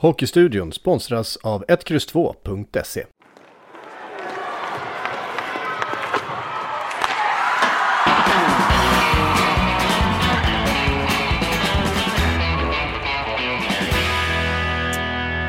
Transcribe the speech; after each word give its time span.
Hockeystudion 0.00 0.72
sponsras 0.72 1.36
av 1.36 1.64
1X2.se. 1.64 3.04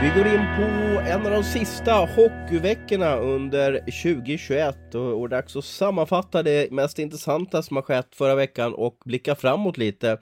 Vi 0.01 0.07
går 0.15 0.27
in 0.27 0.45
på 0.57 0.63
en 1.09 1.25
av 1.25 1.31
de 1.31 1.43
sista 1.43 1.93
hockeyveckorna 1.93 3.15
under 3.15 3.73
2021 3.73 4.95
och, 4.95 5.21
och 5.21 5.29
dags 5.29 5.55
att 5.55 5.65
sammanfatta 5.65 6.43
det 6.43 6.71
mest 6.71 6.99
intressanta 6.99 7.63
som 7.63 7.77
har 7.77 7.83
skett 7.83 8.15
förra 8.15 8.35
veckan 8.35 8.73
och 8.73 8.97
blicka 9.05 9.35
framåt 9.35 9.77
lite. 9.77 10.17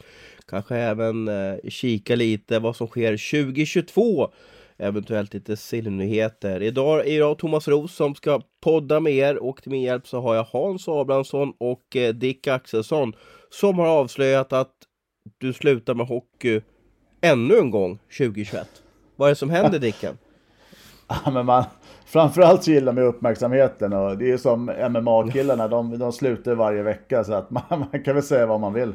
Kanske 0.49 0.75
även 0.75 1.27
eh, 1.27 1.55
kika 1.69 2.15
lite 2.15 2.59
vad 2.59 2.75
som 2.75 2.87
sker 2.87 3.11
2022. 3.43 4.31
Eventuellt 4.77 5.33
lite 5.33 5.57
sillnyheter. 5.57 6.61
Idag 6.63 7.07
är 7.07 7.17
jag 7.17 7.37
Thomas 7.37 7.67
Roos 7.67 7.95
som 7.95 8.15
ska 8.15 8.41
podda 8.61 8.99
med 8.99 9.13
er 9.13 9.37
och 9.37 9.61
till 9.61 9.71
min 9.71 9.81
hjälp 9.81 10.07
så 10.07 10.21
har 10.21 10.35
jag 10.35 10.43
Hans 10.43 10.87
Abrahamsson 10.87 11.53
och 11.57 11.95
eh, 11.95 12.13
Dick 12.13 12.47
Axelsson 12.47 13.13
som 13.49 13.79
har 13.79 13.87
avslöjat 13.87 14.53
att 14.53 14.73
du 15.37 15.53
slutar 15.53 15.93
med 15.93 16.07
hockey 16.07 16.61
ännu 17.21 17.57
en 17.57 17.71
gång 17.71 17.99
2021. 18.17 18.67
Vad 19.15 19.27
är 19.27 19.31
det 19.31 19.35
som 19.35 19.49
händer 19.49 19.79
Dicken? 19.79 20.17
Ja, 21.25 21.31
men 21.31 21.45
man, 21.45 21.63
framförallt 22.05 22.63
så 22.63 22.71
gillar 22.71 22.93
man 22.93 23.03
uppmärksamheten 23.03 23.93
och 23.93 24.17
det 24.17 24.31
är 24.31 24.37
som 24.37 24.65
MMA-killarna, 24.65 25.67
de, 25.67 25.99
de 25.99 26.13
slutar 26.13 26.55
varje 26.55 26.83
vecka 26.83 27.23
så 27.23 27.33
att 27.33 27.49
man, 27.49 27.63
man 27.69 28.03
kan 28.03 28.13
väl 28.15 28.23
säga 28.23 28.45
vad 28.45 28.59
man 28.59 28.73
vill. 28.73 28.93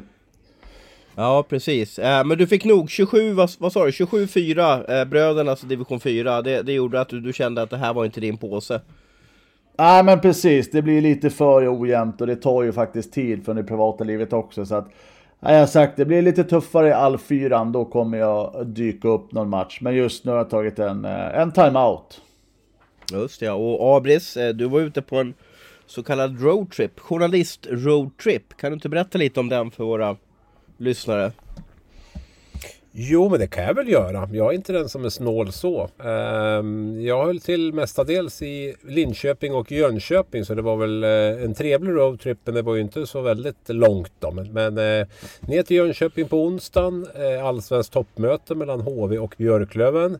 Ja 1.15 1.45
precis, 1.49 1.99
eh, 1.99 2.25
men 2.25 2.37
du 2.37 2.47
fick 2.47 2.65
nog 2.65 2.89
27, 2.89 3.33
vad, 3.33 3.51
vad 3.59 3.71
sa 3.71 3.85
du, 3.85 3.91
27-4, 3.91 4.99
eh, 4.99 5.05
brödernas 5.05 5.61
division 5.61 5.99
4 5.99 6.41
det, 6.41 6.61
det 6.61 6.73
gjorde 6.73 7.01
att 7.01 7.09
du, 7.09 7.21
du 7.21 7.33
kände 7.33 7.61
att 7.61 7.69
det 7.69 7.77
här 7.77 7.93
var 7.93 8.05
inte 8.05 8.21
din 8.21 8.37
påse. 8.37 8.81
Nej 9.77 10.03
men 10.03 10.21
precis, 10.21 10.71
det 10.71 10.81
blir 10.81 11.01
lite 11.01 11.29
för 11.29 11.81
ojämnt 11.81 12.21
och 12.21 12.27
det 12.27 12.35
tar 12.35 12.63
ju 12.63 12.71
faktiskt 12.71 13.13
tid 13.13 13.45
från 13.45 13.55
det 13.55 13.63
privata 13.63 14.03
livet 14.03 14.33
också. 14.33 14.65
Så 14.65 14.75
att 14.75 14.87
Ja, 15.39 15.51
jag 15.51 15.59
har 15.59 15.67
sagt 15.67 15.97
det 15.97 16.05
blir 16.05 16.21
lite 16.21 16.43
tuffare 16.43 16.87
i 16.87 16.91
all 16.91 17.17
fyran, 17.17 17.71
då 17.71 17.85
kommer 17.85 18.17
jag 18.17 18.67
dyka 18.67 19.07
upp 19.07 19.31
någon 19.31 19.49
match. 19.49 19.77
Men 19.81 19.95
just 19.95 20.25
nu 20.25 20.31
har 20.31 20.37
jag 20.37 20.49
tagit 20.49 20.79
en, 20.79 21.05
eh, 21.05 21.39
en 21.39 21.51
timeout. 21.51 22.21
Just 23.11 23.41
ja, 23.41 23.53
och 23.53 23.97
Abris, 23.97 24.37
eh, 24.37 24.53
du 24.53 24.65
var 24.65 24.79
ute 24.79 25.01
på 25.01 25.17
en 25.17 25.33
så 25.85 26.03
kallad 26.03 26.41
roadtrip, 26.41 26.99
journalist 26.99 27.67
roadtrip. 27.69 28.57
Kan 28.57 28.71
du 28.71 28.73
inte 28.73 28.89
berätta 28.89 29.17
lite 29.17 29.39
om 29.39 29.49
den 29.49 29.71
för 29.71 29.83
våra 29.83 30.17
lyssnare? 30.77 31.31
Jo, 32.97 33.29
men 33.29 33.39
det 33.39 33.47
kan 33.47 33.63
jag 33.63 33.73
väl 33.73 33.89
göra. 33.89 34.29
Jag 34.31 34.51
är 34.51 34.55
inte 34.55 34.73
den 34.73 34.89
som 34.89 35.05
är 35.05 35.09
snål 35.09 35.51
så. 35.51 35.89
Ehm, 36.03 37.01
jag 37.01 37.25
höll 37.25 37.39
till 37.39 37.73
mestadels 37.73 38.41
i 38.41 38.75
Linköping 38.87 39.53
och 39.53 39.71
Jönköping 39.71 40.45
så 40.45 40.55
det 40.55 40.61
var 40.61 40.77
väl 40.77 41.03
eh, 41.03 41.43
en 41.43 41.53
trevlig 41.53 41.91
roadtrip 41.91 42.37
men 42.45 42.55
det 42.55 42.61
var 42.61 42.75
ju 42.75 42.81
inte 42.81 43.07
så 43.07 43.21
väldigt 43.21 43.69
långt 43.69 44.11
då. 44.19 44.31
Men, 44.31 44.77
eh, 44.77 45.07
ner 45.39 45.63
till 45.63 45.77
Jönköping 45.77 46.27
på 46.27 46.43
onsdagen, 46.43 47.07
eh, 47.15 47.45
allsvenskt 47.45 47.93
toppmöte 47.93 48.55
mellan 48.55 48.81
HV 48.81 49.17
och 49.17 49.35
Björklöven. 49.37 50.17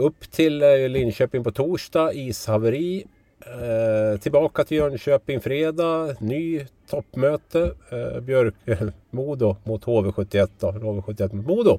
Upp 0.00 0.30
till 0.30 0.58
Linköping 0.88 1.44
på 1.44 1.52
torsdag, 1.52 2.12
ishaveri. 2.12 3.04
Eh, 3.46 4.20
tillbaka 4.20 4.64
till 4.64 4.76
Jönköping 4.76 5.40
fredag. 5.40 6.16
Ny 6.20 6.66
toppmöte. 6.90 7.74
Eh, 7.90 8.20
Björk, 8.20 8.54
Modo 9.10 9.56
mot 9.64 9.84
HV71 9.84 10.48
då. 10.58 10.70
HV71 10.70 11.34
mot 11.34 11.46
Modo. 11.46 11.78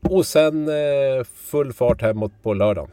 Och 0.00 0.26
sen 0.26 0.68
eh, 0.68 1.24
full 1.34 1.72
fart 1.72 2.02
hemåt 2.02 2.32
på 2.42 2.54
lördag. 2.54 2.90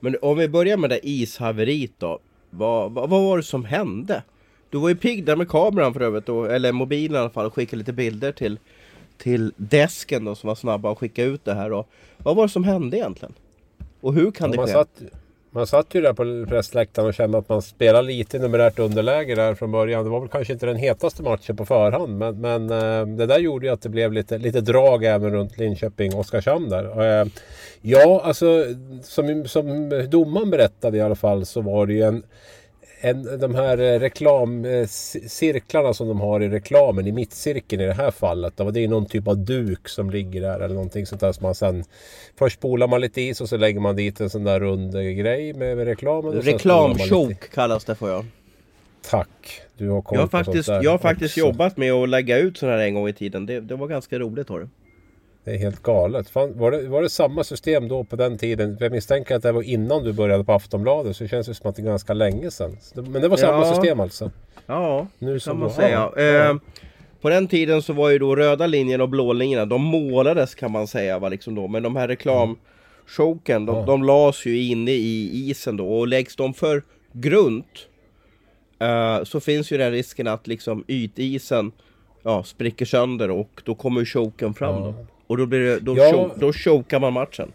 Men 0.00 0.16
om 0.22 0.38
vi 0.38 0.48
börjar 0.48 0.76
med 0.76 0.90
det 0.90 1.08
ishaveriet 1.08 1.92
då. 1.98 2.18
Vad, 2.50 2.92
vad, 2.92 3.10
vad, 3.10 3.22
var 3.22 3.36
det 3.36 3.42
som 3.42 3.64
hände? 3.64 4.22
Du 4.70 4.78
var 4.78 4.88
ju 4.88 4.96
pigg 4.96 5.24
där 5.24 5.36
med 5.36 5.48
kameran 5.48 5.94
för 5.94 6.00
övrigt, 6.00 6.26
då, 6.26 6.44
eller 6.44 6.72
mobilen 6.72 7.16
i 7.16 7.18
alla 7.18 7.30
fall, 7.30 7.46
och 7.46 7.54
skickade 7.54 7.78
lite 7.78 7.92
bilder 7.92 8.32
till, 8.32 8.58
till 9.18 9.52
desken 9.56 10.24
då, 10.24 10.34
som 10.34 10.48
var 10.48 10.54
snabba 10.54 10.92
att 10.92 10.98
skicka 10.98 11.24
ut 11.24 11.44
det 11.44 11.54
här. 11.54 11.70
Då. 11.70 11.86
Vad 12.18 12.36
var 12.36 12.42
det 12.42 12.48
som 12.52 12.64
hände 12.64 12.96
egentligen? 12.96 13.34
Och 14.00 14.14
hur 14.14 14.30
kan 14.30 14.52
ja, 14.52 14.60
det 14.60 14.66
ske? 14.66 14.72
Satt, 14.72 15.02
man 15.54 15.66
satt 15.66 15.94
ju 15.94 16.00
där 16.00 16.12
på 16.12 16.46
pressläktaren 16.48 17.08
och 17.08 17.14
kände 17.14 17.38
att 17.38 17.48
man 17.48 17.62
spelade 17.62 18.08
lite 18.08 18.38
numerärt 18.38 18.78
underläge 18.78 19.34
där 19.34 19.54
från 19.54 19.72
början. 19.72 20.04
Det 20.04 20.10
var 20.10 20.20
väl 20.20 20.28
kanske 20.28 20.52
inte 20.52 20.66
den 20.66 20.76
hetaste 20.76 21.22
matchen 21.22 21.56
på 21.56 21.66
förhand. 21.66 22.18
Men, 22.18 22.40
men 22.40 22.70
eh, 22.70 23.06
det 23.06 23.26
där 23.26 23.38
gjorde 23.38 23.66
ju 23.66 23.72
att 23.72 23.82
det 23.82 23.88
blev 23.88 24.12
lite, 24.12 24.38
lite 24.38 24.60
drag 24.60 25.04
även 25.04 25.30
runt 25.30 25.58
Linköping 25.58 26.14
Oskarshamn 26.14 26.68
där. 26.68 27.20
Eh, 27.20 27.26
ja, 27.80 28.20
alltså 28.24 28.64
som, 29.02 29.44
som 29.48 29.88
domaren 30.10 30.50
berättade 30.50 30.96
i 30.98 31.00
alla 31.00 31.14
fall 31.14 31.46
så 31.46 31.60
var 31.60 31.86
det 31.86 31.92
ju 31.92 32.02
en 32.02 32.22
en, 33.04 33.38
de 33.40 33.54
här 33.54 33.78
eh, 33.78 34.00
reklamcirklarna 34.00 35.94
som 35.94 36.08
de 36.08 36.20
har 36.20 36.40
i 36.42 36.48
reklamen 36.48 37.06
i 37.06 37.12
mittcirkeln 37.12 37.82
i 37.82 37.86
det 37.86 37.92
här 37.92 38.10
fallet. 38.10 38.56
Det 38.56 38.80
är 38.80 38.88
någon 38.88 39.06
typ 39.06 39.28
av 39.28 39.38
duk 39.38 39.88
som 39.88 40.10
ligger 40.10 40.40
där 40.40 40.60
eller 40.60 40.74
någonting 40.74 41.06
sånt 41.06 41.20
där 41.20 41.32
som 41.32 41.42
man 41.42 41.54
sen 41.54 41.84
Först 42.38 42.58
spolar 42.58 42.86
man 42.86 43.00
lite 43.00 43.20
is 43.20 43.40
och 43.40 43.48
så 43.48 43.56
lägger 43.56 43.80
man 43.80 43.96
dit 43.96 44.20
en 44.20 44.30
sån 44.30 44.44
där 44.44 44.60
rund 44.60 44.92
grej 44.92 45.52
med, 45.52 45.76
med 45.76 45.86
reklamen. 45.86 46.32
Reklamchoke 46.32 47.48
kallas 47.54 47.84
det 47.84 47.94
får 47.94 48.10
jag. 48.10 48.24
Tack! 49.10 49.60
Du 49.76 49.88
har 49.88 50.02
koll 50.02 50.16
jag 50.16 50.22
har 50.22 50.28
faktiskt, 50.28 50.68
Jag 50.68 50.90
har 50.90 50.98
faktiskt 50.98 51.36
jobbat 51.36 51.76
med 51.76 51.92
att 51.92 52.08
lägga 52.08 52.38
ut 52.38 52.58
sådana 52.58 52.76
här 52.76 52.84
en 52.84 52.94
gång 52.94 53.08
i 53.08 53.12
tiden. 53.12 53.46
Det, 53.46 53.60
det 53.60 53.76
var 53.76 53.86
ganska 53.86 54.18
roligt 54.18 54.48
har 54.48 54.60
du. 54.60 54.68
Det 55.44 55.50
är 55.50 55.58
helt 55.58 55.82
galet. 55.82 56.28
Fan, 56.28 56.58
var, 56.58 56.70
det, 56.70 56.88
var 56.88 57.02
det 57.02 57.10
samma 57.10 57.44
system 57.44 57.88
då 57.88 58.04
på 58.04 58.16
den 58.16 58.38
tiden? 58.38 58.76
Jag 58.80 58.92
misstänker 58.92 59.36
att 59.36 59.42
det 59.42 59.52
var 59.52 59.62
innan 59.62 60.04
du 60.04 60.12
började 60.12 60.44
på 60.44 60.52
Aftonbladet. 60.52 61.16
Så 61.16 61.24
det 61.24 61.28
känns 61.28 61.56
som 61.56 61.70
att 61.70 61.76
det 61.76 61.82
är 61.82 61.86
ganska 61.86 62.14
länge 62.14 62.50
sedan. 62.50 62.76
Men 62.94 63.22
det 63.22 63.28
var 63.28 63.36
samma 63.36 63.66
ja. 63.66 63.74
system 63.74 64.00
alltså? 64.00 64.30
Ja, 64.66 65.06
nu 65.18 65.38
kan 65.38 65.58
man 65.58 65.70
säga. 65.70 66.10
Eh, 66.16 66.56
på 67.20 67.28
den 67.28 67.48
tiden 67.48 67.82
så 67.82 67.92
var 67.92 68.10
ju 68.10 68.18
då 68.18 68.36
röda 68.36 68.66
linjen 68.66 69.00
och 69.00 69.08
blå 69.08 69.32
linjerna, 69.32 69.64
de 69.64 69.82
målades 69.82 70.54
kan 70.54 70.70
man 70.70 70.86
säga. 70.86 71.18
Va, 71.18 71.28
liksom 71.28 71.54
då. 71.54 71.68
Men 71.68 71.82
de 71.82 71.96
här 71.96 72.08
reklamchoken, 72.08 73.66
de, 73.66 73.76
ja. 73.76 73.84
de 73.86 74.02
lades 74.02 74.46
ju 74.46 74.62
inne 74.62 74.90
i 74.90 75.30
isen 75.50 75.76
då. 75.76 75.98
Och 75.98 76.08
läggs 76.08 76.36
de 76.36 76.54
för 76.54 76.82
grunt 77.12 77.86
eh, 78.78 79.24
så 79.24 79.40
finns 79.40 79.70
ju 79.70 79.78
den 79.78 79.92
risken 79.92 80.26
att 80.26 80.46
liksom 80.46 80.84
ytisen 80.88 81.72
ja, 82.22 82.44
spricker 82.44 82.86
sönder 82.86 83.30
och 83.30 83.62
då 83.64 83.74
kommer 83.74 84.04
choken 84.04 84.54
fram. 84.54 84.74
Ja. 84.74 84.80
Då. 84.80 85.06
Och 85.26 85.36
då, 85.36 85.46
blir 85.46 85.60
det, 85.60 85.80
då, 85.80 85.96
ja. 85.96 86.10
choke, 86.12 86.34
då 86.40 86.52
chokar 86.52 87.00
man 87.00 87.12
matchen. 87.12 87.52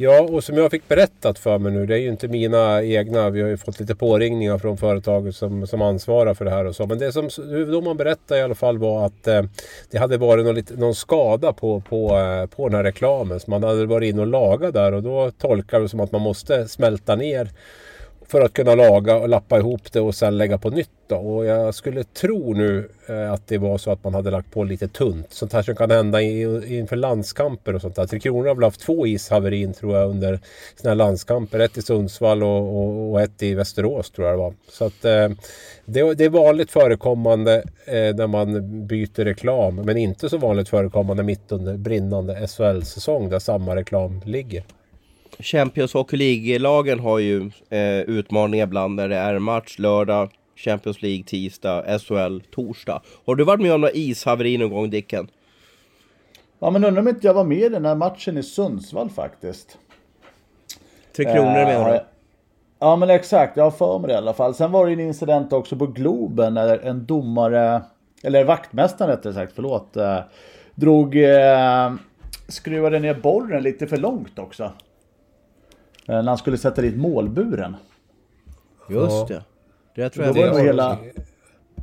Ja, 0.00 0.20
och 0.20 0.44
som 0.44 0.56
jag 0.56 0.70
fick 0.70 0.88
berättat 0.88 1.38
för 1.38 1.58
mig 1.58 1.72
nu, 1.72 1.86
det 1.86 1.94
är 1.94 1.98
ju 1.98 2.08
inte 2.08 2.28
mina 2.28 2.82
egna. 2.82 3.30
Vi 3.30 3.42
har 3.42 3.48
ju 3.48 3.56
fått 3.56 3.80
lite 3.80 3.94
påringningar 3.94 4.58
från 4.58 4.76
företaget 4.76 5.36
som, 5.36 5.66
som 5.66 5.82
ansvarar 5.82 6.34
för 6.34 6.44
det 6.44 6.50
här 6.50 6.64
och 6.64 6.76
så. 6.76 6.86
Men 6.86 6.98
det 6.98 7.12
som 7.12 7.30
man 7.84 7.96
berättade 7.96 8.40
i 8.40 8.42
alla 8.42 8.54
fall 8.54 8.78
var 8.78 9.06
att 9.06 9.26
eh, 9.26 9.42
det 9.90 9.98
hade 9.98 10.16
varit 10.16 10.44
någon, 10.44 10.80
någon 10.80 10.94
skada 10.94 11.52
på, 11.52 11.80
på, 11.80 12.18
eh, 12.18 12.46
på 12.46 12.68
den 12.68 12.76
här 12.76 12.84
reklamen. 12.84 13.40
Så 13.40 13.50
man 13.50 13.62
hade 13.62 13.86
varit 13.86 14.08
inne 14.08 14.20
och 14.20 14.26
lagat 14.26 14.74
där 14.74 14.92
och 14.92 15.02
då 15.02 15.30
tolkar 15.30 15.80
det 15.80 15.88
som 15.88 16.00
att 16.00 16.12
man 16.12 16.22
måste 16.22 16.68
smälta 16.68 17.16
ner 17.16 17.50
för 18.30 18.40
att 18.40 18.52
kunna 18.52 18.74
laga 18.74 19.16
och 19.16 19.28
lappa 19.28 19.58
ihop 19.58 19.92
det 19.92 20.00
och 20.00 20.14
sen 20.14 20.38
lägga 20.38 20.58
på 20.58 20.70
nytt. 20.70 20.90
Då. 21.06 21.16
Och 21.16 21.46
jag 21.46 21.74
skulle 21.74 22.04
tro 22.04 22.54
nu 22.54 22.90
eh, 23.08 23.32
att 23.32 23.46
det 23.46 23.58
var 23.58 23.78
så 23.78 23.90
att 23.90 24.04
man 24.04 24.14
hade 24.14 24.30
lagt 24.30 24.50
på 24.50 24.64
lite 24.64 24.88
tunt. 24.88 25.26
Sånt 25.30 25.52
här 25.52 25.62
som 25.62 25.76
kan 25.76 25.90
hända 25.90 26.20
inför 26.20 26.96
landskamper 26.96 27.74
och 27.74 27.80
sånt 27.80 27.96
där. 27.96 28.06
Tre 28.06 28.20
Kronor 28.20 28.48
har 28.48 28.54
väl 28.54 28.64
haft 28.64 28.80
två 28.80 29.06
ishaverin 29.06 29.74
tror 29.74 29.96
jag 29.96 30.10
under 30.10 30.40
sina 30.76 30.94
landskamper. 30.94 31.58
Ett 31.58 31.78
i 31.78 31.82
Sundsvall 31.82 32.42
och, 32.42 32.76
och, 32.78 33.10
och, 33.12 33.20
ett 33.20 33.42
i 33.42 33.54
Västerås 33.54 34.10
tror 34.10 34.26
jag 34.26 34.34
det 34.34 34.42
var. 34.42 34.54
Så 34.70 34.84
att 34.84 35.04
eh, 35.04 35.28
det, 35.84 36.14
det, 36.14 36.24
är 36.24 36.30
vanligt 36.30 36.70
förekommande 36.70 37.56
eh, 37.84 38.14
när 38.14 38.26
man 38.26 38.86
byter 38.86 39.24
reklam. 39.24 39.76
Men 39.76 39.96
inte 39.96 40.28
så 40.28 40.38
vanligt 40.38 40.68
förekommande 40.68 41.22
mitt 41.22 41.52
under 41.52 41.76
brinnande 41.76 42.48
SHL-säsong 42.48 43.28
där 43.28 43.38
samma 43.38 43.76
reklam 43.76 44.20
ligger. 44.24 44.64
Champions 45.40 45.92
Hockey 45.94 46.16
League-lagen 46.16 47.00
har 47.00 47.18
ju 47.18 47.50
eh, 47.70 48.00
utmaningar 48.00 48.66
ibland 48.66 48.94
när 48.94 49.08
det 49.08 49.16
är 49.16 49.38
match 49.38 49.78
lördag, 49.78 50.30
Champions 50.56 51.02
League 51.02 51.24
tisdag, 51.24 51.98
SHL 51.98 52.40
torsdag. 52.50 53.02
Har 53.26 53.34
du 53.34 53.44
varit 53.44 53.60
med 53.60 53.72
om 53.72 53.80
några 53.80 53.92
ishaveri 53.92 54.58
någon 54.58 54.70
gång 54.70 54.90
Dicken? 54.90 55.28
Ja 56.58 56.70
men 56.70 56.84
undrar 56.84 57.02
om 57.02 57.08
inte 57.08 57.26
jag 57.26 57.34
var 57.34 57.44
med 57.44 57.58
i 57.58 57.68
den 57.68 57.84
här 57.84 57.94
matchen 57.94 58.38
i 58.38 58.42
Sundsvall 58.42 59.10
faktiskt. 59.10 59.78
Tre 61.16 61.24
Kronor 61.24 61.58
Eh, 61.58 61.66
menar 61.66 61.92
du? 61.92 62.00
Ja 62.78 62.96
men 62.96 63.10
exakt, 63.10 63.56
jag 63.56 63.64
har 63.64 63.70
för 63.70 63.98
mig 63.98 64.08
det 64.08 64.14
i 64.14 64.16
alla 64.16 64.34
fall. 64.34 64.54
Sen 64.54 64.72
var 64.72 64.86
det 64.86 64.92
en 64.92 65.00
incident 65.00 65.52
också 65.52 65.76
på 65.76 65.86
Globen 65.86 66.54
när 66.54 66.78
en 66.78 67.06
domare, 67.06 67.82
eller 68.22 68.44
vaktmästaren 68.44 69.10
rättare 69.10 69.32
sagt, 69.32 69.52
förlåt, 69.54 69.96
eh, 69.96 70.18
drog, 70.74 71.16
eh, 71.16 71.92
skruvade 72.48 72.98
ner 72.98 73.14
borren 73.14 73.62
lite 73.62 73.86
för 73.86 73.96
långt 73.96 74.38
också. 74.38 74.72
Eh, 76.08 76.14
när 76.14 76.22
han 76.22 76.38
skulle 76.38 76.58
sätta 76.58 76.82
dit 76.82 76.96
målburen. 76.96 77.76
Just 78.90 79.28
det. 79.28 79.42
Det 79.94 80.10
tror 80.10 80.26
jag 80.26 80.34
Då 80.34 80.40
var 80.40 80.58
det 80.58 80.62
hela 80.62 80.98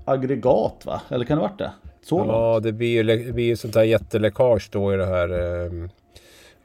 aggregat 0.05 0.85
va? 0.85 1.01
Eller 1.09 1.25
kan 1.25 1.37
det 1.37 1.41
varit 1.41 1.57
det? 1.57 1.71
Så 2.03 2.17
långt? 2.17 2.29
Ja, 2.29 2.59
det 2.59 2.71
blir 2.71 2.87
ju, 2.87 3.03
det 3.03 3.33
blir 3.33 3.45
ju 3.45 3.55
sånt 3.55 3.75
här 3.75 3.83
jätteläckage 3.83 4.69
då 4.71 4.93
i 4.93 4.97
det 4.97 5.05
här 5.05 5.29
eh, 5.29 5.89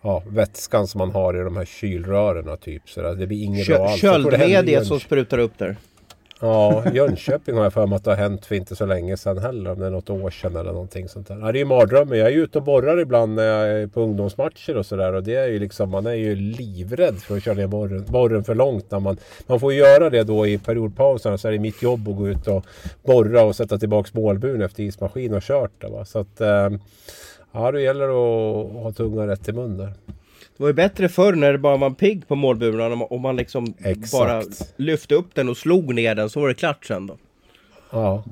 ja, 0.02 0.22
vätskan 0.26 0.86
som 0.86 0.98
man 0.98 1.10
har 1.10 1.40
i 1.40 1.44
de 1.44 1.56
här 1.56 1.64
kylrören 1.64 2.56
typ. 2.58 2.88
Så 2.88 3.14
det 3.14 3.26
blir 3.26 3.44
inget 3.44 3.66
bra 3.66 3.76
Kö- 3.76 3.82
alls. 3.84 4.02
Hände 4.02 4.28
i 4.28 4.40
Köldmediet 4.40 4.86
som 4.86 5.00
sprutar 5.00 5.38
upp 5.38 5.58
där. 5.58 5.76
Ja, 6.42 6.84
Jönköping 6.92 7.56
har 7.56 7.62
jag 7.62 7.72
för 7.72 7.86
mig 7.86 7.96
att 7.96 8.04
det 8.04 8.10
har 8.10 8.16
hänt 8.16 8.46
för 8.46 8.54
inte 8.54 8.76
så 8.76 8.86
länge 8.86 9.16
sedan 9.16 9.38
heller. 9.38 9.72
Om 9.72 9.80
det 9.80 9.86
är 9.86 9.90
något 9.90 10.10
år 10.10 10.30
sedan 10.30 10.56
eller 10.56 10.72
någonting 10.72 11.08
sånt 11.08 11.28
där. 11.28 11.38
Ja, 11.40 11.52
det 11.52 11.58
är 11.58 11.60
ju 11.60 11.64
mardrömmen. 11.64 12.18
Jag 12.18 12.26
är 12.26 12.32
ju 12.32 12.42
ute 12.44 12.58
och 12.58 12.64
borrar 12.64 13.00
ibland 13.00 13.34
när 13.34 13.42
jag 13.42 13.82
är 13.82 13.86
på 13.86 14.00
ungdomsmatcher 14.00 14.76
och 14.76 14.86
sådär. 14.86 15.12
Och 15.12 15.22
det 15.22 15.34
är 15.34 15.48
ju 15.48 15.58
liksom, 15.58 15.90
man 15.90 16.06
är 16.06 16.14
ju 16.14 16.34
livrädd 16.34 17.18
för 17.18 17.36
att 17.36 17.42
köra 17.42 17.54
ner 17.54 17.66
borren, 17.66 18.04
borren 18.08 18.44
för 18.44 18.54
långt. 18.54 18.90
När 18.90 19.00
man, 19.00 19.16
man 19.46 19.60
får 19.60 19.72
göra 19.72 20.10
det 20.10 20.22
då 20.22 20.46
i 20.46 20.58
periodpauserna. 20.58 21.38
Så 21.38 21.48
är 21.48 21.52
det 21.52 21.58
mitt 21.58 21.82
jobb 21.82 22.08
att 22.08 22.16
gå 22.16 22.28
ut 22.28 22.48
och 22.48 22.66
borra 23.02 23.42
och 23.42 23.56
sätta 23.56 23.78
tillbaks 23.78 24.14
målburen 24.14 24.62
efter 24.62 24.82
ismaskin 24.82 25.34
och 25.34 25.42
kört 25.42 25.72
det. 25.78 25.88
Va? 25.88 26.04
Så 26.04 26.18
att, 26.18 26.40
eh, 26.40 26.70
ja 27.52 27.72
det 27.72 27.82
gäller 27.82 28.08
att, 28.08 28.76
att 28.76 28.82
ha 28.82 28.92
tungan 28.92 29.26
rätt 29.26 29.48
i 29.48 29.52
mun 29.52 29.76
där. 29.76 29.92
Det 30.60 30.64
var 30.64 30.68
ju 30.68 30.74
bättre 30.74 31.08
förr 31.08 31.32
när 31.32 31.52
det 31.52 31.58
bara 31.58 31.76
var 31.76 31.86
en 31.86 31.94
pigg 31.94 32.28
på 32.28 32.34
målburen. 32.34 32.92
Om 32.92 32.98
man- 32.98 33.08
Om 33.10 33.20
man 33.22 33.36
liksom 33.36 33.74
Exakt. 33.84 34.12
bara 34.12 34.42
lyfte 34.76 35.14
upp 35.14 35.34
den 35.34 35.48
och 35.48 35.56
slog 35.56 35.94
ner 35.94 36.14
den 36.14 36.30
så 36.30 36.40
var 36.40 36.48
det 36.48 36.54
klart 36.54 36.84
sen 36.86 37.06
då. 37.06 37.16
Ja. 37.90 38.22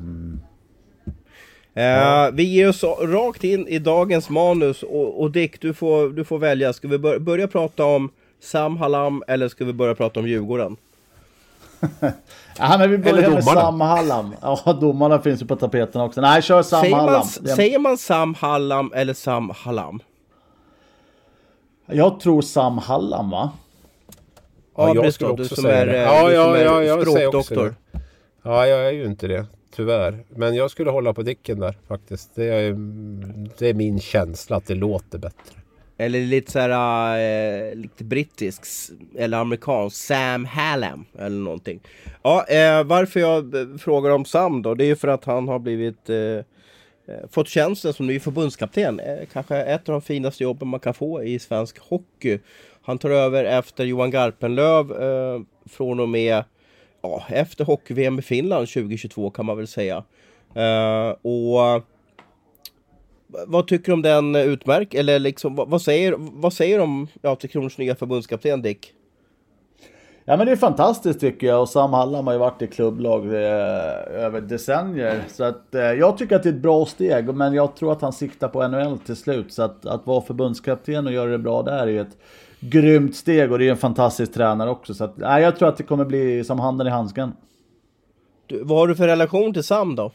Eh, 1.74 2.30
vi 2.32 2.42
ger 2.42 2.68
oss 2.68 2.84
rakt 3.02 3.44
in 3.44 3.68
i 3.68 3.78
dagens 3.78 4.30
manus 4.30 4.82
och, 4.82 5.20
och 5.20 5.30
Dick, 5.30 5.60
du 5.60 5.74
får, 5.74 6.08
du 6.10 6.24
får 6.24 6.38
välja. 6.38 6.72
Ska 6.72 6.88
vi 6.88 6.98
bör, 6.98 7.18
börja 7.18 7.48
prata 7.48 7.84
om 7.84 8.10
Sam 8.42 8.76
Hallam 8.76 9.22
eller 9.28 9.48
ska 9.48 9.64
vi 9.64 9.72
börja 9.72 9.94
prata 9.94 10.20
om 10.20 10.28
Djurgården? 10.28 10.76
Ja 12.58 12.76
men 12.78 12.90
vi 12.90 12.98
börjar 12.98 13.18
Eller 13.18 13.30
med. 13.30 13.44
Sam 13.44 13.80
Hallam. 13.80 14.34
Ja 14.42 14.78
domarna 14.80 15.18
finns 15.20 15.42
ju 15.42 15.46
på 15.46 15.56
tapeten 15.56 16.00
också. 16.00 16.20
Nej 16.20 16.42
kör 16.42 16.62
Sam 16.62 16.80
Säger 16.80 16.96
Hallam. 16.96 17.12
man, 17.12 17.24
säger 17.56 17.78
man 17.78 17.98
Sam 17.98 18.34
Hallam 18.34 18.92
eller 18.94 19.14
Sam 19.14 19.50
Hallam? 19.56 20.00
Jag 21.90 22.20
tror 22.20 22.42
Sam 22.42 22.78
Hallam 22.78 23.30
va? 23.30 23.50
Ja, 24.76 24.88
jag 24.88 24.98
Abris 24.98 25.14
skulle 25.14 25.30
också 25.30 25.54
som 25.54 25.62
säga 25.64 25.76
är, 25.76 25.86
det. 25.86 25.96
eh, 25.98 26.02
Ja, 26.02 26.32
ja, 26.32 26.44
som 26.44 26.62
ja, 26.62 26.82
jag 26.82 27.08
säger 27.12 27.36
också 27.36 27.54
det. 27.54 27.74
Ja, 28.42 28.66
jag 28.66 28.86
är 28.88 28.92
ju 28.92 29.04
inte 29.04 29.26
det. 29.26 29.46
Tyvärr. 29.76 30.24
Men 30.28 30.54
jag 30.54 30.70
skulle 30.70 30.90
hålla 30.90 31.14
på 31.14 31.22
Dicken 31.22 31.60
där 31.60 31.76
faktiskt. 31.88 32.30
Det 32.34 32.44
är, 32.44 32.72
det 33.58 33.68
är 33.68 33.74
min 33.74 34.00
känsla 34.00 34.56
att 34.56 34.66
det 34.66 34.74
låter 34.74 35.18
bättre. 35.18 35.60
Eller 36.00 36.20
lite 36.20 36.52
såhär, 36.52 37.18
eh, 37.68 37.74
lite 37.74 38.04
brittisk 38.04 38.62
eller 39.16 39.38
amerikansk, 39.38 39.96
Sam 39.96 40.44
Hallam 40.44 41.04
eller 41.18 41.38
någonting. 41.40 41.80
Ja, 42.22 42.44
eh, 42.48 42.84
varför 42.84 43.20
jag 43.20 43.54
frågar 43.80 44.10
om 44.10 44.24
Sam 44.24 44.62
då, 44.62 44.74
det 44.74 44.84
är 44.84 44.86
ju 44.86 44.96
för 44.96 45.08
att 45.08 45.24
han 45.24 45.48
har 45.48 45.58
blivit 45.58 46.10
eh, 46.10 46.16
Eh, 47.08 47.28
fått 47.30 47.48
tjänsten 47.48 47.92
som 47.92 48.06
ny 48.06 48.20
förbundskapten. 48.20 49.00
Kanske 49.32 49.56
ett 49.56 49.88
av 49.88 49.92
de 49.92 50.02
finaste 50.02 50.42
jobben 50.42 50.68
man 50.68 50.80
kan 50.80 50.94
få 50.94 51.22
i 51.22 51.38
svensk 51.38 51.78
hockey. 51.78 52.38
Han 52.82 52.98
tar 52.98 53.10
över 53.10 53.44
efter 53.44 53.84
Johan 53.84 54.10
Garpenlöv 54.10 55.02
eh, 55.02 55.40
från 55.66 56.00
och 56.00 56.08
med 56.08 56.44
ja, 57.02 57.24
efter 57.28 57.64
hockey-VM 57.64 58.18
i 58.18 58.22
Finland 58.22 58.68
2022 58.68 59.30
kan 59.30 59.46
man 59.46 59.56
väl 59.56 59.66
säga. 59.66 60.04
Eh, 60.54 61.08
och 61.22 61.82
vad 63.46 63.66
tycker 63.66 63.86
du 63.86 63.92
om 63.92 64.02
den 64.02 64.36
utmärk 64.36 64.94
eller 64.94 65.18
liksom 65.18 65.54
vad, 65.54 65.68
vad 65.68 65.82
säger 65.82 66.14
vad 66.18 66.52
säger 66.52 66.76
du 66.76 66.82
om 66.82 67.08
ja, 67.22 67.36
Tre 67.36 67.48
Kronors 67.48 67.78
nya 67.78 67.94
förbundskapten 67.94 68.62
Dick? 68.62 68.92
Ja 70.30 70.36
men 70.36 70.46
det 70.46 70.52
är 70.52 70.56
fantastiskt 70.56 71.20
tycker 71.20 71.46
jag 71.46 71.60
och 71.60 71.68
Sam 71.68 71.92
Hallam 71.92 72.26
har 72.26 72.34
ju 72.34 72.38
varit 72.38 72.62
i 72.62 72.66
klubblag 72.66 73.24
eh, 73.26 74.24
över 74.24 74.40
decennier. 74.40 75.22
Så 75.28 75.44
att 75.44 75.74
eh, 75.74 75.82
jag 75.82 76.18
tycker 76.18 76.36
att 76.36 76.42
det 76.42 76.48
är 76.48 76.52
ett 76.52 76.62
bra 76.62 76.86
steg 76.86 77.34
men 77.34 77.54
jag 77.54 77.76
tror 77.76 77.92
att 77.92 78.02
han 78.02 78.12
siktar 78.12 78.48
på 78.48 78.68
NHL 78.68 78.98
till 78.98 79.16
slut. 79.16 79.52
Så 79.52 79.62
att, 79.62 79.86
att 79.86 80.06
vara 80.06 80.20
förbundskapten 80.20 81.06
och 81.06 81.12
göra 81.12 81.30
det 81.30 81.38
bra 81.38 81.62
där 81.62 81.78
är 81.78 81.86
ju 81.86 82.00
ett 82.00 82.16
grymt 82.60 83.16
steg 83.16 83.52
och 83.52 83.58
det 83.58 83.66
är 83.66 83.70
en 83.70 83.76
fantastisk 83.76 84.34
tränare 84.34 84.70
också. 84.70 84.94
Så 84.94 85.04
att, 85.04 85.22
eh, 85.22 85.38
jag 85.38 85.56
tror 85.56 85.68
att 85.68 85.76
det 85.76 85.82
kommer 85.82 86.04
bli 86.04 86.44
som 86.44 86.60
handen 86.60 86.86
i 86.86 86.90
handsken. 86.90 87.32
Du, 88.46 88.62
vad 88.64 88.78
har 88.78 88.88
du 88.88 88.96
för 88.96 89.06
relation 89.06 89.52
till 89.52 89.64
Sam 89.64 89.96
då? 89.96 90.12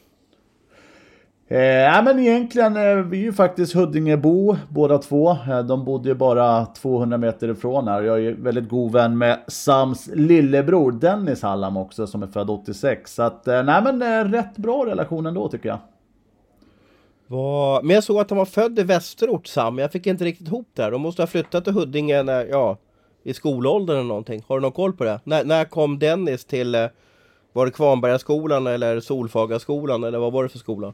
Eh, 1.53 2.03
men 2.03 2.19
egentligen, 2.19 2.77
eh, 2.77 2.95
vi 2.95 3.17
är 3.17 3.23
ju 3.23 3.33
faktiskt 3.33 3.73
Huddingebo 3.73 4.55
båda 4.69 4.97
två. 4.97 5.31
Eh, 5.31 5.59
de 5.59 5.85
bodde 5.85 6.09
ju 6.09 6.15
bara 6.15 6.65
200 6.65 7.17
meter 7.17 7.51
ifrån 7.51 7.87
här. 7.87 8.01
Jag 8.01 8.15
är 8.15 8.21
ju 8.21 8.41
väldigt 8.41 8.69
god 8.69 8.91
vän 8.91 9.17
med 9.17 9.39
Sams 9.47 10.09
lillebror 10.13 10.91
Dennis 10.91 11.41
Hallam 11.41 11.77
också 11.77 12.07
som 12.07 12.23
är 12.23 12.27
född 12.27 12.49
86. 12.49 13.15
Så 13.15 13.23
att, 13.23 13.47
eh, 13.47 13.63
nej 13.63 13.81
men 13.83 14.01
eh, 14.01 14.31
rätt 14.31 14.57
bra 14.57 14.85
relation 14.85 15.25
ändå 15.25 15.49
tycker 15.49 15.69
jag. 15.69 15.77
Va? 17.27 17.81
Men 17.83 17.93
jag 17.95 18.03
såg 18.03 18.19
att 18.19 18.29
han 18.29 18.37
var 18.37 18.45
född 18.45 18.79
i 18.79 18.83
Västerort 18.83 19.47
Sam, 19.47 19.77
jag 19.77 19.91
fick 19.91 20.07
inte 20.07 20.25
riktigt 20.25 20.47
ihop 20.47 20.67
det 20.73 20.83
här. 20.83 20.91
De 20.91 21.01
måste 21.01 21.21
ha 21.21 21.27
flyttat 21.27 21.63
till 21.63 21.73
Huddinge 21.73 22.23
när, 22.23 22.45
ja, 22.45 22.77
i 23.23 23.33
skolåldern 23.33 23.95
eller 23.95 24.07
någonting. 24.07 24.43
Har 24.47 24.57
du 24.57 24.61
någon 24.61 24.71
koll 24.71 24.93
på 24.93 25.03
det? 25.03 25.19
När, 25.23 25.43
när 25.43 25.65
kom 25.65 25.99
Dennis 25.99 26.45
till, 26.45 26.75
eh, 26.75 26.87
var 27.53 27.65
det 27.65 27.71
Kvarnbergaskolan 27.71 28.67
eller 28.67 28.99
Solfagaskolan 28.99 30.03
eller 30.03 30.19
vad 30.19 30.33
var 30.33 30.43
det 30.43 30.49
för 30.49 30.59
skola? 30.59 30.93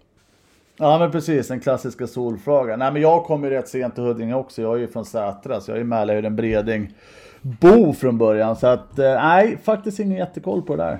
Ja 0.81 0.99
men 0.99 1.11
precis, 1.11 1.47
den 1.47 1.59
klassiska 1.59 2.07
solfrågan. 2.07 2.79
Nej 2.79 2.91
men 2.91 3.01
jag 3.01 3.23
kom 3.23 3.43
ju 3.43 3.49
rätt 3.49 3.67
sent 3.67 3.95
till 3.95 4.03
Huddinge 4.03 4.33
också. 4.33 4.61
Jag 4.61 4.75
är 4.75 4.79
ju 4.79 4.87
från 4.87 5.05
Sätra 5.05 5.61
så 5.61 5.71
jag 5.71 5.75
är 5.75 5.79
ju 5.79 5.85
Mälarhöjden 5.87 6.35
Breding 6.35 6.93
bo 7.41 7.93
från 7.93 8.17
början. 8.17 8.55
Så 8.55 8.67
att 8.67 8.99
eh, 8.99 9.13
nej, 9.13 9.57
faktiskt 9.63 9.99
ingen 9.99 10.17
jättekoll 10.17 10.61
på 10.61 10.75
det 10.75 10.83
där. 10.83 10.99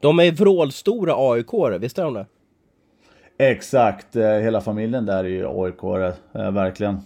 De 0.00 0.20
är 0.20 0.32
vrålstora 0.32 1.14
AIK, 1.16 1.80
visst 1.80 1.98
är 1.98 2.04
de 2.04 2.14
det? 2.14 2.26
Exakt, 3.38 4.16
eh, 4.16 4.30
hela 4.30 4.60
familjen 4.60 5.06
där 5.06 5.24
är 5.24 5.28
ju 5.28 5.46
AIK, 5.46 5.84
eh, 6.32 6.50
verkligen. 6.50 7.00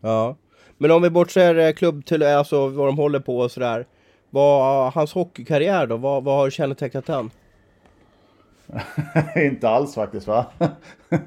Ja. 0.00 0.36
Men 0.78 0.90
om 0.90 1.02
vi 1.02 1.10
bortser 1.10 1.72
klubb 1.72 2.04
till, 2.04 2.22
alltså 2.22 2.68
vad 2.68 2.88
de 2.88 2.96
håller 2.96 3.20
på 3.20 3.38
och 3.38 3.50
sådär. 3.50 3.86
Vad, 4.30 4.92
hans 4.92 5.12
hockeykarriär 5.12 5.86
då, 5.86 5.96
vad, 5.96 6.24
vad 6.24 6.36
har 6.36 6.50
kännetecknat 6.50 7.06
den? 7.06 7.30
inte 9.36 9.68
alls 9.68 9.94
faktiskt 9.94 10.26
va? 10.26 10.46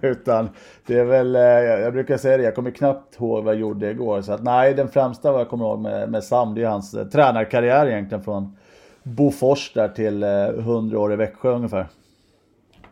Utan 0.02 0.50
det 0.86 1.00
är 1.00 1.04
väl, 1.04 1.36
eh, 1.36 1.42
jag 1.42 1.94
brukar 1.94 2.18
säga 2.18 2.38
det, 2.38 2.44
jag 2.44 2.56
kommer 2.56 2.72
knappt 2.72 3.16
ihåg 3.16 3.44
vad 3.44 3.54
jag 3.54 3.62
gjorde 3.62 3.92
igår. 3.92 4.22
Så 4.22 4.32
att 4.34 4.44
nej, 4.44 4.74
den 4.74 4.88
främsta 4.90 5.32
vad 5.32 5.42
jag 5.42 5.50
kommer 5.50 5.66
ihåg 5.66 5.80
med, 5.80 6.10
med 6.10 6.24
Sam, 6.24 6.56
det 6.56 6.62
är 6.62 6.68
hans 6.68 6.94
eh, 6.94 7.08
tränarkarriär 7.08 7.88
egentligen 7.88 8.24
från 8.24 8.58
Bofors 9.04 9.74
där 9.74 9.88
till 9.88 10.24
eh, 10.24 10.30
100 10.30 11.00
år 11.00 11.14
i 11.14 11.16
Växjö 11.16 11.52
ungefär. 11.52 11.88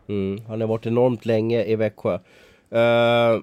Mm, 0.08 0.38
han 0.48 0.60
har 0.60 0.68
varit 0.68 0.86
enormt 0.86 1.26
länge 1.26 1.64
i 1.64 1.76
Växjö. 1.76 2.14
Uh, 2.14 3.42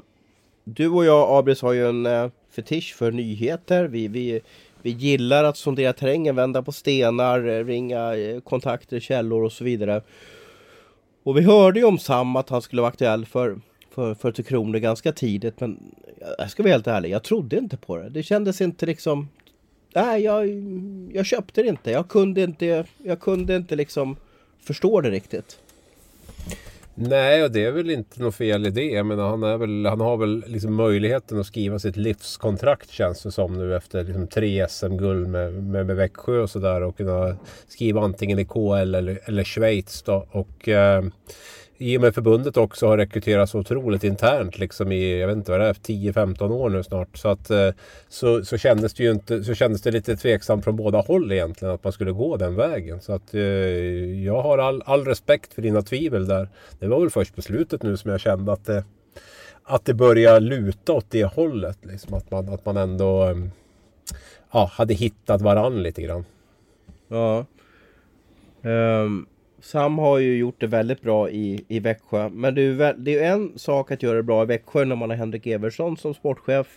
du 0.63 0.89
och 0.89 1.05
jag, 1.05 1.37
Abris, 1.39 1.61
har 1.61 1.73
ju 1.73 1.89
en 1.89 2.05
uh, 2.05 2.29
fetisch 2.51 2.95
för 2.95 3.11
nyheter. 3.11 3.85
Vi, 3.85 4.07
vi, 4.07 4.41
vi 4.81 4.89
gillar 4.89 5.43
att 5.43 5.57
sondera 5.57 5.93
terrängen, 5.93 6.35
vända 6.35 6.61
på 6.61 6.71
stenar, 6.71 7.63
ringa 7.63 8.13
kontakter, 8.43 8.99
källor 8.99 9.43
och 9.43 9.51
så 9.51 9.63
vidare. 9.63 10.01
Och 11.23 11.38
vi 11.38 11.41
hörde 11.41 11.79
ju 11.79 11.85
om 11.85 11.99
Sam 11.99 12.35
att 12.35 12.49
han 12.49 12.61
skulle 12.61 12.81
vara 12.81 12.89
aktuell 12.89 13.25
för, 13.25 13.59
för, 13.91 14.13
för 14.13 14.31
Tre 14.31 14.43
Kronor 14.43 14.79
ganska 14.79 15.11
tidigt. 15.11 15.59
Men 15.59 15.93
jag 16.38 16.51
ska 16.51 16.63
vara 16.63 16.71
helt 16.71 16.88
ärlig, 16.88 17.09
jag 17.09 17.23
trodde 17.23 17.57
inte 17.57 17.77
på 17.77 17.97
det. 17.97 18.09
Det 18.09 18.23
kändes 18.23 18.61
inte 18.61 18.85
liksom... 18.85 19.29
Nej, 19.93 20.23
jag, 20.23 20.49
jag 21.13 21.25
köpte 21.25 21.61
det 21.61 21.67
inte. 21.67 21.91
Jag 21.91 22.07
kunde 22.07 22.41
inte, 22.41 22.85
jag 22.97 23.19
kunde 23.19 23.55
inte 23.55 23.75
liksom 23.75 24.15
förstå 24.59 25.01
det 25.01 25.09
riktigt. 25.09 25.59
Nej, 27.01 27.44
och 27.44 27.51
det 27.51 27.65
är 27.65 27.72
väl 27.72 27.89
inte 27.89 28.22
något 28.22 28.36
fel 28.36 28.68
i 28.68 28.70
det. 28.70 28.86
Jag 28.86 29.06
menar, 29.06 29.29
han, 29.29 29.44
är 29.44 29.58
väl, 29.58 29.86
han 29.86 30.01
har 30.01 30.18
väl 30.18 30.44
liksom 30.48 30.75
möjligheten 30.75 31.39
att 31.39 31.46
skriva 31.46 31.79
sitt 31.79 31.98
livskontrakt 31.98 32.89
känns 32.89 33.24
det 33.24 33.32
som 33.32 33.53
nu 33.53 33.75
efter 33.75 34.03
liksom 34.03 34.27
tre 34.27 34.68
SM-guld 34.70 35.29
med, 35.29 35.53
med, 35.53 35.86
med 35.86 35.96
Växjö 35.96 36.39
och 36.39 36.50
sådär 36.50 36.82
och 36.82 36.98
kunna 36.98 37.36
skriva 37.68 38.01
antingen 38.01 38.39
i 38.39 38.46
KL 38.46 38.96
eller, 38.96 39.20
eller 39.25 39.44
Schweiz 39.44 40.01
då. 40.01 40.27
Och 40.32 40.70
eh, 40.70 41.03
i 41.81 41.98
och 41.98 42.01
med 42.01 42.15
förbundet 42.15 42.57
också 42.57 42.88
har 42.88 42.98
rekryterats 42.98 43.55
otroligt 43.55 44.03
internt 44.03 44.59
liksom 44.59 44.91
i, 44.91 45.19
jag 45.19 45.27
vet 45.27 45.38
inte 45.38 45.51
vad 45.51 45.59
det 45.59 45.67
är, 45.67 45.74
10-15 45.74 46.51
år 46.51 46.69
nu 46.69 46.83
snart. 46.83 47.17
Så 47.17 47.29
att 47.29 47.50
eh, 47.50 47.69
så, 48.09 48.45
så 48.45 48.57
kändes 48.57 48.93
det 48.93 49.03
ju 49.03 49.12
inte, 49.12 49.43
så 49.43 49.53
kändes 49.53 49.81
det 49.81 49.91
lite 49.91 50.17
tveksamt 50.17 50.63
från 50.63 50.75
båda 50.75 51.01
håll 51.01 51.31
egentligen 51.31 51.74
att 51.74 51.83
man 51.83 51.93
skulle 51.93 52.12
gå 52.12 52.38
den 52.38 52.55
vägen. 52.55 53.01
Så 53.01 53.13
att 53.13 53.33
eh, 53.33 53.41
jag 54.24 54.41
har 54.41 54.57
all, 54.57 54.83
all 54.86 55.05
respekt 55.05 55.53
för 55.53 55.62
dina 55.62 55.81
tvivel 55.81 56.27
där. 56.27 56.50
Det 56.79 56.88
var 56.88 57.00
väl 57.00 57.09
först 57.09 57.36
på 57.36 57.41
slutet 57.41 57.83
nu 57.83 57.98
som 57.98 58.12
jag 58.12 58.19
kände 58.19 58.53
att 58.53 58.65
det 58.65 58.83
att 59.63 59.86
det 59.86 59.93
börjar 59.93 60.39
luta 60.39 60.93
åt 60.93 61.05
det 61.09 61.24
hållet. 61.24 61.77
Liksom, 61.81 62.13
att, 62.13 62.31
man, 62.31 62.50
att 62.50 62.65
man 62.65 62.77
ändå 62.77 63.24
eh, 63.25 63.36
ja, 64.51 64.71
hade 64.74 64.93
hittat 64.93 65.41
varann 65.41 65.83
lite 65.83 66.01
grann. 66.01 66.25
Ja. 67.07 67.45
Um, 68.62 69.27
Sam 69.61 69.97
har 69.97 70.17
ju 70.17 70.37
gjort 70.37 70.61
det 70.61 70.67
väldigt 70.67 71.01
bra 71.01 71.29
i, 71.29 71.65
i 71.67 71.79
Växjö. 71.79 72.29
Men 72.29 72.55
det 72.55 72.61
är, 72.61 72.63
ju 72.63 72.73
väl, 72.73 73.03
det 73.03 73.19
är 73.19 73.33
en 73.33 73.59
sak 73.59 73.91
att 73.91 74.03
göra 74.03 74.17
det 74.17 74.23
bra 74.23 74.43
i 74.43 74.45
Växjö 74.45 74.85
när 74.85 74.95
man 74.95 75.09
har 75.09 75.17
Henrik 75.17 75.47
Eversson 75.47 75.97
som 75.97 76.13
sportchef. 76.13 76.67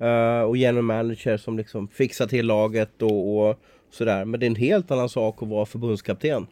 Uh, 0.00 0.40
och 0.40 0.56
general 0.56 0.82
manager 0.82 1.36
som 1.36 1.56
liksom 1.56 1.88
fixar 1.88 2.26
till 2.26 2.46
laget 2.46 3.02
och, 3.02 3.48
och 3.48 3.58
sådär. 3.90 4.24
Men 4.24 4.40
det 4.40 4.46
är 4.46 4.50
en 4.50 4.56
helt 4.56 4.90
annan 4.90 5.08
sak 5.08 5.42
att 5.42 5.48
vara 5.48 5.66
förbundskapten. 5.66 6.46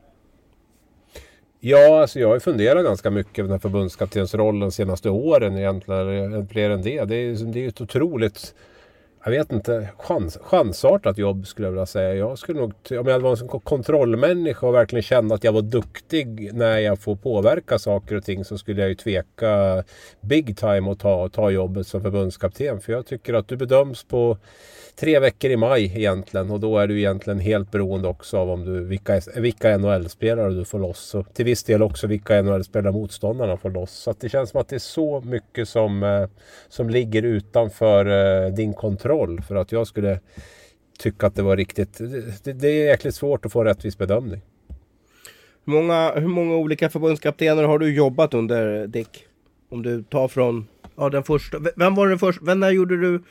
Ja, 1.60 2.00
alltså 2.00 2.20
jag 2.20 2.28
har 2.28 2.34
ju 2.34 2.40
funderat 2.40 2.84
ganska 2.84 3.10
mycket 3.10 3.34
på 3.34 3.42
den 3.42 3.50
här 3.50 3.58
förbundskaptensrollen 3.58 4.60
de 4.60 4.72
senaste 4.72 5.10
åren 5.10 5.58
egentligen. 5.58 6.48
Fler 6.48 6.70
än 6.70 6.82
det. 6.82 7.04
Det 7.04 7.14
är, 7.14 7.52
det 7.52 7.64
är 7.64 7.68
ett 7.68 7.80
otroligt 7.80 8.54
jag 9.24 9.30
vet 9.30 9.52
inte, 9.52 9.88
chans, 9.98 10.38
chansartat 10.42 11.18
jobb 11.18 11.46
skulle 11.46 11.66
jag 11.66 11.72
vilja 11.72 11.86
säga. 11.86 12.14
Jag 12.14 12.38
skulle 12.38 12.60
nog, 12.60 12.72
om 12.90 13.06
jag 13.06 13.20
var 13.20 13.42
en 13.42 13.60
kontrollmänniska 13.60 14.66
och 14.66 14.74
verkligen 14.74 15.02
kände 15.02 15.34
att 15.34 15.44
jag 15.44 15.52
var 15.52 15.62
duktig 15.62 16.54
när 16.54 16.78
jag 16.78 16.98
får 16.98 17.16
påverka 17.16 17.78
saker 17.78 18.16
och 18.16 18.24
ting 18.24 18.44
så 18.44 18.58
skulle 18.58 18.80
jag 18.80 18.88
ju 18.88 18.94
tveka 18.94 19.84
big 20.20 20.56
time 20.56 20.90
att 20.90 20.98
ta, 20.98 21.28
ta 21.28 21.50
jobbet 21.50 21.86
som 21.86 22.02
förbundskapten. 22.02 22.80
För 22.80 22.92
jag 22.92 23.06
tycker 23.06 23.34
att 23.34 23.48
du 23.48 23.56
bedöms 23.56 24.04
på 24.04 24.38
tre 24.96 25.18
veckor 25.18 25.50
i 25.50 25.56
maj 25.56 25.84
egentligen 25.84 26.50
och 26.50 26.60
då 26.60 26.78
är 26.78 26.86
du 26.86 26.98
egentligen 26.98 27.40
helt 27.40 27.70
beroende 27.70 28.08
också 28.08 28.38
av 28.38 28.50
om 28.50 28.64
du, 28.64 28.84
vilka, 28.84 29.20
vilka 29.36 29.78
NHL-spelare 29.78 30.50
du 30.50 30.64
får 30.64 30.78
loss 30.78 31.14
och 31.14 31.34
till 31.34 31.44
viss 31.44 31.64
del 31.64 31.82
också 31.82 32.06
vilka 32.06 32.42
NHL-spelare 32.42 32.92
motståndarna 32.92 33.56
får 33.56 33.70
loss. 33.70 33.92
Så 33.92 34.14
det 34.20 34.28
känns 34.28 34.50
som 34.50 34.60
att 34.60 34.68
det 34.68 34.76
är 34.76 34.78
så 34.78 35.20
mycket 35.20 35.68
som, 35.68 36.02
eh, 36.02 36.28
som 36.68 36.90
ligger 36.90 37.22
utanför 37.22 38.06
eh, 38.06 38.52
din 38.52 38.74
kontroll 38.74 39.42
för 39.42 39.54
att 39.54 39.72
jag 39.72 39.86
skulle 39.86 40.20
tycka 40.98 41.26
att 41.26 41.34
det 41.34 41.42
var 41.42 41.56
riktigt... 41.56 41.98
Det, 42.44 42.52
det 42.52 42.68
är 42.68 42.86
jäkligt 42.86 43.14
svårt 43.14 43.46
att 43.46 43.52
få 43.52 43.60
en 43.60 43.66
rättvis 43.66 43.98
bedömning. 43.98 44.40
Hur 45.64 45.72
många, 45.72 46.12
hur 46.14 46.28
många 46.28 46.56
olika 46.56 46.90
förbundskaptener 46.90 47.62
har 47.62 47.78
du 47.78 47.94
jobbat 47.94 48.34
under 48.34 48.86
Dick? 48.86 49.26
Om 49.70 49.82
du 49.82 50.02
tar 50.02 50.28
från 50.28 50.68
ja, 50.96 51.10
den 51.10 51.22
första. 51.22 51.58
Vem 51.76 51.94
var 51.94 52.08
den 52.08 52.18
första? 52.18 52.44
Vem, 52.44 52.60
när 52.60 52.70
gjorde 52.70 53.00
du 53.00 53.22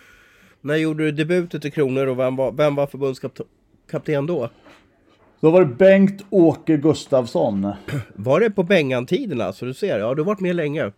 när 0.62 0.75
gjorde 0.75 1.03
du 1.03 1.12
debut 1.12 1.65
i 1.65 1.72
Kronor 1.72 2.08
och 2.08 2.20
vem 2.20 2.36
var, 2.36 2.51
vem 2.51 2.75
var 2.75 2.88
förbundskapten 2.88 4.25
då? 4.27 4.50
Då 5.39 5.51
var 5.51 5.65
det 5.65 5.75
Bengt-Åke 5.75 6.77
Gustafsson. 6.77 7.72
Var 8.15 8.39
det 8.39 8.51
på 8.51 8.63
Bengan-tiderna? 8.63 9.53
Så 9.53 9.65
du 9.65 9.74
ser, 9.74 10.00
ja 10.00 10.13
du 10.13 10.22
har 10.22 10.25
varit 10.25 10.39
med 10.39 10.56
länge. 10.56 10.91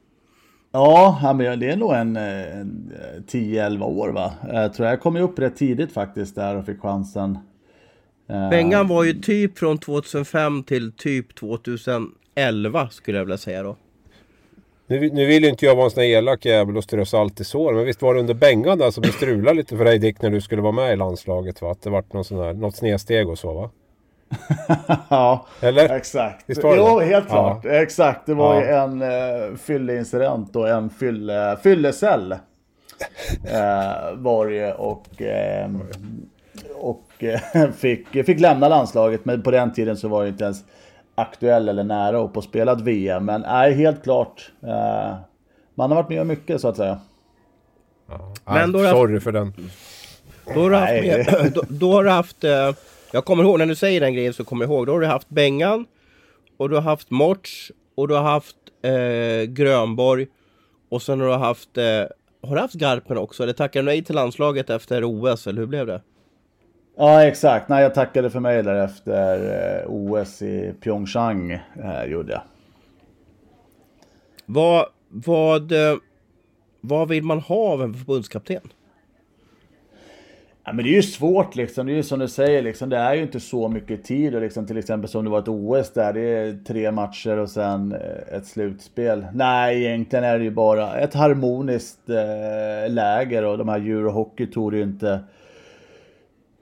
Ja, 0.72 1.34
men 1.38 1.60
det 1.60 1.70
är 1.70 1.78
nog 1.78 1.94
en, 1.94 2.16
en 2.16 2.94
10-11 3.28 3.84
år 3.84 4.10
va. 4.10 4.34
Jag 4.52 4.74
tror 4.74 4.88
jag 4.88 5.02
kom 5.02 5.18
upp 5.18 5.40
rätt 5.40 5.56
tidigt 5.56 5.92
faktiskt 5.92 6.36
där 6.36 6.56
och 6.56 6.66
fick 6.66 6.82
chansen. 6.82 7.38
Eh, 8.30 8.50
Bengan 8.50 8.88
var 8.88 9.04
ju 9.04 9.14
typ 9.14 9.60
från 9.60 9.78
2005 9.78 10.64
till 10.64 10.92
typ 10.92 11.36
2011 11.36 12.90
skulle 12.90 13.18
jag 13.18 13.26
vilja 13.26 13.38
säga 13.38 13.64
då. 13.64 13.76
Nu, 14.94 15.10
nu 15.10 15.26
vill 15.26 15.44
ju 15.44 15.50
inte 15.50 15.66
jag 15.66 15.76
vara 15.76 15.86
en 15.86 15.92
sån 15.92 16.04
här 16.04 16.10
elak 16.10 16.46
jävel 16.46 16.78
och 16.78 16.84
strö 16.84 17.06
salt 17.06 17.40
i 17.40 17.44
sår. 17.44 17.74
Men 17.74 17.86
visst 17.86 18.02
var 18.02 18.14
det 18.14 18.20
under 18.20 18.34
Bengan 18.34 18.78
där 18.78 18.92
som 18.92 19.04
det 19.04 19.12
strulade 19.12 19.58
lite 19.58 19.78
för 19.78 19.86
dig 19.86 20.00
Dick 20.00 20.22
när 20.22 20.30
du 20.30 20.42
skulle 20.42 20.62
vara 20.62 20.72
med 20.72 20.94
i 20.94 20.96
landslaget 20.96 21.62
va? 21.62 21.72
Att 21.72 21.82
det 21.82 21.90
vart 21.90 22.14
någon 22.14 22.24
sån 22.24 22.38
här, 22.38 22.54
något 22.54 22.76
snedsteg 22.76 23.30
och 23.30 23.40
så 23.40 23.54
va? 23.54 23.70
ja, 25.10 25.46
Eller? 25.62 25.96
exakt. 25.96 26.44
Visst 26.46 26.64
var 26.64 26.76
det 26.76 26.82
jo, 26.82 27.00
helt 27.00 27.28
klart. 27.28 27.60
Ja. 27.64 27.72
Exakt. 27.72 28.26
Det 28.26 28.34
var 28.34 28.56
ja. 28.56 28.62
ju 28.62 28.68
en 28.68 29.02
uh, 29.02 29.56
fylleincident 29.58 30.56
och 30.56 30.70
en 30.70 30.90
fylle, 30.90 31.58
fyllecell. 31.64 32.32
uh, 32.32 32.38
var 34.16 34.48
det 34.48 34.74
och, 34.74 35.08
uh, 35.22 35.82
och 36.76 37.24
uh, 37.24 37.72
fick, 37.78 38.26
fick 38.26 38.40
lämna 38.40 38.68
landslaget. 38.68 39.26
Men 39.26 39.44
på 39.44 39.52
den 39.52 39.74
tiden 39.74 39.98
så 39.98 40.08
var 40.08 40.24
det 40.24 40.30
inte 40.30 40.44
ens 40.44 40.64
aktuell 41.16 41.70
eller 41.70 41.84
nära 41.84 42.20
och 42.20 42.44
spelat 42.44 42.82
VM. 42.82 43.26
Men 43.26 43.42
nej, 43.42 43.74
helt 43.74 44.04
klart. 44.04 44.52
Eh, 44.64 45.16
man 45.76 45.92
har 45.92 45.96
varit 45.96 46.10
med 46.10 46.22
om 46.22 46.28
mycket 46.28 46.62
så 46.62 46.68
att 46.68 46.78
säga. 46.78 47.00
Ja. 48.10 48.34
Men 48.46 48.72
då 48.72 48.80
sorry 48.80 49.14
haft, 49.14 49.24
för 49.24 49.32
den. 49.32 49.54
Då 50.54 50.62
har 50.62 50.70
du 50.70 50.76
haft, 50.76 50.92
med, 50.92 51.52
då, 51.54 51.62
då, 51.70 51.92
har 51.92 52.04
du 52.04 52.10
haft 52.10 52.44
eh, 52.44 52.72
jag 53.12 53.26
kommer 53.26 53.44
ihåg 53.44 53.60
när 53.60 53.66
du 53.66 53.76
säger 53.76 54.02
den 54.02 54.14
grejen 54.14 54.34
så 54.34 54.44
kommer 54.44 54.66
jag 54.66 54.72
ihåg. 54.72 54.88
Då 54.88 54.94
har 54.94 55.00
du 55.00 55.08
haft 55.08 55.30
Bengan 55.30 55.86
och 56.58 56.70
du 56.70 56.76
har 56.76 56.82
haft 56.82 57.10
Morts 57.10 57.72
och 57.96 58.08
du 58.08 58.14
har 58.14 58.24
haft 58.24 58.56
eh, 58.82 59.44
Grönborg 59.44 60.28
och 60.90 61.02
sen 61.02 61.20
har 61.20 61.28
du 61.28 61.34
haft 61.34 61.78
eh, 61.78 61.84
har 62.48 62.56
du 62.56 62.62
haft 62.62 62.74
Garpen 62.74 63.18
också? 63.18 63.44
Eller 63.44 63.54
tackade 63.54 63.82
du 63.82 63.86
nej 63.86 64.04
till 64.04 64.16
landslaget 64.16 64.70
efter 64.70 65.04
OS 65.04 65.48
eller 65.48 65.60
hur 65.60 65.68
blev 65.68 65.88
det? 65.88 66.02
Ja 66.96 67.24
exakt, 67.24 67.70
nej 67.70 67.84
jag 67.84 67.94
tackade 67.94 68.30
för 68.30 68.40
mig 68.40 68.64
där 68.64 68.76
efter 68.76 69.82
eh, 69.82 69.86
OS 69.88 70.42
i 70.42 70.74
Pyeongchang. 70.82 71.52
Eh, 71.52 72.04
gjorde 72.06 72.32
jag. 72.32 72.42
Vad, 74.46 74.86
vad, 75.10 75.72
eh, 75.72 75.96
vad 76.82 77.08
vill 77.08 77.24
man 77.24 77.40
ha 77.40 77.56
av 77.56 77.82
en 77.82 77.94
förbundskapten? 77.94 78.62
Ja, 80.66 80.74
men 80.74 80.86
det 80.86 80.92
är 80.92 80.96
ju 80.96 81.04
svårt 81.04 81.56
liksom. 81.56 81.86
Det 81.86 81.94
är 81.94 81.96
ju 81.96 82.04
som 82.04 82.20
du 82.20 82.28
säger, 82.28 82.62
liksom, 82.62 82.90
det 82.90 82.98
är 82.98 83.14
ju 83.14 83.22
inte 83.22 83.40
så 83.40 83.68
mycket 83.70 84.04
tid. 84.04 84.36
Och 84.36 84.42
liksom, 84.42 84.68
till 84.68 84.78
exempel 84.78 85.10
som 85.10 85.24
det 85.24 85.30
var 85.30 85.40
ett 85.40 85.48
OS 85.48 85.94
där, 85.94 86.14
det 86.14 86.22
är 86.22 86.58
tre 86.68 86.92
matcher 86.92 87.38
och 87.38 87.50
sen 87.50 87.92
eh, 87.92 88.38
ett 88.38 88.46
slutspel. 88.46 89.26
Nej, 89.34 89.86
egentligen 89.86 90.26
är 90.26 90.38
det 90.38 90.44
ju 90.44 90.52
bara 90.52 90.98
ett 90.98 91.14
harmoniskt 91.14 92.10
eh, 92.10 92.94
läger 92.94 93.46
och 93.46 93.58
de 93.58 93.70
här 93.70 93.80
Eurohockey 93.80 94.46
tog 94.46 94.76
ju 94.76 94.84
inte 94.84 95.20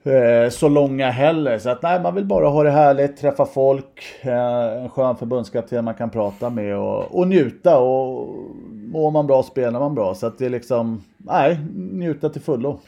Eh, 0.04 0.50
så 0.50 0.68
långa 0.68 1.10
heller. 1.10 1.58
Så 1.58 1.70
att 1.70 1.82
nej, 1.82 2.00
man 2.00 2.14
vill 2.14 2.24
bara 2.24 2.48
ha 2.48 2.62
det 2.62 2.70
härligt, 2.70 3.16
träffa 3.16 3.46
folk, 3.46 4.02
eh, 4.20 4.82
en 4.82 4.88
skön 4.88 5.16
förbundskapten 5.16 5.84
man 5.84 5.94
kan 5.94 6.10
prata 6.10 6.50
med 6.50 6.76
och, 6.76 7.18
och 7.18 7.28
njuta. 7.28 7.78
Och 7.78 8.36
mår 8.70 9.10
man 9.10 9.26
bra 9.26 9.42
spelar 9.42 9.80
man 9.80 9.94
bra. 9.94 10.14
Så 10.14 10.26
att 10.26 10.38
det 10.38 10.46
är 10.46 10.50
liksom, 10.50 11.04
nej, 11.16 11.60
njuta 11.74 12.28
till 12.28 12.42
fullo. 12.42 12.80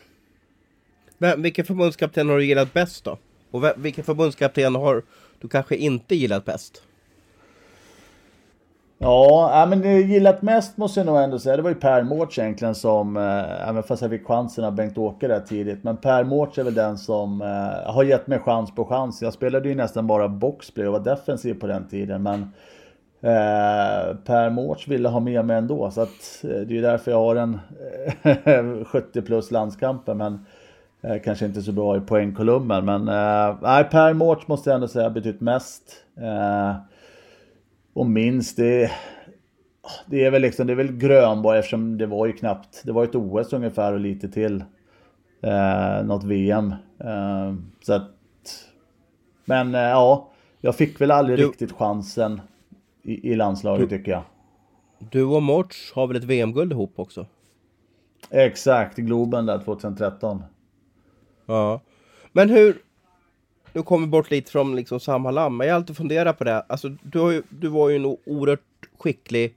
Men 1.19 1.43
vilken 1.43 1.65
förbundskapten 1.65 2.29
har 2.29 2.37
du 2.37 2.47
gillat 2.47 2.73
bäst 2.73 3.05
då? 3.05 3.19
Och 3.51 3.65
vilken 3.77 4.05
förbundskapten 4.05 4.75
har 4.75 5.03
du 5.41 5.49
kanske 5.49 5.77
inte 5.77 6.15
gillat 6.15 6.45
bäst? 6.45 6.83
Ja, 8.99 9.67
men 9.71 9.81
det 9.81 10.01
gillat 10.01 10.43
mest 10.43 10.77
måste 10.77 11.01
jag 11.01 11.07
nog 11.07 11.17
ändå 11.17 11.39
säga, 11.39 11.57
det 11.57 11.63
var 11.63 11.71
ju 11.71 11.77
Per 11.77 12.03
Mårts 12.03 12.39
egentligen 12.39 12.75
som, 12.75 13.17
eh, 13.17 13.69
även 13.69 13.83
fast 13.83 14.03
jag 14.03 14.11
fick 14.11 14.27
chansen 14.27 14.65
av 14.65 14.73
Bengt-Åke 14.75 15.29
där 15.29 15.41
tidigt, 15.41 15.85
men 15.85 15.97
Per 15.97 16.25
Mårts 16.25 16.59
är 16.59 16.65
väl 16.65 16.75
den 16.75 16.99
som 16.99 17.43
eh, 17.43 17.93
har 17.93 18.05
gett 18.05 18.27
mig 18.27 18.39
chans 18.39 18.75
på 18.75 18.85
chans. 18.85 19.23
Jag 19.23 19.33
spelade 19.33 19.69
ju 19.69 19.75
nästan 19.75 20.07
bara 20.07 20.29
boxplay 20.29 20.87
och 20.87 20.93
var 20.93 21.01
defensiv 21.01 21.55
på 21.55 21.67
den 21.67 21.89
tiden, 21.89 22.23
men 22.23 22.41
eh, 23.21 24.17
Per 24.25 24.51
Mårts 24.51 24.89
ville 24.89 25.09
ha 25.09 25.21
med 25.21 25.45
mig 25.45 25.57
ändå, 25.57 25.91
så 25.91 26.01
att 26.01 26.39
det 26.43 26.49
är 26.49 26.65
ju 26.65 26.83
därför 26.83 27.11
jag 27.11 27.19
har 27.19 27.37
en 27.37 27.61
70 28.85 29.23
plus 29.23 29.51
landskamper, 29.51 30.15
men 30.15 30.47
kanske 31.25 31.47
inte 31.47 31.63
så 31.63 31.73
bra 31.73 31.97
i 31.97 32.01
poängkolumnen. 32.01 32.85
Men 32.85 33.05
nej, 33.63 33.85
Per 33.85 34.13
Mårts 34.13 34.49
måste 34.49 34.71
jag 34.71 34.75
ändå 34.75 34.89
säga 34.89 35.05
har 35.05 35.11
betytt 35.11 35.41
mest. 35.41 35.83
Och 37.95 38.07
minst, 38.07 38.57
det, 38.57 38.91
det 40.07 40.25
är 40.25 40.31
väl 40.31 40.43
liksom, 40.43 40.67
det 40.67 40.73
är 40.73 40.77
väl 40.77 40.93
Grönborg 40.93 41.59
eftersom 41.59 41.99
det 41.99 42.07
var 42.07 42.27
ju 42.27 42.33
knappt, 42.33 42.83
det 42.85 42.93
var 42.93 43.05
ett 43.05 43.15
OS 43.15 43.53
ungefär 43.53 43.93
och 43.93 44.01
lite 44.01 44.29
till. 44.29 44.65
Eh, 45.43 46.05
något 46.05 46.25
VM. 46.25 46.75
Eh, 46.99 47.55
så 47.83 47.93
att, 47.93 48.11
men 49.45 49.75
eh, 49.75 49.81
ja, 49.81 50.31
jag 50.61 50.77
fick 50.77 51.01
väl 51.01 51.11
aldrig 51.11 51.39
du, 51.39 51.47
riktigt 51.49 51.73
chansen 51.73 52.41
i, 53.03 53.31
i 53.33 53.37
landslaget 53.37 53.91
du, 53.91 53.99
tycker 53.99 54.13
jag. 54.13 54.23
Du 54.99 55.25
och 55.25 55.43
Morts 55.43 55.93
har 55.95 56.07
väl 56.07 56.17
ett 56.17 56.25
VM-guld 56.25 56.73
ihop 56.73 56.93
också? 56.97 57.27
Exakt, 58.31 58.97
Globen 58.97 59.47
där 59.47 59.59
2013. 59.59 60.43
Ja. 61.47 61.81
Men 62.33 62.51
hur, 62.51 62.83
nu 63.75 63.83
kommer 63.83 64.07
vi 64.07 64.11
bort 64.11 64.31
lite 64.31 64.51
från 64.51 64.77
liksom 64.77 65.01
samma 65.01 65.49
men 65.49 65.67
jag 65.67 65.75
har 65.75 65.81
alltid 65.81 65.97
funderat 65.97 66.39
på 66.39 66.45
det. 66.45 66.61
Alltså, 66.61 66.89
du, 66.89 67.33
ju, 67.33 67.43
du 67.49 67.69
var 67.69 67.89
ju 67.89 67.97
en 67.97 68.05
oerhört 68.05 68.61
skicklig 68.99 69.55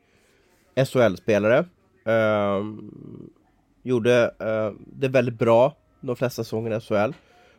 SHL-spelare. 0.76 1.60
Uh, 2.08 2.14
ehm, 2.14 2.92
gjorde 3.84 4.32
uh, 4.42 4.80
det 4.86 5.08
väldigt 5.08 5.40
bra 5.40 5.76
de 6.02 6.16
flesta 6.16 6.44
säsongerna 6.44 6.76
i 6.78 6.80
SHL. 6.80 7.14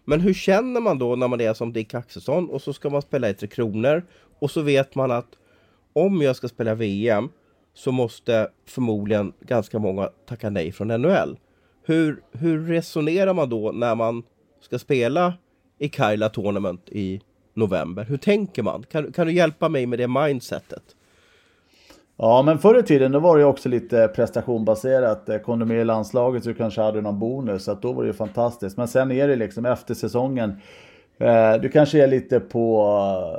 Men 0.04 0.20
hur 0.20 0.34
känner 0.34 0.80
man 0.80 0.98
då 0.98 1.16
när 1.16 1.28
man 1.28 1.40
är 1.40 1.54
som 1.54 1.72
Dick 1.72 1.94
Axelsson 1.94 2.48
och 2.48 2.62
så 2.62 2.72
ska 2.72 2.90
man 2.90 3.02
spela 3.02 3.30
i 3.30 3.34
Tre 3.34 3.48
Kronor 3.48 4.02
och 4.38 4.50
så 4.50 4.62
vet 4.62 4.94
man 4.94 5.10
att 5.10 5.28
om 5.92 6.22
jag 6.22 6.36
ska 6.36 6.48
spela 6.48 6.74
VM 6.74 7.28
så 7.74 7.92
måste 7.92 8.48
förmodligen 8.66 9.32
ganska 9.40 9.78
många 9.78 10.10
tacka 10.26 10.50
nej 10.50 10.72
från 10.72 10.88
NHL. 10.88 11.38
Hur, 11.84 12.22
hur 12.32 12.66
resonerar 12.66 13.34
man 13.34 13.48
då 13.48 13.72
när 13.72 13.94
man 13.94 14.22
ska 14.60 14.78
spela 14.78 15.32
i 15.78 15.88
Kaila 15.88 16.28
Tournament 16.28 16.88
i 16.88 17.20
november. 17.54 18.04
Hur 18.04 18.16
tänker 18.16 18.62
man? 18.62 18.82
Kan, 18.82 19.12
kan 19.12 19.26
du 19.26 19.32
hjälpa 19.32 19.68
mig 19.68 19.86
med 19.86 19.98
det 19.98 20.08
mindsetet? 20.08 20.82
Ja, 22.16 22.42
men 22.42 22.58
förr 22.58 22.78
i 22.78 22.82
tiden 22.82 23.12
då 23.12 23.18
var 23.18 23.36
det 23.36 23.40
ju 23.40 23.46
också 23.46 23.68
lite 23.68 24.08
prestationbaserat. 24.08 25.28
Eh, 25.28 25.38
kom 25.38 25.58
du 25.58 25.64
med 25.64 25.80
i 25.80 25.84
landslaget 25.84 26.44
så 26.44 26.54
kanske 26.54 26.80
hade 26.80 27.00
någon 27.00 27.18
bonus, 27.18 27.64
så 27.64 27.72
att 27.72 27.82
då 27.82 27.92
var 27.92 28.02
det 28.02 28.06
ju 28.06 28.12
fantastiskt. 28.12 28.76
Men 28.76 28.88
sen 28.88 29.12
är 29.12 29.28
det 29.28 29.36
liksom 29.36 29.66
efter 29.66 29.94
säsongen. 29.94 30.60
Eh, 31.18 31.54
du 31.54 31.68
kanske 31.68 32.02
är 32.02 32.06
lite 32.06 32.40
på, 32.40 32.82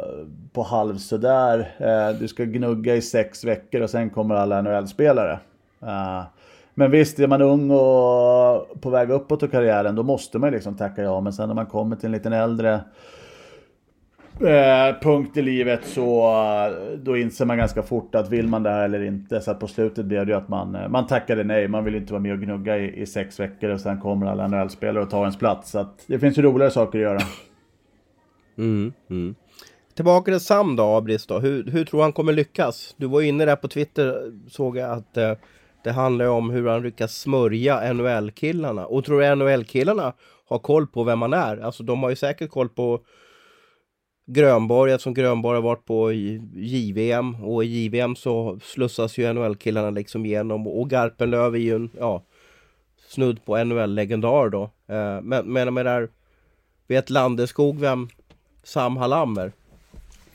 eh, 0.03 0.27
på 0.53 0.63
halv 0.63 0.97
sådär. 0.97 1.75
Eh, 1.77 2.19
du 2.19 2.27
ska 2.27 2.43
gnugga 2.43 2.95
i 2.95 3.01
sex 3.01 3.43
veckor 3.43 3.81
och 3.81 3.89
sen 3.89 4.09
kommer 4.09 4.35
alla 4.35 4.61
NHL-spelare. 4.61 5.39
Eh, 5.81 6.23
men 6.79 6.91
visst, 6.91 7.19
är 7.19 7.27
man 7.27 7.41
ung 7.41 7.71
och 7.71 8.81
på 8.81 8.89
väg 8.89 9.09
uppåt 9.09 9.43
i 9.43 9.47
karriären, 9.47 9.95
då 9.95 10.03
måste 10.03 10.39
man 10.39 10.51
liksom 10.51 10.75
tacka 10.75 11.01
ja. 11.01 11.21
Men 11.21 11.33
sen 11.33 11.47
när 11.47 11.55
man 11.55 11.65
kommer 11.65 11.95
till 11.95 12.05
en 12.05 12.11
liten 12.11 12.33
äldre 12.33 12.73
eh, 14.41 14.99
punkt 15.01 15.37
i 15.37 15.41
livet 15.41 15.85
så 15.85 16.31
eh, 16.31 16.97
då 16.97 17.17
inser 17.17 17.45
man 17.45 17.57
ganska 17.57 17.83
fort 17.83 18.15
att 18.15 18.29
vill 18.29 18.47
man 18.47 18.63
det 18.63 18.69
här 18.69 18.83
eller 18.83 19.03
inte. 19.03 19.41
Så 19.41 19.51
att 19.51 19.59
på 19.59 19.67
slutet 19.67 20.05
blev 20.05 20.25
det 20.25 20.31
ju 20.31 20.37
att 20.37 20.49
man, 20.49 20.75
eh, 20.75 20.89
man 20.89 21.07
tackade 21.07 21.43
nej. 21.43 21.67
Man 21.67 21.83
vill 21.83 21.95
inte 21.95 22.13
vara 22.13 22.21
med 22.21 22.33
och 22.33 22.39
gnugga 22.39 22.77
i, 22.77 23.01
i 23.01 23.05
sex 23.05 23.39
veckor 23.39 23.69
och 23.69 23.81
sen 23.81 23.99
kommer 23.99 24.27
alla 24.27 24.47
NHL-spelare 24.47 25.03
och 25.03 25.09
tar 25.09 25.21
ens 25.21 25.37
plats. 25.37 25.71
Så 25.71 25.79
att 25.79 26.03
det 26.07 26.19
finns 26.19 26.37
ju 26.37 26.41
roligare 26.41 26.71
saker 26.71 26.99
att 26.99 27.03
göra. 27.03 27.19
Mm, 28.57 28.93
mm. 29.09 29.35
Tillbaka 29.95 30.31
till 30.31 30.39
Sam 30.39 30.75
då, 30.75 30.83
Abris 30.83 31.25
då. 31.25 31.39
Hur, 31.39 31.63
hur 31.63 31.85
tror 31.85 32.01
han 32.01 32.13
kommer 32.13 32.33
lyckas? 32.33 32.95
Du 32.97 33.07
var 33.07 33.21
inne 33.21 33.45
där 33.45 33.55
på 33.55 33.67
Twitter, 33.67 34.31
såg 34.49 34.77
jag 34.77 34.91
att 34.91 35.17
eh, 35.17 35.33
det 35.83 35.91
handlar 35.91 36.27
om 36.27 36.49
hur 36.49 36.67
han 36.67 36.83
lyckas 36.83 37.15
smörja 37.15 37.93
NHL-killarna. 37.93 38.85
Och 38.85 39.05
tror 39.05 39.21
du 39.21 39.35
NHL-killarna 39.35 40.13
har 40.45 40.59
koll 40.59 40.87
på 40.87 41.03
vem 41.03 41.21
han 41.21 41.33
är? 41.33 41.57
Alltså 41.57 41.83
de 41.83 42.03
har 42.03 42.09
ju 42.09 42.15
säkert 42.15 42.49
koll 42.49 42.69
på 42.69 42.99
Grönborg 44.25 44.91
eftersom 44.91 45.13
Grönborg 45.13 45.55
har 45.55 45.61
varit 45.61 45.85
på 45.85 46.11
JVM 46.53 47.43
och 47.43 47.63
i 47.63 47.67
JVM 47.67 48.15
så 48.15 48.59
slussas 48.63 49.17
ju 49.17 49.33
NHL-killarna 49.33 49.89
liksom 49.89 50.25
igenom 50.25 50.67
och 50.67 50.89
Garpenlöv 50.89 51.55
är 51.55 51.59
ju 51.59 51.75
en, 51.75 51.89
ja, 51.99 52.23
snudd 53.07 53.45
på 53.45 53.63
NHL-legendar 53.63 54.49
då. 54.49 54.63
Eh, 54.87 55.21
men, 55.21 55.53
men 55.53 55.73
med 55.73 55.85
där, 55.85 56.09
vet 56.87 57.09
Landeskog 57.09 57.79
vem 57.79 58.07
Sam 58.63 58.97
Hallam 58.97 59.37
är? 59.37 59.51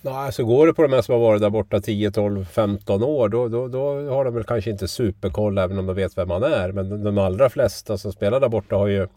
Nej, 0.05 0.15
alltså 0.15 0.45
går 0.45 0.67
det 0.67 0.75
på 0.75 0.83
de 0.83 0.93
här 0.93 1.03
som 1.03 1.13
har 1.13 1.21
varit 1.21 1.41
där 1.41 1.51
borta 1.51 1.81
10, 1.81 2.11
12, 2.11 2.45
15 2.45 3.03
år 3.03 3.29
då, 3.29 3.49
då, 3.49 3.69
då 3.69 4.11
har 4.11 4.25
de 4.25 4.35
väl 4.35 4.45
kanske 4.45 4.71
inte 4.71 4.89
superkoll 4.89 5.59
även 5.59 5.79
om 5.79 5.87
de 5.87 5.97
vet 5.97 6.19
vem 6.19 6.29
man 6.29 6.43
är. 6.43 6.73
Men 6.73 7.05
de 7.05 7.19
allra 7.19 7.51
flesta 7.51 7.99
som 7.99 8.13
spelar 8.13 8.41
där 8.41 8.49
borta 8.49 8.77
har 8.77 8.87
ju, 8.87 9.09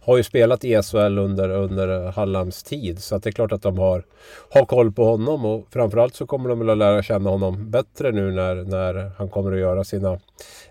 har 0.00 0.16
ju 0.16 0.22
spelat 0.22 0.64
i 0.64 0.82
SHL 0.82 1.18
under, 1.18 1.50
under 1.50 2.12
Hallams 2.12 2.62
tid. 2.62 3.02
Så 3.02 3.16
att 3.16 3.22
det 3.22 3.30
är 3.30 3.32
klart 3.32 3.52
att 3.52 3.62
de 3.62 3.78
har, 3.78 4.04
har 4.50 4.64
koll 4.64 4.92
på 4.92 5.04
honom 5.04 5.44
och 5.44 5.66
framförallt 5.70 6.14
så 6.14 6.26
kommer 6.26 6.48
de 6.48 6.58
väl 6.58 6.70
att 6.70 6.78
lära 6.78 7.02
känna 7.02 7.30
honom 7.30 7.70
bättre 7.70 8.12
nu 8.12 8.30
när, 8.30 8.54
när 8.54 9.10
han 9.18 9.28
kommer 9.28 9.52
att 9.52 9.58
göra 9.58 9.84
sina 9.84 10.18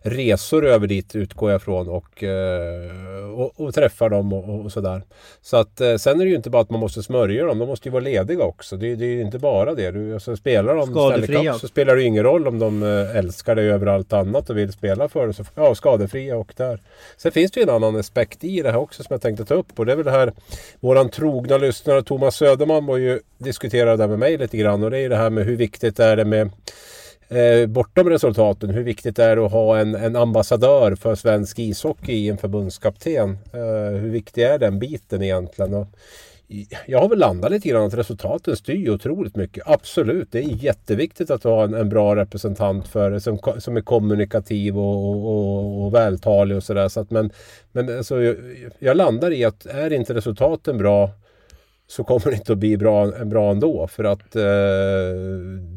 resor 0.01 0.65
över 0.65 0.87
dit 0.87 1.15
utgår 1.15 1.51
jag 1.51 1.59
ifrån 1.61 1.89
och, 1.89 2.23
eh, 2.23 3.29
och, 3.35 3.61
och 3.61 3.73
träffar 3.73 4.09
dem 4.09 4.33
och, 4.33 4.65
och, 4.65 4.71
sådär. 4.71 5.01
Så 5.41 5.57
att 5.57 5.81
eh, 5.81 5.95
sen 5.95 6.21
är 6.21 6.25
det 6.25 6.29
ju 6.29 6.35
inte 6.35 6.49
bara 6.49 6.61
att 6.61 6.69
man 6.69 6.79
måste 6.79 7.03
smörja 7.03 7.45
dem, 7.45 7.59
de 7.59 7.67
måste 7.67 7.89
ju 7.89 7.93
vara 7.93 8.03
lediga 8.03 8.43
också. 8.43 8.77
Det, 8.77 8.95
det 8.95 9.05
är 9.05 9.09
ju 9.09 9.21
inte 9.21 9.39
bara 9.39 9.62
det. 9.65 9.91
Du, 9.91 10.13
alltså, 10.13 10.35
spelar 10.35 10.75
de 10.75 10.91
skadefria. 10.91 11.53
så 11.53 11.67
spelar 11.67 11.95
det 11.95 12.03
ingen 12.03 12.23
roll 12.23 12.47
om 12.47 12.59
de 12.59 12.83
eh, 12.83 13.17
älskar 13.17 13.55
dig 13.55 13.69
över 13.69 13.87
allt 13.87 14.13
annat 14.13 14.49
och 14.49 14.57
vill 14.57 14.71
spela 14.71 15.09
för 15.09 15.27
det. 15.27 15.33
Så, 15.33 15.43
ja, 15.55 15.75
skadefria 15.75 16.37
och 16.37 16.53
där. 16.57 16.79
Sen 17.17 17.31
finns 17.31 17.51
det 17.51 17.59
ju 17.59 17.63
en 17.63 17.69
annan 17.69 17.95
aspekt 17.95 18.43
i 18.43 18.61
det 18.61 18.71
här 18.71 18.79
också 18.79 19.03
som 19.03 19.13
jag 19.13 19.21
tänkte 19.21 19.45
ta 19.45 19.53
upp 19.53 19.79
och 19.79 19.85
det 19.85 19.91
är 19.91 19.95
väl 19.95 20.05
det 20.05 20.11
här 20.11 20.33
våran 20.79 21.09
trogna 21.09 21.57
lyssnare 21.57 22.03
Thomas 22.03 22.35
Söderman 22.35 22.85
var 22.85 22.97
ju 22.97 23.19
diskuterade 23.37 24.03
det 24.03 24.07
med 24.07 24.19
mig 24.19 24.37
lite 24.37 24.57
grann 24.57 24.83
och 24.83 24.91
det 24.91 24.99
är 24.99 25.09
det 25.09 25.17
här 25.17 25.29
med 25.29 25.45
hur 25.45 25.55
viktigt 25.55 25.99
är 25.99 26.15
det 26.15 26.25
med 26.25 26.51
eh, 27.27 27.67
bortom 27.67 28.09
resultaten, 28.09 28.69
hur 28.69 28.83
viktigt 28.83 29.15
det 29.15 29.23
är 29.23 29.45
att 29.45 29.51
ha 29.51 29.77
en, 29.77 29.95
en 29.95 30.15
ambassadör 30.15 30.95
för 30.95 31.15
svensk 31.15 31.59
ishockey 31.59 32.13
i 32.13 32.29
en 32.29 32.37
förbundskapten? 32.37 33.37
Eh, 33.53 33.99
hur 33.99 34.09
viktig 34.09 34.43
är 34.43 34.59
den 34.59 34.79
biten 34.79 35.21
egentligen? 35.21 35.73
Och 35.73 35.87
jag 36.87 36.99
har 36.99 37.09
väl 37.09 37.19
landat 37.19 37.51
lite 37.51 37.69
grann 37.69 37.87
att 37.87 37.93
resultaten 37.93 38.55
styr 38.55 38.89
otroligt 38.89 39.35
mycket. 39.35 39.63
Absolut, 39.65 40.31
det 40.31 40.39
är 40.39 40.63
jätteviktigt 40.63 41.31
att 41.31 41.43
ha 41.43 41.63
en, 41.63 41.73
en 41.73 41.89
bra 41.89 42.15
representant 42.15 42.87
för 42.87 43.19
som, 43.19 43.39
som 43.57 43.77
är 43.77 43.81
kommunikativ 43.81 44.77
och, 44.77 45.25
och, 45.25 45.85
och 45.85 45.93
vältalig 45.93 46.57
och 46.57 46.63
sådär. 46.63 46.89
Så 46.89 47.05
men 47.09 47.31
men 47.71 47.97
alltså, 47.97 48.21
jag, 48.21 48.35
jag 48.79 48.97
landar 48.97 49.31
i 49.31 49.45
att 49.45 49.65
är 49.65 49.93
inte 49.93 50.13
resultaten 50.13 50.77
bra 50.77 51.09
så 51.87 52.03
kommer 52.03 52.25
det 52.25 52.35
inte 52.35 52.51
att 52.51 52.57
bli 52.57 52.77
bra, 52.77 53.25
bra 53.25 53.51
ändå. 53.51 53.87
För 53.87 54.03
att 54.03 54.35
eh, 54.35 54.41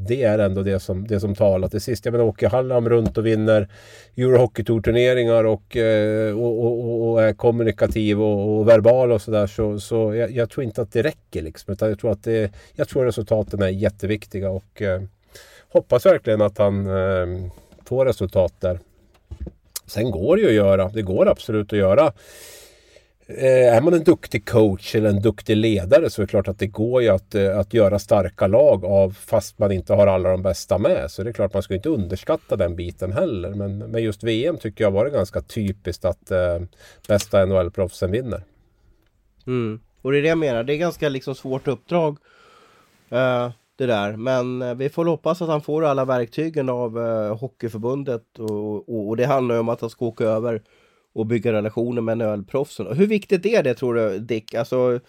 det 0.08 0.22
är 0.22 0.38
ändå 0.38 0.62
det 0.62 0.80
som, 0.80 1.06
det 1.06 1.20
som 1.20 1.34
talar 1.34 1.68
till 1.68 1.80
sist. 1.80 2.04
Jag 2.04 2.12
menar 2.12 2.24
åker 2.24 2.48
Hallam 2.48 2.88
runt 2.88 3.18
och 3.18 3.26
vinner 3.26 3.68
Eurohockeytour-turneringar 4.16 5.44
och, 5.44 5.76
eh, 5.76 6.38
och, 6.38 6.64
och, 6.64 7.10
och, 7.10 7.22
är 7.22 7.32
kommunikativ 7.32 8.22
och, 8.22 8.58
och 8.58 8.68
verbal 8.68 9.12
och 9.12 9.22
sådär. 9.22 9.46
Så, 9.46 9.80
så 9.80 10.14
jag, 10.14 10.30
jag, 10.30 10.50
tror 10.50 10.64
inte 10.64 10.82
att 10.82 10.92
det 10.92 11.02
räcker 11.02 11.42
liksom. 11.42 11.72
Utan 11.72 11.88
jag 11.88 11.98
tror 11.98 12.12
att 12.12 12.24
det, 12.24 12.52
jag 12.74 12.88
tror 12.88 13.04
resultaten 13.04 13.62
är 13.62 13.68
jätteviktiga 13.68 14.50
och 14.50 14.82
eh, 14.82 15.02
hoppas 15.68 16.06
verkligen 16.06 16.42
att 16.42 16.58
han 16.58 16.86
eh, 16.86 17.50
får 17.84 18.06
resultat 18.06 18.52
där. 18.60 18.80
Sen 19.86 20.10
går 20.10 20.36
det 20.36 20.42
ju 20.42 20.48
att 20.48 20.54
göra. 20.54 20.88
Det 20.88 21.02
går 21.02 21.28
absolut 21.28 21.72
att 21.72 21.78
göra 21.78 22.12
Eh, 23.28 23.76
är 23.76 23.80
man 23.80 23.94
en 23.94 24.04
duktig 24.04 24.48
coach 24.48 24.94
eller 24.94 25.10
en 25.10 25.22
duktig 25.22 25.56
ledare 25.56 26.10
så 26.10 26.22
är 26.22 26.26
det 26.26 26.30
klart 26.30 26.48
att 26.48 26.58
det 26.58 26.66
går 26.66 27.02
ju 27.02 27.08
att, 27.08 27.34
eh, 27.34 27.58
att 27.58 27.74
göra 27.74 27.98
starka 27.98 28.46
lag 28.46 28.84
av 28.84 29.10
fast 29.10 29.58
man 29.58 29.72
inte 29.72 29.94
har 29.94 30.06
alla 30.06 30.30
de 30.30 30.42
bästa 30.42 30.78
med. 30.78 31.10
Så 31.10 31.22
det 31.22 31.30
är 31.30 31.32
klart 31.32 31.54
man 31.54 31.62
ska 31.62 31.74
inte 31.74 31.88
underskatta 31.88 32.56
den 32.56 32.76
biten 32.76 33.12
heller. 33.12 33.50
Men 33.50 33.78
men 33.78 34.02
just 34.02 34.22
VM 34.22 34.56
tycker 34.56 34.84
jag 34.84 34.90
var 34.90 35.04
det 35.04 35.10
ganska 35.10 35.40
typiskt 35.40 36.04
att 36.04 36.30
eh, 36.30 36.58
bästa 37.08 37.46
NHL-proffsen 37.46 38.10
vinner. 38.10 38.42
Mm. 39.46 39.80
Och 40.02 40.12
det 40.12 40.18
är 40.18 40.22
det 40.22 40.28
jag 40.28 40.38
menar, 40.38 40.64
det 40.64 40.74
är 40.74 40.78
ganska 40.78 41.08
liksom 41.08 41.34
svårt 41.34 41.68
uppdrag 41.68 42.18
eh, 43.08 43.50
det 43.76 43.86
där. 43.86 44.16
Men 44.16 44.62
eh, 44.62 44.74
vi 44.74 44.88
får 44.88 45.04
hoppas 45.04 45.42
att 45.42 45.48
han 45.48 45.60
får 45.60 45.84
alla 45.84 46.04
verktygen 46.04 46.68
av 46.68 46.98
eh, 46.98 47.36
Hockeyförbundet 47.36 48.38
och, 48.38 48.88
och, 48.88 49.08
och 49.08 49.16
det 49.16 49.26
handlar 49.26 49.54
ju 49.54 49.60
om 49.60 49.68
att 49.68 49.80
han 49.80 49.90
ska 49.90 50.04
åka 50.04 50.24
över 50.24 50.62
och 51.16 51.26
bygga 51.26 51.52
relationer 51.52 52.02
med 52.02 52.18
NHL-proffsen. 52.18 52.96
Hur 52.96 53.06
viktigt 53.06 53.46
är 53.46 53.62
det 53.62 53.74
tror 53.74 53.94
du 53.94 54.18
Dick? 54.18 54.54
Alltså 54.54 55.00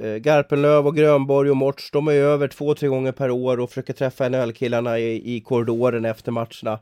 eh, 0.00 0.14
Garpenlöv 0.14 0.86
och 0.86 0.96
Grönborg 0.96 1.50
och 1.50 1.56
Morts, 1.56 1.90
de 1.90 2.08
är 2.08 2.12
ju 2.12 2.20
över 2.20 2.48
två, 2.48 2.74
tre 2.74 2.88
gånger 2.88 3.12
per 3.12 3.30
år 3.30 3.60
och 3.60 3.68
försöker 3.68 3.92
träffa 3.92 4.28
NHL-killarna 4.28 4.98
i, 4.98 5.36
i 5.36 5.40
korridoren 5.40 6.04
efter 6.04 6.32
matcherna. 6.32 6.78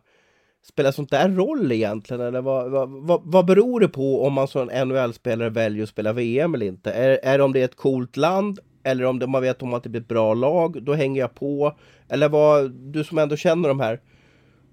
Spelar 0.63 0.93
sånt 0.93 1.11
där 1.11 1.29
roll 1.29 1.73
egentligen? 1.73 2.23
Eller 2.23 2.41
vad, 2.41 2.71
vad, 2.71 2.89
vad, 2.91 3.21
vad 3.25 3.47
beror 3.47 3.81
det 3.81 3.89
på 3.89 4.27
om 4.27 4.33
man 4.33 4.49
som 4.49 4.67
NHL-spelare 4.67 5.51
väljer 5.51 5.83
att 5.83 5.89
spela 5.89 6.13
VM 6.13 6.55
eller 6.55 6.67
inte? 6.67 6.93
Är, 6.93 7.21
är 7.23 7.39
det 7.39 7.45
om 7.45 7.53
det 7.53 7.61
är 7.61 7.65
ett 7.65 7.77
coolt 7.77 8.17
land 8.17 8.59
eller 8.83 9.05
om 9.05 9.19
det, 9.19 9.27
man 9.27 9.43
vet 9.43 9.63
om 9.63 9.75
att 9.75 9.83
det 9.83 9.89
blir 9.89 10.01
ett 10.01 10.09
bra 10.09 10.35
lag, 10.35 10.83
då 10.83 10.95
hänger 10.95 11.21
jag 11.21 11.35
på. 11.35 11.77
Eller 12.09 12.29
vad, 12.29 12.71
du 12.71 13.05
som 13.05 13.19
ändå 13.19 13.37
känner 13.37 13.69
de 13.69 13.81
här, 13.81 14.01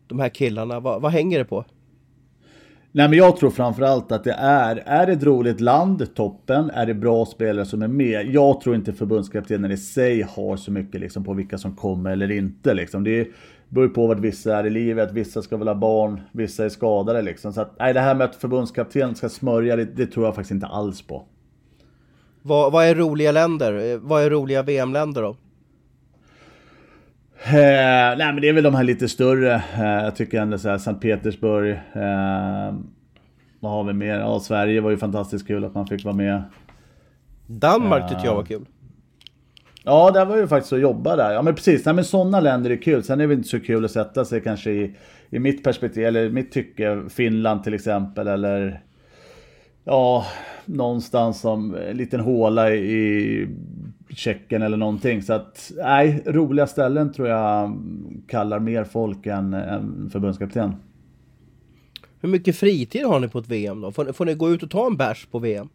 de 0.07 0.19
här 0.19 0.29
killarna, 0.29 0.79
vad, 0.79 1.01
vad 1.01 1.11
hänger 1.11 1.39
det 1.39 1.45
på? 1.45 1.65
Nej 2.93 3.09
men 3.09 3.17
jag 3.17 3.37
tror 3.37 3.49
framförallt 3.49 4.11
att 4.11 4.23
det 4.23 4.33
är, 4.33 4.83
är 4.85 5.05
det 5.05 5.13
ett 5.13 5.23
roligt 5.23 5.61
land, 5.61 6.15
toppen, 6.15 6.69
är 6.69 6.85
det 6.85 6.93
bra 6.93 7.25
spelare 7.25 7.65
som 7.65 7.81
är 7.81 7.87
med. 7.87 8.25
Jag 8.25 8.61
tror 8.61 8.75
inte 8.75 8.93
förbundskaptenen 8.93 9.71
i 9.71 9.77
sig 9.77 10.21
har 10.21 10.57
så 10.57 10.71
mycket 10.71 11.01
liksom 11.01 11.23
på 11.23 11.33
vilka 11.33 11.57
som 11.57 11.75
kommer 11.75 12.11
eller 12.11 12.31
inte 12.31 12.73
liksom. 12.73 13.03
Det 13.03 13.27
beror 13.69 13.87
på 13.87 14.07
vad 14.07 14.19
vissa 14.19 14.57
är 14.57 14.67
i 14.67 14.69
livet, 14.69 15.11
vissa 15.11 15.41
ska 15.41 15.57
väl 15.57 15.67
ha 15.67 15.75
barn, 15.75 16.21
vissa 16.31 16.65
är 16.65 16.69
skadade 16.69 17.21
liksom. 17.21 17.53
Så 17.53 17.61
att, 17.61 17.79
nej 17.79 17.93
det 17.93 17.99
här 17.99 18.15
med 18.15 18.25
att 18.25 18.35
förbundskaptenen 18.35 19.15
ska 19.15 19.29
smörja, 19.29 19.75
det, 19.75 19.85
det 19.85 20.05
tror 20.05 20.25
jag 20.25 20.35
faktiskt 20.35 20.51
inte 20.51 20.67
alls 20.67 21.01
på. 21.01 21.23
Vad, 22.41 22.71
vad 22.71 22.85
är 22.85 22.95
roliga 22.95 23.31
länder? 23.31 23.93
Eh, 23.93 23.97
vad 23.97 24.23
är 24.23 24.29
roliga 24.29 24.63
VM-länder 24.63 25.21
då? 25.21 25.35
Eh, 27.43 28.17
nej 28.17 28.33
men 28.33 28.41
det 28.41 28.49
är 28.49 28.53
väl 28.53 28.63
de 28.63 28.75
här 28.75 28.83
lite 28.83 29.09
större. 29.09 29.53
Eh, 29.55 30.03
jag 30.03 30.15
tycker 30.15 30.41
ändå 30.41 30.57
så 30.57 30.69
här 30.69 30.77
Sankt 30.77 31.01
Petersburg. 31.01 31.71
Eh, 31.71 32.73
vad 33.59 33.71
har 33.71 33.83
vi 33.83 33.93
mer? 33.93 34.19
Ja, 34.19 34.39
Sverige 34.39 34.81
var 34.81 34.89
ju 34.89 34.97
fantastiskt 34.97 35.47
kul 35.47 35.65
att 35.65 35.75
man 35.75 35.87
fick 35.87 36.03
vara 36.03 36.15
med. 36.15 36.43
Danmark 37.47 38.09
tyckte 38.09 38.25
jag 38.25 38.35
var 38.35 38.43
kul. 38.43 38.65
Ja, 39.83 40.11
det 40.11 40.25
var 40.25 40.37
ju 40.37 40.47
faktiskt 40.47 40.73
att 40.73 40.79
jobba 40.79 41.15
där. 41.15 41.33
Ja 41.33 41.41
men 41.41 41.55
precis, 41.55 41.85
nej 41.85 41.95
men 41.95 42.03
sådana 42.03 42.39
länder 42.39 42.69
är 42.69 42.81
kul. 42.81 43.03
Sen 43.03 43.21
är 43.21 43.27
det 43.27 43.33
inte 43.33 43.49
så 43.49 43.59
kul 43.59 43.85
att 43.85 43.91
sätta 43.91 44.25
sig 44.25 44.41
kanske 44.41 44.71
i, 44.71 44.95
i 45.29 45.39
mitt 45.39 45.63
perspektiv, 45.63 46.05
eller 46.05 46.29
mitt 46.29 46.51
tycke, 46.51 47.01
Finland 47.09 47.63
till 47.63 47.73
exempel, 47.73 48.27
eller 48.27 48.81
ja, 49.83 50.25
någonstans 50.65 51.39
som 51.39 51.75
en 51.75 51.97
liten 51.97 52.19
håla 52.19 52.71
i 52.71 53.47
Tjeckien 54.15 54.61
eller 54.61 54.77
någonting. 54.77 55.21
Så 55.21 55.33
att, 55.33 55.71
nej, 55.77 56.23
roliga 56.25 56.67
ställen 56.67 57.13
tror 57.13 57.27
jag 57.27 57.77
kallar 58.27 58.59
mer 58.59 58.83
folk 58.83 59.25
än, 59.25 59.53
än 59.53 60.09
förbundskapten. 60.11 60.75
Hur 62.21 62.29
mycket 62.29 62.55
fritid 62.55 63.05
har 63.05 63.19
ni 63.19 63.27
på 63.27 63.39
ett 63.39 63.47
VM 63.47 63.81
då? 63.81 63.91
Får, 63.91 64.13
får 64.13 64.25
ni 64.25 64.33
gå 64.33 64.49
ut 64.49 64.63
och 64.63 64.71
ta 64.71 64.87
en 64.87 64.97
bärs 64.97 65.27
på 65.31 65.39
VM? 65.39 65.69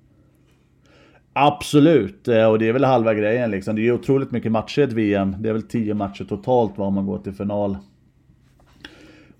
Absolut, 1.32 2.28
eh, 2.28 2.44
och 2.44 2.58
det 2.58 2.68
är 2.68 2.72
väl 2.72 2.84
halva 2.84 3.14
grejen 3.14 3.50
liksom. 3.50 3.76
Det 3.76 3.86
är 3.86 3.92
otroligt 3.92 4.30
mycket 4.30 4.52
matcher 4.52 4.80
i 4.80 4.82
ett 4.82 4.92
VM. 4.92 5.36
Det 5.38 5.48
är 5.48 5.52
väl 5.52 5.62
tio 5.62 5.94
matcher 5.94 6.24
totalt 6.24 6.78
var 6.78 6.90
man 6.90 7.06
går 7.06 7.18
till 7.18 7.32
final. 7.32 7.76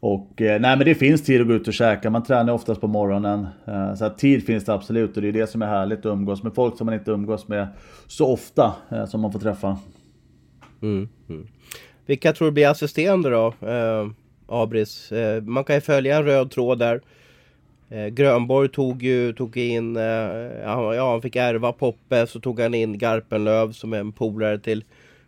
Och 0.01 0.43
eh, 0.43 0.61
nej 0.61 0.77
men 0.77 0.85
det 0.85 0.95
finns 0.95 1.25
tid 1.25 1.41
att 1.41 1.47
gå 1.47 1.53
ut 1.53 1.69
och 1.69 1.75
käka, 1.75 2.11
man 2.11 2.25
tränar 2.25 2.53
oftast 2.53 2.81
på 2.81 2.87
morgonen. 2.87 3.47
Eh, 3.67 3.95
så 3.95 4.05
att 4.05 4.19
tid 4.19 4.47
finns 4.47 4.65
det 4.65 4.75
absolut 4.75 5.17
och 5.17 5.23
det 5.23 5.29
är 5.29 5.33
det 5.33 5.47
som 5.47 5.63
är 5.63 5.67
härligt 5.67 5.99
att 5.99 6.07
umgås 6.07 6.43
med 6.43 6.55
folk 6.55 6.77
som 6.77 6.85
man 6.85 6.95
inte 6.95 7.11
umgås 7.11 7.49
med 7.49 7.69
så 8.07 8.33
ofta 8.33 8.75
eh, 8.91 9.07
som 9.07 9.21
man 9.21 9.33
får 9.33 9.39
träffa. 9.39 9.79
Mm, 10.83 11.09
mm. 11.29 11.47
Vilka 12.07 12.33
tror 12.33 12.49
du 12.49 12.53
blir 12.53 12.69
assisterande 12.69 13.31
då? 13.31 13.55
Eh, 13.69 14.09
Abris. 14.49 15.13
Eh, 15.13 15.43
man 15.43 15.65
kan 15.65 15.75
ju 15.77 15.81
följa 15.81 16.17
en 16.17 16.25
röd 16.25 16.51
tråd 16.51 16.79
där. 16.79 17.01
Eh, 17.89 18.07
Grönborg 18.07 18.69
tog 18.69 19.03
ju 19.03 19.33
tog 19.33 19.57
in, 19.57 19.97
eh, 19.97 20.03
ja 20.03 21.11
han 21.11 21.23
fick 21.23 21.37
ärva 21.37 21.73
Poppe 21.73 22.27
så 22.27 22.41
tog 22.41 22.61
han 22.61 22.75
in 22.75 22.99
Garpenlöv 22.99 23.73
som 23.73 23.93
är 23.93 23.99
en 23.99 24.13
polare 24.13 24.59
till 24.59 24.85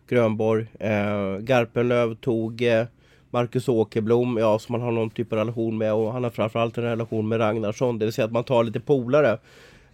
Grönborg. 0.07 0.65
Eh, 0.79 1.37
Garpenlöv 1.37 2.15
tog 2.15 2.61
eh, 2.61 2.85
Marcus 3.31 3.69
Åkerblom, 3.69 4.37
ja 4.37 4.59
som 4.59 4.73
man 4.73 4.81
har 4.81 4.91
någon 4.91 5.09
typ 5.09 5.33
av 5.33 5.39
relation 5.39 5.77
med 5.77 5.93
och 5.93 6.13
han 6.13 6.23
har 6.23 6.31
framförallt 6.31 6.77
en 6.77 6.83
relation 6.83 7.27
med 7.27 7.39
Ragnarsson. 7.39 7.99
Det 7.99 8.05
vill 8.05 8.13
säga 8.13 8.25
att 8.25 8.31
man 8.31 8.43
tar 8.43 8.63
lite 8.63 8.79
polare. 8.79 9.37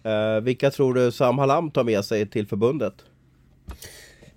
Eh, 0.02 0.40
vilka 0.42 0.70
tror 0.70 0.94
du 0.94 1.12
Sam 1.12 1.38
Hallam 1.38 1.70
tar 1.70 1.84
med 1.84 2.04
sig 2.04 2.26
till 2.26 2.46
förbundet? 2.46 2.94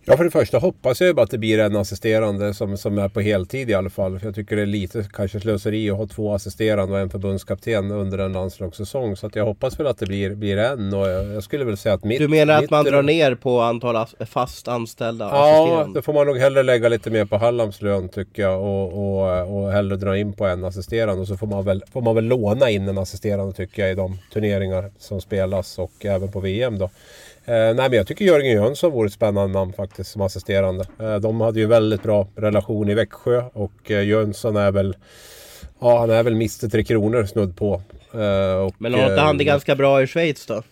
Ja, 0.09 0.17
för 0.17 0.23
det 0.23 0.31
första 0.31 0.57
hoppas 0.57 1.01
jag 1.01 1.15
bara 1.15 1.23
att 1.23 1.31
det 1.31 1.37
blir 1.37 1.59
en 1.59 1.75
assisterande 1.75 2.53
som, 2.53 2.77
som 2.77 2.97
är 2.97 3.09
på 3.09 3.21
heltid 3.21 3.69
i 3.69 3.73
alla 3.73 3.89
fall. 3.89 4.19
För 4.19 4.27
jag 4.27 4.35
tycker 4.35 4.55
det 4.55 4.61
är 4.61 4.65
lite 4.65 5.05
kanske 5.13 5.39
slöseri 5.39 5.89
att 5.89 5.97
ha 5.97 6.07
två 6.07 6.33
assisterande 6.33 6.93
och 6.93 6.99
en 6.99 7.09
förbundskapten 7.09 7.91
under 7.91 8.17
en 8.17 8.33
landslagssäsong. 8.33 9.15
Så 9.15 9.29
jag 9.33 9.45
hoppas 9.45 9.79
väl 9.79 9.87
att 9.87 9.97
det 9.97 10.05
blir, 10.05 10.35
blir 10.35 10.57
en. 10.57 10.93
Och 10.93 11.09
jag, 11.09 11.25
jag 11.25 11.43
skulle 11.43 11.65
väl 11.65 11.77
säga 11.77 11.95
att 11.95 12.03
mitt... 12.03 12.19
Du 12.19 12.27
menar 12.27 12.55
mitt, 12.55 12.63
att 12.63 12.71
man 12.71 12.85
drar 12.85 13.03
ner 13.03 13.35
på 13.35 13.61
antal 13.61 14.05
fast 14.25 14.67
anställda 14.67 15.25
Ja, 15.25 15.89
då 15.95 16.01
får 16.01 16.13
man 16.13 16.27
nog 16.27 16.37
hellre 16.37 16.63
lägga 16.63 16.89
lite 16.89 17.09
mer 17.09 17.25
på 17.25 17.37
Hallams 17.37 17.81
lön 17.81 18.09
tycker 18.09 18.41
jag. 18.41 18.61
Och, 18.61 18.93
och, 18.93 19.57
och 19.57 19.71
hellre 19.71 19.95
dra 19.95 20.17
in 20.17 20.33
på 20.33 20.45
en 20.45 20.63
assisterande. 20.63 21.21
Och 21.21 21.27
så 21.27 21.37
får 21.37 21.47
man, 21.47 21.65
väl, 21.65 21.83
får 21.93 22.01
man 22.01 22.15
väl 22.15 22.25
låna 22.25 22.69
in 22.69 22.87
en 22.87 22.97
assisterande 22.97 23.53
tycker 23.53 23.81
jag 23.81 23.91
i 23.91 23.95
de 23.95 24.17
turneringar 24.33 24.91
som 24.99 25.21
spelas 25.21 25.79
och 25.79 26.05
även 26.05 26.31
på 26.31 26.39
VM 26.39 26.79
då. 26.79 26.89
Eh, 27.49 27.75
nej 27.75 27.89
men 27.89 27.93
jag 27.93 28.07
tycker 28.07 28.25
Jörgen 28.25 28.51
Jönsson 28.51 28.91
vore 28.91 29.07
ett 29.07 29.13
spännande 29.13 29.59
namn 29.59 29.73
faktiskt 29.73 30.11
som 30.11 30.21
assisterande. 30.21 30.85
Eh, 30.99 31.15
de 31.15 31.41
hade 31.41 31.59
ju 31.59 31.65
väldigt 31.65 32.03
bra 32.03 32.27
relation 32.35 32.89
i 32.89 32.93
Växjö 32.93 33.43
och 33.53 33.91
eh, 33.91 34.03
Jönsson 34.03 34.55
är 34.55 34.71
väl 34.71 34.95
Ja 35.81 35.99
han 35.99 36.09
är 36.09 36.23
väl 36.23 36.33
Mr 36.33 36.69
Tre 36.69 36.83
Kronor 36.83 37.25
snudd 37.25 37.57
på. 37.57 37.73
Och, 38.65 38.75
Men 38.77 38.93
har 38.93 39.09
inte 39.09 39.21
han 39.21 39.37
det 39.37 39.43
ganska 39.43 39.75
bra 39.75 40.01
i 40.03 40.07
Schweiz 40.07 40.45
då? 40.45 40.63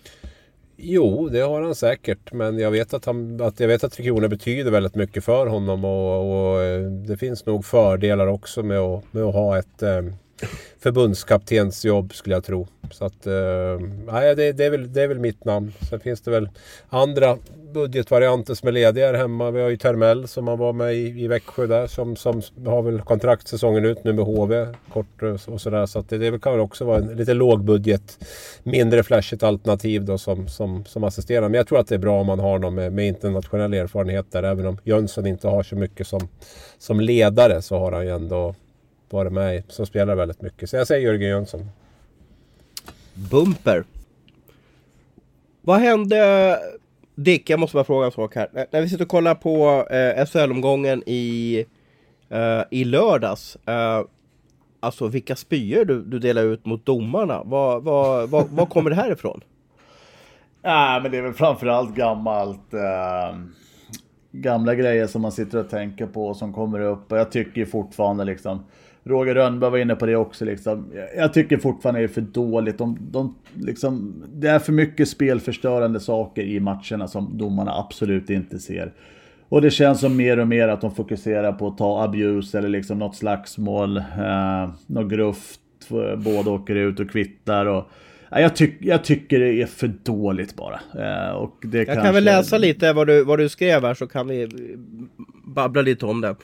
Jo, 0.77 1.29
det 1.29 1.39
har 1.39 1.61
han 1.61 1.75
säkert. 1.75 2.33
Men 2.33 2.59
jag 2.59 2.71
vet 2.71 2.93
att, 2.93 3.05
han, 3.05 3.41
att, 3.41 3.59
jag 3.59 3.67
vet 3.67 3.83
att 3.83 3.93
Tre 3.93 4.05
Kronor 4.05 4.27
betyder 4.27 4.71
väldigt 4.71 4.95
mycket 4.95 5.23
för 5.23 5.47
honom. 5.47 5.85
Och, 5.85 6.53
och 6.53 6.61
det 7.07 7.17
finns 7.17 7.45
nog 7.45 7.65
fördelar 7.65 8.27
också 8.27 8.63
med 8.63 8.79
att, 8.79 9.03
med 9.11 9.23
att 9.23 9.33
ha 9.33 9.57
ett 9.57 9.83
förbundskaptensjobb 10.79 12.13
skulle 12.13 12.35
jag 12.35 12.43
tro. 12.43 12.67
Så 12.91 13.05
att, 13.05 13.27
eh, 13.27 13.33
nej, 14.11 14.35
det, 14.35 14.51
det, 14.51 14.65
är 14.65 14.69
väl, 14.69 14.93
det 14.93 15.01
är 15.01 15.07
väl 15.07 15.19
mitt 15.19 15.45
namn. 15.45 15.73
Sen 15.89 15.99
finns 15.99 16.21
det 16.21 16.31
väl 16.31 16.49
andra 16.89 17.37
budgetvarianter 17.73 18.53
som 18.53 18.67
är 18.67 18.71
lediga 18.71 19.05
här 19.05 19.13
hemma. 19.13 19.51
Vi 19.51 19.61
har 19.61 19.69
ju 19.69 19.77
Termell 19.77 20.27
som 20.27 20.45
man 20.45 20.59
var 20.59 20.73
med 20.73 20.95
i, 20.95 21.23
i 21.23 21.27
Växjö 21.27 21.67
där. 21.67 21.87
Som, 21.87 22.15
som 22.15 22.41
har 22.65 22.81
väl 22.81 23.01
kontraktsäsongen 23.01 23.85
ut 23.85 24.03
nu 24.03 24.13
med 24.13 24.25
HV. 24.25 24.67
Kort 24.93 25.23
och, 25.23 25.53
och 25.53 25.61
sådär. 25.61 25.85
Så 25.85 25.99
att 25.99 26.09
det, 26.09 26.17
det 26.17 26.39
kan 26.39 26.51
väl 26.51 26.61
också 26.61 26.85
vara 26.85 26.97
en 26.97 27.07
lite 27.07 27.33
lågbudget, 27.33 28.25
mindre 28.63 29.03
flashigt 29.03 29.43
alternativ 29.43 30.05
då 30.05 30.17
som, 30.17 30.47
som, 30.47 30.85
som 30.85 31.03
assisterande. 31.03 31.49
Men 31.49 31.57
jag 31.57 31.67
tror 31.67 31.79
att 31.79 31.87
det 31.87 31.95
är 31.95 31.99
bra 31.99 32.19
om 32.19 32.27
man 32.27 32.39
har 32.39 32.59
någon 32.59 32.75
med, 32.75 32.93
med 32.93 33.07
internationell 33.07 33.73
erfarenhet 33.73 34.31
där. 34.31 34.43
Även 34.43 34.65
om 34.65 34.77
Jönsson 34.83 35.27
inte 35.27 35.47
har 35.47 35.63
så 35.63 35.75
mycket 35.75 36.07
som, 36.07 36.27
som 36.77 36.99
ledare 36.99 37.61
så 37.61 37.77
har 37.77 37.91
han 37.91 38.05
ju 38.05 38.11
ändå 38.11 38.55
varit 39.09 39.33
med 39.33 39.63
som 39.67 39.85
spelar 39.85 40.15
väldigt 40.15 40.41
mycket. 40.41 40.69
Så 40.69 40.75
jag 40.75 40.87
säger 40.87 41.05
Jörgen 41.05 41.29
Jönsson. 41.29 41.65
Bumper. 43.31 43.83
Vad 45.61 45.79
hände... 45.79 46.59
Dick, 47.15 47.49
jag 47.49 47.59
måste 47.59 47.75
bara 47.75 47.83
fråga 47.83 48.05
en 48.05 48.11
sak 48.11 48.35
här. 48.35 48.49
När- 48.53 48.65
När 48.71 48.81
vi 48.81 48.89
sitter 48.89 49.03
och 49.05 49.09
kollar 49.09 49.35
på 49.35 49.87
eh, 49.89 50.25
SHL-omgången 50.25 51.03
i, 51.05 51.65
eh, 52.29 52.61
i 52.71 52.83
lördags. 52.83 53.55
Eh, 53.65 54.01
alltså 54.79 55.07
vilka 55.07 55.35
spyor 55.35 55.85
du, 55.85 56.01
du 56.01 56.19
delar 56.19 56.43
ut 56.43 56.65
mot 56.65 56.85
domarna. 56.85 57.43
Vad, 57.45 57.83
vad, 57.83 58.29
vad, 58.29 58.47
vad 58.49 58.69
kommer 58.69 58.89
det 58.89 58.95
här 58.95 59.11
ifrån? 59.11 59.41
Ja, 60.61 60.99
men 61.03 61.11
det 61.11 61.17
är 61.17 61.21
väl 61.21 61.33
framförallt 61.33 61.95
gammalt. 61.95 62.73
Eh, 62.73 63.37
gamla 64.31 64.75
grejer 64.75 65.07
som 65.07 65.21
man 65.21 65.31
sitter 65.31 65.57
och 65.57 65.69
tänker 65.69 66.05
på 66.07 66.27
och 66.27 66.37
som 66.37 66.53
kommer 66.53 66.79
upp. 66.79 67.11
Och 67.11 67.17
jag 67.17 67.31
tycker 67.31 67.65
fortfarande 67.65 68.23
liksom. 68.25 68.65
Roger 69.07 69.35
Rönnberg 69.35 69.71
var 69.71 69.77
inne 69.77 69.95
på 69.95 70.05
det 70.05 70.15
också 70.15 70.45
liksom. 70.45 70.91
Jag- 71.17 71.33
tycker 71.33 71.57
fortfarande 71.57 71.99
det 72.01 72.05
är 72.05 72.07
för 72.07 72.21
dåligt. 72.21 72.77
De, 72.77 72.97
de, 73.11 73.35
liksom, 73.53 74.23
det 74.33 74.47
är 74.47 74.59
för 74.59 74.71
mycket 74.73 75.09
spelförstörande 75.09 75.99
saker 75.99 76.41
i 76.41 76.59
matcherna 76.59 77.07
som 77.07 77.37
domarna 77.37 77.71
absolut 77.73 78.29
inte 78.29 78.59
ser. 78.59 78.93
Och 79.49 79.61
det 79.61 79.71
känns 79.71 79.99
som 79.99 80.15
mer 80.17 80.39
och 80.39 80.47
mer 80.47 80.67
att 80.67 80.81
de 80.81 80.95
fokuserar 80.95 81.51
på 81.51 81.67
att 81.67 81.77
ta 81.77 82.03
abuse 82.03 82.57
eller 82.57 82.69
liksom 82.69 82.99
något 82.99 83.15
slagsmål. 83.15 83.97
Eh, 83.97 84.69
något 84.87 85.11
gruft. 85.11 85.59
Båda 86.17 86.51
åker 86.51 86.75
ut 86.75 86.99
och 86.99 87.09
kvittar. 87.09 87.65
Och, 87.65 87.83
Ja, 88.31 88.39
jag, 88.39 88.55
tyck, 88.55 88.77
jag 88.79 89.03
tycker 89.03 89.39
det 89.39 89.61
är 89.61 89.65
för 89.65 89.87
dåligt 90.03 90.55
bara. 90.55 90.79
Eh, 90.99 91.31
och 91.35 91.55
det 91.61 91.77
Jag 91.77 91.85
kanske... 91.87 92.03
kan 92.05 92.13
väl 92.13 92.23
läsa 92.23 92.57
lite 92.57 92.93
vad 92.93 93.07
du, 93.07 93.23
vad 93.23 93.39
du 93.39 93.49
skrev 93.49 93.85
här 93.85 93.93
så 93.93 94.07
kan 94.07 94.27
vi 94.27 94.41
eh, 94.43 94.49
babbla 95.45 95.81
lite 95.81 96.05
om 96.05 96.21
det. 96.21 96.35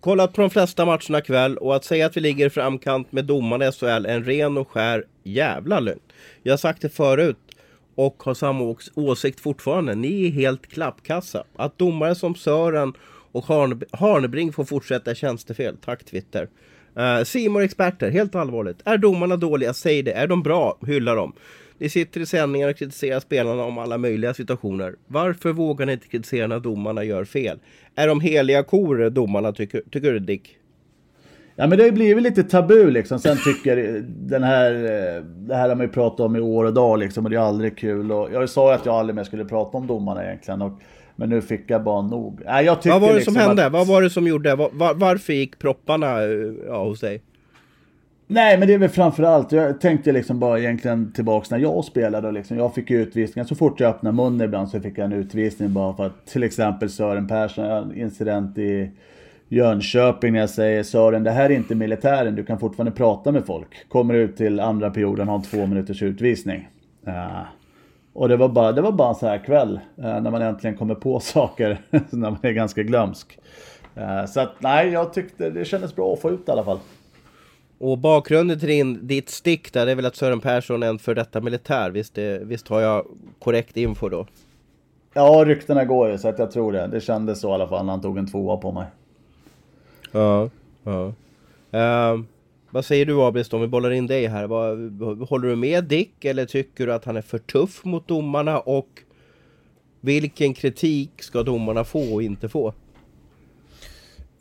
Kollat 0.00 0.32
på 0.32 0.40
de 0.40 0.50
flesta 0.50 0.84
matcherna 0.84 1.20
kväll 1.20 1.56
och 1.56 1.76
att 1.76 1.84
säga 1.84 2.06
att 2.06 2.16
vi 2.16 2.20
ligger 2.20 2.46
i 2.46 2.50
framkant 2.50 3.12
med 3.12 3.24
domarna 3.24 3.66
i 3.68 3.72
SHL 3.72 3.86
är 3.86 4.08
en 4.08 4.24
ren 4.24 4.58
och 4.58 4.70
skär 4.70 5.04
jävla 5.22 5.80
lögn. 5.80 6.00
Jag 6.42 6.52
har 6.52 6.58
sagt 6.58 6.82
det 6.82 6.88
förut 6.88 7.36
och 7.94 8.22
har 8.22 8.34
samma 8.34 8.76
åsikt 8.94 9.40
fortfarande. 9.40 9.94
Ni 9.94 10.26
är 10.26 10.30
helt 10.30 10.66
klappkassa. 10.66 11.44
Att 11.56 11.78
domare 11.78 12.14
som 12.14 12.34
Sören 12.34 12.92
och 13.32 13.44
Harne- 13.44 13.84
Harnebring 13.92 14.52
får 14.52 14.64
fortsätta 14.64 15.14
tjänstefel. 15.14 15.76
Tack 15.84 16.04
Twitter. 16.04 16.48
Uh, 16.98 17.62
experter, 17.64 18.10
helt 18.10 18.34
allvarligt. 18.34 18.78
Är 18.84 18.98
domarna 18.98 19.36
dåliga? 19.36 19.74
Säg 19.74 20.02
det. 20.02 20.12
Är 20.12 20.26
de 20.26 20.42
bra? 20.42 20.78
Hylla 20.86 21.14
dem. 21.14 21.32
Ni 21.78 21.88
sitter 21.88 22.20
i 22.20 22.26
sändningar 22.26 22.68
och 22.68 22.76
kritiserar 22.76 23.20
spelarna 23.20 23.64
om 23.64 23.78
alla 23.78 23.98
möjliga 23.98 24.34
situationer. 24.34 24.94
Varför 25.06 25.52
vågar 25.52 25.86
ni 25.86 25.92
inte 25.92 26.08
kritisera 26.08 26.46
när 26.46 26.60
domarna 26.60 27.04
gör 27.04 27.24
fel? 27.24 27.58
Är 27.94 28.08
de 28.08 28.20
heliga 28.20 28.62
kor, 28.62 29.10
domarna, 29.10 29.52
tycker, 29.52 29.82
tycker 29.90 30.12
du 30.12 30.18
Dick? 30.18 30.58
Ja 31.60 31.66
men 31.66 31.78
det 31.78 31.84
har 31.84 31.88
ju 31.88 31.92
blivit 31.92 32.22
lite 32.22 32.42
tabu 32.42 32.90
liksom. 32.90 33.18
Sen 33.18 33.36
tycker 33.44 34.04
den 34.06 34.42
här, 34.42 34.74
eh, 34.74 35.22
det 35.22 35.54
här 35.54 35.68
har 35.68 35.76
man 35.76 35.86
ju 35.86 35.92
pratat 35.92 36.20
om 36.20 36.36
i 36.36 36.40
år 36.40 36.64
och 36.64 36.74
dag 36.74 36.98
liksom. 36.98 37.24
Och 37.24 37.30
det 37.30 37.36
är 37.36 37.40
aldrig 37.40 37.78
kul. 37.78 38.12
Och 38.12 38.32
jag 38.32 38.48
sa 38.48 38.70
ju 38.70 38.74
att 38.74 38.86
jag 38.86 38.94
aldrig 38.94 39.16
mer 39.16 39.24
skulle 39.24 39.44
prata 39.44 39.78
om 39.78 39.86
domarna 39.86 40.24
egentligen. 40.24 40.62
Och, 40.62 40.72
men 41.16 41.28
nu 41.28 41.42
fick 41.42 41.70
jag 41.70 41.84
bara 41.84 42.02
nog. 42.02 42.40
Nej, 42.44 42.64
jag 42.64 42.82
tycker 42.82 42.90
Vad 42.90 43.00
var 43.00 43.08
det 43.08 43.14
liksom 43.14 43.34
som 43.34 43.42
hände? 43.42 43.66
Att, 43.66 43.72
Vad 43.72 43.86
var 43.86 44.02
det 44.02 44.10
som 44.10 44.26
gjorde? 44.26 44.54
Var, 44.54 44.70
var, 44.72 44.94
varför 44.94 45.32
gick 45.32 45.58
propparna 45.58 46.22
eh, 46.22 46.52
ja, 46.66 46.84
hos 46.84 47.00
dig? 47.00 47.22
Nej 48.30 48.58
men 48.58 48.68
det 48.68 48.74
är 48.74 48.78
väl 48.78 48.88
framförallt, 48.88 49.52
jag 49.52 49.80
tänkte 49.80 50.12
liksom 50.12 50.38
bara 50.38 50.58
egentligen 50.58 51.12
tillbaks 51.12 51.50
när 51.50 51.58
jag 51.58 51.84
spelade 51.84 52.26
och 52.26 52.32
liksom, 52.32 52.56
jag 52.56 52.74
fick 52.74 52.90
utvisningar. 52.90 53.46
Så 53.46 53.54
fort 53.54 53.80
jag 53.80 53.90
öppnade 53.90 54.16
munnen 54.16 54.40
ibland 54.40 54.68
så 54.68 54.80
fick 54.80 54.98
jag 54.98 55.04
en 55.04 55.12
utvisning 55.12 55.72
bara 55.72 55.96
för 55.96 56.06
att 56.06 56.26
till 56.26 56.42
exempel 56.42 56.90
Sören 56.90 57.28
Persson, 57.28 57.64
jag 57.64 57.82
en 57.82 57.96
incident 57.96 58.58
i 58.58 58.90
Jönköping 59.48 60.32
när 60.32 60.40
jag 60.40 60.50
säger 60.50 60.82
Sören 60.82 61.24
det 61.24 61.30
här 61.30 61.50
är 61.50 61.54
inte 61.54 61.74
militären, 61.74 62.34
du 62.34 62.44
kan 62.44 62.58
fortfarande 62.58 62.92
prata 62.92 63.32
med 63.32 63.46
folk. 63.46 63.88
Kommer 63.88 64.14
ut 64.14 64.36
till 64.36 64.60
andra 64.60 64.90
perioden, 64.90 65.28
har 65.28 65.36
en 65.36 65.42
två 65.42 65.66
minuters 65.66 66.02
utvisning. 66.02 66.68
Uh, 67.06 67.42
Och 68.12 68.28
det 68.28 68.36
var 68.36 68.48
bara, 68.48 68.72
det 68.72 68.82
var 68.82 68.92
bara 68.92 69.08
en 69.08 69.14
sån 69.14 69.28
här 69.28 69.44
kväll 69.44 69.80
uh, 69.98 70.04
när 70.20 70.30
man 70.30 70.42
äntligen 70.42 70.76
kommer 70.76 70.94
på 70.94 71.20
saker 71.20 71.78
när 72.10 72.30
man 72.30 72.38
är 72.42 72.52
ganska 72.52 72.82
glömsk. 72.82 73.38
Uh, 73.96 74.26
så 74.26 74.40
att 74.40 74.52
nej, 74.58 74.88
jag 74.88 75.12
tyckte 75.12 75.50
det 75.50 75.64
kändes 75.64 75.96
bra 75.96 76.12
att 76.12 76.20
få 76.20 76.30
ut 76.30 76.46
det 76.46 76.50
i 76.50 76.52
alla 76.52 76.64
fall. 76.64 76.78
Och 77.78 77.98
bakgrunden 77.98 78.58
till 78.58 78.68
din, 78.68 79.06
ditt 79.06 79.28
stick 79.28 79.72
där, 79.72 79.86
det 79.86 79.92
är 79.92 79.96
väl 79.96 80.06
att 80.06 80.16
Sören 80.16 80.40
Persson 80.40 80.82
är 80.82 80.86
en 80.88 80.98
för 80.98 81.14
detta 81.14 81.40
militär. 81.40 81.90
Visst, 81.90 82.14
det, 82.14 82.40
visst 82.44 82.68
har 82.68 82.80
jag 82.80 83.06
korrekt 83.38 83.76
info 83.76 84.08
då? 84.08 84.26
Ja, 85.14 85.44
ryktena 85.46 85.84
går 85.84 86.10
ju 86.10 86.18
så 86.18 86.28
att 86.28 86.38
jag 86.38 86.50
tror 86.50 86.72
det. 86.72 86.86
Det 86.86 87.00
kändes 87.00 87.40
så 87.40 87.50
i 87.50 87.52
alla 87.52 87.68
fall 87.68 87.84
när 87.86 87.92
han 87.92 88.00
tog 88.02 88.18
en 88.18 88.26
tvåa 88.30 88.56
på 88.56 88.72
mig. 88.72 88.86
Ja. 90.12 90.50
ja. 90.84 91.12
Ehm, 91.70 92.26
vad 92.70 92.84
säger 92.84 93.06
du 93.06 93.22
Abris 93.22 93.52
om 93.52 93.60
vi 93.60 93.66
bollar 93.66 93.90
in 93.90 94.06
dig 94.06 94.26
här? 94.26 94.46
Vad- 94.46 95.28
håller 95.28 95.48
du 95.48 95.56
med 95.56 95.84
Dick 95.84 96.24
eller 96.24 96.46
tycker 96.46 96.86
du 96.86 96.92
att 96.92 97.04
han 97.04 97.16
är 97.16 97.22
för 97.22 97.38
tuff 97.38 97.84
mot 97.84 98.08
domarna? 98.08 98.60
Och 98.60 98.88
vilken 100.00 100.54
kritik 100.54 101.22
ska 101.22 101.42
domarna 101.42 101.84
få 101.84 102.14
och 102.14 102.22
inte 102.22 102.48
få? 102.48 102.72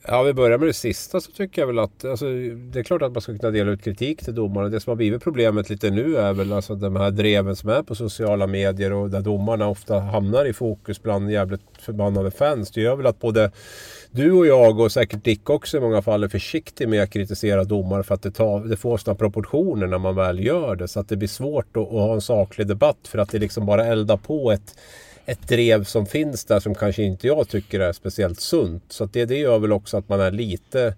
Ja, 0.10 0.24
vi 0.24 0.34
börjar 0.34 0.58
med 0.58 0.68
det 0.68 0.74
sista 0.74 1.22
så 1.22 1.32
tycker 1.32 1.62
jag 1.62 1.68
väl 1.68 1.80
att 1.80 2.06
alltså, 2.06 2.26
det 2.72 2.80
är 2.80 2.84
klart 2.84 3.02
att 3.02 3.12
man 3.12 3.22
ska 3.22 3.38
kunna 3.38 3.52
dela 3.52 3.72
ut 3.72 3.84
kritik 3.84 4.24
till 4.24 4.36
domarna. 4.36 4.70
Det 4.70 4.80
som 4.80 4.92
har 4.92 4.96
blivit 4.96 5.24
problemet 5.24 5.70
lite 5.70 5.90
nu 5.90 6.18
är 6.18 6.34
väl 6.34 6.54
alltså 6.54 6.76
de 6.76 6.96
här 6.96 7.12
dreven 7.12 7.56
som 7.56 7.70
är 7.70 7.84
på 7.84 7.96
sociala 7.96 8.48
medier 8.48 8.94
och 8.94 9.10
där 9.10 9.22
domarna 9.22 9.68
ofta 9.68 10.00
hamnar 10.00 10.46
i 10.46 10.54
fokus 10.54 11.04
bland 11.04 11.32
jävligt 11.32 11.62
förbannade 11.80 12.32
fans. 12.32 12.72
Det 12.72 12.82
gör 12.82 12.96
väl 12.96 13.06
att 13.06 13.20
både 13.20 13.52
du 14.12 14.32
och 14.32 14.48
jag 14.48 14.80
och 14.80 14.92
säkert 14.92 15.24
Dick 15.24 15.50
också 15.50 15.78
i 15.78 15.80
många 15.80 16.02
fall 16.02 16.24
är 16.24 16.28
försiktig 16.28 16.90
med 16.90 17.04
att 17.04 17.10
kritisera 17.10 17.64
domare 17.64 18.04
för 18.04 18.16
att 18.16 18.22
det, 18.22 18.32
tar, 18.32 18.60
det 18.60 18.78
får 18.78 18.98
sådana 18.98 19.18
proportioner 19.18 19.88
när 19.88 19.98
man 19.98 20.16
väl 20.16 20.46
gör 20.46 20.76
det. 20.76 20.88
Så 20.88 21.00
att 21.00 21.10
det 21.10 21.18
blir 21.18 21.28
svårt 21.28 21.78
att, 21.78 21.84
att 21.84 21.92
ha 21.92 22.14
en 22.14 22.22
saklig 22.22 22.68
debatt 22.68 23.08
för 23.08 23.18
att 23.18 23.30
det 23.30 23.40
liksom 23.40 23.66
bara 23.66 23.86
eldar 23.86 24.18
på 24.18 24.52
ett 24.52 24.76
ett 25.28 25.48
drev 25.48 25.84
som 25.84 26.06
finns 26.06 26.46
där 26.46 26.60
som 26.60 26.76
kanske 26.76 27.04
inte 27.04 27.28
jag 27.28 27.50
tycker 27.50 27.80
är 27.80 27.94
speciellt 27.94 28.40
sunt. 28.40 28.84
Så 28.90 29.06
det, 29.06 29.26
det 29.26 29.38
gör 29.38 29.60
väl 29.60 29.72
också 29.72 29.98
att 29.98 30.10
man 30.10 30.22
är 30.22 30.32
lite 30.32 30.94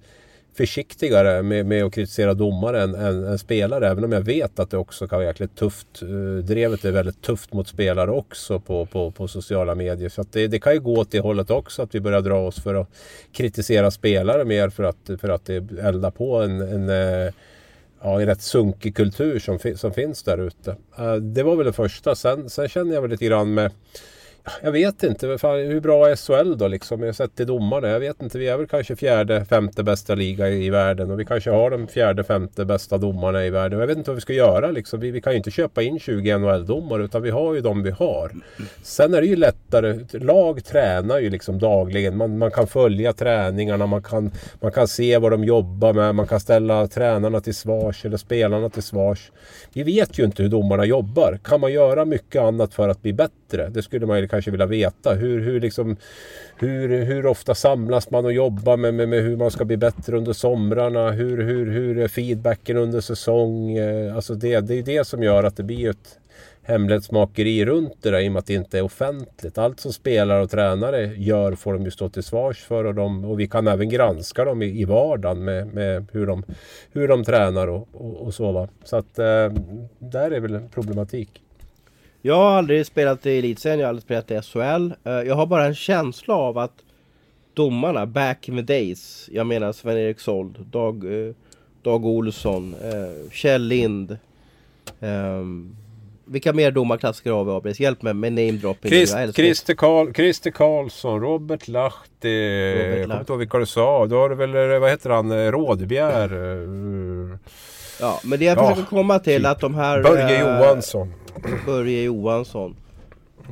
försiktigare 0.53 1.43
med, 1.43 1.65
med 1.65 1.83
att 1.83 1.93
kritisera 1.93 2.33
domare 2.33 2.81
än, 2.83 2.95
än, 2.95 3.23
än, 3.23 3.39
spelare. 3.39 3.87
Även 3.87 4.03
om 4.03 4.11
jag 4.11 4.21
vet 4.21 4.59
att 4.59 4.71
det 4.71 4.77
också 4.77 5.07
kan 5.07 5.17
vara 5.19 5.27
jäkligt 5.27 5.55
tufft. 5.55 6.01
Eh, 6.01 6.43
drevet 6.43 6.85
är 6.85 6.91
väldigt 6.91 7.21
tufft 7.21 7.53
mot 7.53 7.67
spelare 7.67 8.11
också 8.11 8.59
på, 8.59 8.85
på, 8.85 9.11
på 9.11 9.27
sociala 9.27 9.75
medier. 9.75 10.09
Så 10.09 10.25
det, 10.31 10.47
det, 10.47 10.59
kan 10.59 10.73
ju 10.73 10.79
gå 10.79 10.97
åt 10.97 11.11
det 11.11 11.19
hållet 11.19 11.49
också. 11.49 11.81
Att 11.81 11.95
vi 11.95 11.99
börjar 11.99 12.21
dra 12.21 12.47
oss 12.47 12.63
för 12.63 12.75
att 12.75 12.87
kritisera 13.31 13.91
spelare 13.91 14.45
mer 14.45 14.69
för 14.69 14.83
att, 14.83 15.09
för 15.21 15.29
att 15.29 15.45
det 15.45 15.71
eldar 15.79 16.11
på 16.11 16.41
en, 16.41 16.61
en 16.61 16.89
eh, 16.89 17.33
ja, 18.01 18.21
en 18.21 18.25
rätt 18.25 18.41
sunkig 18.41 18.95
kultur 18.95 19.39
som, 19.39 19.59
som 19.75 19.93
finns 19.93 20.23
där 20.23 20.37
ute. 20.37 20.75
Eh, 20.97 21.15
det 21.15 21.43
var 21.43 21.55
väl 21.55 21.65
det 21.65 21.73
första. 21.73 22.15
Sen, 22.15 22.49
sen 22.49 22.69
känner 22.69 22.93
jag 22.93 23.01
väl 23.01 23.11
lite 23.11 23.25
grann 23.25 23.53
med 23.53 23.71
jag 24.61 24.71
vet 24.71 25.03
inte. 25.03 25.27
hur 25.27 25.79
bra 25.79 26.09
är 26.09 26.15
SHL 26.15 26.57
då 26.57 26.67
liksom? 26.67 26.99
Jag 26.99 27.07
har 27.07 27.13
sett 27.13 27.35
till 27.35 27.47
domarna. 27.47 27.87
Jag 27.87 27.99
vet 27.99 28.21
inte. 28.21 28.37
Vi 28.37 28.47
är 28.47 28.57
väl 28.57 28.67
kanske 28.67 28.95
fjärde, 28.95 29.45
femte 29.45 29.83
bästa 29.83 30.15
liga 30.15 30.49
i, 30.49 30.69
världen. 30.69 31.11
Och 31.11 31.19
vi 31.19 31.25
kanske 31.25 31.51
har 31.51 31.71
de 31.71 31.87
fjärde, 31.87 32.23
femte 32.23 32.65
bästa 32.65 32.97
domarna 32.97 33.45
i 33.45 33.49
världen. 33.49 33.79
Jag 33.79 33.87
vet 33.87 33.97
inte 33.97 34.09
vad 34.09 34.15
vi 34.15 34.21
ska 34.21 34.33
göra 34.33 34.71
liksom. 34.71 34.99
Vi, 34.99 35.11
vi 35.11 35.21
kan 35.21 35.33
ju 35.33 35.37
inte 35.37 35.51
köpa 35.51 35.81
in 35.81 35.99
20 35.99 36.37
NHL-domare. 36.37 37.03
Utan 37.03 37.21
vi 37.21 37.29
har 37.29 37.53
ju 37.53 37.61
de 37.61 37.83
vi 37.83 37.91
har. 37.91 38.31
Sen 38.83 39.13
är 39.13 39.21
det 39.21 39.27
ju 39.27 39.35
lättare. 39.35 39.99
Lag 40.11 40.63
tränar 40.65 41.19
ju 41.19 41.29
liksom 41.29 41.59
dagligen. 41.59 42.17
Man, 42.17 42.37
man 42.37 42.51
kan 42.51 42.67
följa 42.67 43.13
träningarna. 43.13 43.85
Man 43.85 44.03
kan, 44.03 44.31
man 44.61 44.71
kan 44.71 44.87
se 44.87 45.17
vad 45.17 45.31
de 45.31 45.43
jobbar 45.43 45.93
med. 45.93 46.15
Man 46.15 46.27
kan 46.27 46.39
ställa 46.39 46.87
tränarna 46.87 47.41
till 47.41 47.55
svars. 47.55 48.05
Eller 48.05 48.17
spelarna 48.17 48.69
till 48.69 48.83
svars. 48.83 49.31
Vi 49.73 49.83
vet 49.83 50.19
ju 50.19 50.23
inte 50.25 50.43
hur 50.43 50.49
domarna 50.49 50.85
jobbar. 50.85 51.39
Kan 51.43 51.59
man 51.59 51.73
göra 51.73 52.05
mycket 52.05 52.41
annat 52.41 52.73
för 52.73 52.89
att 52.89 53.01
bli 53.01 53.13
bättre? 53.13 53.69
Det 53.69 53.81
skulle 53.81 54.05
man 54.05 54.19
ju 54.19 54.28
kanske 54.29 54.51
vilja 54.51 54.65
veta. 54.65 55.13
Hur, 55.13 55.39
hur, 55.39 55.61
liksom, 55.61 55.95
hur, 56.55 57.03
hur 57.03 57.25
ofta 57.25 57.55
samlas 57.55 58.11
man 58.11 58.25
och 58.25 58.33
jobbar 58.33 58.77
med, 58.77 58.93
med, 58.93 59.09
med 59.09 59.23
hur 59.23 59.37
man 59.37 59.51
ska 59.51 59.65
bli 59.65 59.77
bättre 59.77 60.17
under 60.17 60.33
somrarna? 60.33 61.11
Hur, 61.11 61.43
hur, 61.43 61.71
hur 61.71 61.99
är 61.99 62.07
feedbacken 62.07 62.77
under 62.77 63.01
säsong? 63.01 63.77
Eh, 63.77 64.15
alltså 64.15 64.33
det, 64.33 64.59
det 64.59 64.75
är 64.75 64.83
det 64.83 65.07
som 65.07 65.23
gör 65.23 65.43
att 65.43 65.57
det 65.57 65.63
blir 65.63 65.89
ett 65.89 66.19
hemlighetsmakeri 66.69 67.65
runt 67.65 67.93
det 68.01 68.11
där 68.11 68.19
i 68.19 68.27
och 68.27 68.31
med 68.31 68.39
att 68.39 68.45
det 68.45 68.53
inte 68.53 68.77
är 68.77 68.81
offentligt. 68.81 69.57
Allt 69.57 69.79
som 69.79 69.93
spelare 69.93 70.43
och 70.43 70.49
tränare 70.49 71.05
gör 71.05 71.55
får 71.55 71.73
de 71.73 71.83
ju 71.83 71.91
stå 71.91 72.09
till 72.09 72.23
svars 72.23 72.63
för 72.63 72.83
och, 72.83 72.95
de, 72.95 73.25
och 73.25 73.39
vi 73.39 73.47
kan 73.47 73.67
även 73.67 73.89
granska 73.89 74.45
dem 74.45 74.61
i, 74.61 74.81
i 74.81 74.85
vardagen 74.85 75.43
med, 75.43 75.73
med 75.73 76.07
hur, 76.11 76.27
de, 76.27 76.43
hur 76.91 77.07
de 77.07 77.23
tränar 77.23 77.67
och, 77.67 77.87
och, 77.93 78.15
och 78.15 78.33
så. 78.33 78.51
Va? 78.51 78.67
Så 78.83 78.95
att 78.97 79.19
eh, 79.19 79.49
där 79.99 80.31
är 80.31 80.39
väl 80.39 80.55
en 80.55 80.69
problematik. 80.69 81.41
Jag 82.21 82.35
har 82.35 82.51
aldrig 82.51 82.85
spelat 82.85 83.25
i 83.25 83.37
elitserien, 83.37 83.79
jag 83.79 83.85
har 83.85 83.89
aldrig 83.89 84.03
spelat 84.03 84.31
i 84.31 84.41
SHL. 84.41 84.93
Eh, 85.03 85.13
jag 85.13 85.35
har 85.35 85.45
bara 85.45 85.65
en 85.65 85.75
känsla 85.75 86.33
av 86.33 86.57
att 86.57 86.73
domarna 87.53 88.05
back 88.05 88.49
in 88.49 88.55
the 88.55 88.61
days, 88.73 89.29
jag 89.31 89.47
menar 89.47 89.71
Sven-Erik 89.71 90.19
Sold, 90.19 90.55
Dag, 90.71 91.27
eh, 91.27 91.33
Dag 91.81 92.05
Olsson, 92.05 92.75
eh, 92.83 93.31
Kjell 93.31 93.61
Lind. 93.61 94.17
Um, 94.99 95.75
vilka 96.25 96.53
mer 96.53 96.71
domarklassiker 96.71 97.31
har 97.31 97.43
vi 97.43 97.51
Abris? 97.51 97.79
Hjälp 97.79 98.01
mig 98.01 98.13
med 98.13 98.33
namedropping. 98.33 98.91
Christ, 98.91 99.15
Christer, 99.35 99.73
Karl, 99.73 100.13
Christer 100.13 100.51
Karlsson, 100.51 101.21
Robert 101.21 101.67
Lahti. 101.67 102.29
Jag 102.89 103.01
kommer 103.01 103.19
inte 103.19 103.31
ihåg 103.31 103.39
vilka 103.39 103.57
du 103.57 103.65
sa. 103.65 104.05
Då 104.05 104.15
har 104.15 104.29
du 104.29 104.35
väl, 104.35 104.79
vad 104.79 104.89
heter 104.89 105.09
han, 105.09 105.51
Rådbjer. 105.51 106.29
Ja, 107.99 108.19
men 108.23 108.39
det 108.39 108.45
jag 108.45 108.57
försöker 108.57 108.89
komma 108.89 109.19
till 109.19 109.45
att 109.45 109.59
de 109.59 109.75
här... 109.75 110.03
Börje 110.03 110.39
Johansson. 110.39 111.13
Börje 111.65 112.03
Johansson. 112.03 112.75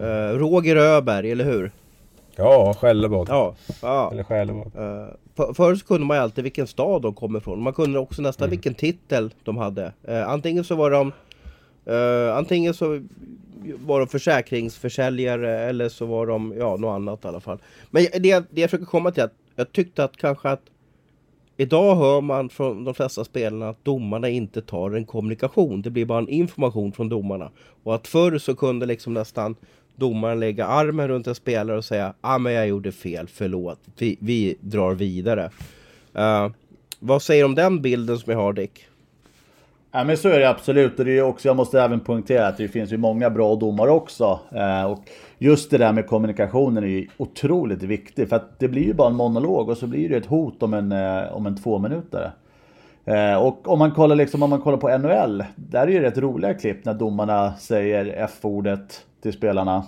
Uh, 0.02 0.38
Roger 0.38 0.76
Öberg, 0.76 1.32
eller 1.32 1.46
hur? 1.46 1.72
Ja, 2.36 2.74
Skällebad. 2.80 3.28
Ja, 3.30 3.56
ja. 3.82 4.12
Eller 4.12 4.24
Själebad. 4.24 4.66
Uh, 4.66 5.08
för, 5.36 5.54
först 5.54 5.88
kunde 5.88 6.08
man 6.08 6.18
ju 6.18 6.24
alltid 6.24 6.44
vilken 6.44 6.68
stad 6.68 7.02
de 7.02 7.14
kom 7.14 7.36
ifrån. 7.36 7.62
Man 7.62 7.74
kunde 7.74 8.00
också 8.00 8.22
nästan 8.22 8.46
mm. 8.46 8.52
vilken 8.52 8.74
titel 8.74 9.34
de 9.44 9.58
hade. 9.58 9.94
Uh, 10.10 10.30
antingen 10.30 10.64
så 10.64 10.76
var 10.76 10.92
de 10.92 11.12
uh, 11.94 12.38
Antingen 12.38 12.74
så 12.74 13.02
var 13.86 14.00
de 14.00 14.08
försäkringsförsäljare 14.08 15.60
eller 15.60 15.90
så 15.90 16.06
var 16.06 16.28
de, 16.28 16.54
ja, 16.58 16.78
något 16.78 16.96
annat 16.96 17.26
i 17.26 17.28
alla 17.28 17.40
fall. 17.40 17.58
Men 17.90 18.04
det, 18.04 18.20
det 18.52 18.62
jag 18.62 18.70
försöker 18.70 18.86
komma 18.86 19.12
till 19.12 19.22
är 19.22 19.26
att 19.26 19.34
jag 19.56 19.72
tyckte 19.72 20.04
att 20.04 20.18
kanske 20.18 20.50
att 20.50 20.62
Idag 21.60 21.96
hör 21.96 22.22
man 22.22 22.50
från 22.50 22.84
de 22.84 22.94
flesta 22.94 23.24
spelarna 23.24 23.70
att 23.70 23.86
domarna 23.86 24.30
inte 24.30 24.62
tar 24.62 24.92
en 24.92 25.06
kommunikation. 25.06 25.82
Det 25.82 25.90
blir 25.90 26.06
bara 26.06 26.20
en 26.20 26.30
information 26.30 26.92
från 26.92 27.10
domarna. 27.10 27.52
Och 27.84 27.96
att 27.96 28.08
förr 28.08 28.38
så 28.38 28.56
kunde 28.56 28.86
liksom 28.86 29.14
nästan 29.14 29.56
domaren 29.96 30.40
lägga 30.40 30.66
armen 30.66 31.08
runt 31.08 31.28
en 31.28 31.36
spelare 31.36 31.78
och 31.78 31.86
säga 31.86 32.14
ah, 32.22 32.38
men 32.38 32.54
jag 32.54 32.68
gjorde 32.68 32.92
fel, 32.92 33.28
förlåt, 33.28 33.80
vi, 33.98 34.18
vi 34.20 34.58
drar 34.60 34.94
vidare. 34.94 35.52
Uh, 36.18 36.52
vad 37.00 37.22
säger 37.22 37.44
du 37.44 37.46
om 37.46 37.56
den 37.56 37.82
bilden 37.82 38.18
som 38.18 38.32
jag 38.32 38.40
har 38.40 38.54
Dick? 38.54 38.88
Ja 39.98 40.04
men 40.04 40.18
så 40.18 40.30
är 40.30 40.40
det 40.40 40.50
absolut 40.50 41.00
och 41.00 41.06
det 41.06 41.18
är 41.18 41.22
också, 41.22 41.48
jag 41.48 41.56
måste 41.56 41.82
även 41.82 42.00
poängtera 42.00 42.48
att 42.48 42.58
det 42.58 42.68
finns 42.68 42.94
ju 42.94 42.98
många 42.98 43.30
bra 43.30 43.56
domare 43.56 43.92
också. 43.92 44.40
Eh, 44.52 44.84
och 44.84 45.00
just 45.38 45.72
det 45.72 45.78
där 45.78 45.94
med 45.94 46.08
kommunikationen 46.08 46.84
är 46.84 46.88
ju 46.88 47.08
otroligt 47.18 47.84
viktigt 47.84 48.30
för 48.30 48.36
att 48.36 48.60
det 48.60 48.68
blir 48.68 48.84
ju 48.84 48.94
bara 48.94 49.08
en 49.08 49.16
monolog 49.16 49.70
och 49.70 49.78
så 49.78 49.88
blir 49.88 50.10
det 50.10 50.18
ett 50.18 50.26
hot 50.26 50.64
om 50.64 50.74
en, 50.74 50.92
eh, 50.92 51.36
om 51.36 51.46
en 51.46 51.58
två 51.58 51.80
minuter. 51.80 52.32
Eh, 53.06 53.36
och 53.36 53.68
om 53.68 53.80
man 53.80 53.92
kollar 53.92 54.16
liksom, 54.16 54.44
om 54.44 54.50
man 54.50 54.62
kollar 54.62 54.78
på 54.78 54.98
NHL, 54.98 55.44
där 55.56 55.88
är 55.88 56.02
det 56.02 56.08
rätt 56.08 56.18
roliga 56.18 56.54
klipp 56.54 56.86
när 56.86 56.94
domarna 56.94 57.54
säger 57.54 58.14
F-ordet 58.18 59.02
till 59.22 59.34
spelarna. 59.34 59.84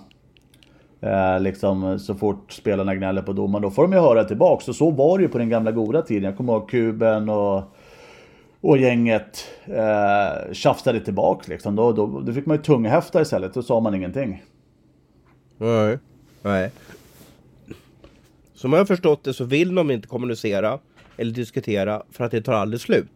Eh, 1.02 1.40
liksom 1.40 2.00
så 2.00 2.16
fort 2.16 2.52
spelarna 2.52 2.96
gnäller 2.96 3.22
på 3.22 3.34
domaren, 3.34 3.62
då 3.62 3.70
får 3.70 3.84
de 3.84 3.94
ju 3.94 4.00
höra 4.00 4.24
tillbaks. 4.24 4.68
Och 4.68 4.76
så 4.76 4.92
var 4.92 5.18
det 5.18 5.22
ju 5.22 5.30
på 5.30 5.38
den 5.38 5.50
gamla 5.50 5.72
goda 5.72 6.02
tiden. 6.02 6.24
Jag 6.24 6.38
kommer 6.38 6.54
ihåg 6.54 6.70
Kuben 6.70 7.30
och 7.30 7.64
och 8.62 8.78
gänget 8.78 9.48
eh, 9.66 10.54
tjafsade 10.54 11.00
tillbaks 11.00 11.48
liksom. 11.48 11.76
Då, 11.76 11.92
då, 11.92 12.20
då 12.20 12.34
fick 12.34 12.46
man 12.46 12.58
ju 12.58 12.64
tunghäfta 12.64 13.22
istället, 13.22 13.54
då 13.54 13.64
sa 13.64 13.80
man 13.80 13.96
ingenting. 13.96 14.44
Nej. 15.58 15.98
Nej. 16.42 16.72
Som 18.54 18.74
jag 18.74 18.80
har 18.80 18.86
förstått 18.86 19.24
det 19.24 19.34
så 19.34 19.44
vill 19.44 19.76
de 19.76 19.92
inte 19.92 20.08
kommunicera 20.08 20.80
eller 21.18 21.32
diskutera 21.32 22.04
för 22.12 22.24
att 22.24 22.32
det 22.32 22.42
tar 22.42 22.54
aldrig 22.54 22.82
slut. 22.82 23.12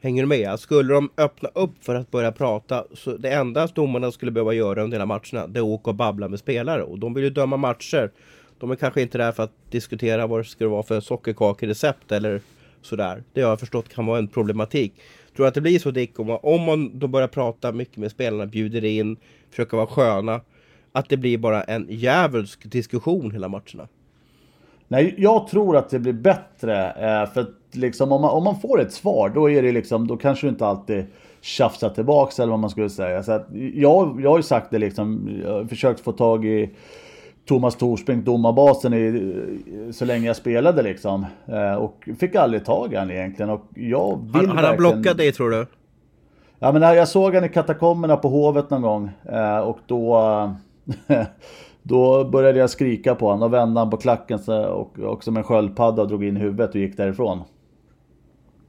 Hänger 0.00 0.22
du 0.22 0.26
med? 0.26 0.60
Skulle 0.60 0.94
de 0.94 1.10
öppna 1.16 1.48
upp 1.54 1.84
för 1.84 1.94
att 1.94 2.10
börja 2.10 2.32
prata 2.32 2.84
så 2.94 3.16
det 3.16 3.30
enda 3.30 3.66
domarna 3.66 4.12
skulle 4.12 4.32
behöva 4.32 4.52
göra 4.52 4.82
under 4.82 4.96
hela 4.96 5.06
matcherna 5.06 5.46
det 5.46 5.58
är 5.58 5.62
att 5.62 5.68
åka 5.68 5.90
och 5.90 5.96
babbla 5.96 6.28
med 6.28 6.38
spelare 6.38 6.82
och 6.82 6.98
de 6.98 7.14
vill 7.14 7.24
ju 7.24 7.30
döma 7.30 7.56
matcher. 7.56 8.10
De 8.58 8.70
är 8.70 8.76
kanske 8.76 9.02
inte 9.02 9.18
där 9.18 9.32
för 9.32 9.42
att 9.42 9.52
diskutera 9.70 10.26
vad 10.26 10.40
det 10.40 10.44
ska 10.44 10.68
vara 10.68 10.82
för 10.82 11.00
sockerkakerecept 11.00 12.12
eller 12.12 12.40
sådär. 12.86 13.22
Det 13.32 13.42
har 13.42 13.48
jag 13.48 13.60
förstått 13.60 13.88
kan 13.88 14.06
vara 14.06 14.18
en 14.18 14.28
problematik. 14.28 14.94
Tror 15.36 15.44
du 15.44 15.48
att 15.48 15.54
det 15.54 15.60
blir 15.60 15.78
så 15.78 15.90
Dick 15.90 16.18
om 16.18 16.26
man, 16.26 16.38
om 16.42 16.62
man 16.62 16.98
då 16.98 17.06
börjar 17.06 17.28
prata 17.28 17.72
mycket 17.72 17.96
med 17.96 18.10
spelarna, 18.10 18.46
bjuder 18.46 18.84
in, 18.84 19.16
försöker 19.50 19.76
vara 19.76 19.86
sköna. 19.86 20.40
Att 20.92 21.08
det 21.08 21.16
blir 21.16 21.38
bara 21.38 21.62
en 21.62 21.86
djävulsk 21.90 22.70
diskussion 22.70 23.30
hela 23.30 23.48
matcherna? 23.48 23.88
Nej, 24.88 25.14
jag 25.18 25.48
tror 25.48 25.76
att 25.76 25.90
det 25.90 25.98
blir 25.98 26.12
bättre. 26.12 26.86
Eh, 26.86 27.32
för 27.32 27.40
att 27.40 27.50
liksom 27.72 28.12
om 28.12 28.20
man, 28.20 28.30
om 28.30 28.44
man 28.44 28.60
får 28.60 28.80
ett 28.80 28.92
svar, 28.92 29.28
då 29.28 29.50
är 29.50 29.62
det 29.62 29.72
liksom, 29.72 30.06
då 30.06 30.16
kanske 30.16 30.46
du 30.46 30.50
inte 30.50 30.66
alltid 30.66 31.06
tjafsar 31.40 31.90
tillbaks 31.90 32.40
eller 32.40 32.50
vad 32.50 32.60
man 32.60 32.70
skulle 32.70 32.90
säga. 32.90 33.22
Så 33.22 33.32
att 33.32 33.46
jag, 33.74 34.20
jag 34.22 34.30
har 34.30 34.36
ju 34.36 34.42
sagt 34.42 34.70
det 34.70 34.78
liksom, 34.78 35.30
jag 35.44 35.52
har 35.52 35.64
försökt 35.64 36.00
få 36.00 36.12
tag 36.12 36.44
i 36.44 36.70
Thomas 37.46 37.76
Torsbrink, 37.76 38.24
domarbasen, 38.24 38.94
i, 38.94 39.92
så 39.92 40.04
länge 40.04 40.26
jag 40.26 40.36
spelade 40.36 40.82
liksom. 40.82 41.26
Eh, 41.46 41.74
och 41.74 42.08
fick 42.18 42.34
aldrig 42.34 42.64
tag 42.64 42.92
i 42.92 42.96
honom 42.96 43.10
egentligen. 43.10 43.50
Och 43.50 43.64
jag 43.74 44.20
vill 44.32 44.48
Har 44.48 44.62
han 44.62 44.76
blockat 44.76 45.16
dig 45.16 45.32
tror 45.32 45.50
du? 45.50 45.66
Ja 46.58 46.72
men 46.72 46.82
jag 46.82 47.08
såg 47.08 47.34
honom 47.34 47.44
i 47.44 47.48
katakomberna 47.48 48.16
på 48.16 48.28
Hovet 48.28 48.70
någon 48.70 48.82
gång. 48.82 49.10
Eh, 49.24 49.58
och 49.58 49.78
då... 49.86 50.20
då 51.82 52.24
började 52.24 52.58
jag 52.58 52.70
skrika 52.70 53.14
på 53.14 53.26
honom. 53.26 53.40
Då 53.40 53.48
vände 53.48 53.80
han 53.80 53.90
på 53.90 53.96
klacken 53.96 54.38
och, 54.48 54.98
och 54.98 55.24
som 55.24 55.36
en 55.36 55.44
sköldpadda 55.44 56.02
och 56.02 56.08
drog 56.08 56.24
in 56.24 56.36
huvudet 56.36 56.70
och 56.70 56.76
gick 56.76 56.96
därifrån. 56.96 57.42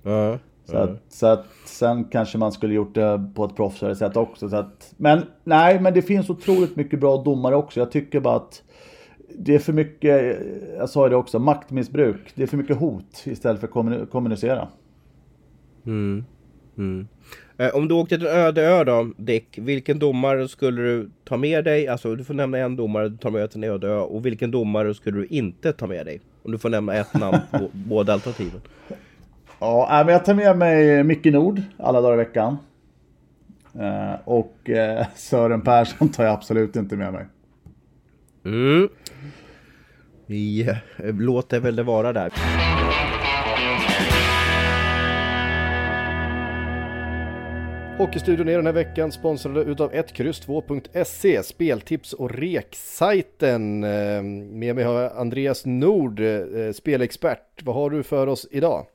Uh, 0.05 0.35
så, 0.67 0.77
att, 0.77 1.01
så 1.09 1.27
att 1.27 1.45
sen 1.65 2.03
kanske 2.03 2.37
man 2.37 2.51
skulle 2.51 2.73
gjort 2.73 2.95
det 2.95 3.31
på 3.35 3.45
ett 3.45 3.55
proffsigare 3.55 3.95
sätt 3.95 4.17
också. 4.17 4.49
Så 4.49 4.55
att, 4.55 4.93
men 4.97 5.21
nej, 5.43 5.79
men 5.81 5.93
det 5.93 6.01
finns 6.01 6.29
otroligt 6.29 6.75
mycket 6.75 6.99
bra 6.99 7.23
domare 7.23 7.55
också. 7.55 7.79
Jag 7.79 7.91
tycker 7.91 8.19
bara 8.19 8.35
att 8.35 8.63
det 9.29 9.55
är 9.55 9.59
för 9.59 9.73
mycket, 9.73 10.39
jag 10.77 10.89
sa 10.89 11.09
det 11.09 11.15
också, 11.15 11.39
maktmissbruk. 11.39 12.31
Det 12.35 12.43
är 12.43 12.47
för 12.47 12.57
mycket 12.57 12.77
hot 12.77 13.23
istället 13.23 13.59
för 13.59 13.67
att 13.67 14.09
kommunicera. 14.09 14.67
Mm. 15.85 16.25
Mm. 16.77 17.07
Eh, 17.57 17.75
om 17.75 17.87
du 17.87 17.95
åkte 17.95 18.17
till 18.17 18.27
en 18.27 18.33
öde 18.35 18.61
ö 18.61 18.83
då, 18.83 19.11
Dick, 19.17 19.57
vilken 19.57 19.99
domare 19.99 20.47
skulle 20.47 20.81
du 20.81 21.09
ta 21.23 21.37
med 21.37 21.63
dig? 21.63 21.87
Alltså 21.87 22.15
du 22.15 22.23
får 22.23 22.33
nämna 22.33 22.57
en 22.57 22.75
domare 22.75 23.09
du 23.09 23.17
tar 23.17 23.29
med 23.29 23.41
dig 23.41 23.49
till 23.49 23.63
en 23.63 23.69
öde 23.69 23.87
ö. 23.87 23.99
Och 23.99 24.25
vilken 24.25 24.51
domare 24.51 24.93
skulle 24.93 25.17
du 25.17 25.25
inte 25.25 25.73
ta 25.73 25.87
med 25.87 26.05
dig? 26.05 26.21
Om 26.43 26.51
du 26.51 26.57
får 26.57 26.69
nämna 26.69 26.93
ett 26.93 27.13
namn 27.13 27.37
på 27.51 27.69
båda 27.73 28.13
alternativen. 28.13 28.61
Ja, 29.59 30.03
men 30.05 30.13
jag 30.13 30.25
tar 30.25 30.33
med 30.33 30.57
mig 30.57 31.03
Micke 31.03 31.25
Nord 31.25 31.61
alla 31.77 32.01
dagar 32.01 32.13
i 32.13 32.17
veckan. 32.17 32.57
Eh, 33.79 34.13
och 34.25 34.69
eh, 34.69 35.05
Sören 35.15 35.61
Persson 35.61 36.09
tar 36.09 36.23
jag 36.23 36.33
absolut 36.33 36.75
inte 36.75 36.95
med 36.95 37.13
mig. 37.13 37.25
Mm. 38.45 38.89
Vi 40.25 40.75
låter 40.97 41.59
väl 41.59 41.75
det 41.75 41.83
vara 41.83 42.13
där. 42.13 42.33
Hockeystudion 47.97 48.49
är 48.49 48.55
den 48.55 48.65
här 48.65 48.73
veckan 48.73 49.11
sponsrade 49.11 49.61
utav 49.61 49.91
1X2.se, 49.91 51.43
speltips 51.43 52.13
och 52.13 52.31
reksajten. 52.31 53.83
Eh, 53.83 54.21
med 54.51 54.75
mig 54.75 54.83
har 54.83 55.01
jag 55.01 55.17
Andreas 55.17 55.65
Nord, 55.65 56.21
spelexpert. 56.73 57.63
Vad 57.63 57.75
har 57.75 57.89
du 57.89 58.03
för 58.03 58.27
oss 58.27 58.47
idag? 58.51 58.85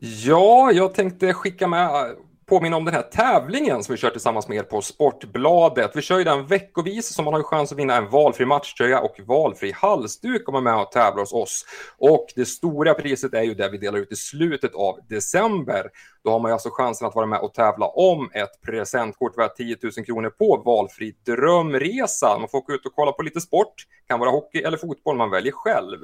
Ja, 0.00 0.72
jag 0.72 0.94
tänkte 0.94 1.32
skicka 1.32 1.68
med 1.68 1.84
äh, 1.84 2.16
påminna 2.48 2.76
om 2.76 2.84
den 2.84 2.94
här 2.94 3.02
tävlingen 3.02 3.84
som 3.84 3.92
vi 3.92 3.98
kör 3.98 4.10
tillsammans 4.10 4.48
med 4.48 4.58
er 4.58 4.62
på 4.62 4.82
Sportbladet. 4.82 5.90
Vi 5.94 6.02
kör 6.02 6.18
ju 6.18 6.24
den 6.24 6.46
veckovis 6.46 7.14
så 7.14 7.22
man 7.22 7.34
har 7.34 7.40
ju 7.40 7.44
chans 7.44 7.72
att 7.72 7.78
vinna 7.78 7.96
en 7.96 8.10
valfri 8.10 8.46
matchtröja 8.46 9.00
och 9.00 9.20
valfri 9.26 9.72
halsduk 9.72 10.48
om 10.48 10.52
man 10.52 10.66
är 10.66 10.72
med 10.72 10.82
och 10.82 10.92
tävlar 10.92 11.20
hos 11.20 11.32
oss. 11.32 11.64
Och 11.98 12.26
det 12.36 12.44
stora 12.44 12.94
priset 12.94 13.34
är 13.34 13.42
ju 13.42 13.54
det 13.54 13.68
vi 13.70 13.78
delar 13.78 13.98
ut 13.98 14.12
i 14.12 14.16
slutet 14.16 14.74
av 14.74 14.98
december. 15.08 15.90
Då 16.24 16.30
har 16.30 16.38
man 16.38 16.48
ju 16.48 16.52
alltså 16.52 16.70
chansen 16.72 17.08
att 17.08 17.14
vara 17.14 17.26
med 17.26 17.40
och 17.40 17.54
tävla 17.54 17.86
om 17.86 18.30
ett 18.34 18.60
presentkort 18.66 19.38
värt 19.38 19.56
10 19.56 19.76
000 19.82 19.92
kronor 19.92 20.30
på 20.30 20.62
valfri 20.64 21.14
drömresa. 21.26 22.38
Man 22.38 22.48
får 22.48 22.58
åka 22.58 22.72
ut 22.72 22.86
och 22.86 22.92
kolla 22.94 23.12
på 23.12 23.22
lite 23.22 23.40
sport, 23.40 23.74
kan 24.08 24.20
vara 24.20 24.30
hockey 24.30 24.58
eller 24.58 24.76
fotboll, 24.76 25.16
man 25.16 25.30
väljer 25.30 25.52
själv. 25.52 25.98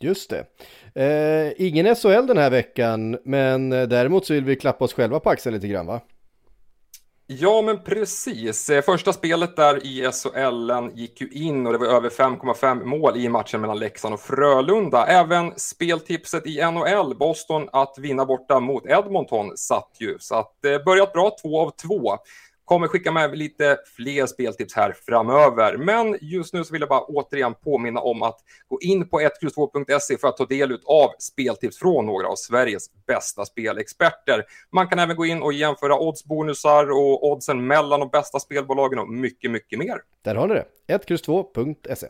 Just 0.00 0.30
det. 0.30 0.46
Eh, 0.94 1.52
ingen 1.56 1.96
SHL 1.96 2.26
den 2.26 2.38
här 2.38 2.50
veckan, 2.50 3.18
men 3.24 3.72
eh, 3.72 3.88
däremot 3.88 4.26
så 4.26 4.34
vill 4.34 4.44
vi 4.44 4.56
klappa 4.56 4.84
oss 4.84 4.94
själva 4.94 5.20
på 5.20 5.30
axeln 5.30 5.54
lite 5.54 5.68
grann 5.68 5.86
va? 5.86 6.00
Ja, 7.26 7.62
men 7.62 7.82
precis. 7.82 8.70
Eh, 8.70 8.82
första 8.82 9.12
spelet 9.12 9.56
där 9.56 9.86
i 9.86 10.10
SHL 10.12 10.70
gick 10.94 11.20
ju 11.20 11.28
in 11.28 11.66
och 11.66 11.72
det 11.72 11.78
var 11.78 11.86
över 11.86 12.10
5,5 12.10 12.84
mål 12.84 13.16
i 13.16 13.28
matchen 13.28 13.60
mellan 13.60 13.78
Leksand 13.78 14.14
och 14.14 14.20
Frölunda. 14.20 15.06
Även 15.06 15.52
speltipset 15.56 16.46
i 16.46 16.70
NHL, 16.70 17.14
Boston 17.14 17.68
att 17.72 17.98
vinna 17.98 18.26
borta 18.26 18.60
mot 18.60 18.86
Edmonton, 18.86 19.56
satt 19.56 19.96
ju. 19.98 20.16
Så 20.18 20.34
att 20.34 20.58
det 20.62 20.84
börjat 20.84 21.12
bra, 21.12 21.36
två 21.42 21.60
av 21.60 21.70
två 21.70 22.18
kommer 22.70 22.88
skicka 22.88 23.12
med 23.12 23.38
lite 23.38 23.78
fler 23.96 24.26
speltips 24.26 24.76
här 24.76 24.94
framöver. 25.06 25.76
Men 25.76 26.18
just 26.20 26.54
nu 26.54 26.64
så 26.64 26.72
vill 26.72 26.80
jag 26.80 26.88
bara 26.88 27.00
återigen 27.00 27.54
påminna 27.54 28.00
om 28.00 28.22
att 28.22 28.36
gå 28.68 28.78
in 28.80 29.08
på 29.08 29.20
1X2.se 29.20 30.18
för 30.18 30.28
att 30.28 30.36
ta 30.36 30.46
del 30.46 30.72
av 30.84 31.10
speltips 31.18 31.78
från 31.78 32.06
några 32.06 32.28
av 32.28 32.34
Sveriges 32.36 32.86
bästa 33.06 33.44
spelexperter. 33.44 34.44
Man 34.72 34.88
kan 34.88 34.98
även 34.98 35.16
gå 35.16 35.26
in 35.26 35.42
och 35.42 35.52
jämföra 35.52 35.98
oddsbonusar 35.98 36.90
och 36.90 37.30
oddsen 37.32 37.66
mellan 37.66 38.00
de 38.00 38.08
bästa 38.08 38.38
spelbolagen 38.38 38.98
och 38.98 39.08
mycket, 39.08 39.50
mycket 39.50 39.78
mer. 39.78 39.96
Där 40.24 40.34
har 40.34 40.48
ni 40.48 40.54
det. 40.54 40.64
1X2.se. 40.96 42.06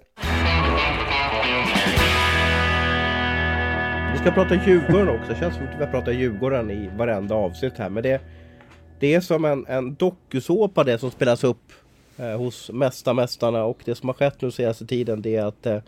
Vi 4.13 4.19
ska 4.19 4.31
prata 4.31 4.55
Djurgården 4.55 5.09
också. 5.09 5.33
Det 5.33 5.39
känns 5.39 5.55
som 5.55 5.65
att 5.65 5.81
vi 5.81 5.87
pratar 5.87 6.13
Djurgården 6.13 6.71
i 6.71 6.91
varenda 6.97 7.35
avsnitt 7.35 7.79
här. 7.79 7.89
Men 7.89 8.03
det 8.03 8.21
det 9.01 9.15
är 9.15 9.21
som 9.21 9.45
en, 9.45 9.67
en 9.67 9.95
dokusåpa 9.95 10.85
det 10.85 10.99
som 10.99 11.11
spelas 11.11 11.45
upp 11.45 11.73
eh, 12.17 12.39
hos 12.39 12.71
mesta 12.71 13.15
Mästarna 13.15 13.65
och 13.65 13.79
det 13.85 13.95
som 13.95 14.09
har 14.09 14.15
skett 14.15 14.43
nu 14.43 14.51
senaste 14.51 14.87
tiden 14.87 15.23
det 15.23 15.37
är 15.37 15.45
att 15.45 15.67
eh, 15.67 15.79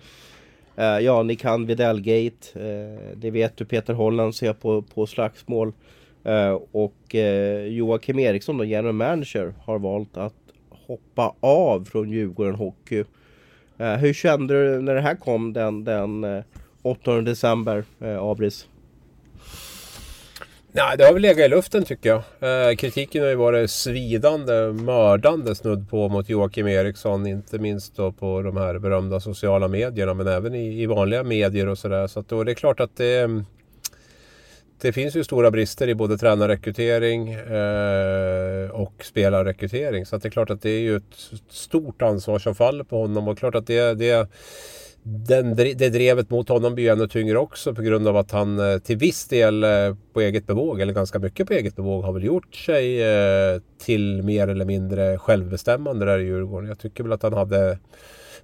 eh 0.77 0.99
ja, 0.99 1.23
ni 1.23 1.37
kan 1.37 1.67
Videllgate. 1.67 2.61
Eh, 2.61 3.17
det 3.17 3.31
vet 3.31 3.57
du 3.57 3.65
Peter 3.65 3.95
Holland 3.95 4.35
ser 4.35 4.53
på, 4.53 4.83
på 4.83 5.07
slagsmål. 5.07 5.73
Eh, 6.25 6.59
och 6.73 7.15
eh, 7.15 7.67
Joakim 7.67 8.19
Eriksson, 8.19 8.59
då, 8.59 8.65
general 8.65 8.93
manager, 8.93 9.55
har 9.65 9.79
valt 9.79 10.17
att 10.17 10.35
hoppa 10.87 11.35
av 11.41 11.85
från 11.85 12.11
Djurgården 12.11 12.55
Hockey. 12.55 13.05
Eh, 13.79 13.95
hur 13.95 14.13
kände 14.13 14.55
du 14.55 14.83
när 14.83 14.95
det 14.95 15.01
här 15.01 15.15
kom 15.15 15.53
den, 15.53 15.85
den 15.85 16.25
eh, 16.25 16.43
8 16.83 17.21
december, 17.21 17.85
eh, 18.01 18.23
Abris? 18.23 18.69
Nej, 20.75 20.97
det 20.99 21.05
har 21.05 21.13
väl 21.13 21.23
legat 21.23 21.47
i 21.47 21.49
luften 21.49 21.85
tycker 21.85 22.09
jag. 22.09 22.23
Eh, 22.71 22.77
kritiken 22.77 23.23
har 23.23 23.31
ju 23.31 23.37
varit 23.37 23.71
svidande, 23.71 24.73
mördande 24.73 25.55
snudd 25.55 25.91
på 25.91 26.09
mot 26.09 26.29
Joakim 26.29 26.69
Eriksson. 26.69 27.27
Inte 27.27 27.59
minst 27.59 27.97
då 27.97 28.13
på 28.13 28.43
de 28.43 28.57
här 28.57 28.79
berömda 28.79 29.21
sociala 29.21 29.69
medierna 29.69 30.15
men 30.15 30.27
även 30.27 30.55
i, 30.55 30.83
i 30.83 30.87
vanliga 30.87 31.23
medier 31.23 31.69
och 31.69 31.79
sådär. 31.79 32.07
Så 32.07 32.21
att 32.21 32.29
då, 32.29 32.45
det 32.45 32.53
är 32.53 32.55
klart 32.55 32.81
att 32.81 32.97
det, 32.97 33.45
det 34.81 34.93
finns 34.93 35.17
ju 35.17 35.25
stora 35.25 35.51
brister 35.51 35.89
i 35.89 35.95
både 35.95 36.19
tränarrekrytering 36.19 37.33
eh, 37.33 38.71
och 38.71 39.05
spelarrekrytering. 39.05 40.07
Så 40.07 40.17
att 40.17 40.23
det 40.23 40.29
är 40.29 40.31
klart 40.31 40.51
att 40.51 40.63
det 40.63 40.71
är 40.71 40.81
ju 40.81 40.97
ett 40.97 41.31
stort 41.51 42.03
ansvar 42.03 42.39
som 42.39 42.55
faller 42.55 42.85
på 42.85 43.01
honom 43.01 43.29
och 43.29 43.39
klart 43.39 43.55
att 43.55 43.67
det, 43.67 43.95
det 43.95 44.29
den, 45.05 45.57
det 45.57 45.89
drevet 45.89 46.31
mot 46.31 46.49
honom 46.49 46.75
blir 46.75 46.85
ju 46.85 46.91
ännu 46.91 47.09
tyngre 47.09 47.39
också 47.39 47.75
på 47.75 47.83
grund 47.83 48.09
av 48.09 48.17
att 48.17 48.31
han 48.31 48.73
eh, 48.73 48.79
till 48.79 48.97
viss 48.97 49.29
del 49.29 49.65
eh, 49.65 49.97
på 50.13 50.21
eget 50.21 50.47
bevåg, 50.47 50.81
eller 50.81 50.93
ganska 50.93 51.19
mycket 51.19 51.47
på 51.47 51.53
eget 51.53 51.77
bevåg, 51.77 52.05
har 52.05 52.13
väl 52.13 52.25
gjort 52.25 52.55
sig 52.55 53.03
eh, 53.03 53.61
till 53.85 54.23
mer 54.23 54.49
eller 54.49 54.65
mindre 54.65 55.19
självbestämmande 55.19 56.07
där 56.07 56.19
i 56.19 56.25
Djurgården. 56.25 56.69
Jag 56.69 56.79
tycker 56.79 57.05
väl 57.05 57.13
att 57.13 57.23
han 57.23 57.33
hade 57.33 57.79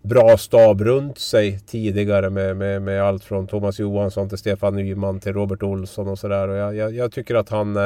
bra 0.03 0.37
stab 0.37 0.81
runt 0.81 1.19
sig 1.19 1.61
tidigare 1.61 2.31
med, 2.31 2.57
med, 2.57 2.83
med 2.83 3.03
allt 3.03 3.25
från 3.25 3.47
Thomas 3.47 3.79
Johansson 3.79 4.29
till 4.29 4.39
Stefan 4.39 4.77
Nyman 4.77 5.21
till 5.21 5.33
Robert 5.33 5.63
Olsson 5.63 6.09
och 6.09 6.19
sådär. 6.19 6.49
Jag, 6.49 6.77
jag, 6.77 6.95
jag, 6.95 7.13
tycker 7.13 7.35
att 7.35 7.49
han 7.49 7.79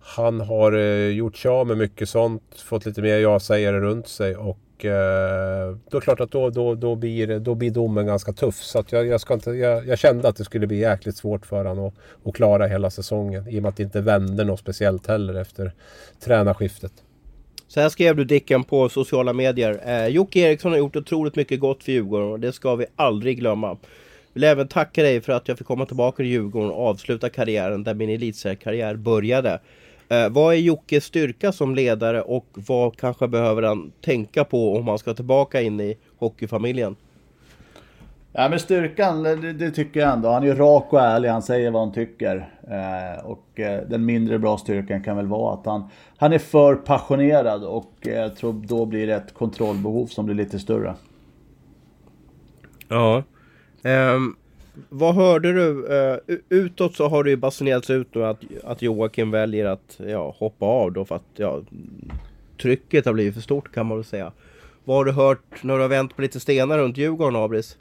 han 0.00 0.40
har 0.40 0.72
gjort 1.08 1.36
sig 1.36 1.48
av 1.48 1.66
med 1.66 1.76
mycket 1.76 2.08
sånt, 2.08 2.42
fått 2.64 2.86
lite 2.86 3.02
mer 3.02 3.18
ja-sägare 3.18 3.80
runt 3.80 4.08
sig 4.08 4.36
och 4.36 4.58
och 4.76 4.84
eh, 4.84 5.76
då 5.90 5.96
är 5.96 6.00
det 6.00 6.04
klart 6.04 6.20
att 6.20 6.30
då, 6.30 6.50
då, 6.50 6.74
då, 6.74 6.94
blir, 6.94 7.38
då 7.38 7.54
blir 7.54 7.70
domen 7.70 8.06
ganska 8.06 8.32
tuff. 8.32 8.54
Så 8.54 8.78
att 8.78 8.92
jag, 8.92 9.06
jag, 9.06 9.20
ska 9.20 9.34
inte, 9.34 9.50
jag, 9.50 9.86
jag 9.86 9.98
kände 9.98 10.28
att 10.28 10.36
det 10.36 10.44
skulle 10.44 10.66
bli 10.66 10.78
jäkligt 10.78 11.16
svårt 11.16 11.46
för 11.46 11.64
honom 11.64 11.86
att, 11.86 11.94
att 12.24 12.34
klara 12.34 12.66
hela 12.66 12.90
säsongen. 12.90 13.48
I 13.48 13.58
och 13.58 13.62
med 13.62 13.68
att 13.68 13.76
det 13.76 13.82
inte 13.82 14.00
vände 14.00 14.44
något 14.44 14.60
speciellt 14.60 15.06
heller 15.06 15.34
efter 15.34 15.72
tränarskiftet. 16.20 16.92
Så 17.68 17.80
här 17.80 17.88
skrev 17.88 18.16
du 18.16 18.24
Dicken 18.24 18.64
på 18.64 18.88
sociala 18.88 19.32
medier. 19.32 19.80
Eh, 19.86 20.06
Jocke 20.06 20.40
Eriksson 20.40 20.72
har 20.72 20.78
gjort 20.78 20.96
otroligt 20.96 21.36
mycket 21.36 21.60
gott 21.60 21.84
för 21.84 21.92
Djurgården 21.92 22.28
och 22.28 22.40
det 22.40 22.52
ska 22.52 22.74
vi 22.76 22.86
aldrig 22.96 23.38
glömma. 23.38 23.76
Vill 24.32 24.44
även 24.44 24.68
tacka 24.68 25.02
dig 25.02 25.20
för 25.20 25.32
att 25.32 25.48
jag 25.48 25.58
fick 25.58 25.66
komma 25.66 25.86
tillbaka 25.86 26.16
till 26.16 26.26
Djurgården 26.26 26.70
och 26.70 26.86
avsluta 26.86 27.28
karriären 27.28 27.84
där 27.84 27.94
min 27.94 28.10
elitseriekarriär 28.10 28.94
började. 28.94 29.60
Eh, 30.08 30.28
vad 30.28 30.54
är 30.54 30.58
Jockes 30.58 31.04
styrka 31.04 31.52
som 31.52 31.74
ledare 31.74 32.22
och 32.22 32.46
vad 32.52 32.96
kanske 32.96 33.28
behöver 33.28 33.62
han 33.62 33.92
tänka 34.00 34.44
på 34.44 34.76
om 34.76 34.88
han 34.88 34.98
ska 34.98 35.14
tillbaka 35.14 35.60
in 35.60 35.80
i 35.80 35.96
hockeyfamiljen? 36.18 36.96
Ja 38.32 38.48
men 38.48 38.60
styrkan, 38.60 39.22
det, 39.22 39.52
det, 39.52 39.70
tycker 39.70 40.00
jag 40.00 40.12
ändå. 40.12 40.28
Han 40.28 40.42
är 40.42 40.46
ju 40.46 40.54
rak 40.54 40.92
och 40.92 41.00
ärlig, 41.00 41.28
han 41.28 41.42
säger 41.42 41.70
vad 41.70 41.82
han 41.82 41.92
tycker. 41.92 42.48
Eh, 42.70 43.24
och 43.24 43.60
eh, 43.60 43.88
den 43.88 44.04
mindre 44.04 44.38
bra 44.38 44.58
styrkan 44.58 45.02
kan 45.02 45.16
väl 45.16 45.26
vara 45.26 45.54
att 45.54 45.66
han, 45.66 45.88
han 46.16 46.32
är 46.32 46.38
för 46.38 46.74
passionerad 46.74 47.64
och 47.64 47.92
eh, 48.02 48.14
jag 48.14 48.36
tror 48.36 48.52
då 48.52 48.86
blir 48.86 49.06
det 49.06 49.14
ett 49.14 49.34
kontrollbehov 49.34 50.06
som 50.06 50.26
blir 50.26 50.34
lite 50.34 50.58
större. 50.58 50.94
Ja. 52.88 53.22
Um, 53.82 54.36
vad 54.88 55.14
hörde 55.14 55.52
du? 55.52 55.86
Uh, 55.86 56.38
utåt 56.48 56.96
så 56.96 57.08
har 57.08 57.24
det 57.24 57.30
ju 57.30 57.36
basunerats 57.36 57.90
ut 57.90 58.14
nu 58.14 58.24
att, 58.24 58.40
att 58.64 58.82
Joakim 58.82 59.30
väljer 59.30 59.64
att 59.64 60.00
ja, 60.06 60.34
hoppa 60.38 60.66
av 60.66 60.92
då 60.92 61.04
för 61.04 61.14
att 61.14 61.22
ja, 61.36 61.62
trycket 62.62 63.06
har 63.06 63.12
blivit 63.12 63.34
för 63.34 63.40
stort 63.40 63.72
kan 63.72 63.86
man 63.86 63.98
väl 63.98 64.04
säga. 64.04 64.32
Vad 64.84 64.96
har 64.96 65.04
du 65.04 65.12
hört 65.12 65.62
när 65.62 65.74
du 65.74 65.80
har 65.80 65.88
vänt 65.88 66.16
på 66.16 66.22
lite 66.22 66.40
stenar 66.40 66.78
runt 66.78 66.96
Djurgården, 66.96 67.36
Abris? 67.36 67.78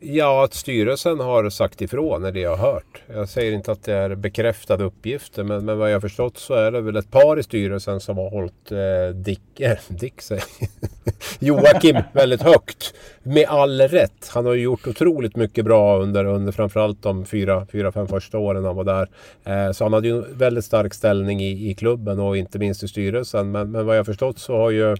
Ja, 0.00 0.44
att 0.44 0.54
styrelsen 0.54 1.20
har 1.20 1.50
sagt 1.50 1.80
ifrån 1.80 2.24
är 2.24 2.32
det 2.32 2.40
jag 2.40 2.56
har 2.56 2.72
hört. 2.72 3.02
Jag 3.06 3.28
säger 3.28 3.52
inte 3.52 3.72
att 3.72 3.82
det 3.82 3.92
är 3.94 4.14
bekräftade 4.14 4.84
uppgifter 4.84 5.44
men, 5.44 5.64
men 5.64 5.78
vad 5.78 5.90
jag 5.92 6.02
förstått 6.02 6.38
så 6.38 6.54
är 6.54 6.70
det 6.70 6.80
väl 6.80 6.96
ett 6.96 7.10
par 7.10 7.38
i 7.38 7.42
styrelsen 7.42 8.00
som 8.00 8.18
har 8.18 8.30
hållit 8.30 8.72
eh, 8.72 9.16
Dick, 9.16 9.60
eh, 9.60 9.78
Dick 9.88 10.22
säger 10.22 10.44
Joakim 11.38 11.96
väldigt 12.12 12.42
högt. 12.42 12.94
Med 13.22 13.46
all 13.48 13.80
rätt. 13.80 14.30
Han 14.34 14.46
har 14.46 14.54
ju 14.54 14.62
gjort 14.62 14.86
otroligt 14.86 15.36
mycket 15.36 15.64
bra 15.64 15.98
under, 15.98 16.24
under 16.24 16.52
framförallt 16.52 17.02
de 17.02 17.24
fyra, 17.24 17.66
fyra, 17.72 17.92
fem 17.92 18.08
första 18.08 18.38
åren 18.38 18.64
han 18.64 18.76
var 18.76 18.84
där. 18.84 19.08
Eh, 19.44 19.72
så 19.72 19.84
han 19.84 19.92
hade 19.92 20.08
ju 20.08 20.24
väldigt 20.32 20.64
stark 20.64 20.94
ställning 20.94 21.40
i, 21.40 21.70
i 21.70 21.74
klubben 21.74 22.20
och 22.20 22.36
inte 22.36 22.58
minst 22.58 22.82
i 22.82 22.88
styrelsen. 22.88 23.50
Men, 23.50 23.70
men 23.70 23.86
vad 23.86 23.98
jag 23.98 24.06
förstått 24.06 24.38
så 24.38 24.56
har 24.56 24.70
ju 24.70 24.96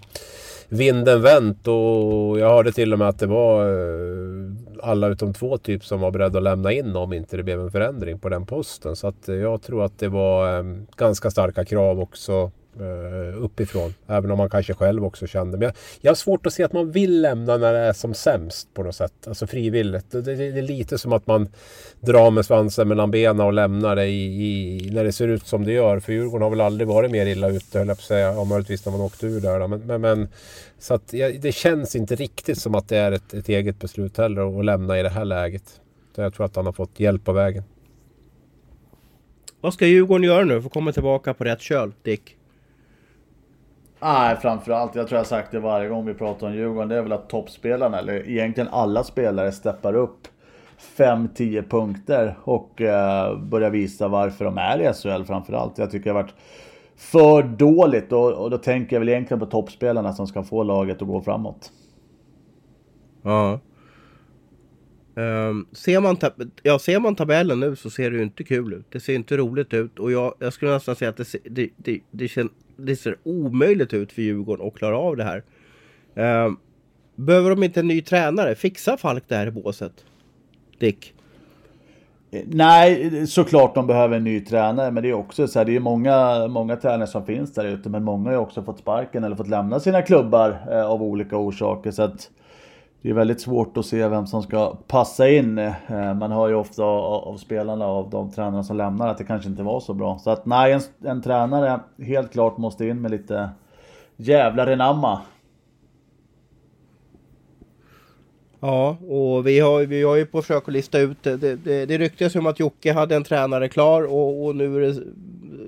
vinden 0.69 1.23
vänt 1.23 1.69
och 1.69 2.39
jag 2.39 2.49
hörde 2.49 2.73
till 2.73 2.93
och 2.93 2.99
med 2.99 3.09
att 3.09 3.19
det 3.19 3.27
var 3.27 3.67
eh, 3.67 4.53
alla 4.83 5.09
utom 5.09 5.35
två 5.35 5.59
typ 5.59 5.85
som 5.85 6.01
var 6.01 6.11
beredda 6.11 6.39
att 6.39 6.45
lämna 6.45 6.73
in 6.73 6.97
om 6.97 7.13
inte 7.13 7.37
det 7.37 7.43
blev 7.43 7.61
en 7.61 7.71
förändring 7.71 8.19
på 8.19 8.29
den 8.29 8.47
posten. 8.47 8.97
Så 8.97 9.07
att 9.09 9.29
eh, 9.29 9.35
jag 9.35 9.63
tror 9.63 9.85
att 9.85 9.99
det 9.99 10.09
var 10.09 10.59
eh, 10.59 10.65
ganska 10.97 11.31
starka 11.31 11.65
krav 11.65 12.01
också 12.01 12.51
Eh, 12.81 13.45
uppifrån. 13.45 13.95
Även 14.07 14.31
om 14.31 14.39
man 14.39 14.51
kanske 14.51 14.75
själv 14.75 15.05
också 15.05 15.27
kände. 15.27 15.59
Men 15.59 15.67
jag, 15.67 15.75
jag 16.01 16.11
har 16.11 16.15
svårt 16.15 16.47
att 16.47 16.53
se 16.53 16.63
att 16.63 16.73
man 16.73 16.91
vill 16.91 17.23
lämna 17.23 17.57
när 17.57 17.73
det 17.73 17.79
är 17.79 17.93
som 17.93 18.15
sämst 18.15 18.75
på 18.75 18.83
något 18.83 18.95
sätt. 18.95 19.13
Alltså 19.27 19.47
frivilligt. 19.47 20.11
Det, 20.11 20.23
det, 20.23 20.35
det 20.35 20.59
är 20.59 20.63
lite 20.63 20.99
som 20.99 21.13
att 21.13 21.27
man 21.27 21.49
drar 22.01 22.31
med 22.31 22.47
svansen 22.47 22.89
mellan 22.89 23.11
benen 23.11 23.47
och 23.47 23.53
lämnar 23.53 23.97
det 23.97 24.07
i, 24.07 24.87
i, 24.87 24.91
när 24.91 25.05
det 25.05 25.13
ser 25.13 25.29
ut 25.29 25.47
som 25.47 25.65
det 25.65 25.73
gör. 25.73 26.01
För 26.01 26.13
Djurgården 26.13 26.43
har 26.43 26.51
väl 26.51 26.61
aldrig 26.61 26.89
varit 26.89 27.11
mer 27.11 27.27
illa 27.27 27.49
ute 27.49 27.79
höll 27.79 27.89
jag 27.89 27.97
på 27.97 28.01
att 28.01 28.05
säga. 28.05 28.33
Ja, 28.33 28.45
möjligtvis 28.45 28.85
när 28.85 28.93
man 28.93 29.01
åkte 29.01 29.27
ur 29.27 29.41
där. 29.41 29.69
Men, 29.69 29.81
men, 29.81 30.01
men, 30.01 30.29
så 30.79 30.95
att 30.95 31.13
jag, 31.13 31.41
det 31.41 31.53
känns 31.53 31.97
inte 31.97 32.15
riktigt 32.15 32.59
som 32.59 32.75
att 32.75 32.89
det 32.89 32.97
är 32.97 33.13
ett, 33.13 33.35
ett 33.35 33.49
eget 33.49 33.79
beslut 33.79 34.17
heller 34.17 34.59
att 34.59 34.65
lämna 34.65 34.99
i 34.99 35.03
det 35.03 35.09
här 35.09 35.25
läget. 35.25 35.81
Så 36.15 36.21
jag 36.21 36.35
tror 36.35 36.47
att 36.47 36.57
han 36.57 36.67
har 36.67 36.73
fått 36.73 37.01
hjälp 37.01 37.25
på 37.25 37.33
vägen. 37.33 37.65
Vad 39.61 39.75
ska 39.75 39.87
Djurgården 39.87 40.25
göra 40.25 40.45
nu 40.45 40.61
för 40.61 40.67
att 40.67 40.73
komma 40.73 40.93
tillbaka 40.93 41.35
på 41.35 41.45
rätt 41.45 41.61
köl, 41.61 41.93
Dick? 42.03 42.38
Nej, 44.01 44.37
framförallt, 44.37 44.95
jag 44.95 45.09
tror 45.09 45.19
jag 45.19 45.27
sagt 45.27 45.51
det 45.51 45.61
varje 45.61 45.89
gång 45.89 46.07
vi 46.07 46.15
pratar 46.15 46.47
om 46.47 46.55
Djurgården, 46.55 46.89
det 46.89 46.97
är 46.97 47.03
väl 47.03 47.13
att 47.13 47.29
toppspelarna, 47.29 47.99
eller 47.99 48.29
egentligen 48.29 48.69
alla 48.73 49.05
spelare, 49.05 49.53
steppar 49.53 49.95
upp 49.95 50.29
5-10 50.97 51.69
punkter 51.69 52.39
och 52.45 52.81
eh, 52.81 53.39
börjar 53.39 53.71
visa 53.71 54.09
varför 54.09 54.45
de 54.45 54.59
är 54.59 54.79
i 54.81 54.93
SHL 54.95 55.25
framförallt. 55.25 55.79
Jag 55.79 55.91
tycker 55.91 56.05
det 56.05 56.17
har 56.17 56.23
varit 56.23 56.35
för 56.97 57.43
dåligt 57.43 58.13
och, 58.13 58.33
och 58.33 58.51
då 58.51 58.59
tänker 58.59 58.97
jag 58.97 59.01
väl 59.01 59.09
egentligen 59.09 59.41
på 59.41 59.47
toppspelarna 59.47 60.13
som 60.13 60.27
ska 60.27 60.43
få 60.43 60.63
laget 60.63 61.03
att 61.03 61.09
gå 61.09 61.21
framåt. 61.21 61.73
Ja. 63.23 63.61
Um, 65.15 65.67
ser, 65.73 66.01
man 66.01 66.17
ja, 66.63 66.79
ser 66.79 67.01
man 67.01 67.15
tabellen 67.15 67.61
nu 67.61 67.77
så 67.77 67.91
ser 67.91 68.11
det 68.11 68.17
ju 68.17 68.23
inte 68.23 68.45
kul 68.45 68.73
ut. 68.73 68.87
Det 68.89 69.01
ser 69.01 69.15
inte 69.15 69.37
roligt 69.37 69.75
ut 69.75 69.99
och 69.99 70.13
jag, 70.13 70.35
jag 70.39 70.53
skulle 70.53 70.73
nästan 70.73 70.97
säga 70.97 71.09
att 71.09 71.17
det, 71.17 71.35
det, 71.45 71.71
det, 71.77 72.01
det, 72.11 72.29
känns, 72.29 72.51
det 72.79 72.97
ser 72.97 73.17
omöjligt 73.23 73.95
ut 73.95 74.13
för 74.13 74.23
Djurgården 74.23 74.67
att 74.67 74.75
klara 74.75 74.99
av 74.99 75.17
det 75.17 75.25
här. 75.25 75.43
Eh, 76.15 76.53
behöver 77.15 77.51
de 77.51 77.63
inte 77.63 77.81
en 77.81 77.89
ny 77.89 78.03
tränare? 78.03 78.55
Fixar 78.55 78.97
Falk 78.97 79.25
det 79.29 79.37
här 79.37 79.47
i 79.47 79.51
båset? 79.51 79.93
Dick? 80.79 81.15
Nej, 82.47 83.27
såklart 83.27 83.75
de 83.75 83.87
behöver 83.87 84.17
en 84.17 84.25
ny 84.25 84.41
tränare, 84.41 84.91
men 84.91 85.03
det 85.03 85.09
är 85.09 85.15
också 85.15 85.49
så 85.49 85.59
här, 85.59 85.67
det 85.67 85.77
är 85.77 85.81
många, 85.81 86.47
många 86.49 86.77
tränare 86.77 87.07
som 87.07 87.27
finns 87.27 87.55
där 87.55 87.65
ute, 87.65 87.89
men 87.89 88.05
många 88.05 88.31
har 88.31 88.37
också 88.37 88.63
fått 88.63 88.79
sparken 88.79 89.25
eller 89.25 89.37
fått 89.37 89.49
lämna 89.49 89.81
sina 89.81 90.03
klubbar 90.03 90.59
eh, 90.71 90.87
av 90.87 91.03
olika 91.03 91.37
orsaker. 91.37 91.91
Så 91.91 92.03
att 92.03 92.31
det 93.03 93.11
är 93.11 93.15
väldigt 93.15 93.41
svårt 93.41 93.77
att 93.77 93.87
se 93.87 94.09
vem 94.09 94.27
som 94.27 94.43
ska 94.43 94.75
passa 94.87 95.29
in. 95.29 95.59
Eh, 95.59 96.15
man 96.15 96.33
hör 96.33 96.49
ju 96.49 96.55
ofta 96.55 96.83
av, 96.83 97.29
av 97.29 97.37
spelarna, 97.37 97.87
av 97.87 98.11
de 98.11 98.31
tränarna 98.31 98.65
som 98.65 98.77
lämnar, 98.77 99.09
att 99.09 99.19
det 99.19 99.25
kanske 99.25 99.49
inte 99.49 99.63
var 99.63 99.81
så 99.81 99.95
bra. 99.95 100.19
Så 100.19 100.31
att 100.31 100.47
nej, 100.47 100.73
en, 100.73 100.81
en 101.05 101.23
tränare 101.23 101.81
helt 101.99 102.33
klart 102.33 102.57
måste 102.59 102.87
in 102.87 103.01
med 103.01 103.11
lite 103.11 103.51
jävlar 104.17 104.67
renamma. 104.67 105.21
Ja, 108.61 108.97
och 109.09 109.47
vi 109.47 109.61
har, 109.61 109.87
vi 109.87 110.03
har 110.03 110.17
ju 110.17 110.27
på 110.27 110.43
försök 110.43 110.69
att 110.69 110.75
lista 110.75 110.99
ut 110.99 111.23
det. 111.23 111.37
Det, 111.37 111.57
det, 111.57 111.87
det 111.87 111.99
ryktas 111.99 112.35
om 112.35 112.47
att 112.47 112.61
Jocke 112.61 112.93
hade 112.93 113.17
en 113.17 113.25
tränare 113.25 113.69
klar 113.69 114.03
och, 114.03 114.45
och 114.45 114.57
nu 114.57 114.77
är 114.77 114.95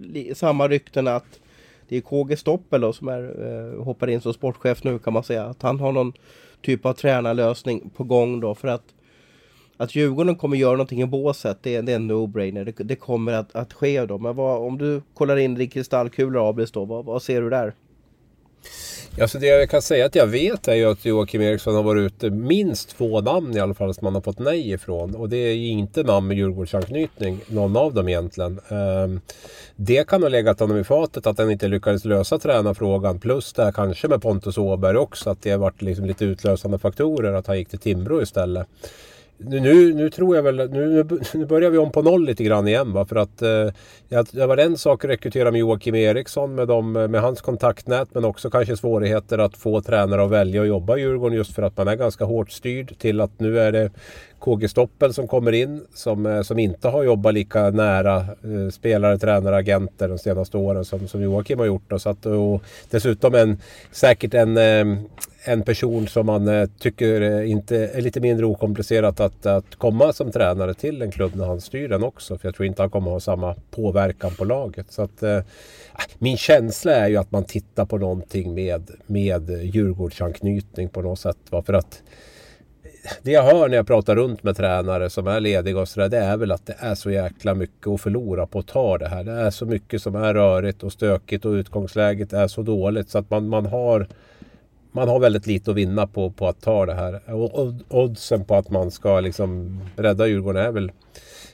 det 0.01 0.35
samma 0.35 0.68
rykten 0.68 1.09
att 1.09 1.41
det 1.89 1.97
är 1.97 2.01
KG 2.01 2.37
Stoppel 2.37 2.81
då 2.81 2.93
som 2.93 3.09
är, 3.09 3.22
eh, 3.22 3.85
hoppar 3.85 4.11
in 4.11 4.20
som 4.20 4.33
sportchef 4.33 4.85
nu 4.85 4.99
kan 4.99 5.12
man 5.12 5.24
säga. 5.24 5.45
Att 5.45 5.62
han 5.62 5.81
har 5.81 5.93
någon 5.93 6.12
typ 6.62 6.86
av 6.86 6.92
tränarlösning 6.92 7.90
på 7.96 8.04
gång 8.04 8.40
då 8.40 8.54
för 8.54 8.68
att 8.68 8.94
att 9.80 9.94
Djurgården 9.94 10.36
kommer 10.36 10.56
göra 10.56 10.72
någonting 10.72 11.02
i 11.02 11.06
båset, 11.06 11.58
det, 11.62 11.80
det 11.80 11.92
är 11.92 11.96
en 11.96 12.11
no-brainer. 12.11 12.64
Det, 12.64 12.84
det, 12.84 12.96
kommer 12.96 13.32
att, 13.32 13.56
att 13.56 13.72
ske 13.72 14.06
då. 14.06 14.18
Men 14.18 14.36
vad, 14.36 14.66
om 14.66 14.78
du 14.78 15.02
kollar 15.14 15.36
in 15.36 15.61
i 15.61 15.68
kristallkula, 15.68 16.48
Abris 16.48 16.70
då, 16.70 16.84
vad, 16.84 17.04
vad 17.04 17.22
ser 17.22 17.42
du 17.42 17.50
där? 17.50 17.74
Alltså 19.18 19.38
det 19.38 19.46
jag 19.46 19.70
kan 19.70 19.82
säga 19.82 20.06
att 20.06 20.14
jag 20.14 20.26
vet 20.26 20.68
är 20.68 20.74
ju 20.74 20.90
att 20.90 21.04
Joakim 21.04 21.42
Eriksson 21.42 21.74
har 21.74 21.82
varit 21.82 22.12
ute 22.12 22.30
minst 22.30 22.96
två 22.96 23.20
namn 23.20 23.56
i 23.56 23.61
alla 23.61 23.74
fall 23.74 23.94
som 23.94 24.04
man 24.04 24.14
har 24.14 24.20
fått 24.20 24.38
nej 24.38 24.70
ifrån. 24.70 25.14
Och 25.14 25.28
det 25.28 25.36
är 25.36 25.54
ju 25.54 25.66
inte 25.66 26.02
namn 26.02 26.28
med 26.28 26.36
Djurgårdsanknytning, 26.36 27.40
någon 27.46 27.76
av 27.76 27.94
dem 27.94 28.08
egentligen. 28.08 28.61
Ehm, 28.68 29.20
det 29.76 30.08
kan 30.08 30.22
ha 30.22 30.28
legat 30.28 30.61
honom 30.61 30.78
i 30.78 30.84
fatet 30.84 31.26
att 31.26 31.38
han 31.38 31.50
inte 31.50 31.68
lyckades 31.68 32.04
lösa 32.04 32.38
tränarfrågan. 32.38 33.18
Plus 33.18 33.52
det 33.52 33.64
här 33.64 33.72
kanske 33.72 34.08
med 34.08 34.22
Pontus 34.22 34.58
Åberg 34.58 34.96
också, 34.96 35.30
att 35.30 35.42
det 35.42 35.50
har 35.50 35.58
varit 35.58 35.82
liksom 35.82 36.04
lite 36.04 36.24
utlösande 36.24 36.78
faktorer 36.78 37.32
att 37.32 37.46
han 37.46 37.58
gick 37.58 37.68
till 37.68 37.78
Timbro 37.78 38.22
istället. 38.22 38.66
Nu, 39.43 39.95
nu 39.95 40.11
tror 40.11 40.36
jag 40.36 40.43
väl, 40.43 40.70
nu, 40.70 41.07
nu 41.34 41.47
börjar 41.47 41.70
vi 41.70 41.78
om 41.78 41.93
på 41.93 42.03
noll 42.03 42.24
lite 42.24 42.45
grann 42.45 42.68
igen 42.68 42.93
va? 42.93 43.05
för 43.05 43.16
att 43.16 43.43
eh, 43.43 43.66
det 44.32 44.47
var 44.47 44.57
en 44.57 44.76
sak 44.76 45.05
att 45.05 45.11
rekrytera 45.11 45.51
med 45.51 45.59
Joakim 45.59 45.95
Eriksson 45.95 46.55
med, 46.55 46.68
dem, 46.68 46.97
eh, 46.97 47.09
med 47.09 47.20
hans 47.20 47.41
kontaktnät 47.41 48.09
men 48.12 48.24
också 48.24 48.51
kanske 48.51 48.76
svårigheter 48.76 49.38
att 49.38 49.57
få 49.57 49.80
tränare 49.80 50.24
att 50.24 50.30
välja 50.30 50.62
att 50.62 50.68
jobba 50.68 50.97
i 50.97 51.01
Djurgården 51.01 51.36
just 51.36 51.55
för 51.55 51.62
att 51.62 51.76
man 51.76 51.88
är 51.88 51.97
ganska 51.97 52.24
hårt 52.24 52.51
styrd 52.51 52.99
till 52.99 53.20
att 53.20 53.41
nu 53.41 53.61
är 53.61 53.72
det 53.72 53.91
KG 54.41 54.68
Stoppel 54.68 55.14
som 55.14 55.28
kommer 55.28 55.53
in 55.53 55.86
som, 55.95 56.26
eh, 56.26 56.43
som 56.43 56.59
inte 56.59 56.88
har 56.88 57.03
jobbat 57.03 57.34
lika 57.34 57.70
nära 57.70 58.16
eh, 58.16 58.70
spelare, 58.72 59.18
tränare, 59.18 59.57
agenter 59.57 60.09
de 60.09 60.18
senaste 60.18 60.57
åren 60.57 60.84
som, 60.84 61.09
som 61.09 61.22
Joakim 61.22 61.59
har 61.59 61.66
gjort. 61.66 61.82
Då. 61.88 61.99
Så 61.99 62.11
att, 62.11 62.26
och 62.26 62.62
dessutom 62.91 63.34
en, 63.34 63.59
säkert 63.91 64.34
en, 64.34 64.57
eh, 64.57 64.99
en 65.45 65.62
person 65.62 66.09
som 66.09 66.26
man 66.26 66.49
eh, 66.49 66.68
tycker 66.78 67.43
inte 67.43 67.76
är 67.76 68.01
lite 68.01 68.20
mindre 68.20 68.47
okomplicerat 68.47 69.20
att, 69.20 69.47
att 69.47 69.76
komma 69.76 70.12
som 70.12 70.32
tränare 70.32 70.74
till 70.74 71.03
en 71.03 71.11
klubb 71.11 71.34
när 71.34 71.47
han 71.47 71.61
styr 71.61 71.88
den 71.88 72.05
också. 72.05 72.38
För 72.38 72.49
jag 72.49 72.55
tror 72.55 72.66
inte 72.66 72.82
han 72.82 72.91
kommer 72.91 73.11
ha 73.11 73.20
samma 73.20 73.55
påverkan 73.70 74.34
på 74.34 74.45
laget. 74.45 74.86
Så 74.93 75.03
att, 75.03 75.22
eh, 75.22 75.38
ah, 75.93 76.03
min 76.18 76.36
känsla 76.36 76.93
är 76.93 77.09
ju 77.09 77.16
att 77.16 77.32
man 77.32 77.45
tittar 77.45 77.86
på 77.86 77.99
någonting 77.99 78.55
med, 78.55 78.91
med 79.07 79.51
Djurgårdsanknytning 79.51 80.88
på 80.88 81.03
något 81.03 81.18
sätt. 81.18 81.38
Va? 81.51 81.62
För 81.62 81.72
att 81.72 82.03
det 83.22 83.30
jag 83.30 83.42
hör 83.42 83.68
när 83.68 83.76
jag 83.76 83.86
pratar 83.86 84.16
runt 84.16 84.42
med 84.42 84.56
tränare 84.56 85.11
som 85.11 85.26
är 85.26 85.40
lediga 85.40 85.80
och 85.80 85.88
sådär, 85.88 86.08
det 86.08 86.18
är 86.18 86.36
väl 86.36 86.52
att 86.52 86.66
det 86.66 86.76
är 86.78 86.94
så 86.94 87.11
jäkla 87.11 87.54
mycket 87.54 87.86
att 87.86 88.00
förlora 88.00 88.46
på 88.46 88.58
att 88.58 88.66
ta 88.66 88.98
det 88.98 89.08
här. 89.08 89.24
Det 89.24 89.32
är 89.32 89.50
så 89.50 89.66
mycket 89.66 90.02
som 90.02 90.14
är 90.14 90.34
rörigt 90.34 90.82
och 90.82 90.92
stökigt 90.92 91.44
och 91.44 91.52
utgångsläget 91.52 92.32
är 92.32 92.48
så 92.48 92.62
dåligt 92.62 93.11
så 93.11 93.18
att 93.18 93.30
man, 93.30 93.48
man 93.48 93.66
har 93.66 94.06
man 94.92 95.08
har 95.08 95.20
väldigt 95.20 95.46
lite 95.46 95.70
att 95.70 95.76
vinna 95.76 96.06
på, 96.06 96.30
på 96.30 96.48
att 96.48 96.61
ta 96.61 96.86
det 96.86 96.94
här. 96.94 97.34
Och 97.34 97.72
oddsen 97.88 98.44
på 98.44 98.54
att 98.54 98.70
man 98.70 98.90
ska 98.90 99.20
liksom 99.20 99.80
rädda 99.96 100.26
Djurgården 100.26 100.66
är 100.66 100.72
väl 100.72 100.92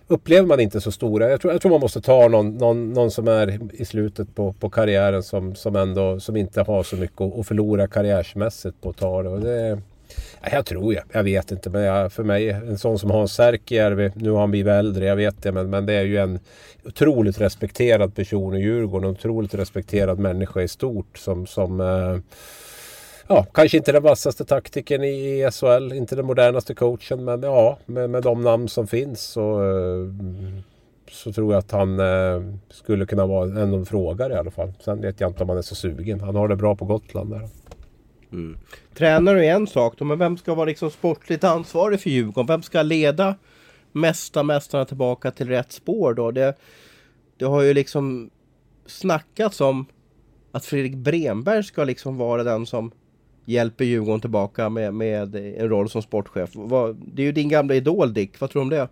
upplever 0.09 0.49
man 0.49 0.61
inte 0.61 0.81
så 0.81 0.93
stora. 0.93 1.31
Jag 1.31 1.41
tror, 1.41 1.53
jag 1.53 1.63
tror 1.63 1.71
man 1.71 1.81
måste 1.81 2.01
ta 2.01 2.29
någon, 2.29 2.55
någon, 2.55 2.93
någon 2.93 3.11
som 3.11 3.29
är 3.29 3.61
i 3.73 3.85
slutet 3.85 4.35
på, 4.35 4.53
på 4.53 4.71
karriären 4.71 5.23
som, 5.23 5.55
som 5.55 5.77
ändå 5.77 6.21
som 6.21 6.37
inte 6.37 6.63
har 6.63 6.83
så 6.83 6.97
mycket 6.97 7.21
att 7.21 7.47
förlora 7.47 7.87
karriärsmässigt 7.87 8.81
på 8.81 8.91
att 8.91 8.97
ta 8.97 9.23
det. 9.23 9.29
Och 9.29 9.41
det 9.41 9.81
jag 10.53 10.67
tror 10.67 10.95
jag. 10.95 11.05
Jag 11.13 11.25
vet 11.25 11.51
inte. 11.51 11.71
Men 11.71 11.83
jag, 11.83 12.13
för 12.13 12.23
mig, 12.23 12.51
en 12.51 12.79
sån 12.79 12.99
som 12.99 13.11
Hans 13.11 13.33
Särkijärvi, 13.33 14.13
nu 14.15 14.31
har 14.31 14.41
han 14.41 14.51
blivit 14.51 14.71
äldre, 14.71 15.07
jag 15.07 15.17
vet 15.17 15.43
det. 15.43 15.53
Men, 15.53 15.71
men 15.71 15.87
det 15.87 15.93
är 15.95 16.05
ju 16.05 16.17
en 16.17 16.39
otroligt 16.85 17.41
respekterad 17.41 18.15
person 18.15 18.55
i 18.55 18.61
Djurgården. 18.61 19.09
En 19.09 19.17
otroligt 19.17 19.55
respekterad 19.55 20.19
människa 20.19 20.63
i 20.63 20.69
stort. 20.69 21.19
Som, 21.19 21.47
som 21.47 21.81
eh, 21.81 22.19
ja, 23.29 23.47
kanske 23.53 23.77
inte 23.77 23.93
den 23.93 24.03
vassaste 24.03 24.45
taktiken 24.45 25.05
i 25.05 25.49
SHL, 25.53 25.93
inte 25.93 26.17
den 26.17 26.27
modernaste 26.27 26.75
coachen. 26.75 27.25
Men 27.25 27.43
ja, 27.43 27.79
med, 27.87 28.11
med 28.11 28.23
de 28.23 28.43
namn 28.43 28.69
som 28.69 28.87
finns 28.87 29.21
så, 29.21 29.63
eh, 29.63 30.13
så 31.11 31.33
tror 31.33 31.53
jag 31.53 31.59
att 31.59 31.71
han 31.71 32.01
eh, 32.01 32.43
skulle 32.71 33.07
kunna 33.07 33.27
vara 33.27 33.63
en 33.63 33.87
frågare 33.87 34.33
i 34.33 34.37
alla 34.37 34.51
fall. 34.51 34.73
Sen 34.81 35.01
vet 35.01 35.21
jag 35.21 35.31
inte 35.31 35.43
om 35.43 35.49
han 35.49 35.59
är 35.59 35.63
så 35.63 35.75
sugen. 35.75 36.21
Han 36.21 36.37
har 36.37 36.49
det 36.49 36.57
bra 36.57 36.77
på 36.77 36.85
Gotland 36.85 37.31
där. 37.31 37.49
Mm. 38.33 38.59
Tränare 38.99 39.47
är 39.47 39.55
en 39.55 39.67
sak 39.67 39.95
då, 39.99 40.05
men 40.05 40.19
vem 40.19 40.37
ska 40.37 40.55
vara 40.55 40.67
liksom 40.67 40.91
sportligt 40.91 41.45
ansvarig 41.45 42.01
för 42.01 42.11
Djurgården? 42.11 42.47
Vem 42.47 42.63
ska 42.63 42.83
leda 42.83 43.35
mesta 43.93 44.43
mästarna 44.43 44.85
tillbaka 44.85 45.31
till 45.31 45.49
rätt 45.49 45.73
spår 45.73 46.15
då? 46.15 46.31
Det, 46.31 46.55
det 47.37 47.45
har 47.45 47.63
ju 47.63 47.75
liksom 47.75 48.31
snackats 48.87 49.61
om 49.61 49.87
att 50.53 50.65
Fredrik 50.65 50.95
Bremberg 50.97 51.65
ska 51.65 51.85
liksom 51.85 52.17
vara 52.17 52.45
den 52.45 52.67
som 52.67 52.93
hjälper 53.45 53.85
Djurgården 53.85 54.21
tillbaka 54.21 54.69
med, 54.69 54.95
med 54.95 55.37
en 55.37 55.69
roll 55.69 55.91
som 55.91 56.03
sportchef. 56.03 56.51
Vad, 56.55 56.97
det 56.97 57.23
är 57.23 57.27
ju 57.27 57.33
din 57.33 57.49
gamla 57.49 57.75
idol 57.75 58.15
Dick, 58.15 58.41
vad 58.41 58.51
tror 58.51 58.61
du 58.61 58.65
om 58.65 58.71
det? 58.71 58.89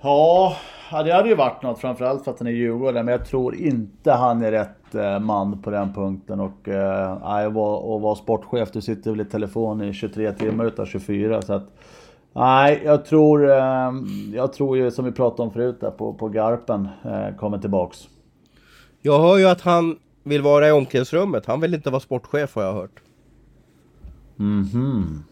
Ja, 0.00 0.56
det 0.90 1.12
hade 1.12 1.28
ju 1.28 1.34
varit 1.34 1.62
något 1.62 1.80
framförallt 1.80 2.24
för 2.24 2.30
att 2.30 2.38
han 2.38 2.48
är 2.48 2.52
djurgårdare. 2.52 3.02
Men 3.02 3.12
jag 3.12 3.26
tror 3.26 3.54
inte 3.54 4.12
han 4.12 4.42
är 4.42 4.50
rätt 4.50 4.81
man 5.20 5.62
på 5.62 5.70
den 5.70 5.92
punkten. 5.92 6.40
Och 6.40 6.68
eh, 6.68 7.12
att 7.12 7.52
vara 7.52 8.14
sportchef, 8.14 8.72
du 8.72 8.80
sitter 8.80 9.10
väl 9.10 9.20
i 9.20 9.24
telefon 9.24 9.82
i 9.82 9.92
23 9.92 10.32
timmar 10.32 10.64
utav 10.64 10.86
24. 10.86 11.42
Så 11.42 11.52
att, 11.52 11.66
nej, 12.32 12.82
jag 12.84 13.04
tror, 13.04 13.50
eh, 13.50 13.92
jag 14.34 14.52
tror 14.52 14.76
ju 14.76 14.90
som 14.90 15.04
vi 15.04 15.12
pratade 15.12 15.42
om 15.42 15.50
förut 15.50 15.80
där 15.80 15.90
på, 15.90 16.14
på 16.14 16.28
Garpen 16.28 16.88
eh, 17.04 17.36
kommer 17.36 17.58
tillbaks. 17.58 18.08
Jag 19.00 19.20
hör 19.20 19.38
ju 19.38 19.46
att 19.46 19.60
han 19.60 19.96
vill 20.24 20.42
vara 20.42 20.68
i 20.68 20.72
omklädningsrummet. 20.72 21.46
Han 21.46 21.60
vill 21.60 21.74
inte 21.74 21.90
vara 21.90 22.00
sportchef 22.00 22.54
har 22.54 22.62
jag 22.62 22.72
hört. 22.72 23.02
Mhm. 24.36 25.24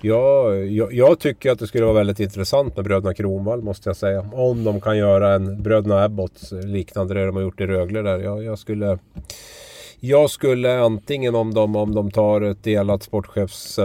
Ja, 0.00 0.54
jag, 0.54 0.92
jag, 0.92 1.18
tycker 1.18 1.50
att 1.50 1.58
det 1.58 1.66
skulle 1.66 1.84
vara 1.84 1.94
väldigt 1.94 2.20
intressant 2.20 2.76
med 2.76 2.84
bröderna 2.84 3.14
Kronvall 3.14 3.62
måste 3.62 3.88
jag 3.88 3.96
säga. 3.96 4.30
Om 4.32 4.64
de 4.64 4.80
kan 4.80 4.98
göra 4.98 5.34
en 5.34 5.62
bröderna 5.62 6.04
Abbott 6.04 6.52
liknande 6.52 7.14
det 7.14 7.26
de 7.26 7.36
har 7.36 7.42
gjort 7.42 7.60
i 7.60 7.66
Rögle 7.66 8.02
där. 8.02 8.18
Jag, 8.18 8.44
jag, 8.44 8.58
skulle... 8.58 8.98
Jag 10.00 10.30
skulle 10.30 10.78
antingen 10.80 11.34
om 11.34 11.54
de, 11.54 11.76
om 11.76 11.94
de 11.94 12.10
tar 12.10 12.40
ett 12.40 12.62
delat 12.62 13.02
sportchefs, 13.02 13.78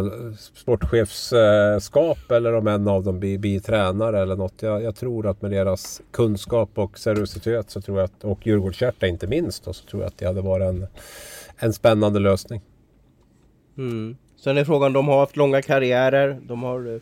sportchefskap 0.53 2.31
eller 2.31 2.53
om 2.53 2.67
en 2.67 2.87
av 2.87 3.03
dem 3.03 3.19
blir, 3.19 3.37
blir 3.37 3.59
tränare 3.59 4.21
eller 4.21 4.35
något. 4.35 4.61
Jag, 4.61 4.83
jag, 4.83 4.95
tror 4.95 5.27
att 5.27 5.41
med 5.41 5.51
deras 5.51 6.01
kunskap 6.11 6.69
och 6.73 6.99
seriositet 6.99 7.69
så 7.69 7.81
tror 7.81 7.97
jag 7.97 8.05
att, 8.05 8.23
och 8.23 8.47
Djurgårdshjärta 8.47 9.07
inte 9.07 9.27
minst, 9.27 9.65
då, 9.65 9.73
så 9.73 9.85
tror 9.85 10.01
jag 10.01 10.07
att 10.07 10.17
det 10.17 10.25
hade 10.25 10.41
varit 10.41 10.65
en, 10.65 10.87
en 11.57 11.73
spännande 11.73 12.19
lösning. 12.19 12.61
Mm. 13.77 14.15
Sen 14.43 14.57
är 14.57 14.65
frågan, 14.65 14.93
de 14.93 15.07
har 15.07 15.19
haft 15.19 15.37
långa 15.37 15.61
karriärer, 15.61 16.39
de 16.43 16.63
har 16.63 16.95
eh, 16.95 17.01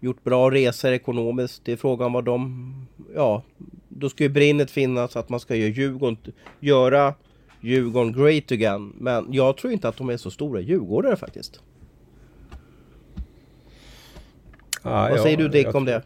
gjort 0.00 0.24
bra 0.24 0.50
resor 0.50 0.92
ekonomiskt. 0.92 1.64
Det 1.64 1.72
är 1.72 1.76
frågan 1.76 2.12
vad 2.12 2.24
de... 2.24 2.86
Ja, 3.14 3.42
då 3.88 4.08
ska 4.08 4.24
ju 4.24 4.28
brinnet 4.28 4.70
finnas 4.70 5.16
att 5.16 5.28
man 5.28 5.40
ska 5.40 5.54
göra 5.54 5.68
Djurgården, 5.68 6.16
göra 6.60 7.14
Djurgården 7.60 8.12
great 8.12 8.52
again. 8.52 8.92
Men 8.98 9.32
jag 9.32 9.56
tror 9.56 9.72
inte 9.72 9.88
att 9.88 9.96
de 9.96 10.10
är 10.10 10.16
så 10.16 10.30
stora 10.30 10.60
djurgårdare 10.60 11.16
faktiskt. 11.16 11.60
Ah, 14.82 15.08
vad 15.08 15.18
ja, 15.18 15.22
säger 15.22 15.36
du 15.36 15.48
Dick 15.48 15.74
om 15.74 15.84
det? 15.84 16.02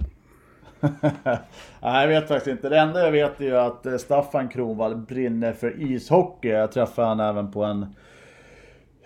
Nej, 0.80 1.40
jag 1.80 2.08
vet 2.08 2.28
faktiskt 2.28 2.46
inte. 2.46 2.68
Det 2.68 2.78
enda 2.78 3.04
jag 3.04 3.12
vet 3.12 3.40
är 3.40 3.44
ju 3.44 3.56
att 3.56 3.86
eh, 3.86 3.96
Staffan 3.96 4.48
Kronvall 4.48 4.96
brinner 4.96 5.52
för 5.52 5.82
ishockey. 5.82 6.48
Jag 6.48 6.72
träffade 6.72 7.08
honom 7.08 7.26
även 7.26 7.52
på 7.52 7.64
en 7.64 7.86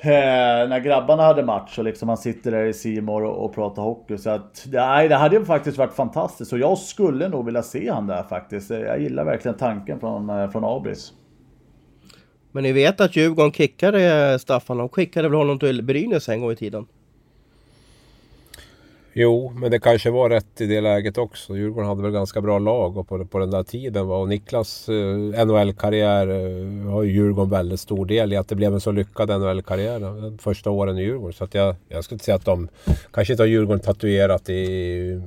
Eh, 0.02 0.68
när 0.68 0.80
grabbarna 0.80 1.22
hade 1.22 1.42
match 1.42 1.78
och 1.78 1.84
liksom 1.84 2.06
man 2.06 2.16
sitter 2.16 2.50
där 2.50 2.64
i 2.64 2.72
Simor 2.72 3.24
och, 3.24 3.44
och 3.44 3.54
pratar 3.54 3.82
hockey. 3.82 4.18
Så 4.18 4.30
att, 4.30 4.66
nej, 4.72 5.08
det 5.08 5.14
hade 5.14 5.36
ju 5.36 5.44
faktiskt 5.44 5.78
varit 5.78 5.92
fantastiskt 5.92 6.52
och 6.52 6.58
jag 6.58 6.78
skulle 6.78 7.28
nog 7.28 7.44
vilja 7.44 7.62
se 7.62 7.90
han 7.90 8.06
där 8.06 8.22
faktiskt. 8.22 8.70
Jag 8.70 9.00
gillar 9.00 9.24
verkligen 9.24 9.56
tanken 9.56 10.00
från, 10.00 10.30
eh, 10.30 10.50
från 10.50 10.64
Abris. 10.64 11.12
Men 12.52 12.62
ni 12.62 12.72
vet 12.72 13.00
att 13.00 13.16
Djurgården 13.16 13.52
kickade 13.52 14.30
eh, 14.32 14.38
Staffan, 14.38 14.76
de 14.76 14.88
skickade 14.88 15.28
väl 15.28 15.38
honom 15.38 15.58
till 15.58 15.82
Brynäs 15.82 16.28
en 16.28 16.40
gång 16.40 16.52
i 16.52 16.56
tiden? 16.56 16.86
Jo, 19.12 19.52
men 19.56 19.70
det 19.70 19.80
kanske 19.80 20.10
var 20.10 20.30
rätt 20.30 20.60
i 20.60 20.66
det 20.66 20.80
läget 20.80 21.18
också. 21.18 21.56
Djurgården 21.56 21.88
hade 21.88 22.02
väl 22.02 22.12
ganska 22.12 22.40
bra 22.40 22.58
lag 22.58 22.96
och 22.96 23.08
på, 23.08 23.24
på 23.24 23.38
den 23.38 23.50
där 23.50 23.62
tiden. 23.62 24.10
Och 24.10 24.28
Niklas 24.28 24.88
eh, 24.88 25.46
NHL-karriär 25.46 26.28
eh, 26.28 26.92
har 26.92 27.02
ju 27.02 27.12
Djurgården 27.12 27.50
väldigt 27.50 27.80
stor 27.80 28.06
del 28.06 28.32
i 28.32 28.36
att 28.36 28.48
det 28.48 28.54
blev 28.54 28.74
en 28.74 28.80
så 28.80 28.92
lyckad 28.92 29.28
NHL-karriär 29.28 30.00
eh, 30.00 30.38
första 30.38 30.70
åren 30.70 30.98
i 30.98 31.02
Djurgården. 31.02 31.32
Så 31.32 31.44
att 31.44 31.54
jag, 31.54 31.76
jag 31.88 32.04
skulle 32.04 32.14
inte 32.14 32.24
säga 32.24 32.36
att 32.36 32.44
de 32.44 32.68
kanske 33.10 33.32
inte 33.32 33.42
har 33.42 33.48
Djurgården 33.48 33.80
tatuerat 33.80 34.50
i, 34.50 35.22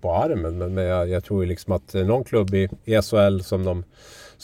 på 0.00 0.12
armen. 0.12 0.58
Men, 0.58 0.74
men 0.74 0.84
jag, 0.84 1.08
jag 1.08 1.24
tror 1.24 1.42
ju 1.44 1.48
liksom 1.48 1.72
att 1.72 1.94
eh, 1.94 2.06
någon 2.06 2.24
klubb 2.24 2.54
i, 2.54 2.68
i 2.84 3.02
SHL 3.02 3.40
som 3.40 3.64
de 3.64 3.84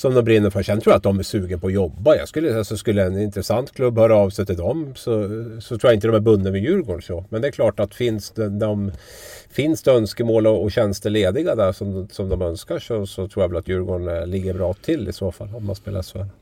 som 0.01 0.15
de 0.15 0.25
brinner 0.25 0.51
för. 0.51 0.63
Sen 0.63 0.81
tror 0.81 0.93
jag 0.93 0.97
att 0.97 1.03
de 1.03 1.19
är 1.19 1.23
sugen 1.23 1.61
på 1.61 1.67
att 1.67 1.73
jobba. 1.73 2.17
Jag 2.17 2.29
skulle, 2.29 2.59
alltså, 2.59 2.77
skulle 2.77 3.05
en 3.05 3.21
intressant 3.21 3.73
klubb 3.73 3.99
höra 3.99 4.17
av 4.17 4.31
sig 4.31 4.47
till 4.47 4.57
dem 4.57 4.93
så, 4.97 5.29
så 5.61 5.79
tror 5.79 5.91
jag 5.91 5.95
inte 5.95 6.07
de 6.07 6.17
är 6.17 6.21
bundna 6.21 6.51
vid 6.51 6.63
Djurgården. 6.63 7.03
Så. 7.03 7.25
Men 7.29 7.43
det 7.43 7.49
är 7.49 7.53
klart 7.53 7.81
att 7.81 7.95
finns 7.95 8.31
det, 8.31 8.49
de, 8.49 8.93
finns 9.51 9.83
det 9.83 9.91
önskemål 9.91 10.47
och, 10.47 10.63
och 10.63 10.73
tjänster 10.73 11.11
lediga 11.11 11.55
där 11.55 11.73
som, 11.73 12.09
som 12.09 12.29
de 12.29 12.43
önskar 12.43 12.79
så, 12.79 13.07
så 13.07 13.29
tror 13.29 13.45
jag 13.45 13.49
väl 13.49 13.59
att 13.59 13.69
Djurgården 13.69 14.09
eh, 14.09 14.27
ligger 14.27 14.55
bra 14.55 14.75
till 14.75 15.09
i 15.09 15.13
så 15.13 15.33
fall 15.33 15.49
om 15.55 15.67
man 15.67 15.77
spelar 15.77 16.03
SHL. 16.03 16.40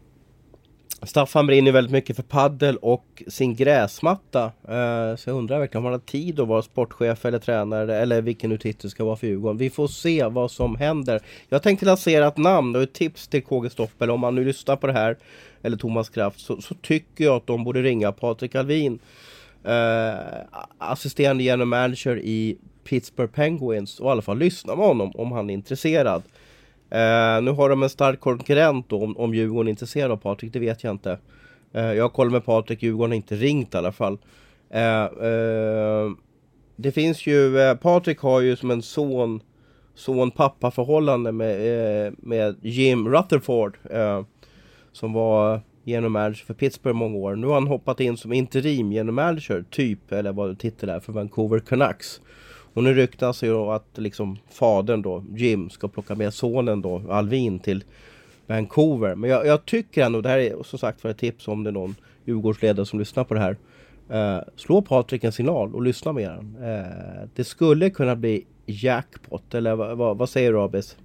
Staffan 1.03 1.46
brinner 1.46 1.72
väldigt 1.72 1.92
mycket 1.92 2.16
för 2.16 2.22
paddel 2.22 2.76
och 2.76 3.22
sin 3.26 3.55
gräsmatta. 3.55 4.44
Eh, 4.44 5.16
så 5.16 5.30
jag 5.30 5.36
undrar 5.36 5.59
verkligen 5.59 5.78
om 5.78 5.84
han 5.84 5.92
har 5.92 5.99
tid 6.01 6.40
att 6.40 6.49
vara 6.49 6.62
sportchef 6.62 7.24
eller 7.24 7.38
tränare 7.38 7.96
eller 7.96 8.22
vilken 8.22 8.51
nu 8.51 8.59
titel 8.59 8.90
ska 8.90 9.05
vara 9.05 9.16
för 9.16 9.26
Djurgården. 9.26 9.59
Vi 9.59 9.70
får 9.70 9.88
se 9.88 10.24
vad 10.24 10.51
som 10.51 10.76
händer. 10.76 11.20
Jag 11.49 11.62
tänkte 11.62 11.86
lansera 11.86 12.26
ett 12.26 12.36
namn 12.36 12.76
och 12.76 12.82
ett 12.82 12.92
tips 12.92 13.28
till 13.28 13.42
KG 13.42 13.70
Stoppel 13.70 14.11
om 14.11 14.20
man 14.20 14.34
nu 14.34 14.44
lyssnar 14.44 14.76
på 14.76 14.86
det 14.86 14.92
här 14.92 15.16
eller 15.62 15.76
Thomas 15.76 16.09
Kraft 16.09 16.40
så, 16.40 16.61
så 16.61 16.74
tycker 16.74 17.24
jag 17.24 17.36
att 17.36 17.46
de 17.46 17.64
borde 17.64 17.82
ringa 17.82 18.12
Patrik 18.12 18.55
Alvin. 18.55 18.99
Eh, 19.64 20.14
assisterande 20.78 21.44
general 21.44 21.66
manager 21.66 22.18
i 22.18 22.57
Pittsburgh 22.84 23.32
Penguins 23.32 24.01
och 24.01 24.09
i 24.09 24.11
alla 24.11 24.22
fall 24.22 24.38
lyssna 24.38 24.76
med 24.76 24.86
honom 24.86 25.12
om 25.14 25.32
han 25.32 25.51
är 25.51 25.55
intresserad. 25.55 26.22
Eh, 26.91 27.43
nu 27.43 27.51
har 27.51 27.68
de 27.68 27.82
en 27.82 27.91
stark 27.91 28.20
konkurrent 28.20 28.89
då, 28.89 29.05
om, 29.05 29.16
om 29.16 29.34
Djurgården 29.34 29.68
är 29.68 29.70
intresserad 29.70 30.11
av 30.11 30.16
Patrik, 30.16 30.53
det 30.53 30.59
vet 30.59 30.84
jag 30.84 30.91
inte. 30.91 31.18
Eh, 31.72 31.93
jag 31.93 32.11
har 32.14 32.30
med 32.30 32.45
Patrik, 32.45 32.82
Djurgården 32.82 33.11
har 33.11 33.16
inte 33.16 33.36
ringt 33.36 33.74
i 33.74 33.76
alla 33.76 33.93
fall. 33.93 34.18
Eh, 34.70 35.03
eh 35.03 36.11
det 36.80 36.93
finns 36.93 37.26
ju, 37.26 37.59
eh, 37.59 37.74
Patrik 37.74 38.18
har 38.18 38.41
ju 38.41 38.57
som 38.57 38.70
en 38.70 38.82
son, 38.82 39.41
son-pappa 39.95 40.70
förhållande 40.70 41.32
med, 41.32 42.07
eh, 42.07 42.12
med 42.18 42.57
Jim 42.62 43.09
Rutherford. 43.09 43.78
som 44.93 45.12
var 45.12 45.61
genom 45.84 46.12
manager 46.12 46.45
för 46.45 46.55
Pittsburgh 46.55 46.97
många 46.97 47.16
år. 47.16 47.36
Nu 47.36 47.47
har 47.47 47.55
han 47.55 47.66
hoppat 47.66 48.01
in 48.01 48.16
som 48.16 48.32
interim 48.32 48.93
genom 48.93 49.14
manager, 49.14 49.64
typ, 49.70 50.12
eller 50.12 50.32
vad 50.32 50.59
titeln 50.59 50.93
är, 50.93 51.01
för 51.01 51.12
Vancouver 51.12 51.59
Canucks. 51.59 52.20
Och 52.72 52.84
nu 52.84 52.94
ryktas 52.94 53.42
ju 53.42 53.56
att 53.56 53.88
liksom 53.94 54.38
fadern 54.50 55.02
då, 55.02 55.24
Jim, 55.34 55.70
ska 55.70 55.88
plocka 55.88 56.14
med 56.14 56.34
sonen 56.34 56.82
då, 56.82 57.02
Alvin, 57.10 57.58
till 57.58 57.84
Vancouver. 58.46 59.14
Men 59.14 59.30
jag, 59.30 59.46
jag 59.46 59.64
tycker 59.64 60.04
ändå, 60.04 60.20
det 60.20 60.28
här 60.28 60.38
är 60.38 60.62
som 60.62 60.78
sagt 60.78 61.00
för 61.00 61.08
ett 61.08 61.18
tips 61.18 61.48
om 61.48 61.64
det 61.64 61.70
är 61.70 61.72
någon 61.72 61.94
Djurgårdsledare 62.24 62.86
som 62.86 62.98
lyssnar 62.98 63.24
på 63.24 63.34
det 63.34 63.40
här. 63.40 63.56
Eh, 64.10 64.42
slå 64.56 64.82
Patrik 64.82 65.24
en 65.24 65.32
signal 65.32 65.74
och 65.74 65.82
lyssna 65.82 66.12
med 66.12 66.30
den. 66.30 66.56
Eh, 66.70 67.28
det 67.34 67.44
skulle 67.44 67.90
kunna 67.90 68.16
bli 68.16 68.46
jackpot, 68.66 69.54
eller 69.54 69.74
vad, 69.74 70.18
vad 70.18 70.28
säger 70.28 70.52
du 70.52 70.60
Abis? 70.60 70.96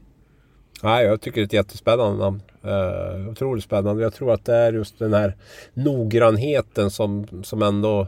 Nej, 0.84 1.06
jag 1.06 1.22
tycker 1.22 1.36
det 1.36 1.44
är 1.44 1.46
ett 1.46 1.54
jättespännande 1.54 2.18
namn. 2.24 2.42
Uh, 2.66 3.30
otroligt 3.30 3.64
spännande. 3.64 4.04
Jag 4.04 4.14
tror 4.14 4.34
att 4.34 4.46
det 4.46 4.56
är 4.56 4.74
just 4.74 5.00
den 5.00 5.14
här 5.14 5.36
noggrannheten 5.74 6.92
som, 6.92 7.28
som 7.44 7.62
ändå 7.62 8.08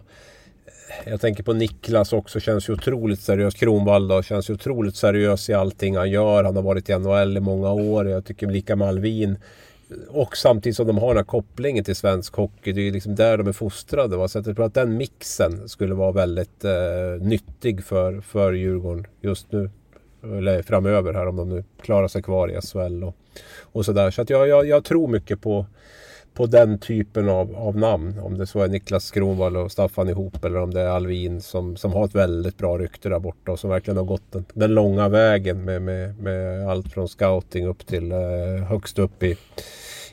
jag 1.05 1.21
tänker 1.21 1.43
på 1.43 1.53
Niklas 1.53 2.13
också, 2.13 2.39
känns 2.39 2.69
ju 2.69 2.73
otroligt 2.73 3.21
seriös. 3.21 3.53
Kronwall 3.53 4.07
då, 4.07 4.23
känns 4.23 4.49
ju 4.49 4.53
otroligt 4.53 4.95
seriös 4.95 5.49
i 5.49 5.53
allting 5.53 5.97
han 5.97 6.09
gör. 6.09 6.43
Han 6.43 6.55
har 6.55 6.63
varit 6.63 6.89
i 6.89 6.97
NHL 6.97 7.37
i 7.37 7.39
många 7.39 7.71
år. 7.71 8.07
Jag 8.07 8.25
tycker 8.25 8.47
lika 8.47 8.75
med 8.75 8.87
Alvin. 8.87 9.37
Och 10.09 10.37
samtidigt 10.37 10.75
som 10.75 10.87
de 10.87 10.97
har 10.97 11.07
den 11.07 11.17
här 11.17 11.23
kopplingen 11.23 11.83
till 11.83 11.95
svensk 11.95 12.35
hockey. 12.35 12.71
Det 12.71 12.81
är 12.81 12.85
ju 12.85 12.91
liksom 12.91 13.15
där 13.15 13.37
de 13.37 13.47
är 13.47 13.51
fostrade. 13.51 14.17
Va? 14.17 14.27
Så 14.27 14.37
jag 14.37 14.45
tror 14.45 14.63
att 14.63 14.73
den 14.73 14.97
mixen 14.97 15.69
skulle 15.69 15.93
vara 15.93 16.11
väldigt 16.11 16.63
eh, 16.63 16.71
nyttig 17.21 17.83
för, 17.83 18.21
för 18.21 18.53
Djurgården 18.53 19.07
just 19.21 19.51
nu. 19.51 19.69
Eller 20.23 20.61
framöver 20.61 21.13
här 21.13 21.27
om 21.27 21.35
de 21.35 21.49
nu 21.49 21.63
klarar 21.81 22.07
sig 22.07 22.23
kvar 22.23 22.51
i 22.51 22.61
SHL 22.61 23.03
och, 23.03 23.15
och 23.61 23.85
sådär. 23.85 24.11
Så 24.11 24.21
att 24.21 24.29
jag, 24.29 24.47
jag, 24.47 24.67
jag 24.67 24.83
tror 24.83 25.07
mycket 25.07 25.41
på 25.41 25.65
på 26.35 26.45
den 26.45 26.79
typen 26.79 27.29
av, 27.29 27.55
av 27.55 27.77
namn. 27.77 28.19
Om 28.19 28.37
det 28.37 28.47
så 28.47 28.59
är 28.59 28.67
Niklas 28.67 29.11
Kronwall 29.11 29.57
och 29.57 29.71
Staffan 29.71 30.09
ihop 30.09 30.45
eller 30.45 30.59
om 30.59 30.73
det 30.73 30.81
är 30.81 30.87
Alvin 30.87 31.41
som, 31.41 31.75
som 31.77 31.93
har 31.93 32.05
ett 32.05 32.15
väldigt 32.15 32.57
bra 32.57 32.77
rykte 32.77 33.09
där 33.09 33.19
borta 33.19 33.51
och 33.51 33.59
som 33.59 33.69
verkligen 33.69 33.97
har 33.97 34.03
gått 34.03 34.31
den, 34.31 34.45
den 34.53 34.73
långa 34.73 35.09
vägen 35.09 35.65
med, 35.65 35.81
med, 35.81 36.19
med 36.19 36.69
allt 36.69 36.93
från 36.93 37.07
scouting 37.07 37.67
upp 37.67 37.85
till 37.85 38.11
eh, 38.11 38.17
högst 38.67 38.99
upp 38.99 39.23
i, 39.23 39.37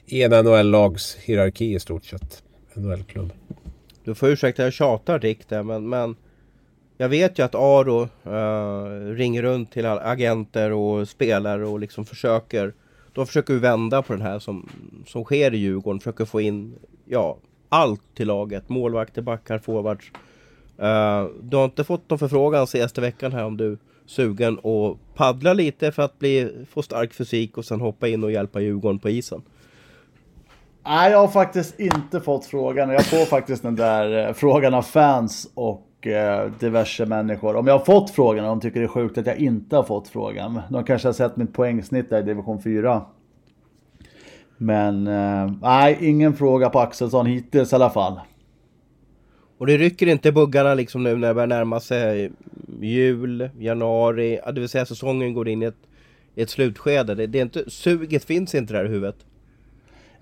i 0.07 0.23
en 0.23 0.31
NHL-lags 0.31 1.16
hierarki 1.16 1.75
i 1.75 1.81
stort 1.81 2.05
sett. 2.05 2.43
NHL-klubb. 2.75 3.33
Du 4.05 4.14
får 4.14 4.29
ursäkta 4.29 4.62
jag 4.62 4.73
tjatar 4.73 5.18
Dick 5.18 5.49
där 5.49 5.62
men, 5.62 5.89
men 5.89 6.16
jag 6.97 7.09
vet 7.09 7.39
ju 7.39 7.43
att 7.43 7.55
Aro 7.55 8.03
eh, 8.25 9.14
ringer 9.14 9.43
runt 9.43 9.73
till 9.73 9.87
agenter 9.87 10.73
och 10.73 11.09
spelare 11.09 11.66
och 11.66 11.81
liksom 11.81 12.07
försöker 12.07 12.73
de 13.13 13.27
försöker 13.27 13.55
vända 13.55 14.03
på 14.03 14.13
den 14.13 14.23
här 14.23 14.39
som, 14.39 14.69
som 15.07 15.25
sker 15.25 15.55
i 15.55 15.57
Djurgården. 15.57 16.01
Försöker 16.01 16.25
få 16.25 16.41
in 16.41 16.75
ja, 17.05 17.37
allt 17.69 18.03
till 18.15 18.27
laget. 18.27 18.69
Målvakter, 18.69 19.23
backar, 19.23 19.59
forwards. 19.59 20.11
Uh, 20.83 21.31
du 21.43 21.57
har 21.57 21.65
inte 21.65 21.85
fått 21.85 22.11
någon 22.11 22.19
förfrågan 22.19 22.67
senaste 22.67 23.01
veckan 23.01 23.33
här 23.33 23.45
om 23.45 23.57
du 23.57 23.73
är 23.73 23.79
sugen 24.07 24.59
och 24.59 24.99
paddla 25.15 25.53
lite 25.53 25.93
för 25.93 26.03
att 26.03 26.19
bli, 26.19 26.67
få 26.71 26.83
stark 26.83 27.15
fysik 27.15 27.59
och 27.59 27.65
sen 27.65 27.81
hoppa 27.81 28.09
in 28.09 28.25
och 28.25 28.33
hjälpa 28.33 28.61
Djurgården 28.61 28.99
på 28.99 29.11
isen? 29.11 29.43
Nej, 30.85 31.11
jag 31.11 31.19
har 31.19 31.29
faktiskt 31.29 31.81
inte 31.81 32.21
fått 32.21 32.47
frågan. 32.47 32.91
Jag 32.91 33.07
får 33.07 33.25
faktiskt 33.25 33.63
den 33.63 33.77
där 33.77 34.29
eh, 34.29 34.33
frågan 34.33 34.75
av 34.75 34.83
fans 34.83 35.51
och 35.55 35.87
Eh, 36.07 36.51
diverse 36.61 37.07
människor. 37.07 37.57
Om 37.57 37.67
jag 37.67 37.79
har 37.79 37.85
fått 37.85 38.11
frågan 38.11 38.45
de 38.45 38.61
tycker 38.61 38.81
det 38.81 38.87
är 38.87 38.89
sjukt 38.89 39.19
att 39.19 39.27
jag 39.27 39.39
inte 39.39 39.77
har 39.77 39.83
fått 39.83 40.09
frågan. 40.09 40.61
De 40.71 40.85
kanske 40.85 41.09
har 41.09 41.13
sett 41.13 41.37
mitt 41.37 41.53
poängsnitt 41.53 42.11
där 42.11 42.19
i 42.19 42.23
division 42.23 42.63
4. 42.63 43.03
Men 44.57 45.07
eh, 45.07 45.53
nej, 45.63 45.99
ingen 46.01 46.35
fråga 46.35 46.71
på 46.71 46.81
Axelsson 46.81 47.27
hittills 47.27 47.73
i 47.73 47.75
alla 47.75 47.91
fall. 47.91 48.21
Och 49.59 49.67
det 49.67 49.77
rycker 49.77 50.07
inte 50.07 50.33
buggarna 50.33 50.75
liksom 50.75 51.03
nu 51.03 51.17
när 51.17 51.29
det 51.29 51.35
börjar 51.35 51.47
närma 51.47 51.81
sig 51.81 52.33
jul, 52.81 53.51
januari, 53.59 54.41
det 54.47 54.61
vill 54.61 54.69
säga 54.69 54.87
säsongen 54.87 55.35
går 55.35 55.49
in 55.49 55.63
i 55.63 55.67
ett, 55.67 55.89
i 56.35 56.43
ett 56.43 56.51
slutskede. 56.51 57.15
Det, 57.15 57.27
det 57.27 57.39
är 57.39 57.43
inte, 57.43 57.71
suget 57.71 58.25
finns 58.25 58.55
inte 58.55 58.73
där 58.73 58.85
i 58.85 58.89
huvudet. 58.89 59.17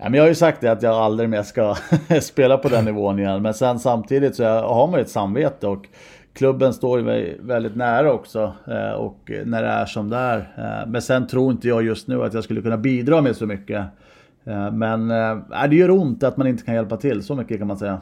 Men 0.03 0.13
jag 0.13 0.23
har 0.23 0.27
ju 0.27 0.35
sagt 0.35 0.61
det 0.61 0.71
att 0.71 0.83
jag 0.83 0.93
aldrig 0.93 1.29
mer 1.29 1.43
ska 1.43 1.75
spela 2.21 2.57
på 2.57 2.69
den 2.69 2.85
nivån 2.85 3.19
igen. 3.19 3.41
Men 3.41 3.53
sen 3.53 3.79
samtidigt 3.79 4.35
så 4.35 4.43
har 4.43 4.87
man 4.87 4.99
ju 4.99 5.01
ett 5.01 5.09
samvete 5.09 5.67
och 5.67 5.87
klubben 6.33 6.73
står 6.73 6.99
ju 6.99 7.05
mig 7.05 7.37
väldigt 7.41 7.75
nära 7.75 8.13
också. 8.13 8.53
Eh, 8.67 8.91
och 8.91 9.31
när 9.45 9.61
det 9.61 9.67
är 9.67 9.85
som 9.85 10.09
det 10.09 10.17
är. 10.17 10.37
Eh, 10.37 10.89
men 10.89 11.01
sen 11.01 11.27
tror 11.27 11.51
inte 11.51 11.67
jag 11.67 11.83
just 11.83 12.07
nu 12.07 12.23
att 12.23 12.33
jag 12.33 12.43
skulle 12.43 12.61
kunna 12.61 12.77
bidra 12.77 13.21
med 13.21 13.35
så 13.35 13.45
mycket. 13.45 13.85
Eh, 14.43 14.71
men 14.71 15.07
det 15.69 15.75
gör 15.75 15.91
ont 15.91 16.23
att 16.23 16.37
man 16.37 16.47
inte 16.47 16.63
kan 16.63 16.75
hjälpa 16.75 16.97
till, 16.97 17.23
så 17.23 17.35
mycket 17.35 17.57
kan 17.57 17.67
man 17.67 17.77
säga. 17.77 18.01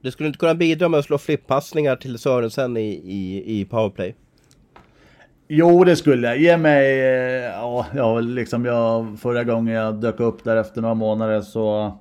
Du 0.00 0.10
skulle 0.10 0.26
inte 0.26 0.38
kunna 0.38 0.54
bidra 0.54 0.88
med 0.88 0.98
att 0.98 1.04
slå 1.04 1.18
flippassningar 1.18 1.96
till 1.96 2.18
Sörensen 2.18 2.76
i, 2.76 2.90
i, 2.90 3.60
i 3.60 3.64
powerplay? 3.64 4.14
Jo, 5.54 5.84
det 5.84 5.96
skulle 5.96 6.28
jag. 6.28 6.38
Ge 6.38 6.56
mig... 6.56 6.98
Ja, 7.42 7.86
ja, 7.94 8.20
liksom 8.20 8.64
jag... 8.64 9.18
Förra 9.18 9.44
gången 9.44 9.74
jag 9.74 9.94
dök 9.94 10.20
upp 10.20 10.44
där 10.44 10.56
efter 10.56 10.80
några 10.80 10.94
månader 10.94 11.40
så... 11.40 11.98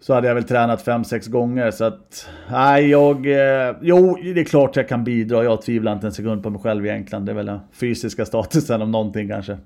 Så 0.00 0.14
hade 0.14 0.28
jag 0.28 0.34
väl 0.34 0.44
tränat 0.44 0.86
5-6 0.86 1.30
gånger 1.30 1.70
så 1.70 1.84
att... 1.84 2.28
Nej, 2.50 2.90
jag... 2.90 3.26
Jo, 3.82 4.18
det 4.34 4.40
är 4.40 4.44
klart 4.44 4.76
jag 4.76 4.88
kan 4.88 5.04
bidra. 5.04 5.44
Jag 5.44 5.62
tvivlar 5.62 5.92
inte 5.92 6.06
en 6.06 6.12
sekund 6.12 6.42
på 6.42 6.50
mig 6.50 6.60
själv 6.62 6.86
egentligen. 6.86 7.24
Det 7.24 7.32
är 7.32 7.36
väl 7.36 7.46
den 7.46 7.60
fysiska 7.72 8.26
statusen 8.26 8.82
om 8.82 8.90
någonting 8.90 9.28
kanske. 9.28 9.58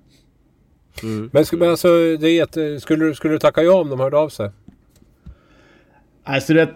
Mm. 1.02 1.30
Men, 1.32 1.44
men 1.52 1.70
alltså, 1.70 1.88
det 2.20 2.28
är 2.28 2.36
jätte, 2.36 2.80
skulle, 2.80 3.14
skulle 3.14 3.34
du 3.34 3.38
tacka 3.38 3.62
ja 3.62 3.80
om 3.80 3.90
de 3.90 4.00
hörde 4.00 4.16
av 4.16 4.28
sig? 4.28 4.50
Alltså 6.24 6.54
det, 6.54 6.68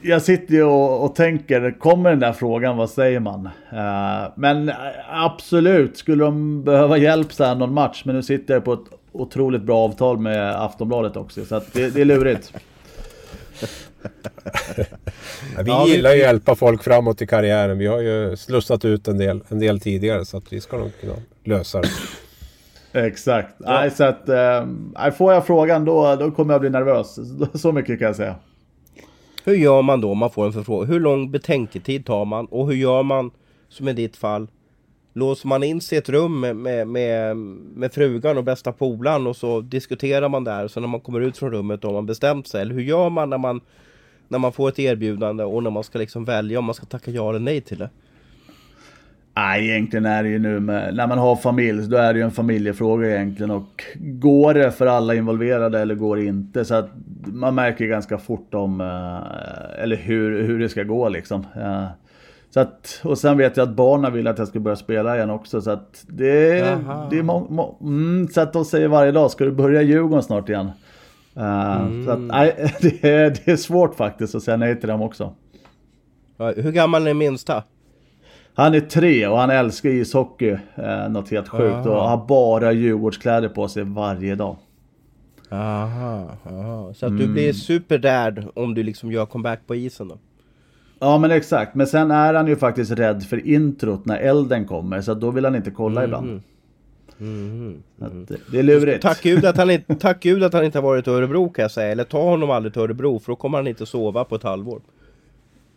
jag 0.00 0.22
sitter 0.22 0.54
ju 0.54 0.62
och, 0.62 1.04
och, 1.04 1.14
tänker, 1.14 1.78
kommer 1.78 2.10
den 2.10 2.20
där 2.20 2.32
frågan, 2.32 2.76
vad 2.76 2.90
säger 2.90 3.20
man? 3.20 3.48
Uh, 3.72 4.32
men 4.34 4.72
absolut, 5.10 5.96
skulle 5.96 6.24
de 6.24 6.64
behöva 6.64 6.96
hjälp 6.96 7.32
så 7.32 7.44
här 7.44 7.54
någon 7.54 7.74
match, 7.74 8.02
men 8.04 8.14
nu 8.14 8.22
sitter 8.22 8.54
jag 8.54 8.64
på 8.64 8.72
ett 8.72 8.84
otroligt 9.12 9.62
bra 9.62 9.78
avtal 9.78 10.18
med 10.18 10.62
Aftonbladet 10.62 11.16
också, 11.16 11.44
så 11.44 11.54
att 11.54 11.72
det, 11.72 11.90
det 11.90 12.00
är 12.00 12.04
lurigt. 12.04 12.52
ja, 15.56 15.62
vi 15.62 15.70
ja, 15.70 15.86
gillar 15.86 16.10
ju 16.10 16.16
att 16.16 16.26
hjälpa 16.26 16.54
folk 16.54 16.82
framåt 16.82 17.22
i 17.22 17.26
karriären. 17.26 17.78
Vi 17.78 17.86
har 17.86 18.00
ju 18.00 18.36
slussat 18.36 18.84
ut 18.84 19.08
en 19.08 19.18
del, 19.18 19.40
en 19.48 19.58
del 19.58 19.80
tidigare, 19.80 20.24
så 20.24 20.36
att 20.36 20.52
vi 20.52 20.60
ska 20.60 20.76
nog 20.76 20.92
kunna 21.00 21.14
lösa 21.44 21.80
det. 21.80 21.88
Exakt. 23.06 23.54
Ja. 23.58 23.72
Nej, 23.72 23.90
så 23.90 24.04
att, 24.04 24.28
äh, 24.28 25.10
får 25.16 25.32
jag 25.32 25.46
frågan 25.46 25.84
då, 25.84 26.16
då 26.16 26.30
kommer 26.30 26.54
jag 26.54 26.60
bli 26.60 26.70
nervös. 26.70 27.18
Så 27.54 27.72
mycket 27.72 27.98
kan 27.98 28.06
jag 28.06 28.16
säga. 28.16 28.34
Hur 29.46 29.54
gör 29.54 29.82
man 29.82 30.00
då 30.00 30.10
om 30.10 30.18
man 30.18 30.30
får 30.30 30.46
en 30.46 30.52
förfrågan? 30.52 30.88
Hur 30.88 31.00
lång 31.00 31.30
betänketid 31.30 32.06
tar 32.06 32.24
man? 32.24 32.46
Och 32.46 32.66
hur 32.66 32.74
gör 32.74 33.02
man 33.02 33.30
som 33.68 33.88
i 33.88 33.92
ditt 33.92 34.16
fall? 34.16 34.46
Låser 35.12 35.48
man 35.48 35.62
in 35.62 35.80
sig 35.80 35.96
i 35.96 35.98
ett 35.98 36.08
rum 36.08 36.40
med, 36.40 36.56
med, 36.56 36.88
med, 36.88 37.36
med 37.36 37.92
frugan 37.92 38.38
och 38.38 38.44
bästa 38.44 38.72
polaren 38.72 39.26
och 39.26 39.36
så 39.36 39.60
diskuterar 39.60 40.28
man 40.28 40.44
där. 40.44 40.68
Så 40.68 40.80
när 40.80 40.88
man 40.88 41.00
kommer 41.00 41.20
ut 41.20 41.38
från 41.38 41.50
rummet 41.50 41.82
då 41.82 41.88
har 41.88 41.92
man 41.92 42.06
bestämt 42.06 42.48
sig. 42.48 42.62
Eller 42.62 42.74
hur 42.74 42.82
gör 42.82 43.10
man 43.10 43.30
när 43.30 43.38
man, 43.38 43.60
när 44.28 44.38
man 44.38 44.52
får 44.52 44.68
ett 44.68 44.78
erbjudande 44.78 45.44
och 45.44 45.62
när 45.62 45.70
man 45.70 45.84
ska 45.84 45.98
liksom 45.98 46.24
välja 46.24 46.58
om 46.58 46.64
man 46.64 46.74
ska 46.74 46.86
tacka 46.86 47.10
ja 47.10 47.30
eller 47.30 47.38
nej 47.40 47.60
till 47.60 47.78
det? 47.78 47.90
Nej, 49.36 49.70
egentligen 49.70 50.06
är 50.06 50.22
det 50.22 50.28
ju 50.28 50.38
nu 50.38 50.60
med, 50.60 50.94
när 50.94 51.06
man 51.06 51.18
har 51.18 51.36
familj, 51.36 51.88
då 51.88 51.96
är 51.96 52.12
det 52.12 52.18
ju 52.18 52.24
en 52.24 52.30
familjefråga 52.30 53.16
egentligen. 53.16 53.50
Och 53.50 53.84
går 53.98 54.54
det 54.54 54.72
för 54.72 54.86
alla 54.86 55.14
involverade 55.14 55.80
eller 55.80 55.94
går 55.94 56.16
det 56.16 56.24
inte? 56.24 56.64
Så 56.64 56.74
att 56.74 56.90
man 57.24 57.54
märker 57.54 57.86
ganska 57.86 58.18
fort 58.18 58.54
om, 58.54 58.80
eh, 58.80 59.82
eller 59.82 59.96
hur, 59.96 60.42
hur 60.42 60.58
det 60.58 60.68
ska 60.68 60.82
gå 60.82 61.08
liksom. 61.08 61.46
Eh, 61.56 61.86
så 62.50 62.60
att, 62.60 63.00
och 63.04 63.18
sen 63.18 63.38
vet 63.38 63.56
jag 63.56 63.68
att 63.68 63.74
barnen 63.74 64.12
vill 64.12 64.26
att 64.26 64.38
jag 64.38 64.48
ska 64.48 64.60
börja 64.60 64.76
spela 64.76 65.16
igen 65.16 65.30
också. 65.30 65.60
Så 65.60 65.70
att 65.70 66.04
det, 66.08 66.60
det 67.10 67.18
är 67.18 67.22
må, 67.22 67.46
må, 67.50 67.78
mm, 67.80 68.28
så 68.28 68.40
att 68.40 68.52
de 68.52 68.64
säger 68.64 68.88
varje 68.88 69.12
dag, 69.12 69.30
ska 69.30 69.44
du 69.44 69.52
börja 69.52 69.82
Djurgården 69.82 70.22
snart 70.22 70.48
igen? 70.48 70.70
Uh, 71.36 71.80
mm. 71.80 72.04
Så 72.04 72.10
att, 72.10 72.20
nej, 72.20 72.72
det, 72.80 73.04
är, 73.04 73.36
det 73.44 73.52
är 73.52 73.56
svårt 73.56 73.94
faktiskt 73.94 74.34
att 74.34 74.42
säga 74.42 74.56
nej 74.56 74.80
till 74.80 74.88
dem 74.88 75.02
också. 75.02 75.34
Hur 76.38 76.72
gammal 76.72 77.06
är 77.06 77.14
minsta? 77.14 77.62
Han 78.56 78.74
är 78.74 78.80
tre 78.80 79.26
och 79.26 79.38
han 79.38 79.50
älskar 79.50 79.90
ishockey. 79.90 80.56
Eh, 80.74 81.08
något 81.08 81.30
helt 81.30 81.48
sjukt. 81.48 81.74
Aha. 81.74 81.90
Och 81.90 82.08
har 82.08 82.26
bara 82.26 82.72
Djurgårdskläder 82.72 83.48
på 83.48 83.68
sig 83.68 83.84
varje 83.84 84.34
dag. 84.34 84.56
Aha, 85.50 86.30
aha. 86.46 86.94
Så 86.94 87.06
att 87.06 87.10
mm. 87.10 87.26
du 87.26 87.32
blir 87.32 87.52
superrädd 87.52 88.46
om 88.54 88.74
du 88.74 88.82
liksom 88.82 89.12
gör 89.12 89.26
comeback 89.26 89.60
på 89.66 89.74
isen 89.74 90.08
då? 90.08 90.18
Ja 90.98 91.18
men 91.18 91.30
exakt. 91.30 91.74
Men 91.74 91.86
sen 91.86 92.10
är 92.10 92.34
han 92.34 92.46
ju 92.46 92.56
faktiskt 92.56 92.92
rädd 92.92 93.22
för 93.22 93.46
introt 93.46 94.06
när 94.06 94.18
elden 94.18 94.66
kommer. 94.66 95.00
Så 95.00 95.14
då 95.14 95.30
vill 95.30 95.44
han 95.44 95.54
inte 95.54 95.70
kolla 95.70 96.04
mm. 96.04 96.04
ibland. 96.04 96.42
Mm. 97.20 97.82
Mm. 98.00 98.26
Det 98.50 98.58
är 98.58 98.62
lurigt. 98.62 99.02
Tack 99.02 99.22
Gud, 99.22 99.44
att 99.44 99.56
han 99.56 99.70
inte, 99.70 99.94
tack 99.94 100.22
Gud 100.22 100.42
att 100.42 100.52
han 100.52 100.64
inte 100.64 100.78
har 100.78 100.82
varit 100.82 101.06
i 101.06 101.10
Örebro 101.10 101.48
kan 101.48 101.62
jag 101.62 101.70
säga. 101.70 101.92
Eller 101.92 102.04
ta 102.04 102.22
honom 102.22 102.50
aldrig 102.50 102.72
till 102.72 102.82
Örebro 102.82 103.18
för 103.18 103.32
då 103.32 103.36
kommer 103.36 103.58
han 103.58 103.66
inte 103.66 103.86
sova 103.86 104.24
på 104.24 104.34
ett 104.34 104.42
halvår. 104.42 104.80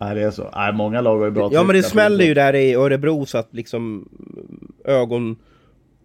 Nej 0.01 0.15
det 0.15 0.21
är 0.21 0.31
så. 0.31 0.49
Nej, 0.55 0.73
många 0.73 1.01
lag 1.01 1.17
har 1.17 1.25
ju 1.25 1.31
bra 1.31 1.49
Ja 1.53 1.63
men 1.63 1.75
det 1.75 1.83
smäller 1.83 2.25
ju 2.25 2.33
där 2.33 2.55
i 2.55 2.73
Örebro 2.73 3.25
så 3.25 3.37
att 3.37 3.53
liksom 3.53 4.09
ögon 4.85 5.37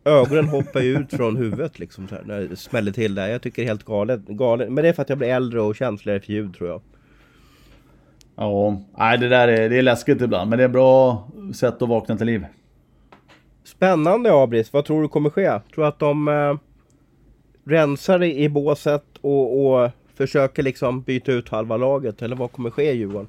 Ögonen 0.05 0.49
hoppar 0.49 0.80
ju 0.80 0.99
ut 0.99 1.11
från 1.11 1.36
huvudet 1.36 1.78
liksom 1.78 2.09
så 2.09 2.14
här, 2.14 2.22
när 2.26 2.40
det 2.40 2.57
smäller 2.57 2.92
till 2.92 3.14
där. 3.14 3.28
Jag 3.28 3.42
tycker 3.42 3.62
det 3.62 3.66
är 3.66 3.68
helt 3.68 3.84
galet, 3.84 4.20
galet. 4.26 4.72
Men 4.72 4.84
det 4.84 4.88
är 4.88 4.92
för 4.92 5.03
att 5.03 5.09
jag 5.09 5.18
blir 5.18 5.28
äldre 5.28 5.61
och 5.61 5.76
känsligare 5.76 6.20
för 6.20 6.32
ljud 6.32 6.55
tror 6.55 6.68
jag. 6.68 6.80
Ja, 8.36 8.82
nej 8.99 9.18
det 9.18 9.28
där 9.28 9.49
är, 9.49 9.68
det 9.68 9.78
är 9.78 9.82
läskigt 9.82 10.22
ibland. 10.22 10.51
Men 10.51 10.59
det 10.59 10.64
är 10.64 10.68
ett 10.68 10.72
bra 10.72 11.28
sätt 11.55 11.82
att 11.82 11.88
vakna 11.88 12.16
till 12.16 12.26
liv. 12.26 12.47
Spännande 13.64 14.32
Abris. 14.32 14.72
Vad 14.72 14.84
tror 14.84 15.03
du 15.03 15.09
kommer 15.09 15.30
ske? 15.30 15.49
Tror 15.74 15.84
du 15.84 15.86
att 15.86 15.99
de 15.99 16.28
eh, 16.28 16.57
rensar 17.64 18.22
i 18.22 18.49
båset 18.49 19.05
och, 19.20 19.66
och 19.66 19.90
försöker 20.14 20.62
liksom 20.62 21.03
byta 21.03 21.32
ut 21.32 21.49
halva 21.49 21.76
laget? 21.76 22.22
Eller 22.22 22.36
vad 22.36 22.53
kommer 22.53 22.70
ske 22.70 22.92
i 22.92 22.97
Djurgården? 22.97 23.28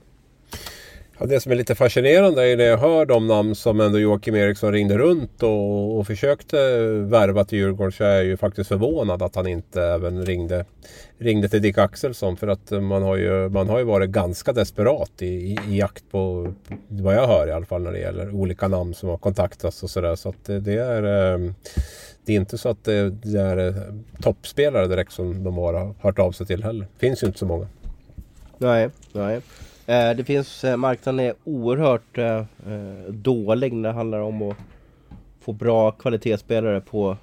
Ja, 1.19 1.25
det 1.25 1.39
som 1.39 1.51
är 1.51 1.55
lite 1.55 1.75
fascinerande 1.75 2.47
är 2.47 2.57
när 2.57 2.65
jag 2.65 2.77
hör 2.77 3.05
de 3.05 3.27
namn 3.27 3.55
som 3.55 3.79
ändå 3.79 3.99
Joakim 3.99 4.35
Eriksson 4.35 4.71
ringde 4.71 4.97
runt 4.97 5.43
och, 5.43 5.97
och 5.97 6.07
försökte 6.07 6.57
värva 6.87 7.45
till 7.45 7.59
Djurgården 7.59 7.91
så 7.91 8.03
är 8.03 8.15
jag 8.15 8.25
ju 8.25 8.37
faktiskt 8.37 8.67
förvånad 8.67 9.21
att 9.21 9.35
han 9.35 9.47
inte 9.47 9.81
även 9.83 10.25
ringde, 10.25 10.65
ringde 11.17 11.49
till 11.49 11.61
Dick 11.61 11.77
Axelsson. 11.77 12.37
För 12.37 12.47
att 12.47 12.71
man 12.71 13.03
har 13.03 13.15
ju, 13.15 13.49
man 13.49 13.69
har 13.69 13.79
ju 13.79 13.85
varit 13.85 14.09
ganska 14.09 14.53
desperat 14.53 15.11
i, 15.21 15.25
i, 15.25 15.57
i 15.69 15.77
jakt 15.77 16.03
på, 16.11 16.53
vad 16.87 17.15
jag 17.15 17.27
hör 17.27 17.47
i 17.47 17.51
alla 17.51 17.65
fall, 17.65 17.81
när 17.81 17.91
det 17.91 17.99
gäller 17.99 18.35
olika 18.35 18.67
namn 18.67 18.93
som 18.93 19.09
har 19.09 19.17
kontaktats 19.17 19.83
och 19.83 19.89
sådär. 19.89 20.15
Så 20.15 20.29
att 20.29 20.45
det, 20.45 20.59
det 20.59 20.77
är... 20.77 21.33
Eh, 21.33 21.51
det 22.25 22.33
är 22.33 22.37
inte 22.37 22.57
så 22.57 22.69
att 22.69 22.83
det, 22.83 23.09
det 23.09 23.39
är 23.41 23.67
eh, 23.67 23.73
toppspelare 24.21 24.87
direkt 24.87 25.11
som 25.11 25.43
de 25.43 25.57
har 25.57 25.93
hört 26.01 26.19
av 26.19 26.31
sig 26.31 26.47
till 26.47 26.63
heller. 26.63 26.87
Det 26.93 27.07
finns 27.07 27.23
ju 27.23 27.27
inte 27.27 27.39
så 27.39 27.45
många. 27.45 27.67
Nej, 28.57 28.89
nej. 29.13 29.41
Eh, 29.85 30.15
det 30.15 30.23
finns, 30.23 30.63
eh, 30.63 30.77
marknaden 30.77 31.19
är 31.19 31.33
oerhört 31.43 32.17
eh, 32.17 32.43
dålig 33.09 33.73
när 33.73 33.89
det 33.89 33.95
handlar 33.95 34.19
om 34.19 34.41
att 34.41 34.57
få 35.41 35.53
bra 35.53 35.91
kvalitetsspelare 35.91 36.81
på, 36.81 37.17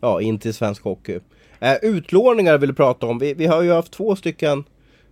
ja, 0.00 0.20
in 0.20 0.38
till 0.38 0.54
svensk 0.54 0.84
hockey. 0.84 1.20
utlåningar 1.82 2.58
vill 2.58 2.68
du 2.68 2.74
prata 2.74 3.06
om. 3.06 3.18
Vi, 3.18 3.34
vi 3.34 3.46
har 3.46 3.62
ju 3.62 3.72
haft 3.72 3.92
två 3.92 4.16
stycken 4.16 4.64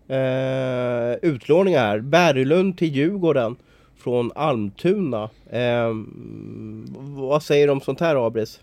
eh, 0.09 1.15
utlåningar 1.23 1.81
här. 1.81 2.01
Berglund 2.01 2.79
till 2.79 2.97
Djurgården 2.97 3.57
från 3.97 4.33
Almtuna. 4.35 5.31
Eh, 5.51 5.93
vad 6.97 7.43
säger 7.43 7.67
du 7.67 7.73
om 7.73 7.81
sånt 7.81 8.01
här 8.01 8.27
Abris? 8.27 8.61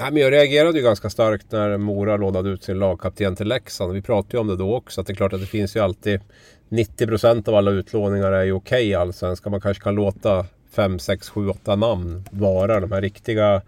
Nej, 0.00 0.12
men 0.12 0.22
jag 0.22 0.32
reagerade 0.32 0.78
ju 0.78 0.84
ganska 0.84 1.10
starkt 1.10 1.52
när 1.52 1.76
Mora 1.76 2.16
lånade 2.16 2.50
ut 2.50 2.64
sin 2.64 2.78
lagkapten 2.78 3.36
till 3.36 3.48
Leksand. 3.48 3.92
Vi 3.92 4.02
pratade 4.02 4.36
ju 4.36 4.40
om 4.40 4.46
det 4.46 4.56
då 4.56 4.74
också. 4.74 5.00
Att 5.00 5.06
det 5.06 5.12
är 5.12 5.14
klart 5.14 5.32
att 5.32 5.40
det 5.40 5.46
finns 5.46 5.76
ju 5.76 5.80
alltid 5.80 6.20
90% 6.68 7.48
av 7.48 7.54
alla 7.54 7.70
utlåningar 7.70 8.32
är 8.32 8.44
ju 8.44 8.52
okej 8.52 8.88
okay, 8.88 8.94
allsvenskan. 8.94 9.50
Man 9.50 9.60
kanske 9.60 9.82
kan 9.82 9.94
låta 9.94 10.46
5, 10.72 10.98
6, 10.98 11.28
7, 11.28 11.48
8 11.48 11.76
namn 11.76 12.24
vara 12.30 12.80
de 12.80 12.92
här 12.92 13.00
riktiga 13.00 13.62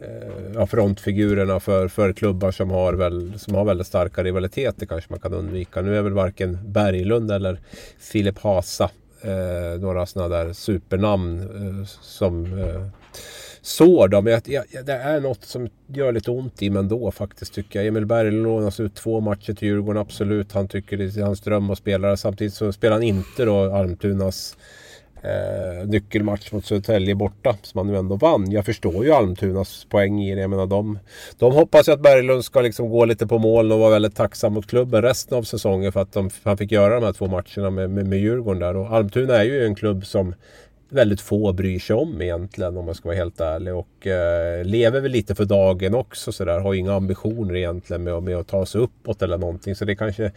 eh, 0.00 0.66
frontfigurerna 0.66 1.60
för, 1.60 1.88
för 1.88 2.12
klubbar 2.12 2.50
som 2.50 2.70
har, 2.70 2.92
väl, 2.92 3.38
som 3.38 3.54
har 3.54 3.64
väldigt 3.64 3.86
starka 3.86 4.24
rivaliteter 4.24 4.86
kanske 4.86 5.10
man 5.10 5.20
kan 5.20 5.34
undvika. 5.34 5.80
Nu 5.80 5.96
är 5.96 6.02
väl 6.02 6.12
varken 6.12 6.58
Berglund 6.72 7.30
eller 7.30 7.60
Filip 7.98 8.38
Hasa 8.38 8.90
eh, 9.20 9.80
några 9.80 10.06
sådana 10.06 10.36
där 10.36 10.52
supernamn 10.52 11.40
eh, 11.40 11.86
som 12.00 12.58
eh, 12.58 12.86
sår 13.62 14.08
då. 14.08 14.22
Men 14.22 14.32
jag, 14.32 14.64
jag, 14.70 14.86
det 14.86 14.92
är 14.92 15.20
något 15.20 15.44
som 15.44 15.68
gör 15.86 16.12
lite 16.12 16.30
ont 16.30 16.62
i 16.62 16.70
mig 16.70 16.80
ändå 16.80 17.10
faktiskt 17.10 17.54
tycker 17.54 17.78
jag. 17.78 17.86
Emil 17.86 18.06
Berg 18.06 18.30
lånas 18.30 18.80
ut 18.80 18.94
två 18.94 19.20
matcher 19.20 19.52
till 19.52 19.68
Djurgården, 19.68 20.02
absolut. 20.02 20.52
Han 20.52 20.68
tycker 20.68 20.96
det 20.96 21.16
är 21.16 21.24
hans 21.24 21.40
dröm 21.40 21.70
att 21.70 21.78
spela. 21.78 22.16
Samtidigt 22.16 22.54
så 22.54 22.72
spelar 22.72 22.96
han 22.96 23.02
inte 23.02 23.44
då 23.44 23.74
Almtunas 23.74 24.56
eh, 25.22 25.88
nyckelmatch 25.88 26.52
mot 26.52 26.66
Södertälje 26.66 27.14
borta 27.14 27.56
som 27.62 27.78
han 27.78 27.86
nu 27.86 27.96
ändå 27.96 28.16
vann. 28.16 28.50
Jag 28.50 28.64
förstår 28.64 29.04
ju 29.04 29.12
Almtunas 29.12 29.86
poäng 29.90 30.22
i 30.22 30.34
det. 30.34 30.40
Jag 30.40 30.50
menar, 30.50 30.66
de, 30.66 30.98
de 31.38 31.52
hoppas 31.52 31.88
ju 31.88 31.92
att 31.92 32.02
Berglund 32.02 32.44
ska 32.44 32.60
liksom 32.60 32.90
gå 32.90 33.04
lite 33.04 33.26
på 33.26 33.38
mål 33.38 33.72
och 33.72 33.78
vara 33.78 33.90
väldigt 33.90 34.16
tacksam 34.16 34.52
mot 34.52 34.66
klubben 34.66 35.02
resten 35.02 35.38
av 35.38 35.42
säsongen 35.42 35.92
för 35.92 36.00
att 36.00 36.12
de, 36.12 36.30
han 36.42 36.56
fick 36.56 36.72
göra 36.72 36.94
de 36.94 37.04
här 37.04 37.12
två 37.12 37.26
matcherna 37.26 37.70
med, 37.70 37.90
med, 37.90 38.06
med 38.06 38.18
Djurgården 38.18 38.60
där. 38.60 38.76
Och 38.76 38.92
Almtuna 38.92 39.34
är 39.34 39.44
ju 39.44 39.64
en 39.66 39.74
klubb 39.74 40.06
som 40.06 40.34
väldigt 40.92 41.20
få 41.20 41.52
bryr 41.52 41.78
sig 41.78 41.96
om 41.96 42.22
egentligen 42.22 42.76
om 42.76 42.84
man 42.84 42.94
ska 42.94 43.08
vara 43.08 43.16
helt 43.16 43.40
ärlig. 43.40 43.74
Och 43.74 44.06
eh, 44.06 44.64
lever 44.64 45.00
väl 45.00 45.10
lite 45.10 45.34
för 45.34 45.44
dagen 45.44 45.94
också 45.94 46.32
sådär. 46.32 46.60
Har 46.60 46.74
inga 46.74 46.94
ambitioner 46.94 47.56
egentligen 47.56 48.04
med, 48.04 48.22
med 48.22 48.36
att 48.36 48.48
ta 48.48 48.66
sig 48.66 48.80
uppåt 48.80 49.22
eller 49.22 49.38
någonting. 49.38 49.74
Så 49.74 49.84
det 49.84 49.96
kanske 49.96 50.32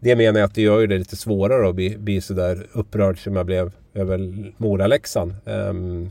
det 0.00 0.16
menar 0.16 0.40
jag 0.40 0.46
att 0.46 0.54
det 0.54 0.62
gör 0.62 0.86
det 0.86 0.98
lite 0.98 1.16
svårare 1.16 1.68
att 1.68 1.74
bli, 1.74 1.98
bli 1.98 2.20
sådär 2.20 2.66
upprörd 2.72 3.24
som 3.24 3.36
jag 3.36 3.46
blev 3.46 3.72
över 3.94 4.52
Mora-Leksand. 4.56 5.34
Um, 5.44 6.10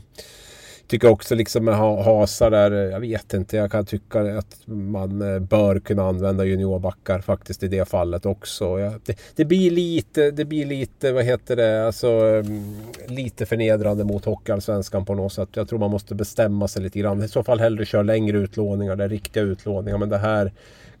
tycker 0.88 1.08
också 1.08 1.34
liksom 1.34 1.64
med 1.64 1.76
Hasa 1.76 2.50
där, 2.50 2.70
jag 2.70 3.00
vet 3.00 3.34
inte, 3.34 3.56
jag 3.56 3.72
kan 3.72 3.86
tycka 3.86 4.38
att 4.38 4.56
man 4.66 5.34
eh, 5.34 5.38
bör 5.38 5.80
kunna 5.80 6.02
använda 6.02 6.44
juniorbackar 6.44 7.20
faktiskt 7.20 7.62
i 7.62 7.68
det 7.68 7.88
fallet 7.88 8.26
också. 8.26 8.80
Ja, 8.80 8.92
det, 9.04 9.18
det, 9.36 9.44
blir 9.44 9.70
lite, 9.70 10.30
det 10.30 10.44
blir 10.44 10.66
lite, 10.66 11.12
vad 11.12 11.24
heter 11.24 11.56
det, 11.56 11.86
alltså 11.86 12.08
um, 12.08 12.76
lite 13.06 13.46
förnedrande 13.46 14.04
mot 14.04 14.24
Hockeyallsvenskan 14.24 15.04
på 15.04 15.14
något 15.14 15.32
sätt. 15.32 15.48
Jag 15.54 15.68
tror 15.68 15.78
man 15.78 15.90
måste 15.90 16.14
bestämma 16.14 16.68
sig 16.68 16.82
lite 16.82 16.98
grann. 16.98 17.22
I 17.22 17.28
så 17.28 17.42
fall 17.42 17.60
hellre 17.60 17.84
köra 17.86 18.02
längre 18.02 18.38
utlåningar, 18.38 18.96
det 18.96 19.04
är 19.04 19.08
riktiga 19.08 19.42
utlåningar. 19.42 19.98
Men 19.98 20.08
det 20.08 20.18
här 20.18 20.52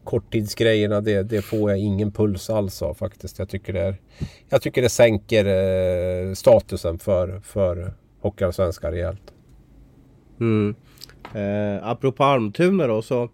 korttidsgrejerna, 0.04 1.00
det, 1.00 1.22
det, 1.22 1.42
får 1.42 1.70
jag 1.70 1.78
ingen 1.78 2.12
puls 2.12 2.50
alls 2.50 2.82
av 2.82 2.94
faktiskt. 2.94 3.38
Jag 3.38 3.48
tycker 3.48 3.72
det, 3.72 3.80
är, 3.80 3.96
jag 4.48 4.62
tycker 4.62 4.82
det 4.82 4.88
sänker 4.88 5.44
eh, 5.44 6.34
statusen 6.34 6.98
för, 6.98 7.40
för 7.40 7.92
Hockeyallsvenskan 8.20 8.92
rejält. 8.92 9.32
Mm. 10.40 10.74
Eh, 11.34 11.88
apropå 11.88 12.24
Almtuna 12.24 12.86
då 12.86 13.02
så, 13.02 13.28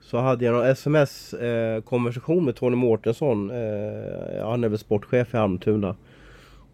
så 0.00 0.18
hade 0.18 0.44
jag 0.44 0.52
någon 0.54 0.66
sms-konversation 0.66 2.38
eh, 2.38 2.44
med 2.44 2.56
Tony 2.56 2.76
Mårtensson. 2.76 3.50
Eh, 3.50 4.46
han 4.46 4.64
är 4.64 4.68
väl 4.68 4.78
sportchef 4.78 5.34
i 5.34 5.36
Almtuna. 5.36 5.96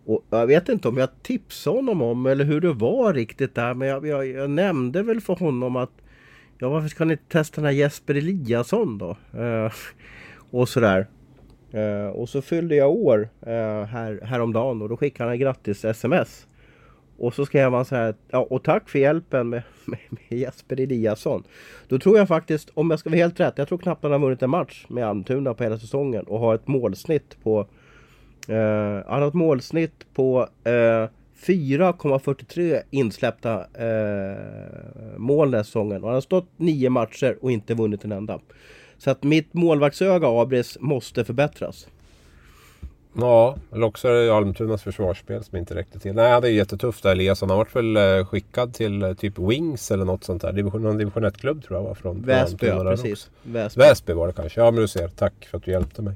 Och 0.04 0.24
jag 0.30 0.46
vet 0.46 0.68
inte 0.68 0.88
om 0.88 0.96
jag 0.96 1.08
tipsade 1.22 1.76
honom 1.76 2.02
om 2.02 2.26
eller 2.26 2.44
hur 2.44 2.60
det 2.60 2.72
var 2.72 3.14
riktigt 3.14 3.54
där 3.54 3.74
men 3.74 3.88
jag, 3.88 4.06
jag, 4.06 4.26
jag 4.26 4.50
nämnde 4.50 5.02
väl 5.02 5.20
för 5.20 5.34
honom 5.34 5.76
att 5.76 5.90
Ja 6.62 6.68
varför 6.68 6.88
ska 6.88 7.04
ni 7.04 7.12
inte 7.12 7.24
testa 7.28 7.60
den 7.60 7.64
här 7.64 7.72
Jesper 7.72 8.14
Eliasson 8.14 8.98
då? 8.98 9.16
Eh, 9.38 9.72
och 10.50 10.68
sådär. 10.68 11.06
Eh, 11.72 12.06
och 12.06 12.28
så 12.28 12.42
fyllde 12.42 12.74
jag 12.74 12.90
år 12.90 13.28
eh, 13.40 13.84
här, 13.84 14.20
häromdagen 14.22 14.82
och 14.82 14.88
då 14.88 14.96
skickade 14.96 15.28
han 15.28 15.32
en 15.32 15.40
grattis 15.40 15.84
sms. 15.84 16.46
Och 17.20 17.34
så 17.34 17.46
skrev 17.46 17.72
han 17.72 17.84
så 17.84 17.96
här, 17.96 18.14
ja 18.30 18.46
och 18.50 18.62
tack 18.62 18.88
för 18.88 18.98
hjälpen 18.98 19.48
med, 19.48 19.62
med, 19.84 19.98
med, 20.08 20.38
Jesper 20.38 20.80
Eliasson. 20.80 21.42
Då 21.88 21.98
tror 21.98 22.18
jag 22.18 22.28
faktiskt, 22.28 22.70
om 22.74 22.90
jag 22.90 22.98
ska 22.98 23.10
vara 23.10 23.18
helt 23.18 23.40
rätt, 23.40 23.58
jag 23.58 23.68
tror 23.68 23.78
knappt 23.78 24.02
han 24.02 24.12
har 24.12 24.18
vunnit 24.18 24.42
en 24.42 24.50
match 24.50 24.86
med 24.88 25.06
Almtuna 25.06 25.54
på 25.54 25.62
hela 25.62 25.78
säsongen 25.78 26.24
och 26.24 26.40
har 26.40 26.54
ett 26.54 26.68
målsnitt 26.68 27.36
på 27.42 27.66
eh, 28.48 29.04
Han 29.06 29.22
har 29.22 29.28
ett 29.28 29.34
målsnitt 29.34 30.06
på 30.14 30.48
eh, 30.64 31.08
4,43 31.46 32.82
insläppta 32.90 33.58
eh, 33.60 34.36
mål 35.16 35.50
den 35.50 35.58
här 35.58 35.64
säsongen. 35.64 36.02
Och 36.02 36.08
han 36.08 36.14
har 36.14 36.20
stått 36.20 36.48
nio 36.56 36.90
matcher 36.90 37.38
och 37.40 37.52
inte 37.52 37.74
vunnit 37.74 38.04
en 38.04 38.12
enda. 38.12 38.40
Så 38.98 39.10
att 39.10 39.22
mitt 39.22 39.54
målvaktsöga 39.54 40.28
Abris 40.28 40.78
måste 40.80 41.24
förbättras. 41.24 41.88
Ja, 43.12 43.56
eller 43.72 43.86
också 43.86 44.08
är 44.08 44.12
det 44.12 44.34
Almtunas 44.34 44.82
försvarsspel 44.82 45.44
som 45.44 45.58
inte 45.58 45.74
räckte 45.74 45.98
till. 45.98 46.14
Nej, 46.14 46.40
det 46.40 46.48
är 46.48 46.52
jättetufft 46.52 47.02
där 47.02 47.10
Eliasson. 47.10 47.48
Han 47.48 47.58
varit 47.58 47.76
väl 47.76 47.96
eh, 47.96 48.26
skickad 48.26 48.74
till 48.74 49.02
eh, 49.02 49.14
typ 49.14 49.38
Wings 49.38 49.90
eller 49.90 50.04
något 50.04 50.24
sånt 50.24 50.42
där. 50.42 50.52
Division, 50.52 50.82
någon 50.82 50.98
division 50.98 51.24
1-klubb 51.24 51.64
tror 51.64 51.78
jag 51.78 51.84
var 51.84 51.94
från 51.94 52.22
Väsby, 52.22 52.66
ja, 52.66 52.84
precis. 52.84 53.30
Väsby. 53.42 53.80
Väsby 53.80 54.12
var 54.12 54.26
det 54.26 54.32
kanske. 54.32 54.60
Ja, 54.60 54.70
men 54.70 54.80
du 54.80 54.88
ser. 54.88 55.08
Tack 55.08 55.48
för 55.50 55.58
att 55.58 55.64
du 55.64 55.70
hjälpte 55.70 56.02
mig. 56.02 56.14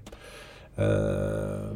Uh, 0.78 0.86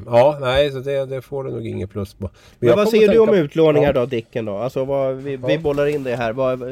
ja, 0.06 0.38
nej, 0.40 0.70
så 0.70 0.78
det, 0.78 1.06
det, 1.06 1.22
får 1.22 1.44
du 1.44 1.50
nog 1.50 1.66
inget 1.66 1.90
plus 1.90 2.14
på. 2.14 2.30
Men, 2.58 2.68
Men 2.68 2.76
vad 2.76 2.88
säger 2.88 3.08
du 3.08 3.18
om 3.18 3.34
utlåningar 3.34 3.88
ja. 3.94 4.00
då, 4.00 4.06
Dicken 4.06 4.44
då? 4.44 4.56
Alltså, 4.56 4.84
vad, 4.84 5.16
vi, 5.16 5.32
ja. 5.32 5.46
vi 5.46 5.58
bollar 5.58 5.86
in 5.86 6.04
det 6.04 6.16
här. 6.16 6.32
Vad, 6.32 6.62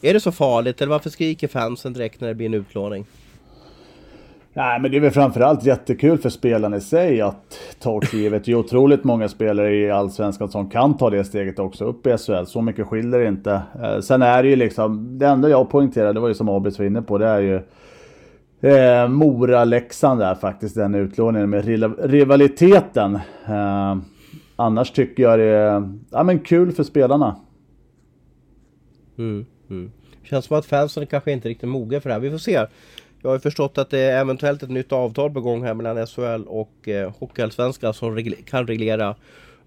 är 0.00 0.14
det 0.14 0.20
så 0.20 0.32
farligt 0.32 0.80
eller 0.80 0.90
varför 0.90 1.10
skriker 1.10 1.48
fansen 1.48 1.92
direkt 1.92 2.20
när 2.20 2.28
det 2.28 2.34
blir 2.34 2.46
en 2.46 2.54
utlåning? 2.54 3.06
Nej, 4.56 4.80
men 4.80 4.90
det 4.90 4.96
är 4.96 5.00
väl 5.00 5.10
framförallt 5.10 5.64
jättekul 5.64 6.18
för 6.18 6.28
spelarna 6.28 6.76
i 6.76 6.80
sig 6.80 7.20
att 7.20 7.58
ta 7.80 8.00
klivet. 8.00 8.44
Det 8.44 8.52
är 8.52 8.56
otroligt 8.56 9.04
många 9.04 9.28
spelare 9.28 9.74
i 9.74 9.90
Allsvenskan 9.90 10.48
som 10.48 10.70
kan 10.70 10.96
ta 10.96 11.10
det 11.10 11.24
steget 11.24 11.58
också 11.58 11.84
upp 11.84 12.06
i 12.06 12.16
SHL. 12.18 12.44
Så 12.46 12.62
mycket 12.62 12.86
skiljer 12.86 13.20
det 13.20 13.28
inte. 13.28 13.62
Eh, 13.82 14.00
sen 14.00 14.22
är 14.22 14.42
det 14.42 14.48
ju 14.48 14.56
liksom, 14.56 15.18
det 15.18 15.26
enda 15.26 15.48
jag 15.48 15.70
poängterade, 15.70 16.12
det 16.12 16.20
var 16.20 16.28
ju 16.28 16.34
som 16.34 16.48
Abis 16.48 16.78
var 16.78 16.86
inne 16.86 17.02
på, 17.02 17.18
det 17.18 17.26
är 17.26 17.40
ju 17.40 17.54
eh, 18.70 19.08
Mora-Leksand 19.08 20.20
där 20.20 20.34
faktiskt, 20.34 20.74
den 20.74 20.94
utlåningen 20.94 21.50
med 21.50 21.64
rivaliteten. 21.98 23.14
Eh, 23.48 23.96
annars 24.56 24.90
tycker 24.90 25.22
jag 25.22 25.38
det 25.38 25.44
är 25.44 25.98
ja, 26.10 26.22
men 26.22 26.38
kul 26.38 26.72
för 26.72 26.82
spelarna. 26.82 27.36
Mm, 29.18 29.46
mm. 29.70 29.90
Känns 30.22 30.44
som 30.44 30.58
att 30.58 30.66
fansen 30.66 31.06
kanske 31.06 31.32
inte 31.32 31.48
riktigt 31.48 31.68
mogna 31.68 32.00
för 32.00 32.08
det 32.08 32.14
här. 32.14 32.20
Vi 32.20 32.30
får 32.30 32.38
se. 32.38 32.66
Jag 33.26 33.30
har 33.30 33.38
förstått 33.38 33.78
att 33.78 33.90
det 33.90 33.98
är 33.98 34.20
eventuellt 34.20 34.62
ett 34.62 34.70
nytt 34.70 34.92
avtal 34.92 35.30
på 35.30 35.40
gång 35.40 35.64
här 35.64 35.74
mellan 35.74 36.06
SHL 36.06 36.42
och 36.46 36.88
eh, 36.88 37.12
Hockeyallsvenskan 37.18 37.94
som 37.94 38.14
regle 38.14 38.36
kan 38.36 38.66
reglera 38.66 39.14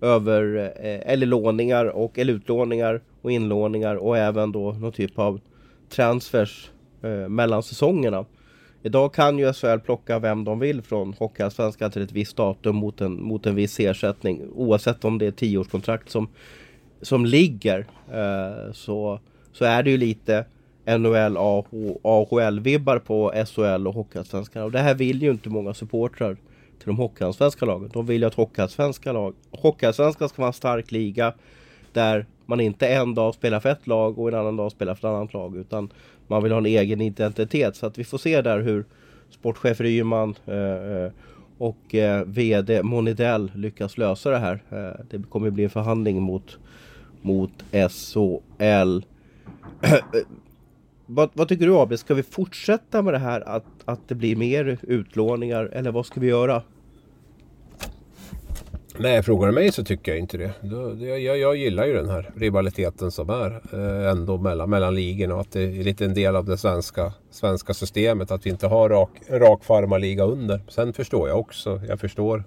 över 0.01 0.72
eh, 0.82 1.12
eller 1.12 1.26
låningar 1.26 1.86
och 1.86 2.20
eller 2.20 2.34
utlåningar 2.34 3.01
och 3.22 3.32
inlåningar 3.32 3.95
och 3.95 4.18
även 4.18 4.51
då 4.51 4.72
någon 4.72 4.91
typ 4.91 5.20
av 5.20 5.39
transfers 5.89 6.72
eh, 7.01 7.30
mellan 7.30 7.64
säsongerna. 7.64 8.26
Idag 8.84 9.14
kan 9.14 9.39
ju 9.39 9.53
SHL 9.53 9.80
plocka 9.80 10.20
vem 10.20 10.43
de 10.43 10.60
vill 10.60 10.82
från 10.82 11.14
Hockeyallsvenskan 11.14 11.91
till 11.91 12.01
ett 12.01 12.12
visst 12.12 12.38
datum 12.38 12.76
mot 12.76 13.01
en, 13.01 13.24
mot 13.24 13.45
en 13.45 13.55
viss 13.55 13.80
ersättning. 13.80 14.41
Oavsett 14.55 15.05
om 15.05 15.18
det 15.18 15.26
är 15.26 15.32
tioårskontrakt 15.32 16.10
som, 16.10 16.28
som 17.01 17.26
ligger. 17.26 17.86
Eh, 18.12 18.74
så, 18.74 19.20
så 19.51 19.66
är 19.66 19.84
det 19.84 19.89
ju 19.89 19.97
lite 19.97 20.45
NHL, 20.97 21.37
AHL-vibbar 22.03 22.99
på 22.99 23.33
SHL 23.45 23.87
och 23.87 23.93
Hockeyallsvenskan. 23.93 24.63
Och 24.63 24.71
det 24.71 24.79
här 24.79 24.95
vill 24.95 25.21
ju 25.21 25.31
inte 25.31 25.49
många 25.49 25.73
supportrar 25.73 26.33
till 26.79 26.87
de 26.87 26.97
Hockeyallsvenska 26.97 27.65
lagen. 27.65 27.89
De 27.93 28.05
vill 28.05 28.21
ju 28.21 28.27
att 28.27 28.33
Hockeyallsvenska 28.33 29.11
lag, 29.11 29.33
Hockeyallsvenskan 29.51 30.29
ska 30.29 30.41
vara 30.41 30.47
en 30.47 30.53
stark 30.53 30.91
liga 30.91 31.33
där 31.93 32.25
man 32.45 32.59
inte 32.59 32.87
en 32.87 33.15
dag 33.15 33.33
spelar 33.33 33.59
för 33.59 33.69
ett 33.69 33.87
lag 33.87 34.19
och 34.19 34.27
en 34.27 34.35
annan 34.35 34.55
dag 34.55 34.71
spelar 34.71 34.95
för 34.95 35.07
ett 35.07 35.13
annat 35.13 35.33
lag. 35.33 35.57
Utan 35.57 35.89
man 36.27 36.43
vill 36.43 36.51
ha 36.51 36.59
en 36.59 36.65
egen 36.65 37.01
identitet. 37.01 37.75
Så 37.75 37.85
att 37.85 37.97
vi 37.97 38.03
får 38.03 38.17
se 38.17 38.41
där 38.41 38.59
hur 38.59 38.85
sportchef 39.29 39.81
Ryman 39.81 40.35
eh, 40.45 41.03
eh 41.03 41.11
och 41.57 41.95
eh, 41.95 42.23
VD 42.25 42.83
Monidell 42.83 43.51
lyckas 43.55 43.97
lösa 43.97 44.29
det 44.29 44.37
här. 44.37 44.63
Eh, 44.69 45.05
det 45.09 45.29
kommer 45.29 45.49
bli 45.49 45.63
en 45.63 45.69
förhandling 45.69 46.21
mot, 46.21 46.57
mot 47.21 47.63
SHL. 47.71 48.99
vad, 51.12 51.30
vad, 51.34 51.47
tycker 51.47 51.66
du 51.66 51.76
AB? 51.76 51.99
Ska 51.99 52.14
vi 52.14 52.24
fortsätta 52.24 53.01
med 53.01 53.14
det 53.14 53.20
här 53.20 53.41
att, 53.41 53.66
att 53.86 54.07
det 54.07 54.16
blir 54.16 54.36
mer 54.36 54.78
utlåningar 54.82 55.66
eller 55.66 55.91
vad 55.91 56.05
ska 56.05 56.20
vi 56.20 56.28
göra? 56.28 56.62
Nej, 59.01 59.23
frågar 59.23 59.47
du 59.47 59.53
mig 59.53 59.71
så 59.71 59.83
tycker 59.83 60.11
jag 60.11 60.19
inte 60.19 60.37
det. 60.37 60.51
Jag, 61.05 61.37
jag, 61.37 61.55
gillar 61.55 61.85
ju 61.85 61.93
den 61.93 62.09
här 62.09 62.31
rivaliteten 62.35 63.11
som 63.11 63.29
är 63.29 63.61
eh, 63.73 64.11
ändå 64.11 64.37
mellan, 64.37 64.69
mellan 64.69 64.95
ligorna 64.95 65.35
och 65.35 65.41
att 65.41 65.51
det 65.51 65.61
är 65.61 65.83
lite 65.83 66.05
en 66.05 66.13
del 66.13 66.35
av 66.35 66.45
det 66.45 66.57
svenska, 66.57 67.13
svenska 67.31 67.73
systemet. 67.73 68.31
Att 68.31 68.45
vi 68.45 68.49
inte 68.49 68.67
har 68.67 68.89
rak, 68.89 69.09
en 69.27 69.39
rak 69.39 69.63
farmarliga 69.63 70.23
under. 70.23 70.61
Sen 70.67 70.93
förstår 70.93 71.29
jag 71.29 71.39
också. 71.39 71.81
Jag 71.87 71.99
förstår, 71.99 72.43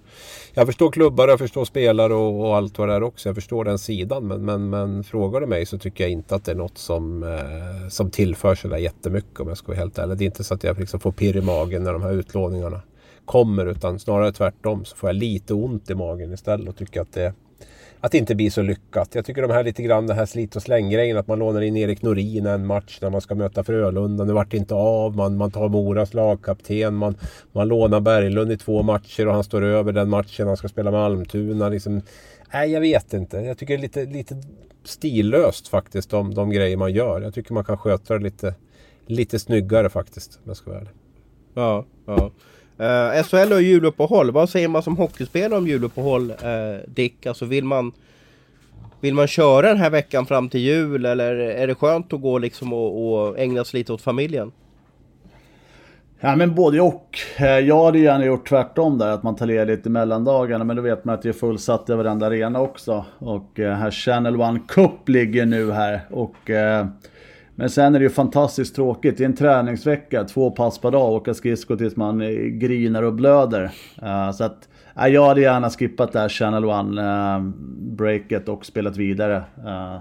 jag 0.55 0.67
förstår 0.67 0.91
klubbar, 0.91 1.29
jag 1.29 1.39
förstår 1.39 1.65
spelare 1.65 2.15
och, 2.15 2.41
och 2.41 2.57
allt 2.57 2.79
vad 2.79 2.89
det 2.89 2.95
är 2.95 3.03
också. 3.03 3.29
Jag 3.29 3.37
förstår 3.37 3.65
den 3.65 3.79
sidan. 3.79 4.27
Men, 4.27 4.45
men, 4.45 4.71
men 4.71 5.05
frågar 5.05 5.41
du 5.41 5.47
mig 5.47 5.67
så 5.67 5.79
tycker 5.79 6.05
jag 6.05 6.11
inte 6.11 6.35
att 6.35 6.45
det 6.45 6.53
är 6.53 6.57
något 6.57 6.79
som, 6.79 7.23
eh, 7.23 7.89
som 7.89 8.11
tillför 8.11 8.55
sådär 8.55 8.77
jättemycket 8.79 9.41
om 9.41 9.49
jag 9.49 9.59
ska 9.59 9.69
vara 9.69 9.79
helt 9.79 9.99
ärlig. 9.99 10.19
Det 10.19 10.25
är 10.25 10.27
inte 10.27 10.45
så 10.45 10.55
att 10.55 10.65
jag 10.65 10.81
liksom 10.81 11.01
får 11.01 11.13
pirr 11.13 11.37
i 11.37 11.43
magen 11.43 11.83
när 11.83 11.93
de 11.93 12.03
här 12.03 12.13
utlåningarna 12.13 12.81
kommer 13.25 13.67
utan 13.67 13.99
snarare 13.99 14.33
tvärtom 14.33 14.85
så 14.85 14.97
får 14.97 15.09
jag 15.09 15.17
lite 15.17 15.55
ont 15.55 15.91
i 15.91 15.95
magen 15.95 16.33
istället 16.33 16.69
och 16.69 16.77
tycker 16.77 17.01
att 17.01 17.13
det, 17.13 17.35
att 18.01 18.13
det 18.13 18.19
inte 18.19 18.35
blir 18.35 18.51
så 18.51 18.63
lyckat. 18.63 19.15
Jag 19.15 19.25
tycker 19.25 19.43
de 19.43 19.51
här 19.51 19.65
lite 19.65 19.83
grann 19.83 20.07
det 20.07 20.15
här 20.15 20.27
slit 20.27 20.57
och 20.57 20.63
släng-grejen 20.63 21.17
att 21.17 21.27
man 21.27 21.39
lånar 21.39 21.61
in 21.61 21.77
Erik 21.77 22.03
Norin 22.03 22.47
en 22.47 22.67
match 22.67 22.99
när 23.03 23.11
man 23.11 23.21
ska 23.21 23.35
möta 23.35 23.65
Frölunda. 23.65 24.25
Nu 24.25 24.33
vart 24.33 24.51
det 24.51 24.57
inte 24.57 24.75
av. 24.75 25.17
Man, 25.17 25.37
man 25.37 25.51
tar 25.51 25.69
Moras 25.69 26.15
lagkapten. 26.15 26.95
Man, 26.95 27.15
man 27.53 27.69
lånar 27.69 28.01
Berglund 28.01 28.53
i 28.53 28.57
två 28.57 28.83
matcher 28.83 29.29
och 29.29 29.35
han 29.35 29.45
står 29.45 29.63
över 29.63 29.93
den 29.93 30.09
matchen 30.09 30.47
han 30.47 30.57
ska 30.57 30.69
spela 30.69 30.91
med 30.91 31.01
Almtuna. 31.01 31.69
Liksom, 31.69 32.03
nej, 32.53 32.71
jag 32.71 32.81
vet 32.81 33.15
inte. 33.15 33.37
Jag 33.37 33.59
tycker 33.59 33.75
det 33.75 33.81
är 33.81 33.83
lite, 33.83 34.05
lite 34.05 34.43
stillöst 34.85 35.69
faktiskt 35.69 36.11
de, 36.11 36.35
de 36.35 36.51
grejer 36.51 36.77
man 36.77 36.93
gör. 36.93 37.21
Jag 37.21 37.35
tycker 37.35 37.55
man 37.55 37.65
kan 37.65 37.79
sköta 37.79 38.19
det 38.19 38.25
lite, 38.25 38.55
lite 39.07 39.39
snyggare 39.39 39.89
faktiskt 39.89 40.35
om 40.35 40.43
jag 40.45 40.57
ska 40.57 40.71
vara 40.71 40.81
ärlig. 40.81 40.93
Ja, 41.55 41.85
ja. 42.07 42.31
Eh, 42.83 43.19
uh, 43.19 43.23
SHL 43.23 43.53
har 43.53 43.61
juluppehåll. 43.61 44.31
Vad 44.31 44.49
säger 44.49 44.69
man 44.69 44.83
som 44.83 44.97
hockeyspelare 44.97 45.59
om 45.59 45.67
juluppehåll, 45.67 46.31
uh, 46.31 46.37
Dick? 46.87 47.27
Alltså 47.27 47.45
vill 47.45 47.65
man, 47.65 47.93
vill 49.01 49.15
man 49.15 49.27
köra 49.27 49.69
den 49.69 49.77
här 49.77 49.91
veckan 49.91 50.27
fram 50.27 50.49
till 50.49 50.61
jul 50.61 51.07
eller 51.07 51.35
är 51.35 51.67
det 51.67 51.75
skönt 51.75 52.13
att 52.13 52.21
gå 52.21 52.39
liksom 52.39 52.73
och, 52.73 53.13
och 53.13 53.39
ägna 53.39 53.65
sig 53.65 53.79
lite 53.79 53.93
åt 53.93 54.03
familjen? 54.03 54.53
Ja 56.21 56.37
men 56.37 56.55
både 56.55 56.81
och. 56.81 57.19
Eh, 57.37 57.47
jag 57.47 57.85
hade 57.85 57.99
gärna 57.99 58.25
gjort 58.25 58.49
tvärtom 58.49 58.99
där, 58.99 59.09
att 59.09 59.23
man 59.23 59.37
tar 59.37 59.47
ledigt 59.47 59.87
i 59.87 59.89
mellandagarna. 59.89 60.65
Men 60.65 60.77
då 60.77 60.83
vet 60.83 61.05
man 61.05 61.15
att 61.15 61.23
det 61.23 61.29
är 61.29 61.33
fullsatt 61.33 61.91
i 61.91 61.93
varenda 61.93 62.27
arena 62.27 62.61
också. 62.61 63.05
Och 63.19 63.51
här 63.57 63.91
Channel 63.91 64.41
One 64.41 64.61
Cup 64.69 65.09
ligger 65.09 65.47
nu 65.47 65.73
här. 65.73 66.01
Och 66.11 66.51
men 67.63 67.71
sen 67.71 67.95
är 67.95 67.99
det 67.99 68.03
ju 68.03 68.11
fantastiskt 68.11 68.75
tråkigt. 68.75 69.17
Det 69.17 69.25
är 69.25 69.29
en 69.29 69.37
träningsvecka, 69.37 70.25
två 70.25 70.51
pass 70.51 70.79
per 70.79 70.91
dag, 70.91 71.13
åka 71.13 71.35
skridskor 71.35 71.77
tills 71.77 71.97
man 71.97 72.21
eh, 72.21 72.29
grinar 72.31 73.03
och 73.03 73.15
blöder. 73.15 73.63
Uh, 74.03 74.33
så 74.33 74.45
att 74.45 74.69
uh, 74.99 75.09
jag 75.09 75.27
hade 75.27 75.41
gärna 75.41 75.71
skippat 75.71 76.13
det 76.13 76.19
här 76.19 76.29
Channel 76.29 76.65
One-breaket 76.65 78.49
uh, 78.49 78.55
och 78.55 78.67
spelat 78.67 78.97
vidare. 78.97 79.37
Uh, 79.37 79.99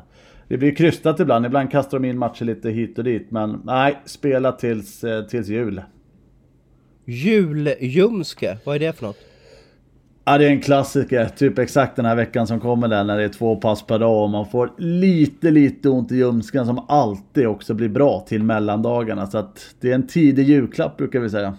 det 0.48 0.58
blir 0.58 0.76
krystat 0.76 1.20
ibland, 1.20 1.46
ibland 1.46 1.72
kastar 1.72 2.00
de 2.00 2.08
in 2.08 2.18
matcher 2.18 2.46
lite 2.46 2.70
hit 2.70 2.98
och 2.98 3.04
dit. 3.04 3.32
Men 3.32 3.62
nej, 3.66 4.00
spela 4.06 4.52
tills, 4.52 5.06
tills 5.30 5.48
jul. 5.48 5.82
Juljumske, 7.06 8.58
vad 8.66 8.76
är 8.76 8.80
det 8.80 8.94
för 8.94 9.06
något? 9.06 9.31
Ja, 10.26 10.38
det 10.38 10.46
är 10.46 10.50
en 10.50 10.62
klassiker. 10.62 11.26
Typ 11.26 11.60
exakt 11.60 11.96
den 11.96 12.06
här 12.06 12.16
veckan 12.16 12.48
som 12.48 12.60
kommer 12.60 12.88
där 12.88 13.04
när 13.04 13.18
det 13.18 13.24
är 13.24 13.30
två 13.30 13.56
pass 13.56 13.86
per 13.88 14.00
dag 14.00 14.24
och 14.24 14.30
man 14.30 14.50
får 14.50 14.72
lite, 14.78 15.52
lite 15.52 15.90
ont 15.90 16.12
i 16.12 16.16
ljumsken 16.16 16.66
som 16.66 16.86
alltid 16.88 17.48
också 17.48 17.74
blir 17.74 17.90
bra 17.90 18.20
till 18.28 18.44
mellandagarna. 18.44 19.28
Så 19.28 19.38
att 19.38 19.76
det 19.80 19.92
är 19.92 19.96
en 19.96 20.08
tidig 20.08 20.44
julklapp 20.44 20.98
brukar 20.98 21.20
vi 21.20 21.30
säga. 21.30 21.58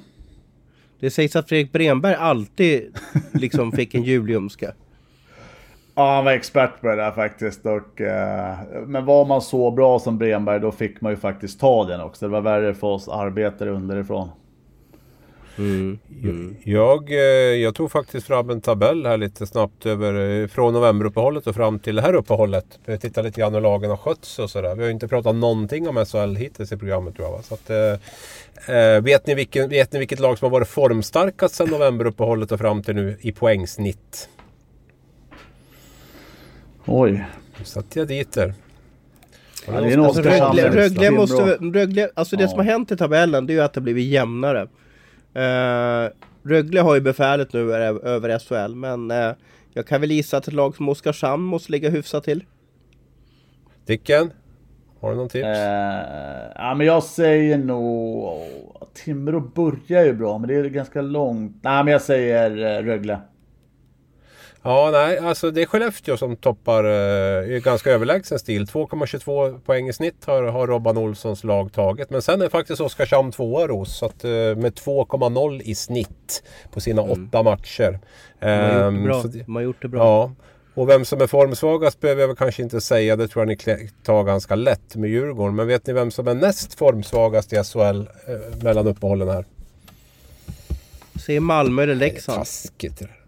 Det 1.01 1.11
sägs 1.11 1.37
att 1.37 1.49
Fredrik 1.49 1.73
Bremberg 1.73 2.15
alltid 2.15 2.83
liksom 3.33 3.73
fick 3.73 3.95
en 3.95 4.03
julljumske. 4.03 4.73
Ja, 5.95 6.15
han 6.15 6.25
var 6.25 6.33
expert 6.33 6.81
på 6.81 6.87
det 6.89 6.97
där 6.97 7.11
faktiskt. 7.11 7.67
Och, 7.67 8.01
eh, 8.01 8.59
men 8.87 9.05
var 9.05 9.25
man 9.25 9.43
så 9.43 9.71
bra 9.71 9.99
som 9.99 10.19
Bremberg 10.19 10.61
då 10.61 10.73
fick 10.73 11.01
man 11.01 11.13
ju 11.13 11.17
faktiskt 11.17 11.61
ta 11.61 11.85
den 11.85 12.01
också. 12.01 12.27
Det 12.27 12.33
var 12.33 12.41
värre 12.41 12.75
för 12.75 12.87
oss 12.87 13.09
arbetare 13.09 13.71
underifrån. 13.71 14.29
Mm. 15.59 15.99
Mm. 16.23 16.57
Jag, 16.65 17.11
eh, 17.11 17.19
jag 17.63 17.75
tog 17.75 17.93
faktiskt 17.93 18.27
fram 18.27 18.51
en 18.51 18.61
tabell 18.61 19.07
här 19.07 19.17
lite 19.17 19.47
snabbt 19.47 19.87
över 19.87 20.41
eh, 20.43 20.47
från 20.47 20.75
novemberuppehållet 20.75 21.47
och 21.47 21.55
fram 21.55 21.79
till 21.79 21.97
det 21.97 22.03
här 22.03 22.15
uppehållet. 22.15 22.79
Jag 22.85 23.01
tittar 23.01 23.23
lite 23.23 23.41
grann 23.41 23.55
hur 23.55 23.61
lagen 23.61 23.91
har 23.91 23.97
skötts 23.97 24.39
och 24.39 24.51
sådär. 24.51 24.75
Vi 24.75 24.83
har 24.83 24.91
inte 24.91 25.09
pratat 25.09 25.35
någonting 25.35 25.89
om 25.89 26.05
SHL 26.07 26.37
hittills 26.37 26.73
i 26.73 26.77
programmet 26.77 27.17
tror 27.17 27.29
jag. 27.29 27.45
Så 27.45 27.55
att, 27.55 27.71
eh, 27.71 28.77
eh, 28.77 29.03
vet, 29.03 29.27
ni 29.27 29.35
vilken, 29.35 29.69
vet 29.69 29.93
ni 29.93 29.99
vilket 29.99 30.21
lag 30.21 30.39
som 30.39 30.47
har 30.47 30.51
varit 30.51 30.69
formstarkast 30.69 31.55
sedan 31.55 31.69
novemberuppehållet 31.69 32.53
och 32.53 32.61
fram 32.61 32.83
till 32.83 32.95
nu 32.95 33.17
i 33.21 33.33
poängsnitt? 33.33 34.29
Oj. 36.85 37.25
Nu 37.59 37.65
satte 37.65 37.99
jag 37.99 38.09
dit 38.09 38.33
där. 38.33 38.55
Ja, 39.67 39.81
det 39.81 39.93
är 39.93 39.99
alltså, 39.99 40.23
Rögle, 40.23 40.71
Rögle 40.71 41.11
måste, 41.11 41.57
Rögle, 41.61 42.11
alltså 42.15 42.37
det 42.37 42.43
ja. 42.43 42.49
som 42.49 42.59
har 42.59 42.65
hänt 42.65 42.91
i 42.91 42.97
tabellen 42.97 43.47
det 43.47 43.53
är 43.53 43.55
ju 43.55 43.61
att 43.61 43.73
det 43.73 43.81
blivit 43.81 44.07
jämnare. 44.07 44.69
Uh, 45.37 46.11
Rögle 46.43 46.81
har 46.81 46.95
ju 46.95 47.01
befälet 47.01 47.53
nu 47.53 47.75
över 47.75 48.39
SHL, 48.39 48.75
men 48.75 49.11
uh, 49.11 49.35
jag 49.73 49.87
kan 49.87 50.01
väl 50.01 50.11
gissa 50.11 50.37
att 50.37 50.49
ett 50.49 50.55
lag 50.55 50.77
som 50.77 50.89
Oskarshamn 50.89 51.45
måste 51.45 51.73
ligga 51.73 51.91
hyfsat 51.91 52.25
till. 52.25 52.45
Dicken? 53.87 54.31
Har 55.01 55.11
du 55.11 55.17
någon 55.17 55.29
tips? 55.29 55.45
Uh, 55.45 55.53
ja 56.55 56.75
men 56.75 56.87
jag 56.87 57.03
säger 57.03 57.59
nog... 57.59 58.39
Timrå 58.95 59.41
börjar 59.41 60.05
ju 60.05 60.13
bra 60.13 60.39
men 60.39 60.49
det 60.49 60.55
är 60.55 60.65
ganska 60.65 61.03
långt. 61.03 61.57
Nej 61.63 61.85
men 61.85 61.93
jag 61.93 62.03
säger 62.03 62.83
Rögle. 62.83 63.21
Ja, 64.65 64.91
nej, 64.93 65.19
alltså 65.19 65.51
det 65.51 65.63
är 65.63 65.67
Skellefteå 65.67 66.17
som 66.17 66.37
toppar 66.37 66.85
eh, 66.85 67.59
ganska 67.59 67.91
överlägsen 67.91 68.39
stil. 68.39 68.65
2,22 68.65 69.61
poäng 69.61 69.89
i 69.89 69.93
snitt 69.93 70.25
har, 70.25 70.43
har 70.43 70.67
Robban 70.67 70.99
Olssons 70.99 71.45
lag 71.45 71.73
tagit. 71.73 72.11
Men 72.11 72.23
sen 72.23 72.43
är 72.43 72.49
faktiskt 72.49 72.81
Oskarshamn 72.81 73.33
tvåa 73.33 73.67
Ros. 73.67 73.97
Så 73.97 74.07
att, 74.07 74.25
eh, 74.25 74.31
med 74.31 74.75
2,0 74.75 75.63
i 75.65 75.75
snitt 75.75 76.43
på 76.73 76.81
sina 76.81 77.03
mm. 77.03 77.29
åtta 77.29 77.43
matcher. 77.43 77.99
De 78.41 78.47
har 78.47 78.63
gjort 78.65 78.73
det 78.73 78.87
ehm, 78.87 79.05
bra. 79.05 79.23
Det, 79.23 79.39
De 79.39 79.55
har 79.55 79.63
gjort 79.63 79.83
det 79.83 79.89
bra. 79.89 80.01
Ja. 80.01 80.33
Och 80.75 80.89
vem 80.89 81.05
som 81.05 81.21
är 81.21 81.27
formsvagast 81.27 82.01
behöver 82.01 82.21
jag 82.21 82.29
väl 82.29 82.37
kanske 82.37 82.63
inte 82.63 82.81
säga. 82.81 83.17
Det 83.17 83.29
tror 83.29 83.49
jag 83.49 83.69
ni 83.69 83.89
tar 84.03 84.25
ganska 84.25 84.55
lätt 84.55 84.97
med 84.97 85.11
Djurgården. 85.11 85.55
Men 85.55 85.67
vet 85.67 85.87
ni 85.87 85.93
vem 85.93 86.11
som 86.11 86.29
är 86.29 86.35
näst 86.35 86.75
formsvagast 86.75 87.53
i 87.53 87.57
SHL 87.57 87.81
eh, 87.81 88.63
mellan 88.63 88.87
uppehållen 88.87 89.29
här? 89.29 89.45
Säger 91.27 91.41
Malmö 91.41 91.83
eller 91.83 91.95
Leksand? 91.95 92.39
Taskigt 92.39 92.99
det 92.99 93.05
där. 93.05 93.22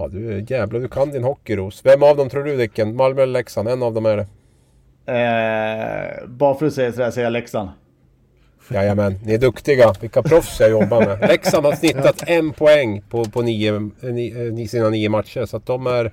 Ja 0.00 0.08
du 0.08 0.44
jävlar, 0.48 0.80
du 0.80 0.88
kan 0.88 1.10
din 1.10 1.24
hockeyros. 1.24 1.80
Vem 1.84 2.02
av 2.02 2.16
dem 2.16 2.28
tror 2.28 2.44
du 2.44 2.56
Dicken? 2.56 2.96
Malmö 2.96 3.22
eller 3.22 3.32
Leksand? 3.32 3.68
En 3.68 3.82
av 3.82 3.94
dem 3.94 4.06
är 4.06 4.16
det. 4.16 4.26
Eh, 5.12 6.28
bara 6.28 6.54
för 6.54 6.66
att 6.66 6.72
säga 6.72 6.92
sådär 6.92 7.10
säger 7.10 7.26
jag 7.26 7.32
Leksand. 7.32 7.68
Jajamän, 8.70 9.18
ni 9.24 9.34
är 9.34 9.38
duktiga. 9.38 9.94
Vilka 10.00 10.22
proffs 10.22 10.60
jag 10.60 10.70
jobbar 10.70 11.06
med. 11.06 11.28
Leksand 11.28 11.66
har 11.66 11.72
snittat 11.72 12.22
en 12.26 12.52
poäng 12.52 13.02
på, 13.10 13.24
på 13.24 13.42
nio, 13.42 13.90
nio, 14.00 14.68
sina 14.68 14.88
nio 14.88 15.08
matcher. 15.08 15.46
Så 15.46 15.56
att 15.56 15.66
de 15.66 15.86
är 15.86 16.12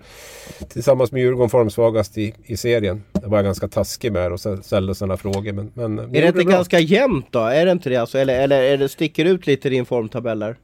tillsammans 0.69 1.11
med 1.11 1.21
Djurgården 1.21 1.49
formsvagast 1.49 2.17
i, 2.17 2.33
i 2.45 2.57
serien. 2.57 3.03
Det 3.11 3.27
var 3.27 3.38
jag 3.38 3.45
ganska 3.45 3.67
taskig 3.67 4.11
med 4.11 4.31
och 4.31 4.39
ställde 4.39 4.95
sådana 4.95 5.17
frågor. 5.17 5.53
Men, 5.53 5.71
men 5.73 5.99
är 6.15 6.21
det 6.21 6.27
inte 6.27 6.43
ganska 6.43 6.79
jämnt 6.79 7.27
då? 7.31 7.39
Är 7.39 7.65
det 7.65 7.71
inte 7.71 7.89
det? 7.89 7.97
Alltså, 7.97 8.17
eller, 8.17 8.39
eller 8.39 8.63
är 8.63 8.77
det 8.77 8.89
sticker 8.89 9.25
ut 9.25 9.47
lite 9.47 9.67
i 9.67 9.71
din 9.71 9.85
formtabell 9.85 10.39
där? 10.39 10.55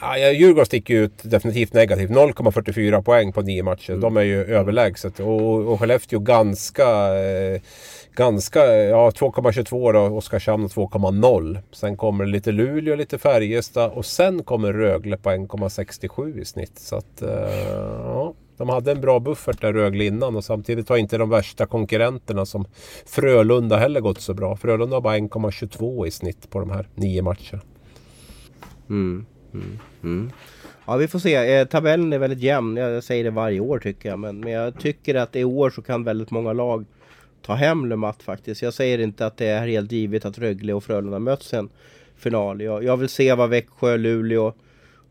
Ja, 0.00 0.32
Djurgården 0.32 0.66
sticker 0.66 0.94
ut 0.94 1.22
definitivt 1.22 1.72
negativt. 1.72 2.10
0,44 2.10 3.02
poäng 3.02 3.32
på 3.32 3.42
nio 3.42 3.62
matcher. 3.62 3.90
Mm. 3.90 4.00
De 4.00 4.16
är 4.16 4.22
ju 4.22 4.44
överlägset. 4.44 5.20
Och, 5.20 5.72
och 5.72 5.80
Skellefteå 5.80 6.18
ganska... 6.18 7.14
Eh, 7.18 7.60
ganska... 8.14 8.74
Ja, 8.74 9.10
2,22 9.10 9.92
då. 9.92 10.00
Oskarshamn 10.00 10.68
2,0. 10.68 11.58
Sen 11.72 11.96
kommer 11.96 12.26
lite 12.26 12.52
Luleå, 12.52 12.94
lite 12.94 13.18
Färjestad 13.18 13.92
och 13.92 14.06
sen 14.06 14.42
kommer 14.42 14.72
Rögle 14.72 15.16
på 15.16 15.30
1,67 15.30 16.40
i 16.40 16.44
snitt. 16.44 16.78
Så 16.78 16.96
att... 16.96 17.22
Eh, 17.22 17.28
ja. 18.04 18.34
De 18.56 18.68
hade 18.68 18.92
en 18.92 19.00
bra 19.00 19.20
buffert 19.20 19.60
där 19.60 19.72
Rögle 19.72 20.04
innan 20.04 20.36
och 20.36 20.44
samtidigt 20.44 20.88
har 20.88 20.96
inte 20.96 21.18
de 21.18 21.30
värsta 21.30 21.66
konkurrenterna 21.66 22.46
som 22.46 22.64
Frölunda 23.06 23.76
heller 23.76 24.00
gått 24.00 24.20
så 24.20 24.34
bra. 24.34 24.56
Frölunda 24.56 24.96
har 24.96 25.00
bara 25.00 25.18
1,22 25.18 26.06
i 26.06 26.10
snitt 26.10 26.50
på 26.50 26.60
de 26.60 26.70
här 26.70 26.88
nio 26.94 27.22
matcherna. 27.22 27.62
Mm. 28.88 29.26
Mm. 29.62 29.78
Mm. 30.02 30.30
Ja 30.86 30.96
vi 30.96 31.08
får 31.08 31.18
se. 31.18 31.58
Eh, 31.58 31.66
tabellen 31.66 32.12
är 32.12 32.18
väldigt 32.18 32.40
jämn. 32.40 32.76
Jag 32.76 33.04
säger 33.04 33.24
det 33.24 33.30
varje 33.30 33.60
år 33.60 33.78
tycker 33.78 34.08
jag. 34.08 34.18
Men, 34.18 34.40
men 34.40 34.52
jag 34.52 34.80
tycker 34.80 35.14
att 35.14 35.36
i 35.36 35.44
år 35.44 35.70
så 35.70 35.82
kan 35.82 36.04
väldigt 36.04 36.30
många 36.30 36.52
lag 36.52 36.84
ta 37.42 37.54
hem 37.54 37.86
Le 37.86 37.96
Mat 37.96 38.22
faktiskt. 38.22 38.62
Jag 38.62 38.74
säger 38.74 38.98
inte 38.98 39.26
att 39.26 39.36
det 39.36 39.46
är 39.46 39.66
helt 39.66 39.92
givet 39.92 40.24
att 40.24 40.38
Rögle 40.38 40.72
och 40.72 40.84
Frölunda 40.84 41.18
möts 41.18 41.54
en 41.54 41.68
final. 42.16 42.60
Jag, 42.60 42.84
jag 42.84 42.96
vill 42.96 43.08
se 43.08 43.34
vad 43.34 43.50
Växjö, 43.50 43.96
Luleå, 43.96 44.52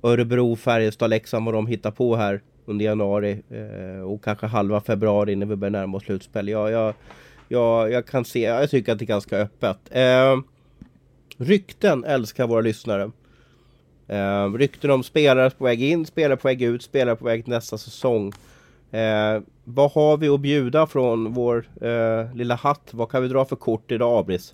Örebro, 0.03 0.55
Färjestad, 0.55 1.09
Leksand 1.09 1.45
vad 1.45 1.53
de 1.53 1.67
hittar 1.67 1.91
på 1.91 2.15
här 2.15 2.41
under 2.65 2.85
januari 2.85 3.41
eh, 3.49 4.01
och 4.01 4.23
kanske 4.23 4.45
halva 4.45 4.81
februari 4.81 5.31
innan 5.31 5.49
vi 5.49 5.55
börjar 5.55 5.71
närma 5.71 5.97
oss 5.97 6.03
slutspel. 6.03 6.47
Jag, 6.47 6.71
jag, 6.71 6.93
jag, 7.47 7.91
jag 7.91 8.05
kan 8.05 8.25
se, 8.25 8.41
jag 8.41 8.69
tycker 8.69 8.91
att 8.91 8.99
det 8.99 9.05
är 9.05 9.07
ganska 9.07 9.37
öppet. 9.37 9.77
Eh, 9.91 10.37
rykten 11.37 12.03
älskar 12.03 12.47
våra 12.47 12.61
lyssnare. 12.61 13.11
Eh, 14.07 14.53
rykten 14.53 14.91
om 14.91 15.03
spelare 15.03 15.49
på 15.49 15.63
väg 15.63 15.83
in, 15.83 16.05
spelare 16.05 16.37
på 16.37 16.47
väg 16.47 16.61
ut, 16.61 16.83
spelare 16.83 17.15
på 17.15 17.25
väg 17.25 17.43
till 17.43 17.53
nästa 17.53 17.77
säsong. 17.77 18.33
Eh, 18.91 19.41
vad 19.63 19.91
har 19.91 20.17
vi 20.17 20.27
att 20.27 20.39
bjuda 20.39 20.87
från 20.87 21.33
vår 21.33 21.65
eh, 21.81 22.35
lilla 22.35 22.55
hatt? 22.55 22.89
Vad 22.91 23.09
kan 23.09 23.21
vi 23.23 23.27
dra 23.27 23.45
för 23.45 23.55
kort 23.55 23.91
idag, 23.91 24.19
Abris? 24.19 24.53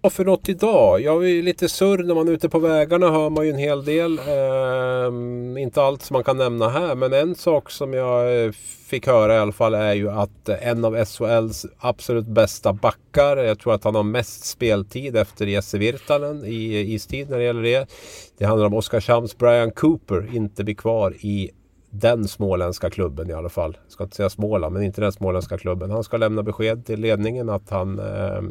Vad 0.00 0.12
för 0.12 0.24
något 0.24 0.48
idag? 0.48 1.00
Jag 1.00 1.30
är 1.30 1.42
lite 1.42 1.68
surr 1.68 2.02
när 2.02 2.14
man 2.14 2.28
är 2.28 2.32
ute 2.32 2.48
på 2.48 2.58
vägarna 2.58 3.10
hör 3.10 3.30
man 3.30 3.44
ju 3.44 3.50
en 3.50 3.58
hel 3.58 3.84
del. 3.84 4.18
Eh, 4.18 5.62
inte 5.62 5.82
allt 5.82 6.02
som 6.02 6.14
man 6.14 6.24
kan 6.24 6.36
nämna 6.36 6.68
här 6.68 6.94
men 6.94 7.12
en 7.12 7.34
sak 7.34 7.70
som 7.70 7.92
jag 7.92 8.44
eh, 8.44 8.52
fick 8.86 9.06
höra 9.06 9.34
i 9.34 9.38
alla 9.38 9.52
fall 9.52 9.74
är 9.74 9.94
ju 9.94 10.10
att 10.10 10.48
eh, 10.48 10.68
en 10.68 10.84
av 10.84 11.04
SHLs 11.04 11.66
absolut 11.78 12.26
bästa 12.26 12.72
backar, 12.72 13.36
jag 13.36 13.58
tror 13.58 13.74
att 13.74 13.84
han 13.84 13.94
har 13.94 14.02
mest 14.02 14.44
speltid 14.44 15.16
efter 15.16 15.46
Jesse 15.46 15.78
Virtanen 15.78 16.44
i 16.44 16.74
eh, 16.74 16.90
istid 16.90 17.30
när 17.30 17.38
det 17.38 17.44
gäller 17.44 17.62
det. 17.62 17.90
Det 18.38 18.44
handlar 18.44 18.66
om 18.66 18.74
Oskarshamns 18.74 19.38
Brian 19.38 19.70
Cooper, 19.70 20.34
inte 20.34 20.64
blir 20.64 20.74
kvar 20.74 21.14
i 21.20 21.50
den 21.90 22.28
småländska 22.28 22.90
klubben 22.90 23.30
i 23.30 23.32
alla 23.32 23.48
fall. 23.48 23.78
Jag 23.84 23.92
ska 23.92 24.04
inte 24.04 24.16
säga 24.16 24.30
Småland, 24.30 24.72
men 24.72 24.82
inte 24.82 25.00
den 25.00 25.12
småländska 25.12 25.58
klubben. 25.58 25.90
Han 25.90 26.04
ska 26.04 26.16
lämna 26.16 26.42
besked 26.42 26.86
till 26.86 27.00
ledningen 27.00 27.48
att 27.48 27.70
han 27.70 27.98
eh, 27.98 28.42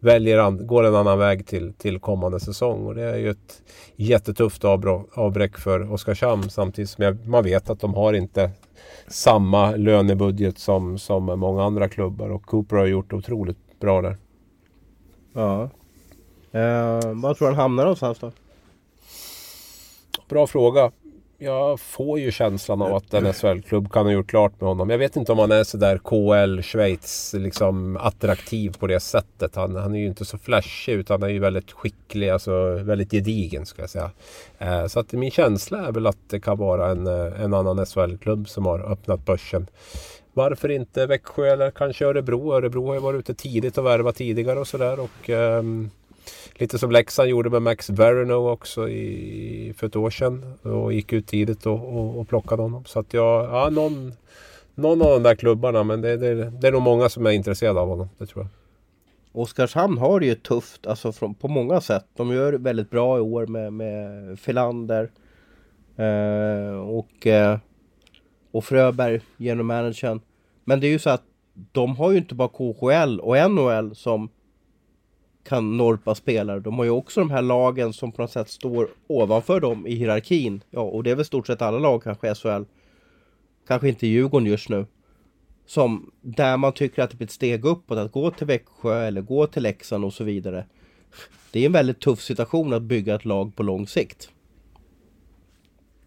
väljer 0.00 0.38
an, 0.38 0.66
går 0.66 0.84
en 0.84 0.94
annan 0.94 1.18
väg 1.18 1.46
till, 1.46 1.72
till 1.72 1.98
kommande 1.98 2.40
säsong. 2.40 2.86
Och 2.86 2.94
det 2.94 3.02
är 3.02 3.16
ju 3.16 3.30
ett 3.30 3.62
jättetufft 3.96 4.64
avbräck 4.64 5.58
för 5.58 5.92
Oskarshamn 5.92 6.50
samtidigt 6.50 6.90
som 6.90 7.04
jag, 7.04 7.26
man 7.26 7.44
vet 7.44 7.70
att 7.70 7.80
de 7.80 7.94
har 7.94 8.12
inte 8.12 8.50
samma 9.08 9.70
lönebudget 9.76 10.58
som, 10.58 10.98
som 10.98 11.24
många 11.24 11.64
andra 11.64 11.88
klubbar 11.88 12.30
och 12.30 12.42
Cooper 12.42 12.76
har 12.76 12.86
gjort 12.86 13.12
otroligt 13.12 13.80
bra 13.80 14.02
där. 14.02 14.16
Ja. 15.32 15.62
Eh, 16.52 17.12
vad 17.14 17.36
tror 17.36 17.48
du 17.48 17.54
han 17.54 17.54
hamnar 17.54 17.82
någonstans 17.82 18.18
då? 18.18 18.32
Bra 20.28 20.46
fråga 20.46 20.92
jag 21.42 21.80
får 21.80 22.18
ju 22.18 22.30
känslan 22.30 22.82
av 22.82 22.94
att 22.94 23.14
en 23.14 23.32
SHL-klubb 23.32 23.92
kan 23.92 24.06
ha 24.06 24.12
gjort 24.12 24.30
klart 24.30 24.60
med 24.60 24.68
honom. 24.68 24.90
Jag 24.90 24.98
vet 24.98 25.16
inte 25.16 25.32
om 25.32 25.38
han 25.38 25.52
är 25.52 25.64
sådär 25.64 25.98
KL, 25.98 26.62
Schweiz, 26.62 27.34
liksom 27.38 27.96
attraktiv 27.96 28.76
på 28.78 28.86
det 28.86 29.00
sättet. 29.00 29.56
Han, 29.56 29.76
han 29.76 29.94
är 29.94 29.98
ju 29.98 30.06
inte 30.06 30.24
så 30.24 30.38
flashig 30.38 30.92
utan 30.92 31.22
han 31.22 31.30
är 31.30 31.34
ju 31.34 31.40
väldigt 31.40 31.72
skicklig, 31.72 32.28
alltså 32.28 32.74
väldigt 32.74 33.10
gedigen 33.10 33.66
ska 33.66 33.82
jag 33.82 33.90
säga. 33.90 34.10
Eh, 34.58 34.86
så 34.86 35.00
att 35.00 35.12
min 35.12 35.30
känsla 35.30 35.86
är 35.86 35.92
väl 35.92 36.06
att 36.06 36.28
det 36.30 36.40
kan 36.40 36.58
vara 36.58 36.90
en, 36.90 37.06
eh, 37.06 37.42
en 37.42 37.54
annan 37.54 37.86
SHL-klubb 37.86 38.48
som 38.48 38.66
har 38.66 38.92
öppnat 38.92 39.26
börsen. 39.26 39.66
Varför 40.32 40.68
inte 40.68 41.06
Växjö 41.06 41.52
eller 41.52 41.70
kanske 41.70 42.06
Örebro? 42.06 42.52
Örebro 42.52 42.86
har 42.86 42.94
ju 42.94 43.00
varit 43.00 43.18
ute 43.18 43.34
tidigt 43.34 43.78
och 43.78 43.86
värvat 43.86 44.16
tidigare 44.16 44.58
och 44.58 44.68
sådär. 44.68 45.00
Och, 45.00 45.30
ehm, 45.30 45.90
Lite 46.54 46.78
som 46.78 46.90
Leksand 46.90 47.28
gjorde 47.28 47.50
med 47.50 47.62
Max 47.62 47.90
Verino 47.90 48.50
också 48.50 48.88
i, 48.88 49.74
för 49.76 49.86
ett 49.86 49.96
år 49.96 50.10
sedan. 50.10 50.54
Och 50.62 50.92
gick 50.92 51.12
ut 51.12 51.26
tidigt 51.26 51.66
och, 51.66 51.96
och, 51.96 52.20
och 52.20 52.28
plockade 52.28 52.62
honom. 52.62 52.84
Så 52.84 52.98
att 52.98 53.14
jag, 53.14 53.44
ja 53.44 53.70
någon, 53.70 54.12
någon 54.74 55.02
av 55.02 55.10
de 55.10 55.22
där 55.22 55.34
klubbarna. 55.34 55.84
Men 55.84 56.00
det, 56.00 56.16
det, 56.16 56.50
det 56.50 56.68
är 56.68 56.72
nog 56.72 56.82
många 56.82 57.08
som 57.08 57.26
är 57.26 57.30
intresserade 57.30 57.80
av 57.80 57.88
honom. 57.88 58.08
Det 58.18 58.26
tror 58.26 58.44
jag. 58.44 58.50
Oskarshamn 59.32 59.98
har 59.98 60.20
det 60.20 60.26
ju 60.26 60.34
tufft 60.34 60.86
alltså 60.86 61.12
från, 61.12 61.34
på 61.34 61.48
många 61.48 61.80
sätt. 61.80 62.04
De 62.16 62.32
gör 62.32 62.52
det 62.52 62.58
väldigt 62.58 62.90
bra 62.90 63.18
i 63.18 63.20
år 63.20 63.46
med, 63.46 63.72
med 63.72 64.38
Filander. 64.40 65.10
Eh, 65.96 66.74
och, 66.74 67.26
eh, 67.26 67.58
och 68.50 68.64
Fröberg 68.64 69.20
genom 69.36 69.66
managern. 69.66 70.20
Men 70.64 70.80
det 70.80 70.86
är 70.86 70.90
ju 70.90 70.98
så 70.98 71.10
att 71.10 71.22
de 71.72 71.96
har 71.96 72.10
ju 72.10 72.18
inte 72.18 72.34
bara 72.34 72.48
KHL 72.48 73.20
och 73.20 73.50
NHL 73.50 73.94
som 73.94 74.28
kan 75.44 75.76
norpa 75.76 76.14
spelare. 76.14 76.60
De 76.60 76.78
har 76.78 76.84
ju 76.84 76.90
också 76.90 77.20
de 77.20 77.30
här 77.30 77.42
lagen 77.42 77.92
som 77.92 78.12
på 78.12 78.22
något 78.22 78.30
sätt 78.30 78.48
står 78.48 78.88
ovanför 79.06 79.60
dem 79.60 79.86
i 79.86 79.94
hierarkin. 79.94 80.62
Ja, 80.70 80.80
och 80.80 81.02
det 81.02 81.10
är 81.10 81.14
väl 81.14 81.24
stort 81.24 81.46
sett 81.46 81.62
alla 81.62 81.78
lag 81.78 82.02
kanske 82.02 82.30
i 82.30 82.34
SHL. 82.34 82.62
Kanske 83.66 83.88
inte 83.88 84.06
Djurgården 84.06 84.46
just 84.46 84.68
nu. 84.68 84.86
Som 85.66 86.10
där 86.20 86.56
man 86.56 86.72
tycker 86.72 87.02
att 87.02 87.10
det 87.10 87.16
blir 87.16 87.26
ett 87.26 87.32
steg 87.32 87.64
uppåt 87.64 87.98
att 87.98 88.12
gå 88.12 88.30
till 88.30 88.46
Växjö 88.46 89.06
eller 89.06 89.20
gå 89.20 89.46
till 89.46 89.62
Leksand 89.62 90.04
och 90.04 90.12
så 90.12 90.24
vidare. 90.24 90.66
Det 91.52 91.60
är 91.60 91.66
en 91.66 91.72
väldigt 91.72 92.00
tuff 92.00 92.20
situation 92.20 92.72
att 92.72 92.82
bygga 92.82 93.14
ett 93.14 93.24
lag 93.24 93.56
på 93.56 93.62
lång 93.62 93.86
sikt. 93.86 94.30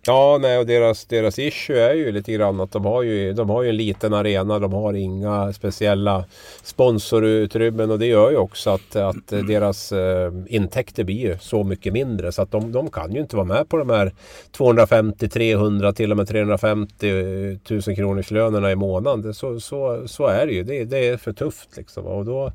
Ja, 0.05 0.37
nej, 0.41 0.57
och 0.57 0.65
deras, 0.65 1.05
deras 1.05 1.39
issue 1.39 1.79
är 1.79 1.93
ju 1.93 2.11
lite 2.11 2.31
grann 2.31 2.59
att 2.59 2.71
de 2.71 2.85
har 2.85 3.03
ju, 3.03 3.33
de 3.33 3.49
har 3.49 3.63
ju 3.63 3.69
en 3.69 3.77
liten 3.77 4.13
arena. 4.13 4.59
De 4.59 4.73
har 4.73 4.93
inga 4.93 5.53
speciella 5.53 6.25
sponsorutrymmen 6.63 7.91
och 7.91 7.99
det 7.99 8.05
gör 8.05 8.31
ju 8.31 8.37
också 8.37 8.69
att, 8.69 8.95
att 8.95 9.27
deras 9.27 9.91
eh, 9.91 10.33
intäkter 10.47 11.03
blir 11.03 11.19
ju 11.19 11.37
så 11.37 11.63
mycket 11.63 11.93
mindre. 11.93 12.31
Så 12.31 12.41
att 12.41 12.51
de, 12.51 12.71
de 12.71 12.91
kan 12.91 13.13
ju 13.13 13.21
inte 13.21 13.35
vara 13.35 13.45
med 13.45 13.69
på 13.69 13.77
de 13.77 13.89
här 13.89 14.11
250, 14.51 15.29
300, 15.29 15.93
till 15.93 16.11
och 16.11 16.17
med 16.17 16.27
350 16.27 17.11
000 17.11 17.81
eh, 17.87 17.95
kronors 17.95 18.31
lönerna 18.31 18.71
i 18.71 18.75
månaden. 18.75 19.33
Så, 19.33 19.59
så, 19.59 20.07
så 20.07 20.27
är 20.27 20.45
det 20.45 20.53
ju. 20.53 20.63
Det, 20.63 20.85
det 20.85 21.07
är 21.07 21.17
för 21.17 21.33
tufft 21.33 21.77
liksom. 21.77 22.05
Och 22.05 22.25
då, 22.25 22.51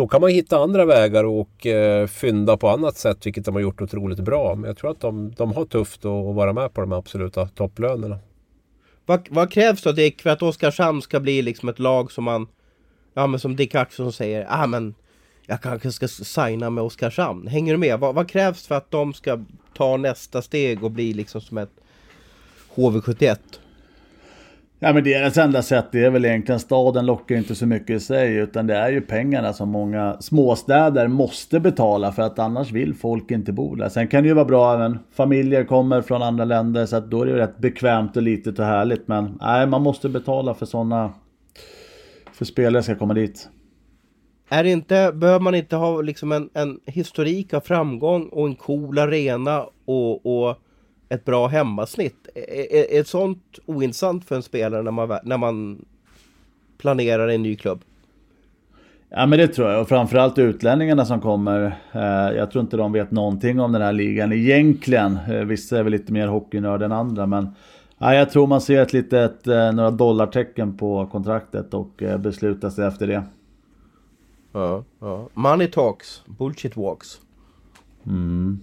då 0.00 0.08
kan 0.08 0.20
man 0.20 0.30
hitta 0.30 0.58
andra 0.58 0.84
vägar 0.84 1.24
och 1.24 1.66
eh, 1.66 2.06
fynda 2.06 2.56
på 2.56 2.68
annat 2.68 2.96
sätt, 2.96 3.26
vilket 3.26 3.44
de 3.44 3.54
har 3.54 3.62
gjort 3.62 3.82
otroligt 3.82 4.18
bra. 4.18 4.54
Men 4.54 4.68
jag 4.68 4.76
tror 4.76 4.90
att 4.90 5.00
de, 5.00 5.32
de 5.36 5.52
har 5.52 5.64
tufft 5.64 6.04
att, 6.04 6.10
att 6.10 6.34
vara 6.34 6.52
med 6.52 6.74
på 6.74 6.80
de 6.80 6.92
absoluta 6.92 7.46
topplönerna. 7.46 8.18
Vad, 9.06 9.26
vad 9.30 9.52
krävs 9.52 9.82
då 9.82 9.92
Dick 9.92 10.22
för 10.22 10.30
att 10.30 10.42
Oskarshamn 10.42 11.02
ska 11.02 11.20
bli 11.20 11.42
liksom 11.42 11.68
ett 11.68 11.78
lag 11.78 12.12
som 12.12 12.24
man, 12.24 12.46
ja 13.14 13.26
men 13.26 13.40
som 13.40 13.56
Dick 13.56 13.74
Axelsson 13.74 14.12
säger, 14.12 14.46
ah 14.48 14.66
men 14.66 14.94
jag 15.46 15.62
kanske 15.62 15.92
ska 15.92 16.08
signa 16.08 16.70
med 16.70 16.84
Oskarshamn. 16.84 17.46
Hänger 17.46 17.72
du 17.72 17.78
med? 17.78 18.00
Vad, 18.00 18.14
vad 18.14 18.28
krävs 18.28 18.66
för 18.66 18.74
att 18.74 18.90
de 18.90 19.14
ska 19.14 19.44
ta 19.76 19.96
nästa 19.96 20.42
steg 20.42 20.84
och 20.84 20.90
bli 20.90 21.12
liksom 21.12 21.40
som 21.40 21.58
ett 21.58 21.72
HV71? 22.74 23.36
Ja 24.82 24.92
men 24.92 25.04
deras 25.04 25.38
enda 25.38 25.62
sätt 25.62 25.86
det 25.92 26.04
är 26.04 26.10
väl 26.10 26.24
egentligen 26.24 26.60
staden 26.60 27.06
lockar 27.06 27.36
inte 27.36 27.54
så 27.54 27.66
mycket 27.66 27.90
i 27.90 28.00
sig 28.00 28.36
utan 28.36 28.66
det 28.66 28.76
är 28.76 28.90
ju 28.90 29.00
pengarna 29.00 29.52
som 29.52 29.68
många 29.68 30.16
småstäder 30.20 31.08
måste 31.08 31.60
betala 31.60 32.12
för 32.12 32.22
att 32.22 32.38
annars 32.38 32.72
vill 32.72 32.94
folk 32.94 33.30
inte 33.30 33.52
bo 33.52 33.74
där. 33.74 33.88
Sen 33.88 34.08
kan 34.08 34.22
det 34.22 34.28
ju 34.28 34.34
vara 34.34 34.44
bra 34.44 34.74
även 34.74 34.98
familjer 35.12 35.64
kommer 35.64 36.02
från 36.02 36.22
andra 36.22 36.44
länder 36.44 36.86
så 36.86 36.96
att 36.96 37.10
då 37.10 37.22
är 37.22 37.26
det 37.26 37.32
ju 37.32 37.38
rätt 37.38 37.58
bekvämt 37.58 38.16
och 38.16 38.22
litet 38.22 38.58
och 38.58 38.64
härligt 38.64 39.08
men 39.08 39.38
nej 39.40 39.66
man 39.66 39.82
måste 39.82 40.08
betala 40.08 40.54
för 40.54 40.66
sådana 40.66 41.12
för 42.32 42.44
spelare 42.44 42.82
ska 42.82 42.94
komma 42.94 43.14
dit. 43.14 43.48
Är 44.48 44.64
det 44.64 44.70
inte, 44.70 45.12
behöver 45.14 45.40
man 45.40 45.54
inte 45.54 45.76
ha 45.76 46.00
liksom 46.00 46.32
en, 46.32 46.50
en 46.54 46.80
historik 46.86 47.54
av 47.54 47.60
framgång 47.60 48.28
och 48.28 48.46
en 48.46 48.54
cool 48.54 48.98
arena 48.98 49.66
och, 49.84 50.26
och 50.26 50.56
ett 51.08 51.24
bra 51.24 51.46
hemmasnitt. 51.46 52.19
Är, 52.34 52.94
är 52.96 53.00
ett 53.00 53.08
sånt 53.08 53.58
ointressant 53.66 54.24
för 54.24 54.36
en 54.36 54.42
spelare 54.42 54.82
när 54.82 54.90
man, 54.90 55.18
när 55.22 55.38
man 55.38 55.84
planerar 56.78 57.28
en 57.28 57.42
ny 57.42 57.56
klubb? 57.56 57.84
Ja 59.08 59.26
men 59.26 59.38
det 59.38 59.48
tror 59.48 59.70
jag 59.70 59.80
och 59.80 59.88
framförallt 59.88 60.38
utlänningarna 60.38 61.04
som 61.04 61.20
kommer. 61.20 61.78
Eh, 61.92 62.36
jag 62.36 62.50
tror 62.50 62.62
inte 62.62 62.76
de 62.76 62.92
vet 62.92 63.10
någonting 63.10 63.60
om 63.60 63.72
den 63.72 63.82
här 63.82 63.92
ligan 63.92 64.32
egentligen. 64.32 65.18
Eh, 65.28 65.44
vissa 65.44 65.78
är 65.78 65.82
väl 65.82 65.92
lite 65.92 66.12
mer 66.12 66.26
hockeynörd 66.26 66.82
än 66.82 66.92
andra 66.92 67.26
men 67.26 67.48
ja, 67.98 68.14
jag 68.14 68.30
tror 68.30 68.46
man 68.46 68.60
ser 68.60 68.82
ett 68.82 68.92
litet, 68.92 69.46
eh, 69.46 69.72
några 69.72 69.90
dollartecken 69.90 70.76
på 70.76 71.06
kontraktet 71.06 71.74
och 71.74 72.02
beslutar 72.18 72.70
sig 72.70 72.86
efter 72.86 73.06
det. 73.06 73.22
Ja, 74.52 74.84
ja. 75.00 75.28
Money 75.34 75.66
talks, 75.66 76.22
bullshit 76.26 76.76
walks. 76.76 77.20
Mm. 78.06 78.60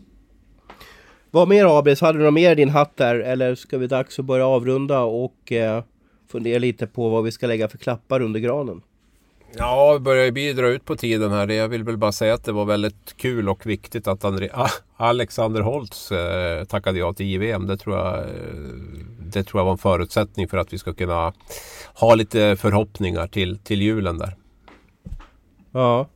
Vad 1.38 1.48
mer 1.48 1.80
Abris? 1.80 2.02
Hade 2.02 2.18
du 2.20 2.26
något 2.26 2.34
mer 2.34 2.52
i 2.52 2.56
din 2.56 2.70
hatt 2.70 2.98
där? 2.98 3.16
Eller 3.16 3.56
ska 3.56 3.78
vi 3.78 3.88
dags 3.88 4.20
att 4.20 4.26
börja 4.26 4.48
avrunda 4.48 5.02
och 5.02 5.52
eh, 5.52 5.84
fundera 6.32 6.60
lite 6.60 6.88
på 6.88 7.10
vad 7.10 7.24
vi 7.24 7.32
ska 7.32 7.48
lägga 7.48 7.68
för 7.68 7.78
klappar 7.78 8.22
under 8.22 8.40
granen? 8.40 8.82
Ja, 9.58 9.94
det 9.94 10.00
börjar 10.00 10.26
ju 10.38 10.54
dra 10.54 10.68
ut 10.68 10.86
på 10.86 10.96
tiden 10.96 11.32
här. 11.32 11.48
Jag 11.48 11.68
vill 11.68 11.84
väl 11.84 11.98
bara 11.98 12.12
säga 12.12 12.34
att 12.34 12.44
det 12.44 12.52
var 12.52 12.66
väldigt 12.66 13.18
kul 13.18 13.50
och 13.50 13.66
viktigt 13.66 14.08
att 14.08 14.26
André, 14.26 14.50
ah, 14.54 14.70
Alexander 14.96 15.62
Holtz 15.62 16.12
eh, 16.12 16.64
tackade 16.64 17.00
ja 17.00 17.14
till 17.14 17.26
JVM. 17.26 17.68
Det 17.68 17.78
tror, 17.78 17.98
jag, 17.98 18.18
eh, 18.18 18.26
det 19.20 19.44
tror 19.44 19.60
jag 19.60 19.66
var 19.66 19.72
en 19.72 19.78
förutsättning 19.78 20.48
för 20.48 20.58
att 20.58 20.74
vi 20.74 20.78
ska 20.78 20.94
kunna 20.94 21.34
ha 21.94 22.16
lite 22.16 22.56
förhoppningar 22.56 23.28
till, 23.28 23.58
till 23.58 23.82
julen 23.82 24.18
där. 24.18 24.36
Ja, 25.72 26.08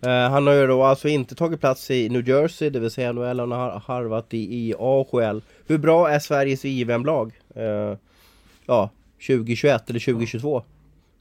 Eh, 0.00 0.30
han 0.30 0.46
har 0.46 0.54
ju 0.54 0.66
då 0.66 0.82
alltså 0.82 1.08
inte 1.08 1.34
tagit 1.34 1.60
plats 1.60 1.90
i 1.90 2.08
New 2.08 2.28
Jersey, 2.28 2.70
det 2.70 2.80
vill 2.80 2.90
säga 2.90 3.12
NHL, 3.12 3.40
han 3.40 3.52
har 3.52 3.82
harvat 3.86 4.34
i, 4.34 4.38
i 4.38 4.74
AHL. 4.78 5.42
Hur 5.66 5.78
bra 5.78 6.10
är 6.10 6.18
Sveriges 6.18 6.64
JVM-lag? 6.64 7.32
Uh, 7.56 7.62
eh, 7.62 7.96
ja, 8.66 8.90
2021 9.26 9.90
eller 9.90 10.00
2022? 10.00 10.62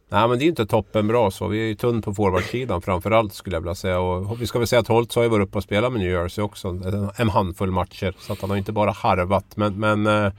Nej 0.09 0.27
men 0.27 0.39
det 0.39 0.45
är 0.45 0.47
inte 0.47 0.65
toppenbra 0.65 1.31
så. 1.31 1.47
Vi 1.47 1.59
är 1.59 1.67
ju 1.67 1.75
tunn 1.75 2.01
på 2.01 2.13
forwardsidan 2.13 2.81
framförallt 2.81 3.33
skulle 3.33 3.55
jag 3.55 3.61
vilja 3.61 3.75
säga. 3.75 3.99
Och 3.99 4.41
vi 4.41 4.47
ska 4.47 4.59
väl 4.59 4.67
säga 4.67 4.79
att 4.79 4.87
Holtz 4.87 5.15
har 5.15 5.23
ju 5.23 5.29
varit 5.29 5.47
uppe 5.47 5.57
och 5.57 5.63
spelat 5.63 5.91
med 5.91 6.01
New 6.01 6.11
Jersey 6.11 6.43
också. 6.43 6.67
En 7.17 7.29
handfull 7.29 7.71
matcher. 7.71 8.13
Så 8.19 8.33
att 8.33 8.41
han 8.41 8.49
har 8.49 8.57
inte 8.57 8.71
bara 8.71 8.91
harvat. 8.91 9.45
Men, 9.57 9.79
men 9.79 10.07
eh, 10.07 10.31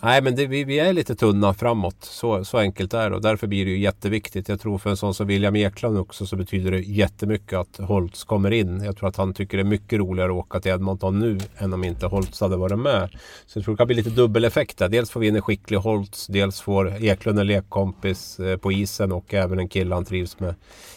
Nej, 0.00 0.22
men 0.22 0.36
det, 0.36 0.46
vi, 0.46 0.64
vi, 0.64 0.78
är 0.78 0.92
lite 0.92 1.14
tunna 1.14 1.54
framåt. 1.54 1.96
Så, 2.00 2.44
så 2.44 2.58
enkelt 2.58 2.94
är 2.94 3.10
det 3.10 3.16
och 3.16 3.22
därför 3.22 3.46
blir 3.46 3.64
det 3.64 3.70
ju 3.70 3.78
jätteviktigt. 3.78 4.48
Jag 4.48 4.60
tror 4.60 4.78
för 4.78 4.90
en 4.90 4.96
sån 4.96 5.14
som 5.14 5.26
William 5.26 5.56
Ekland 5.56 5.98
också 5.98 6.26
så 6.26 6.36
betyder 6.36 6.70
det 6.70 6.80
jättemycket 6.80 7.58
att 7.58 7.76
Holtz 7.76 8.24
kommer 8.24 8.50
in. 8.50 8.82
Jag 8.84 8.96
tror 8.96 9.08
att 9.08 9.16
han 9.16 9.34
tycker 9.34 9.56
det 9.56 9.62
är 9.62 9.64
mycket 9.64 9.98
roligare 9.98 10.32
att 10.32 10.38
åka 10.38 10.60
till 10.60 10.72
Edmonton 10.72 11.18
nu 11.18 11.38
än 11.58 11.72
om 11.72 11.84
inte 11.84 12.06
Holtz 12.06 12.40
hade 12.40 12.56
varit 12.56 12.78
med. 12.78 13.10
Så 13.46 13.58
jag 13.58 13.64
tror 13.64 13.74
det 13.74 13.78
kan 13.78 13.86
bli 13.86 13.96
lite 13.96 14.10
dubbeleffekt 14.10 14.78
där. 14.78 14.88
Dels 14.88 15.10
får 15.10 15.20
vi 15.20 15.28
in 15.28 15.36
en 15.36 15.42
skicklig 15.42 15.78
Holtz, 15.78 16.26
dels 16.26 16.60
får 16.60 17.04
Eklund 17.04 17.38
en 17.38 17.46
lekkompis 17.46 18.40
eh, 18.40 18.56
på 18.56 18.72
isen 18.72 19.12
och 19.12 19.34
även 19.34 19.58
en 19.58 19.68
kille 19.68 19.94
han 19.94 20.04
trivs 20.04 20.40
med 20.40 20.54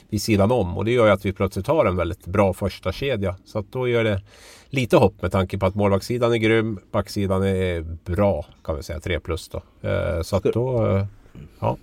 vid 0.10 0.22
sidan 0.22 0.52
om. 0.52 0.78
Och 0.78 0.86
det 0.86 0.92
gör 0.92 1.06
ju 1.06 1.12
att 1.12 1.26
vi 1.26 1.34
plötsligt 1.34 1.68
har 1.68 1.86
en 1.86 1.96
väldigt 1.96 2.26
bra 2.26 2.54
första 2.54 2.92
kedja. 2.92 3.36
Så 3.46 3.60
att 3.60 3.72
då 3.72 3.88
gör 3.88 4.04
det 4.04 4.22
lite 4.70 4.98
hopp 4.98 5.22
med 5.22 5.32
tanke 5.32 5.58
på 5.58 5.66
att 5.66 5.76
målvaktssidan 5.76 6.34
är 6.34 6.38
grym. 6.38 6.80
Backsidan 6.92 7.44
är 7.44 7.82
bra 8.06 8.46
kan 8.64 8.76
vi 8.76 8.84
säga. 8.84 9.00
3 9.00 9.20
plus 9.20 9.50
då. 9.50 9.62
Eh, 9.90 10.22
så 10.22 10.36
att 10.36 10.44
då... 10.44 10.88
Eh, 10.88 11.06
ja. 11.60 11.78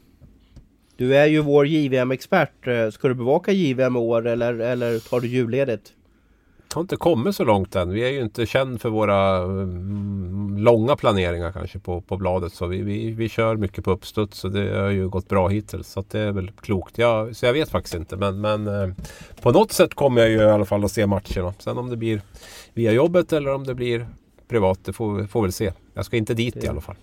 Du 0.97 1.17
är 1.17 1.27
ju 1.27 1.41
vår 1.41 1.67
JVM-expert. 1.67 2.67
Eh, 2.67 2.91
ska 2.91 3.09
du 3.09 3.15
bevaka 3.15 3.53
JVM 3.53 3.97
i 3.97 3.99
år 3.99 4.27
eller, 4.27 4.59
eller 4.59 4.99
tar 4.99 5.21
du 5.21 5.29
julledigt? 5.29 5.93
Har 6.77 6.81
inte 6.81 6.97
kommit 6.97 7.37
så 7.37 7.45
långt 7.45 7.77
än. 7.77 7.91
Vi 7.91 8.05
är 8.05 8.11
ju 8.11 8.21
inte 8.21 8.47
känd 8.47 8.81
för 8.81 8.89
våra 8.89 9.37
mm, 9.37 10.59
långa 10.59 10.97
planeringar 10.97 11.53
kanske 11.53 11.79
på, 11.79 12.01
på 12.01 12.17
bladet. 12.17 12.53
Så 12.53 12.67
vi, 12.67 12.83
vi, 12.83 13.11
vi 13.11 13.29
kör 13.29 13.57
mycket 13.57 13.85
på 13.85 13.91
uppstuds 13.91 14.45
och 14.45 14.51
det 14.51 14.79
har 14.79 14.91
ju 14.91 15.09
gått 15.09 15.29
bra 15.29 15.49
hittills. 15.49 15.89
Så 15.89 16.05
det 16.11 16.21
är 16.21 16.33
väl 16.33 16.51
klokt. 16.51 16.99
Jag, 16.99 17.37
så 17.37 17.47
jag 17.47 17.53
vet 17.53 17.69
faktiskt 17.69 17.95
inte. 17.95 18.17
Men, 18.17 18.41
men 18.41 18.67
eh, 18.67 18.95
på 19.43 19.51
något 19.51 19.73
sätt 19.73 19.95
kommer 19.95 20.21
jag 20.21 20.31
ju 20.31 20.37
i 20.37 20.45
alla 20.45 20.65
fall 20.65 20.85
att 20.85 20.93
se 20.93 21.07
matcherna. 21.07 21.55
Sen 21.59 21.79
om 21.79 21.91
det 21.91 21.97
blir 21.97 22.23
via 22.75 22.93
jobbet 22.93 23.33
eller 23.33 23.55
om 23.55 23.65
det 23.65 23.75
blir 23.75 24.07
privat, 24.49 24.79
det 24.85 24.93
får, 24.93 25.27
får 25.27 25.43
väl 25.43 25.53
se. 25.53 25.73
Jag 25.95 26.05
ska 26.05 26.17
inte 26.17 26.35
dit 26.35 26.65
i 26.65 26.69
alla 26.69 26.81
fall. 26.81 26.97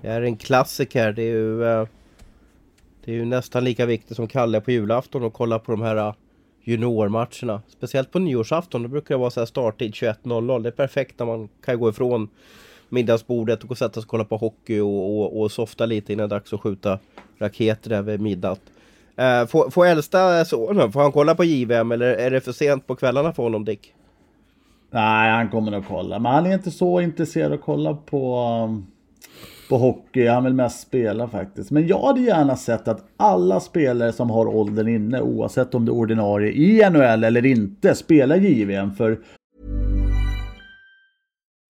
Det 0.00 0.08
är 0.08 0.22
en 0.22 0.36
klassiker. 0.36 1.12
Det 1.12 1.22
är 1.22 1.34
ju, 1.34 1.64
eh, 1.64 1.86
det 3.04 3.12
är 3.12 3.16
ju 3.16 3.24
nästan 3.24 3.64
lika 3.64 3.86
viktigt 3.86 4.16
som 4.16 4.28
Kalle 4.28 4.60
på 4.60 4.70
julafton 4.70 5.24
att 5.24 5.32
kolla 5.32 5.58
på 5.58 5.72
de 5.72 5.82
här 5.82 5.96
eh, 5.96 6.14
juniormatcherna. 6.66 7.62
Speciellt 7.68 8.10
på 8.12 8.18
nyårsafton, 8.18 8.82
då 8.82 8.88
brukar 8.88 9.14
det 9.14 9.18
vara 9.18 9.30
så 9.30 9.40
här 9.40 9.46
starttid 9.46 9.92
21.00. 9.92 10.62
Det 10.62 10.68
är 10.68 10.72
perfekt 10.72 11.18
när 11.18 11.26
man 11.26 11.48
kan 11.64 11.78
gå 11.78 11.88
ifrån 11.88 12.28
middagsbordet 12.88 13.62
och 13.62 13.68
gå 13.68 13.72
och 13.72 13.78
sätta 13.78 13.94
sig 13.94 14.00
och 14.00 14.08
kolla 14.08 14.24
på 14.24 14.36
hockey 14.36 14.80
och, 14.80 15.20
och, 15.20 15.40
och 15.40 15.52
softa 15.52 15.86
lite 15.86 16.12
innan 16.12 16.28
det 16.28 16.34
är 16.34 16.38
dags 16.38 16.52
att 16.52 16.60
skjuta 16.60 16.98
raketer 17.38 17.90
där 17.90 18.02
vid 18.02 18.20
midnatt. 18.20 18.60
Eh, 19.16 19.46
får, 19.46 19.70
får 19.70 19.86
äldsta 19.86 20.44
sonen, 20.44 20.92
får 20.92 21.00
han 21.00 21.12
kolla 21.12 21.34
på 21.34 21.44
JVM 21.44 21.92
eller 21.92 22.06
är 22.06 22.30
det 22.30 22.40
för 22.40 22.52
sent 22.52 22.86
på 22.86 22.96
kvällarna 22.96 23.32
för 23.32 23.42
honom 23.42 23.64
Dick? 23.64 23.92
Nej, 24.90 25.30
han 25.30 25.48
kommer 25.48 25.70
nog 25.70 25.84
kolla. 25.88 26.18
Men 26.18 26.32
han 26.32 26.46
är 26.46 26.54
inte 26.54 26.70
så 26.70 27.00
intresserad 27.00 27.52
av 27.52 27.58
att 27.58 27.64
kolla 27.64 27.94
på, 27.94 28.38
um, 28.64 28.86
på 29.68 29.76
hockey. 29.76 30.26
Han 30.26 30.44
vill 30.44 30.54
mest 30.54 30.80
spela 30.80 31.28
faktiskt. 31.28 31.70
Men 31.70 31.86
jag 31.86 32.02
hade 32.02 32.20
gärna 32.20 32.56
sett 32.56 32.88
att 32.88 33.04
alla 33.16 33.60
spelare 33.60 34.12
som 34.12 34.30
har 34.30 34.46
åldern 34.46 34.88
inne, 34.88 35.20
oavsett 35.20 35.74
om 35.74 35.84
det 35.84 35.90
är 35.90 35.94
ordinarie 35.94 36.52
i 36.52 36.90
NHL 36.90 37.24
eller 37.24 37.46
inte, 37.46 37.94
spelar 37.94 38.36
JVM. 38.36 38.94
För 38.94 39.18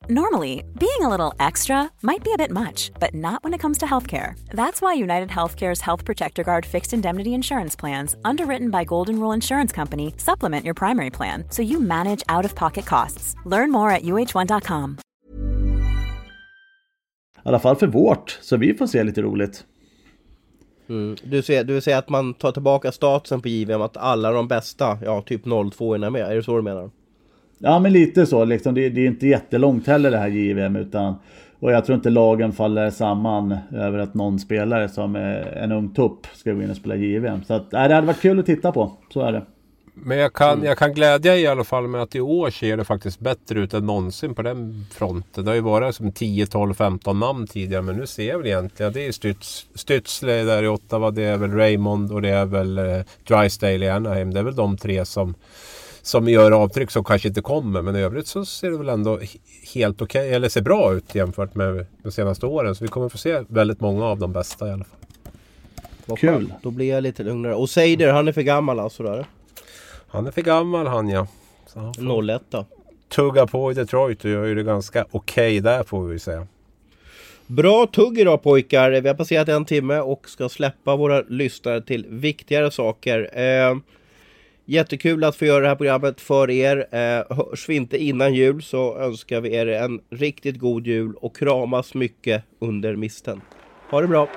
Normally, 0.09 0.63
being 0.79 1.03
a 1.03 1.09
little 1.09 1.35
extra 1.41 1.91
might 2.01 2.23
be 2.23 2.33
a 2.33 2.37
bit 2.37 2.53
much, 2.53 2.93
but 3.01 3.13
not 3.13 3.43
when 3.43 3.55
it 3.55 3.61
comes 3.61 3.79
to 3.79 3.87
healthcare. 3.87 4.39
That's 4.51 4.81
why 4.81 4.95
United 4.95 5.31
Healthcare's 5.31 5.81
Health 5.81 6.05
Protector 6.05 6.45
Guard 6.45 6.65
fixed 6.65 6.93
indemnity 6.93 7.35
insurance 7.35 7.75
plans, 7.75 8.15
underwritten 8.25 8.71
by 8.71 8.85
Golden 8.85 9.19
Rule 9.19 9.33
Insurance 9.33 9.73
Company, 9.73 10.15
supplement 10.17 10.65
your 10.65 10.75
primary 10.75 11.11
plan 11.11 11.45
so 11.51 11.61
you 11.63 11.81
manage 11.81 12.23
out 12.29 12.45
of 12.45 12.55
pocket 12.55 12.87
costs. 12.87 13.35
Learn 13.45 13.73
more 13.73 13.91
at 13.91 14.05
uh1.com. 14.05 14.99
I 17.47 17.49
alla 17.49 17.59
fall 17.59 17.77
för 17.77 17.87
vårt, 17.87 18.39
så 18.43 18.57
vi 18.57 18.75
får 18.75 18.87
se 18.87 19.05
lite 19.05 19.23
roligt. 19.23 19.65
Mm. 20.89 21.17
Du, 21.25 21.43
ser, 21.43 21.65
du 21.65 21.81
säga 21.81 21.99
att 21.99 22.09
man 22.09 22.35
tar 22.35 22.53
tillbaka 22.53 22.93
statusen 22.93 23.41
på 23.41 23.49
JVM, 23.49 23.83
att 23.83 23.97
alla 23.97 24.33
de 24.33 24.49
bästa, 24.49 24.99
ja 25.05 25.23
typ 25.23 25.43
02 25.75 25.95
är 25.95 26.11
med, 26.11 26.23
är 26.23 26.35
det 26.35 26.43
så 26.43 26.57
du 26.57 26.63
menar? 26.63 26.91
Ja 27.59 27.79
men 27.79 27.93
lite 27.93 28.27
så 28.27 28.45
liksom. 28.45 28.75
Det, 28.75 28.89
det, 28.89 29.01
är 29.01 29.07
inte 29.07 29.27
jättelångt 29.27 29.87
heller 29.87 30.11
det 30.11 30.19
här 30.19 30.29
JVM 30.29 30.77
utan 30.77 31.15
och 31.59 31.73
jag 31.73 31.85
tror 31.85 31.97
inte 31.97 32.11
lagen 32.11 32.53
faller 32.53 32.91
samman 32.91 33.57
över 33.73 33.99
att 33.99 34.15
någon 34.15 34.39
spelare 34.39 34.89
som 34.89 35.17
är 35.17 35.57
en 35.57 35.73
ung 35.73 35.95
tupp 35.95 36.27
ska 36.35 36.53
gå 36.53 36.63
in 36.63 36.71
och 36.71 36.77
spela 36.77 36.97
JVM. 36.97 37.45
Så 37.45 37.55
att, 37.55 37.73
nej, 37.73 37.89
det 37.89 37.95
hade 37.95 38.07
varit 38.07 38.21
kul 38.21 38.39
att 38.39 38.47
titta 38.47 38.73
på. 38.73 38.93
Så 39.13 39.21
är 39.21 39.33
det. 39.33 39.43
Men 39.99 40.19
jag 40.19 40.33
kan, 40.33 40.63
jag 40.63 40.79
kan 40.79 40.95
glädja 40.95 41.37
i 41.37 41.47
alla 41.47 41.65
fall 41.65 41.89
med 41.89 42.03
att 42.03 42.15
i 42.15 42.21
år 42.21 42.51
ser 42.51 42.77
det 42.77 42.85
faktiskt 42.85 43.21
bättre 43.21 43.61
ut 43.61 43.75
än 43.75 43.87
någonsin 43.87 44.35
på 44.35 44.43
den 44.43 44.87
fronten. 44.95 45.45
Det 45.45 45.51
har 45.51 45.55
ju 45.55 45.61
varit 45.61 45.95
som 45.95 46.13
10, 46.13 46.47
12, 46.47 46.75
15 46.75 47.21
namn 47.21 47.47
tidigare 47.47 47.83
men 47.83 47.97
nu 47.97 48.07
ser 48.07 48.29
jag 48.29 48.39
väl 48.39 48.47
egentligen 48.47 48.93
det 48.93 49.07
är 49.07 49.11
Stütz, 49.11 49.67
Stützle 49.75 50.45
där 50.45 50.63
i 50.63 50.69
Ottawa, 50.69 51.11
det 51.11 51.23
är 51.23 51.37
väl 51.37 51.51
Raymond 51.51 52.13
och 52.13 52.23
det 52.23 52.29
är 52.29 52.45
väl 52.45 52.79
eh, 52.79 53.01
Drysdale 53.29 53.87
i 53.87 53.91
Anaheim. 53.91 54.35
Det 54.35 54.41
är 54.41 54.45
väl 54.45 54.57
de 54.57 54.77
tre 54.77 55.05
som 55.05 55.35
som 56.03 56.29
gör 56.29 56.53
avtryck 56.53 56.91
som 56.91 57.05
kanske 57.05 57.29
inte 57.29 57.41
kommer. 57.41 57.83
Men 57.83 57.97
i 57.97 58.01
övrigt 58.01 58.27
så 58.27 58.45
ser 58.45 58.71
det 58.71 58.79
väl 58.79 58.89
ändå 58.89 59.21
helt 59.75 60.03
okej, 60.03 60.21
okay, 60.21 60.35
eller 60.35 60.49
ser 60.49 60.61
bra 60.61 60.95
ut 60.95 61.15
jämfört 61.15 61.55
med 61.55 61.87
de 62.03 62.13
senaste 62.13 62.47
åren. 62.47 62.75
Så 62.75 62.85
vi 62.85 62.89
kommer 62.89 63.09
få 63.09 63.19
se 63.19 63.43
väldigt 63.49 63.81
många 63.81 64.05
av 64.05 64.19
de 64.19 64.33
bästa 64.33 64.69
i 64.69 64.73
alla 64.73 64.85
fall. 64.85 64.99
Vad 66.07 66.19
Kul! 66.19 66.53
Då 66.63 66.71
blir 66.71 66.91
jag 66.91 67.03
lite 67.03 67.23
lugnare. 67.23 67.55
Och 67.55 67.71
Seider, 67.71 68.13
han 68.13 68.29
är 68.29 68.33
för 68.33 68.43
gammal 68.43 68.81
alltså? 68.81 69.03
Där. 69.03 69.27
Han 70.09 70.27
är 70.27 70.31
för 70.31 70.43
gammal 70.43 70.87
han 70.87 71.09
ja. 71.09 71.27
Han 71.75 72.29
01 72.29 72.43
då? 72.51 72.67
Tugga 73.09 73.47
på 73.47 73.71
i 73.71 73.75
Detroit 73.75 74.25
och 74.25 74.31
gör 74.31 74.45
ju 74.45 74.55
det 74.55 74.63
ganska 74.63 75.07
okej 75.11 75.59
okay 75.59 75.61
där 75.61 75.83
får 75.83 76.05
vi 76.07 76.19
säga. 76.19 76.47
Bra 77.47 77.87
tugg 77.87 78.19
idag 78.19 78.43
pojkar! 78.43 78.91
Vi 78.91 79.09
har 79.09 79.15
passerat 79.15 79.49
en 79.49 79.65
timme 79.65 79.99
och 79.99 80.29
ska 80.29 80.49
släppa 80.49 80.97
våra 80.97 81.21
lyssnare 81.21 81.83
till 81.83 82.07
viktigare 82.09 82.71
saker. 82.71 83.39
Eh, 83.41 83.77
Jättekul 84.69 85.25
att 85.25 85.37
få 85.37 85.45
göra 85.45 85.61
det 85.61 85.69
här 85.69 85.77
programmet 85.77 86.21
för 86.21 86.51
er. 86.51 86.87
Eh, 86.91 87.37
hörs 87.37 87.69
vi 87.69 87.75
inte 87.77 87.99
innan 87.99 88.35
jul 88.35 88.63
så 88.63 88.99
önskar 88.99 89.41
vi 89.41 89.55
er 89.55 89.67
en 89.67 90.01
riktigt 90.11 90.59
god 90.59 90.87
jul 90.87 91.15
och 91.15 91.37
kramas 91.37 91.95
mycket 91.95 92.45
under 92.59 92.97
misten. 92.97 93.41
Ha 93.91 94.01
det 94.01 94.07
bra! 94.07 94.29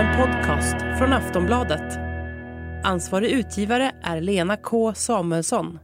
En 0.00 0.16
podcast 0.16 0.76
från 0.98 1.12
Aftonbladet. 1.12 1.98
Ansvarig 2.84 3.30
utgivare 3.30 3.92
är 4.02 4.20
Lena 4.20 4.56
K 4.56 4.94
Samuelsson. 4.94 5.78